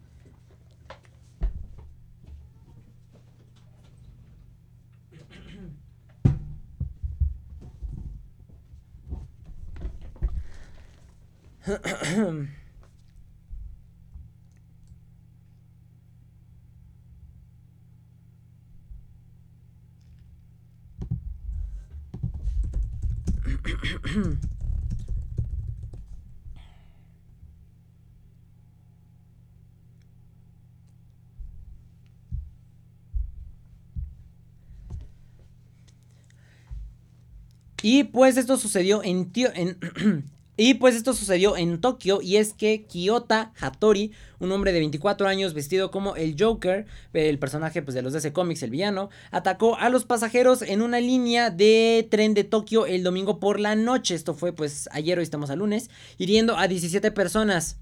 Y 37.82 38.02
pues 38.04 38.36
esto 38.36 38.56
sucedió 38.56 39.00
en, 39.04 39.30
en 39.54 39.78
Y 40.58 40.74
pues 40.74 40.94
esto 40.94 41.12
sucedió 41.12 41.56
en 41.56 41.80
Tokio 41.82 42.22
y 42.22 42.36
es 42.36 42.54
que 42.54 42.84
Kiyota 42.84 43.52
Hattori, 43.60 44.12
un 44.38 44.52
hombre 44.52 44.72
de 44.72 44.78
24 44.78 45.28
años 45.28 45.52
vestido 45.52 45.90
como 45.90 46.16
el 46.16 46.34
Joker, 46.38 46.86
el 47.12 47.38
personaje 47.38 47.82
pues, 47.82 47.94
de 47.94 48.00
los 48.00 48.14
DC 48.14 48.32
Comics, 48.32 48.62
el 48.62 48.70
villano, 48.70 49.10
atacó 49.30 49.76
a 49.76 49.90
los 49.90 50.06
pasajeros 50.06 50.62
en 50.62 50.80
una 50.80 50.98
línea 50.98 51.50
de 51.50 52.08
tren 52.10 52.32
de 52.32 52.44
Tokio 52.44 52.86
el 52.86 53.02
domingo 53.02 53.38
por 53.38 53.60
la 53.60 53.76
noche. 53.76 54.14
Esto 54.14 54.32
fue 54.32 54.54
pues 54.54 54.88
ayer, 54.92 55.18
hoy 55.18 55.24
estamos 55.24 55.50
a 55.50 55.56
lunes, 55.56 55.90
hiriendo 56.16 56.56
a 56.56 56.68
17 56.68 57.10
personas 57.10 57.76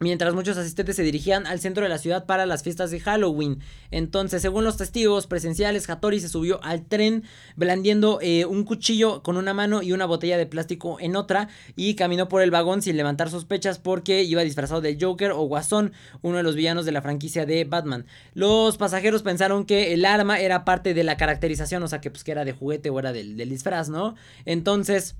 mientras 0.00 0.34
muchos 0.34 0.56
asistentes 0.56 0.96
se 0.96 1.02
dirigían 1.02 1.46
al 1.46 1.60
centro 1.60 1.84
de 1.84 1.88
la 1.88 1.98
ciudad 1.98 2.26
para 2.26 2.46
las 2.46 2.62
fiestas 2.62 2.90
de 2.90 3.00
Halloween. 3.00 3.60
Entonces, 3.90 4.42
según 4.42 4.64
los 4.64 4.76
testigos 4.76 5.26
presenciales, 5.26 5.88
Hattori 5.88 6.20
se 6.20 6.28
subió 6.28 6.62
al 6.64 6.84
tren 6.84 7.24
blandiendo 7.56 8.18
eh, 8.20 8.44
un 8.44 8.64
cuchillo 8.64 9.22
con 9.22 9.36
una 9.36 9.54
mano 9.54 9.82
y 9.82 9.92
una 9.92 10.06
botella 10.06 10.36
de 10.36 10.46
plástico 10.46 10.98
en 11.00 11.16
otra 11.16 11.48
y 11.76 11.94
caminó 11.94 12.28
por 12.28 12.42
el 12.42 12.50
vagón 12.50 12.82
sin 12.82 12.96
levantar 12.96 13.30
sospechas 13.30 13.78
porque 13.78 14.22
iba 14.22 14.42
disfrazado 14.42 14.80
de 14.80 14.98
Joker 15.00 15.30
o 15.30 15.42
Guasón, 15.42 15.92
uno 16.22 16.38
de 16.38 16.42
los 16.42 16.56
villanos 16.56 16.84
de 16.84 16.92
la 16.92 17.02
franquicia 17.02 17.46
de 17.46 17.64
Batman. 17.64 18.06
Los 18.34 18.76
pasajeros 18.76 19.22
pensaron 19.22 19.64
que 19.64 19.94
el 19.94 20.04
arma 20.04 20.40
era 20.40 20.64
parte 20.64 20.94
de 20.94 21.04
la 21.04 21.16
caracterización, 21.16 21.82
o 21.82 21.88
sea 21.88 22.00
que 22.00 22.10
pues 22.10 22.26
era 22.26 22.44
de 22.44 22.52
juguete 22.52 22.90
o 22.90 22.98
era 22.98 23.12
del, 23.12 23.36
del 23.36 23.48
disfraz, 23.48 23.88
¿no? 23.88 24.16
Entonces... 24.44 25.16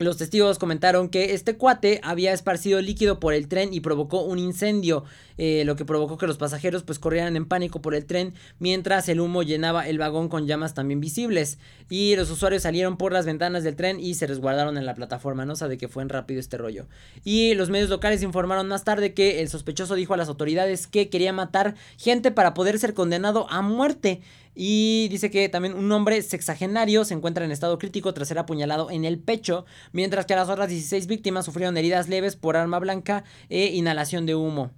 Los 0.00 0.16
testigos 0.16 0.58
comentaron 0.58 1.10
que 1.10 1.34
este 1.34 1.58
cuate 1.58 2.00
había 2.02 2.32
esparcido 2.32 2.80
líquido 2.80 3.20
por 3.20 3.34
el 3.34 3.48
tren 3.48 3.74
y 3.74 3.80
provocó 3.80 4.22
un 4.22 4.38
incendio, 4.38 5.04
eh, 5.36 5.62
lo 5.66 5.76
que 5.76 5.84
provocó 5.84 6.16
que 6.16 6.26
los 6.26 6.38
pasajeros 6.38 6.84
pues 6.84 6.98
corrieran 6.98 7.36
en 7.36 7.44
pánico 7.44 7.82
por 7.82 7.94
el 7.94 8.06
tren 8.06 8.32
mientras 8.58 9.10
el 9.10 9.20
humo 9.20 9.42
llenaba 9.42 9.86
el 9.86 9.98
vagón 9.98 10.30
con 10.30 10.46
llamas 10.46 10.72
también 10.72 11.00
visibles 11.00 11.58
y 11.90 12.16
los 12.16 12.30
usuarios 12.30 12.62
salieron 12.62 12.96
por 12.96 13.12
las 13.12 13.26
ventanas 13.26 13.62
del 13.62 13.76
tren 13.76 14.00
y 14.00 14.14
se 14.14 14.26
resguardaron 14.26 14.78
en 14.78 14.86
la 14.86 14.94
plataforma, 14.94 15.44
no 15.44 15.54
sabe 15.54 15.76
que 15.76 15.88
fue 15.88 16.02
en 16.02 16.08
rápido 16.08 16.40
este 16.40 16.56
rollo. 16.56 16.86
Y 17.22 17.52
los 17.52 17.68
medios 17.68 17.90
locales 17.90 18.22
informaron 18.22 18.68
más 18.68 18.84
tarde 18.84 19.12
que 19.12 19.42
el 19.42 19.50
sospechoso 19.50 19.96
dijo 19.96 20.14
a 20.14 20.16
las 20.16 20.28
autoridades 20.28 20.86
que 20.86 21.10
quería 21.10 21.34
matar 21.34 21.74
gente 21.98 22.30
para 22.30 22.54
poder 22.54 22.78
ser 22.78 22.94
condenado 22.94 23.50
a 23.50 23.60
muerte. 23.60 24.22
Y 24.54 25.08
dice 25.10 25.30
que 25.30 25.48
también 25.48 25.74
un 25.74 25.90
hombre 25.92 26.20
sexagenario 26.22 27.04
se 27.04 27.14
encuentra 27.14 27.44
en 27.44 27.52
estado 27.52 27.78
crítico 27.78 28.12
tras 28.12 28.28
ser 28.28 28.38
apuñalado 28.38 28.90
en 28.90 29.04
el 29.04 29.18
pecho, 29.18 29.64
mientras 29.92 30.26
que 30.26 30.34
las 30.34 30.48
otras 30.48 30.68
16 30.68 31.06
víctimas 31.06 31.44
sufrieron 31.44 31.76
heridas 31.76 32.08
leves 32.08 32.36
por 32.36 32.56
arma 32.56 32.78
blanca 32.78 33.24
e 33.48 33.66
inhalación 33.74 34.26
de 34.26 34.34
humo. 34.34 34.70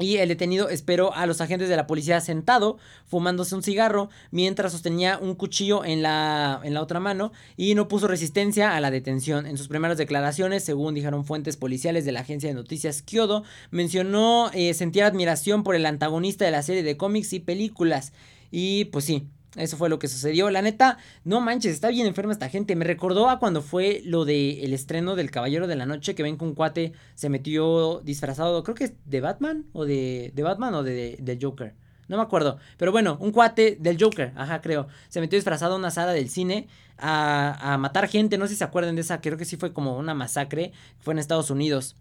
Y 0.00 0.16
el 0.16 0.28
detenido 0.28 0.70
esperó 0.70 1.14
a 1.14 1.24
los 1.24 1.40
agentes 1.40 1.68
de 1.68 1.76
la 1.76 1.86
policía 1.86 2.20
sentado, 2.20 2.78
fumándose 3.06 3.54
un 3.54 3.62
cigarro, 3.62 4.10
mientras 4.32 4.72
sostenía 4.72 5.18
un 5.18 5.36
cuchillo 5.36 5.84
en 5.84 6.02
la, 6.02 6.60
en 6.64 6.74
la 6.74 6.82
otra 6.82 6.98
mano 6.98 7.30
y 7.56 7.76
no 7.76 7.86
puso 7.86 8.08
resistencia 8.08 8.74
a 8.74 8.80
la 8.80 8.90
detención. 8.90 9.46
En 9.46 9.56
sus 9.56 9.68
primeras 9.68 9.96
declaraciones, 9.96 10.64
según 10.64 10.94
dijeron 10.94 11.24
fuentes 11.24 11.56
policiales 11.56 12.04
de 12.04 12.10
la 12.10 12.20
agencia 12.20 12.48
de 12.48 12.54
noticias 12.56 13.02
Kyodo, 13.02 13.44
mencionó 13.70 14.50
eh, 14.52 14.74
sentir 14.74 15.04
admiración 15.04 15.62
por 15.62 15.76
el 15.76 15.86
antagonista 15.86 16.44
de 16.44 16.50
la 16.50 16.64
serie 16.64 16.82
de 16.82 16.96
cómics 16.96 17.32
y 17.32 17.38
películas. 17.38 18.12
Y 18.56 18.84
pues 18.84 19.04
sí, 19.04 19.26
eso 19.56 19.76
fue 19.76 19.88
lo 19.88 19.98
que 19.98 20.06
sucedió. 20.06 20.48
La 20.48 20.62
neta, 20.62 20.98
no 21.24 21.40
manches, 21.40 21.72
está 21.72 21.88
bien 21.88 22.06
enferma 22.06 22.32
esta 22.32 22.48
gente. 22.48 22.76
Me 22.76 22.84
recordó 22.84 23.28
a 23.28 23.40
cuando 23.40 23.62
fue 23.62 24.00
lo 24.04 24.24
del 24.24 24.60
el 24.60 24.72
estreno 24.72 25.16
del 25.16 25.32
Caballero 25.32 25.66
de 25.66 25.74
la 25.74 25.86
Noche, 25.86 26.14
que 26.14 26.22
ven 26.22 26.38
que 26.38 26.44
un 26.44 26.54
cuate 26.54 26.92
se 27.16 27.28
metió 27.28 28.00
disfrazado, 28.04 28.62
creo 28.62 28.76
que 28.76 28.84
es 28.84 28.92
de 29.06 29.20
Batman 29.20 29.66
o 29.72 29.84
de, 29.84 30.30
de 30.36 30.42
Batman 30.44 30.72
o 30.74 30.84
de, 30.84 31.16
de, 31.20 31.38
Joker. 31.42 31.74
No 32.06 32.16
me 32.16 32.22
acuerdo. 32.22 32.58
Pero 32.76 32.92
bueno, 32.92 33.16
un 33.18 33.32
cuate 33.32 33.76
del 33.80 34.00
Joker, 34.00 34.32
ajá, 34.36 34.60
creo. 34.60 34.86
Se 35.08 35.20
metió 35.20 35.36
disfrazado 35.36 35.74
a 35.74 35.78
una 35.78 35.90
sala 35.90 36.12
del 36.12 36.28
cine 36.28 36.68
a, 36.96 37.74
a 37.74 37.76
matar 37.76 38.06
gente. 38.06 38.38
No 38.38 38.46
sé 38.46 38.52
si 38.52 38.58
se 38.58 38.64
acuerdan 38.64 38.94
de 38.94 39.00
esa, 39.00 39.20
creo 39.20 39.36
que 39.36 39.46
sí 39.46 39.56
fue 39.56 39.72
como 39.72 39.98
una 39.98 40.14
masacre. 40.14 40.70
Fue 41.00 41.12
en 41.12 41.18
Estados 41.18 41.50
Unidos. 41.50 41.96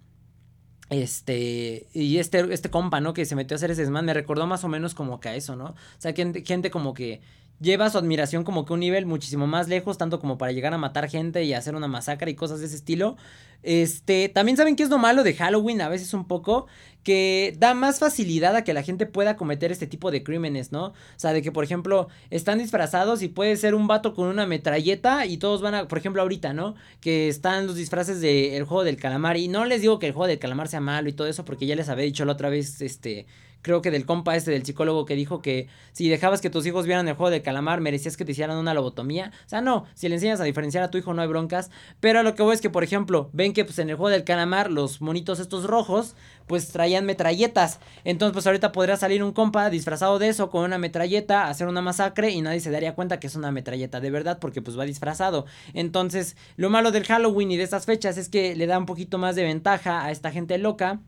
Este, 0.93 1.87
y 1.93 2.17
este, 2.17 2.53
este 2.53 2.69
compa, 2.69 2.99
¿no? 3.01 3.13
Que 3.13 3.25
se 3.25 3.35
metió 3.35 3.55
a 3.55 3.57
hacer 3.57 3.71
ese 3.71 3.81
desmán, 3.81 4.05
me 4.05 4.13
recordó 4.13 4.45
más 4.45 4.63
o 4.63 4.67
menos 4.67 4.93
como 4.93 5.19
que 5.19 5.29
a 5.29 5.35
eso, 5.35 5.55
¿no? 5.55 5.65
O 5.65 5.75
sea, 5.97 6.13
que 6.13 6.43
gente 6.45 6.69
como 6.69 6.93
que 6.93 7.19
lleva 7.63 7.89
su 7.89 7.97
admiración 7.97 8.43
como 8.43 8.65
que 8.65 8.73
un 8.73 8.81
nivel 8.81 9.05
muchísimo 9.05 9.47
más 9.47 9.67
lejos, 9.67 9.97
tanto 9.97 10.19
como 10.19 10.37
para 10.37 10.51
llegar 10.51 10.73
a 10.73 10.77
matar 10.77 11.09
gente 11.09 11.43
y 11.43 11.53
hacer 11.53 11.75
una 11.75 11.87
masacre 11.87 12.29
y 12.29 12.35
cosas 12.35 12.59
de 12.59 12.67
ese 12.67 12.75
estilo. 12.75 13.15
Este, 13.63 14.27
también 14.27 14.57
saben 14.57 14.75
que 14.75 14.83
es 14.83 14.89
lo 14.89 14.97
malo 14.97 15.23
de 15.23 15.33
Halloween 15.33 15.81
a 15.81 15.87
veces 15.87 16.13
un 16.13 16.27
poco, 16.27 16.67
que 17.03 17.55
da 17.57 17.73
más 17.73 17.99
facilidad 17.99 18.55
a 18.57 18.63
que 18.65 18.73
la 18.73 18.83
gente 18.83 19.05
pueda 19.05 19.37
cometer 19.37 19.71
este 19.71 19.87
tipo 19.87 20.11
de 20.11 20.21
crímenes, 20.21 20.73
¿no? 20.73 20.87
O 20.87 20.93
sea, 21.15 21.31
de 21.31 21.41
que 21.41 21.51
por 21.51 21.63
ejemplo 21.63 22.09
están 22.29 22.59
disfrazados 22.59 23.21
y 23.21 23.29
puede 23.29 23.55
ser 23.55 23.73
un 23.73 23.87
vato 23.87 24.13
con 24.13 24.27
una 24.27 24.45
metralleta 24.45 25.25
y 25.25 25.37
todos 25.37 25.61
van 25.61 25.75
a, 25.75 25.87
por 25.87 25.97
ejemplo 25.97 26.21
ahorita, 26.21 26.53
¿no? 26.53 26.75
Que 26.99 27.29
están 27.29 27.65
los 27.67 27.75
disfraces 27.75 28.19
del 28.19 28.65
juego 28.65 28.83
del 28.83 28.97
calamar 28.97 29.37
y 29.37 29.47
no 29.47 29.63
les 29.65 29.81
digo 29.81 29.97
que 29.97 30.07
el 30.07 30.13
juego 30.13 30.27
del 30.27 30.39
calamar 30.39 30.67
sea 30.67 30.81
malo 30.81 31.07
y 31.07 31.13
todo 31.13 31.27
eso 31.27 31.45
porque 31.45 31.65
ya 31.65 31.75
les 31.75 31.87
había 31.87 32.05
dicho 32.05 32.25
la 32.25 32.33
otra 32.33 32.49
vez, 32.49 32.81
este, 32.81 33.25
creo 33.63 33.81
que 33.81 33.89
del 33.89 34.05
compa 34.05 34.35
este 34.35 34.51
del 34.51 34.63
psicólogo 34.63 35.05
que 35.05 35.15
dijo 35.15 35.41
que 35.41 35.67
si 35.93 36.09
dejabas 36.09 36.41
que 36.41 36.51
tus 36.51 36.65
hijos 36.67 36.85
vieran 36.85 37.07
el 37.07 37.15
juego 37.15 37.31
del 37.31 37.41
calamar, 37.41 37.81
merecías 37.81 38.17
que 38.17 38.25
te 38.25 38.33
hicieran 38.33 38.57
una 38.57 38.75
lobotomía. 38.75 39.31
O 39.45 39.49
sea, 39.49 39.61
no, 39.61 39.85
si 39.95 40.09
le 40.09 40.15
enseñas 40.15 40.39
a 40.41 40.43
diferenciar 40.43 40.83
a 40.83 40.91
tu 40.91 40.97
hijo 40.97 41.13
no 41.13 41.21
hay 41.21 41.27
broncas. 41.27 41.71
Pero 41.99 42.21
lo 42.21 42.35
que 42.35 42.43
voy 42.43 42.53
es 42.53 42.61
que, 42.61 42.69
por 42.69 42.83
ejemplo, 42.83 43.29
ven 43.33 43.53
que 43.53 43.65
pues 43.65 43.79
en 43.79 43.89
el 43.89 43.95
juego 43.95 44.09
del 44.09 44.23
calamar 44.23 44.69
los 44.69 45.01
monitos 45.01 45.39
estos 45.39 45.65
rojos, 45.65 46.15
pues 46.45 46.67
traían 46.69 47.05
metralletas. 47.05 47.79
Entonces, 48.03 48.33
pues 48.33 48.45
ahorita 48.45 48.73
podría 48.73 48.97
salir 48.97 49.23
un 49.23 49.31
compa 49.31 49.69
disfrazado 49.69 50.19
de 50.19 50.27
eso 50.27 50.49
con 50.49 50.65
una 50.65 50.77
metralleta, 50.77 51.47
hacer 51.47 51.67
una 51.67 51.81
masacre 51.81 52.31
y 52.31 52.41
nadie 52.41 52.59
se 52.59 52.69
daría 52.69 52.95
cuenta 52.95 53.19
que 53.19 53.27
es 53.27 53.35
una 53.35 53.51
metralleta 53.51 54.01
de 54.01 54.11
verdad 54.11 54.39
porque 54.39 54.61
pues 54.61 54.77
va 54.77 54.83
disfrazado. 54.83 55.45
Entonces, 55.73 56.35
lo 56.57 56.69
malo 56.69 56.91
del 56.91 57.05
Halloween 57.05 57.51
y 57.51 57.57
de 57.57 57.63
estas 57.63 57.85
fechas 57.85 58.17
es 58.17 58.27
que 58.27 58.55
le 58.55 58.67
da 58.67 58.77
un 58.77 58.85
poquito 58.85 59.17
más 59.17 59.35
de 59.35 59.43
ventaja 59.43 60.03
a 60.03 60.11
esta 60.11 60.31
gente 60.31 60.57
loca 60.57 60.99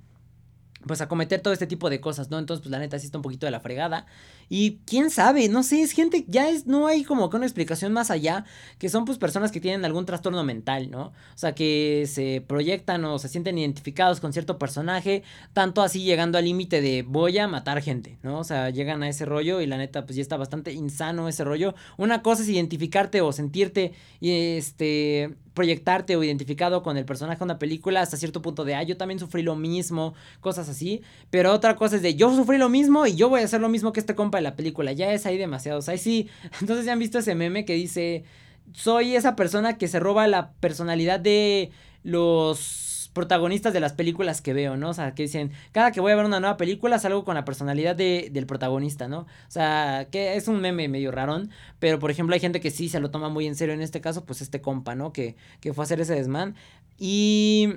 pues 0.87 1.01
a 1.01 1.07
cometer 1.07 1.41
todo 1.41 1.53
este 1.53 1.67
tipo 1.67 1.89
de 1.89 1.99
cosas, 1.99 2.29
¿no? 2.29 2.39
Entonces, 2.39 2.61
pues 2.61 2.71
la 2.71 2.79
neta 2.79 2.99
sí 2.99 3.05
está 3.05 3.17
un 3.17 3.21
poquito 3.21 3.45
de 3.45 3.51
la 3.51 3.59
fregada. 3.59 4.05
Y 4.49 4.79
quién 4.85 5.09
sabe, 5.09 5.49
no 5.49 5.63
sé, 5.63 5.81
es 5.81 5.91
gente, 5.91 6.25
ya 6.27 6.49
es, 6.49 6.67
no 6.67 6.87
hay 6.87 7.03
como 7.03 7.29
que 7.29 7.37
una 7.37 7.45
explicación 7.45 7.93
más 7.93 8.11
allá, 8.11 8.45
que 8.77 8.89
son 8.89 9.05
pues 9.05 9.17
personas 9.17 9.51
que 9.51 9.59
tienen 9.59 9.85
algún 9.85 10.05
trastorno 10.05 10.43
mental, 10.43 10.91
¿no? 10.91 11.07
O 11.07 11.37
sea, 11.37 11.55
que 11.55 12.05
se 12.07 12.43
proyectan 12.47 13.03
o 13.05 13.19
se 13.19 13.29
sienten 13.29 13.57
identificados 13.57 14.19
con 14.19 14.33
cierto 14.33 14.57
personaje, 14.57 15.23
tanto 15.53 15.81
así 15.81 16.03
llegando 16.03 16.37
al 16.37 16.45
límite 16.45 16.81
de 16.81 17.03
voy 17.03 17.37
a 17.37 17.47
matar 17.47 17.81
gente, 17.81 18.17
¿no? 18.23 18.39
O 18.39 18.43
sea, 18.43 18.69
llegan 18.69 19.03
a 19.03 19.09
ese 19.09 19.25
rollo 19.25 19.61
y 19.61 19.67
la 19.67 19.77
neta 19.77 20.05
pues 20.05 20.15
ya 20.15 20.21
está 20.21 20.37
bastante 20.37 20.73
insano 20.73 21.27
ese 21.27 21.43
rollo. 21.43 21.75
Una 21.97 22.21
cosa 22.21 22.43
es 22.43 22.49
identificarte 22.49 23.21
o 23.21 23.31
sentirte, 23.31 23.93
este, 24.21 25.35
proyectarte 25.53 26.15
o 26.15 26.23
identificado 26.23 26.83
con 26.83 26.97
el 26.97 27.05
personaje 27.05 27.39
de 27.39 27.45
una 27.45 27.59
película 27.59 28.01
hasta 28.01 28.17
cierto 28.17 28.41
punto 28.41 28.65
de, 28.65 28.75
ah, 28.75 28.83
yo 28.83 28.97
también 28.97 29.19
sufrí 29.19 29.41
lo 29.41 29.55
mismo, 29.55 30.13
cosas 30.41 30.69
así. 30.69 31.01
Pero 31.31 31.51
otra 31.53 31.75
cosa 31.75 31.95
es 31.95 32.01
de, 32.01 32.15
yo 32.15 32.35
sufrí 32.35 32.57
lo 32.57 32.69
mismo 32.69 33.07
y 33.07 33.15
yo 33.15 33.29
voy 33.29 33.41
a 33.41 33.45
hacer 33.45 33.61
lo 33.61 33.69
mismo 33.69 33.93
que 33.93 33.99
este 34.01 34.15
compa 34.15 34.34
de 34.37 34.43
la 34.43 34.55
película. 34.55 34.91
Ya 34.93 35.11
es 35.13 35.25
ahí 35.25 35.37
demasiado. 35.37 35.79
O 35.79 35.81
sea, 35.81 35.93
ahí 35.93 35.97
sí. 35.97 36.29
Entonces 36.61 36.85
ya 36.85 36.93
han 36.93 36.99
visto 36.99 37.19
ese 37.19 37.35
meme 37.35 37.65
que 37.65 37.73
dice, 37.73 38.23
soy 38.73 39.15
esa 39.15 39.35
persona 39.35 39.77
que 39.77 39.87
se 39.87 39.99
roba 39.99 40.27
la 40.27 40.51
personalidad 40.53 41.19
de 41.19 41.71
los 42.03 43.09
protagonistas 43.15 43.71
de 43.71 43.79
las 43.79 43.93
películas 43.93 44.41
que 44.41 44.53
veo, 44.53 44.75
¿no? 44.75 44.89
O 44.89 44.93
sea, 44.93 45.15
que 45.15 45.23
dicen, 45.23 45.51
cada 45.71 45.91
que 45.91 46.01
voy 46.01 46.11
a 46.11 46.15
ver 46.17 46.25
una 46.25 46.41
nueva 46.41 46.57
película 46.57 46.99
salgo 46.99 47.23
con 47.23 47.35
la 47.35 47.45
personalidad 47.45 47.95
de, 47.95 48.27
del 48.29 48.45
protagonista, 48.45 49.07
¿no? 49.07 49.19
O 49.19 49.25
sea, 49.47 50.09
que 50.11 50.35
es 50.35 50.49
un 50.49 50.59
meme 50.59 50.89
medio 50.89 51.11
rarón, 51.11 51.49
pero 51.79 51.97
por 51.97 52.11
ejemplo 52.11 52.33
hay 52.33 52.41
gente 52.41 52.59
que 52.59 52.71
sí 52.71 52.89
se 52.89 52.99
lo 52.99 53.11
toma 53.11 53.29
muy 53.29 53.47
en 53.47 53.55
serio 53.55 53.73
en 53.73 53.81
este 53.81 54.01
caso, 54.01 54.25
pues 54.25 54.41
este 54.41 54.59
compa, 54.59 54.95
¿no? 54.95 55.13
Que, 55.13 55.37
que 55.61 55.73
fue 55.73 55.83
a 55.83 55.85
hacer 55.85 56.01
ese 56.01 56.13
desmán. 56.13 56.55
Y... 56.99 57.75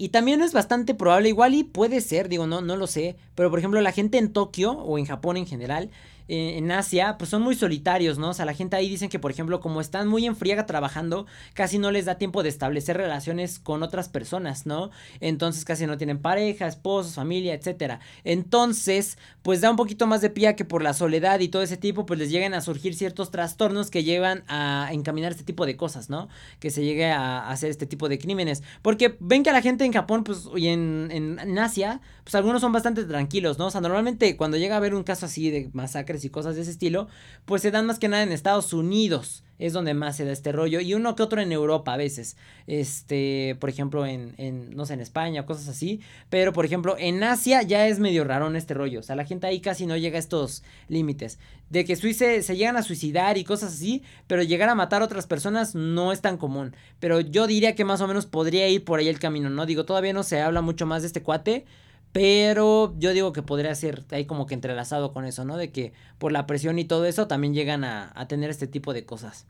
Y 0.00 0.08
también 0.08 0.40
es 0.40 0.54
bastante 0.54 0.94
probable, 0.94 1.28
igual 1.28 1.52
y 1.52 1.62
puede 1.62 2.00
ser, 2.00 2.30
digo, 2.30 2.46
no, 2.46 2.62
no 2.62 2.74
lo 2.74 2.86
sé, 2.86 3.16
pero 3.34 3.50
por 3.50 3.58
ejemplo 3.58 3.82
la 3.82 3.92
gente 3.92 4.16
en 4.16 4.32
Tokio 4.32 4.72
o 4.72 4.96
en 4.96 5.04
Japón 5.04 5.36
en 5.36 5.44
general 5.44 5.90
en 6.30 6.70
Asia, 6.70 7.16
pues 7.18 7.28
son 7.28 7.42
muy 7.42 7.56
solitarios, 7.56 8.18
¿no? 8.18 8.30
O 8.30 8.34
sea, 8.34 8.44
la 8.44 8.54
gente 8.54 8.76
ahí 8.76 8.88
dicen 8.88 9.08
que, 9.08 9.18
por 9.18 9.32
ejemplo, 9.32 9.58
como 9.60 9.80
están 9.80 10.06
muy 10.06 10.26
en 10.26 10.36
friega 10.36 10.64
trabajando, 10.64 11.26
casi 11.54 11.78
no 11.78 11.90
les 11.90 12.04
da 12.04 12.16
tiempo 12.16 12.42
de 12.42 12.48
establecer 12.48 12.96
relaciones 12.96 13.58
con 13.58 13.82
otras 13.82 14.08
personas, 14.08 14.64
¿no? 14.64 14.90
Entonces 15.20 15.64
casi 15.64 15.86
no 15.86 15.98
tienen 15.98 16.20
pareja, 16.20 16.68
esposos, 16.68 17.14
familia, 17.14 17.54
etcétera. 17.54 17.98
Entonces, 18.22 19.18
pues 19.42 19.60
da 19.60 19.70
un 19.70 19.76
poquito 19.76 20.06
más 20.06 20.20
de 20.20 20.30
pie 20.30 20.54
que 20.54 20.64
por 20.64 20.82
la 20.82 20.94
soledad 20.94 21.40
y 21.40 21.48
todo 21.48 21.62
ese 21.62 21.76
tipo, 21.76 22.06
pues 22.06 22.18
les 22.18 22.30
lleguen 22.30 22.54
a 22.54 22.60
surgir 22.60 22.94
ciertos 22.94 23.30
trastornos 23.30 23.90
que 23.90 24.04
llevan 24.04 24.44
a 24.46 24.88
encaminar 24.92 25.32
este 25.32 25.44
tipo 25.44 25.66
de 25.66 25.76
cosas, 25.76 26.10
¿no? 26.10 26.28
Que 26.60 26.70
se 26.70 26.84
llegue 26.84 27.10
a 27.10 27.48
hacer 27.48 27.70
este 27.70 27.86
tipo 27.86 28.08
de 28.08 28.18
crímenes. 28.18 28.62
Porque 28.82 29.16
ven 29.18 29.42
que 29.42 29.52
la 29.52 29.62
gente 29.62 29.84
en 29.84 29.92
Japón, 29.92 30.22
pues, 30.24 30.48
y 30.56 30.68
en, 30.68 31.08
en 31.10 31.58
Asia, 31.58 32.00
pues 32.30 32.36
algunos 32.36 32.60
son 32.60 32.70
bastante 32.70 33.02
tranquilos, 33.06 33.58
¿no? 33.58 33.66
O 33.66 33.70
sea, 33.72 33.80
normalmente 33.80 34.36
cuando 34.36 34.56
llega 34.56 34.74
a 34.74 34.78
haber 34.78 34.94
un 34.94 35.02
caso 35.02 35.26
así 35.26 35.50
de 35.50 35.68
masacres 35.72 36.24
y 36.24 36.30
cosas 36.30 36.54
de 36.54 36.62
ese 36.62 36.70
estilo, 36.70 37.08
pues 37.44 37.60
se 37.60 37.72
dan 37.72 37.86
más 37.86 37.98
que 37.98 38.06
nada 38.06 38.22
en 38.22 38.30
Estados 38.30 38.72
Unidos. 38.72 39.42
Es 39.58 39.72
donde 39.72 39.94
más 39.94 40.16
se 40.16 40.24
da 40.24 40.30
este 40.30 40.52
rollo. 40.52 40.78
Y 40.78 40.94
uno 40.94 41.16
que 41.16 41.24
otro 41.24 41.40
en 41.40 41.50
Europa 41.50 41.92
a 41.92 41.96
veces. 41.96 42.36
Este, 42.68 43.56
por 43.58 43.68
ejemplo, 43.68 44.06
en, 44.06 44.34
en 44.38 44.70
no 44.76 44.86
sé, 44.86 44.94
en 44.94 45.00
España, 45.00 45.44
cosas 45.44 45.66
así. 45.66 46.00
Pero, 46.30 46.52
por 46.52 46.64
ejemplo, 46.64 46.94
en 46.98 47.20
Asia 47.24 47.62
ya 47.62 47.88
es 47.88 47.98
medio 47.98 48.22
raro 48.22 48.46
en 48.46 48.54
este 48.54 48.74
rollo. 48.74 49.00
O 49.00 49.02
sea, 49.02 49.16
la 49.16 49.24
gente 49.24 49.48
ahí 49.48 49.60
casi 49.60 49.84
no 49.84 49.96
llega 49.96 50.16
a 50.16 50.20
estos 50.20 50.62
límites. 50.86 51.40
De 51.68 51.84
que 51.84 51.96
se, 51.96 52.42
se 52.42 52.56
llegan 52.56 52.76
a 52.76 52.82
suicidar 52.84 53.38
y 53.38 53.44
cosas 53.44 53.72
así. 53.72 54.04
Pero 54.28 54.44
llegar 54.44 54.68
a 54.68 54.76
matar 54.76 55.02
a 55.02 55.06
otras 55.06 55.26
personas 55.26 55.74
no 55.74 56.12
es 56.12 56.20
tan 56.20 56.36
común. 56.36 56.76
Pero 57.00 57.20
yo 57.20 57.48
diría 57.48 57.74
que 57.74 57.84
más 57.84 58.00
o 58.00 58.06
menos 58.06 58.26
podría 58.26 58.68
ir 58.68 58.84
por 58.84 59.00
ahí 59.00 59.08
el 59.08 59.18
camino, 59.18 59.50
¿no? 59.50 59.66
Digo, 59.66 59.84
todavía 59.84 60.12
no 60.12 60.22
se 60.22 60.40
habla 60.40 60.60
mucho 60.60 60.86
más 60.86 61.02
de 61.02 61.08
este 61.08 61.24
cuate. 61.24 61.66
Pero 62.12 62.94
yo 62.98 63.12
digo 63.12 63.32
que 63.32 63.42
podría 63.42 63.74
ser 63.74 64.04
ahí 64.10 64.24
como 64.24 64.46
que 64.46 64.54
entrelazado 64.54 65.12
con 65.12 65.24
eso, 65.24 65.44
¿no? 65.44 65.56
De 65.56 65.70
que 65.70 65.92
por 66.18 66.32
la 66.32 66.46
presión 66.46 66.78
y 66.78 66.84
todo 66.84 67.06
eso 67.06 67.28
también 67.28 67.54
llegan 67.54 67.84
a, 67.84 68.12
tener 68.28 68.50
este 68.50 68.66
tipo 68.66 68.92
de 68.92 69.04
cosas. 69.04 69.46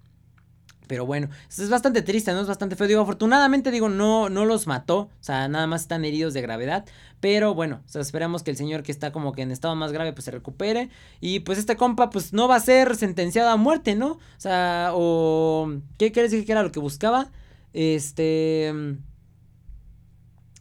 Pero 0.86 1.06
bueno, 1.06 1.28
es 1.48 1.70
bastante 1.70 2.02
triste, 2.02 2.32
¿no? 2.32 2.40
Es 2.40 2.48
bastante 2.48 2.74
feo. 2.74 2.88
Digo, 2.88 3.02
afortunadamente, 3.02 3.70
digo, 3.70 3.88
no, 3.88 4.28
no 4.28 4.44
los 4.44 4.66
mató. 4.66 4.98
O 4.98 5.10
sea, 5.20 5.46
nada 5.48 5.68
más 5.68 5.82
están 5.82 6.04
heridos 6.04 6.34
de 6.34 6.42
gravedad. 6.42 6.84
Pero 7.20 7.54
bueno, 7.54 7.80
o 7.86 7.88
sea, 7.88 8.02
esperamos 8.02 8.42
que 8.42 8.50
el 8.50 8.56
señor 8.56 8.82
que 8.82 8.90
está 8.90 9.12
como 9.12 9.32
que 9.32 9.42
en 9.42 9.52
estado 9.52 9.76
más 9.76 9.92
grave, 9.92 10.12
pues 10.12 10.24
se 10.24 10.32
recupere. 10.32 10.90
Y 11.20 11.40
pues 11.40 11.58
este 11.58 11.76
compa, 11.76 12.10
pues 12.10 12.32
no 12.32 12.48
va 12.48 12.56
a 12.56 12.60
ser 12.60 12.96
sentenciado 12.96 13.50
a 13.50 13.56
muerte, 13.56 13.94
¿no? 13.94 14.14
O 14.14 14.18
sea, 14.38 14.90
o... 14.94 15.70
¿Qué 15.96 16.10
quieres 16.10 16.32
decir 16.32 16.44
que 16.44 16.52
era 16.52 16.62
lo 16.64 16.72
que 16.72 16.80
buscaba? 16.80 17.30
Este... 17.72 18.74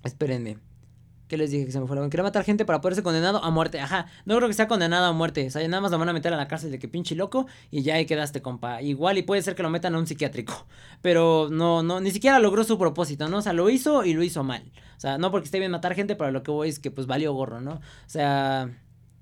Espérenme. 0.04 0.69
¿Qué 1.30 1.38
les 1.38 1.52
dije 1.52 1.68
que 1.68 1.72
se 1.72 1.80
me 1.80 1.86
fue 1.86 1.96
la 1.96 2.10
Quería 2.10 2.24
matar 2.24 2.44
gente 2.44 2.66
para 2.66 2.82
poder 2.82 2.96
ser 2.96 3.04
condenado 3.04 3.44
a 3.44 3.52
muerte. 3.52 3.80
Ajá, 3.80 4.08
no 4.26 4.36
creo 4.36 4.48
que 4.48 4.56
sea 4.56 4.68
condenado 4.68 5.06
a 5.06 5.14
muerte. 5.14 5.46
O 5.46 5.52
sea, 5.52 5.66
nada 5.68 5.80
más 5.80 5.92
lo 5.92 6.00
van 6.00 6.10
a 6.10 6.14
meter 6.14 6.34
a 6.34 6.38
la 6.38 6.48
cárcel 6.48 6.72
de 6.72 6.80
que 6.80 6.88
pinche 6.88 7.14
loco 7.14 7.46
y 7.70 7.84
ya 7.84 7.94
ahí 7.96 8.08
quedaste, 8.08 8.42
compa. 8.42 8.82
Igual 8.82 9.20
y 9.20 9.22
puede 9.22 9.44
ser 9.44 9.54
que 9.54 9.62
lo 9.62 9.70
metan 9.70 9.94
a 9.94 10.00
un 10.00 10.08
psiquiátrico. 10.08 10.66
Pero 11.04 11.48
no, 11.52 11.84
no, 11.84 12.02
ni 12.02 12.10
siquiera 12.10 12.40
logró 12.40 12.64
su 12.64 12.80
propósito, 12.80 13.30
¿no? 13.30 13.38
O 13.38 13.42
sea, 13.44 13.54
lo 13.54 13.70
hizo 13.70 14.04
y 14.06 14.14
lo 14.14 14.24
hizo 14.24 14.44
mal. 14.44 14.72
O 14.98 15.00
sea, 15.00 15.20
no 15.20 15.30
porque 15.30 15.46
esté 15.46 15.60
bien 15.60 15.72
matar 15.72 15.94
gente, 15.94 16.16
pero 16.16 16.32
lo 16.32 16.44
que 16.44 16.52
voy 16.52 16.68
es 16.68 16.80
que 16.80 16.92
pues 16.92 17.08
valió 17.08 17.32
gorro, 17.32 17.62
¿no? 17.62 17.74
O 17.74 17.82
sea, 18.08 18.70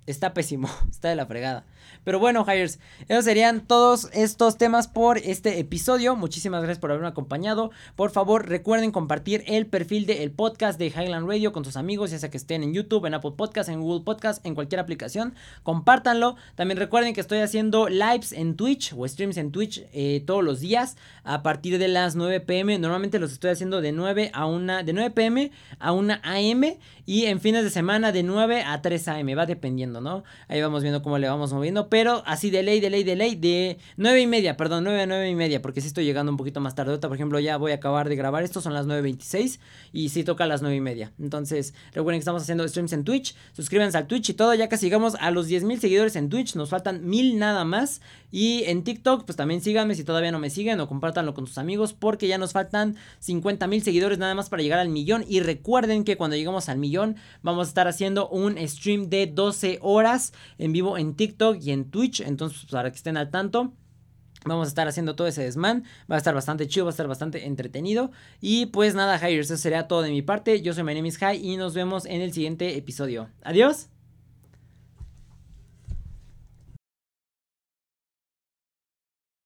está 0.05 0.33
pésimo, 0.33 0.69
está 0.89 1.09
de 1.09 1.15
la 1.17 1.25
fregada. 1.25 1.65
Pero 2.03 2.19
bueno, 2.19 2.45
Hires, 2.47 2.79
esos 3.07 3.25
serían 3.25 3.61
todos 3.61 4.09
estos 4.13 4.57
temas 4.57 4.87
por 4.87 5.17
este 5.17 5.59
episodio. 5.59 6.15
Muchísimas 6.15 6.61
gracias 6.61 6.79
por 6.79 6.91
haberme 6.91 7.09
acompañado. 7.09 7.71
Por 7.95 8.11
favor, 8.11 8.47
recuerden 8.47 8.91
compartir 8.91 9.43
el 9.47 9.67
perfil 9.67 10.05
del 10.05 10.31
podcast 10.31 10.79
de 10.79 10.87
Highland 10.87 11.27
Radio 11.27 11.51
con 11.51 11.65
sus 11.65 11.77
amigos, 11.77 12.11
ya 12.11 12.19
sea 12.19 12.29
que 12.29 12.37
estén 12.37 12.63
en 12.63 12.73
YouTube, 12.73 13.05
en 13.05 13.13
Apple 13.13 13.33
Podcast, 13.35 13.69
en 13.69 13.81
Google 13.81 14.03
Podcast, 14.03 14.45
en 14.45 14.55
cualquier 14.55 14.79
aplicación. 14.79 15.33
Compártanlo. 15.63 16.35
También 16.55 16.77
recuerden 16.77 17.13
que 17.13 17.21
estoy 17.21 17.39
haciendo 17.39 17.89
lives 17.89 18.31
en 18.31 18.55
Twitch 18.55 18.93
o 18.97 19.07
streams 19.07 19.37
en 19.37 19.51
Twitch 19.51 19.85
eh, 19.93 20.23
todos 20.25 20.43
los 20.43 20.59
días 20.59 20.97
a 21.23 21.43
partir 21.43 21.77
de 21.77 21.87
las 21.87 22.15
9 22.15 22.39
pm. 22.41 22.79
Normalmente 22.79 23.19
los 23.19 23.31
estoy 23.31 23.51
haciendo 23.51 23.81
de 23.81 23.91
9 23.91 24.31
a 24.33 24.45
1, 24.45 24.83
de 24.83 24.93
9 24.93 25.11
pm 25.11 25.51
a 25.79 25.91
1 25.91 26.13
am 26.23 26.63
y 27.05 27.25
en 27.25 27.39
fines 27.39 27.63
de 27.63 27.69
semana 27.69 28.11
de 28.11 28.23
9 28.23 28.63
a 28.63 28.81
3 28.81 29.07
am. 29.09 29.27
Va 29.37 29.45
dependiendo, 29.45 30.01
¿no? 30.01 30.23
Ahí 30.47 30.61
vamos 30.61 30.81
viendo 30.81 31.01
cómo 31.01 31.17
le 31.17 31.27
vamos 31.27 31.53
moviendo 31.53 31.76
pero 31.85 32.23
así 32.25 32.49
de 32.49 32.63
ley, 32.63 32.79
de 32.79 32.89
ley, 32.89 33.03
de 33.03 33.15
ley, 33.15 33.35
de 33.35 33.77
9 33.97 34.21
y 34.21 34.27
media, 34.27 34.57
perdón, 34.57 34.83
9 34.85 35.03
a 35.03 35.05
9 35.05 35.29
y 35.29 35.35
media, 35.35 35.61
porque 35.61 35.81
si 35.81 35.87
estoy 35.87 36.05
llegando 36.05 36.31
un 36.31 36.37
poquito 36.37 36.59
más 36.59 36.73
tarde. 36.73 36.97
Por 36.97 37.13
ejemplo, 37.13 37.39
ya 37.39 37.57
voy 37.57 37.71
a 37.71 37.75
acabar 37.75 38.09
de 38.09 38.15
grabar 38.15 38.43
esto, 38.43 38.61
son 38.61 38.73
las 38.73 38.87
9.26 38.87 39.59
y 39.93 40.09
sí 40.09 40.23
toca 40.23 40.45
a 40.45 40.47
las 40.47 40.61
9 40.61 40.75
y 40.75 40.81
media. 40.81 41.13
Entonces, 41.19 41.73
recuerden 41.93 42.19
que 42.19 42.23
estamos 42.23 42.41
haciendo 42.41 42.67
streams 42.67 42.93
en 42.93 43.03
Twitch, 43.03 43.35
suscríbanse 43.53 43.97
al 43.97 44.07
Twitch 44.07 44.29
y 44.29 44.33
todo, 44.33 44.53
ya 44.55 44.67
casi 44.67 44.87
llegamos 44.87 45.15
a 45.19 45.29
los 45.31 45.47
10.000 45.49 45.79
seguidores 45.79 46.15
en 46.15 46.29
Twitch, 46.29 46.55
nos 46.55 46.69
faltan 46.69 47.07
mil 47.07 47.37
nada 47.37 47.63
más. 47.63 48.01
Y 48.29 48.63
en 48.65 48.83
TikTok, 48.83 49.25
pues 49.25 49.37
también 49.37 49.61
síganme 49.61 49.95
si 49.95 50.03
todavía 50.03 50.31
no 50.31 50.39
me 50.39 50.49
siguen 50.49 50.79
o 50.81 50.87
compártanlo 50.87 51.33
con 51.33 51.47
sus 51.47 51.57
amigos, 51.57 51.93
porque 51.93 52.27
ya 52.27 52.37
nos 52.37 52.51
faltan 52.51 52.97
50 53.19 53.67
mil 53.67 53.81
seguidores 53.81 54.17
nada 54.17 54.35
más 54.35 54.49
para 54.49 54.61
llegar 54.61 54.79
al 54.79 54.89
millón. 54.89 55.23
Y 55.27 55.39
recuerden 55.39 56.03
que 56.03 56.17
cuando 56.17 56.35
lleguemos 56.35 56.67
al 56.67 56.77
millón, 56.77 57.15
vamos 57.41 57.67
a 57.67 57.69
estar 57.69 57.87
haciendo 57.87 58.27
un 58.27 58.57
stream 58.67 59.09
de 59.09 59.27
12 59.27 59.79
horas 59.81 60.33
en 60.57 60.73
vivo 60.73 60.97
en 60.97 61.15
TikTok 61.15 61.57
en 61.71 61.89
Twitch. 61.89 62.21
Entonces, 62.21 62.59
pues, 62.61 62.71
para 62.71 62.89
que 62.91 62.97
estén 62.97 63.17
al 63.17 63.29
tanto. 63.29 63.73
Vamos 64.45 64.67
a 64.67 64.69
estar 64.69 64.87
haciendo 64.87 65.15
todo 65.15 65.27
ese 65.27 65.43
desmán. 65.43 65.83
Va 66.09 66.15
a 66.15 66.17
estar 66.17 66.33
bastante 66.33 66.67
chido, 66.67 66.85
va 66.85 66.89
a 66.89 66.91
estar 66.91 67.07
bastante 67.07 67.45
entretenido. 67.45 68.11
Y 68.39 68.67
pues 68.67 68.95
nada, 68.95 69.17
Hires, 69.17 69.47
eso 69.47 69.57
sería 69.57 69.87
todo 69.87 70.01
de 70.01 70.11
mi 70.11 70.21
parte. 70.21 70.61
Yo 70.61 70.73
soy 70.73 70.83
My 70.83 71.11
High 71.11 71.45
y 71.45 71.57
nos 71.57 71.73
vemos 71.73 72.05
en 72.05 72.21
el 72.21 72.31
siguiente 72.33 72.77
episodio. 72.77 73.29
Adiós. 73.43 73.89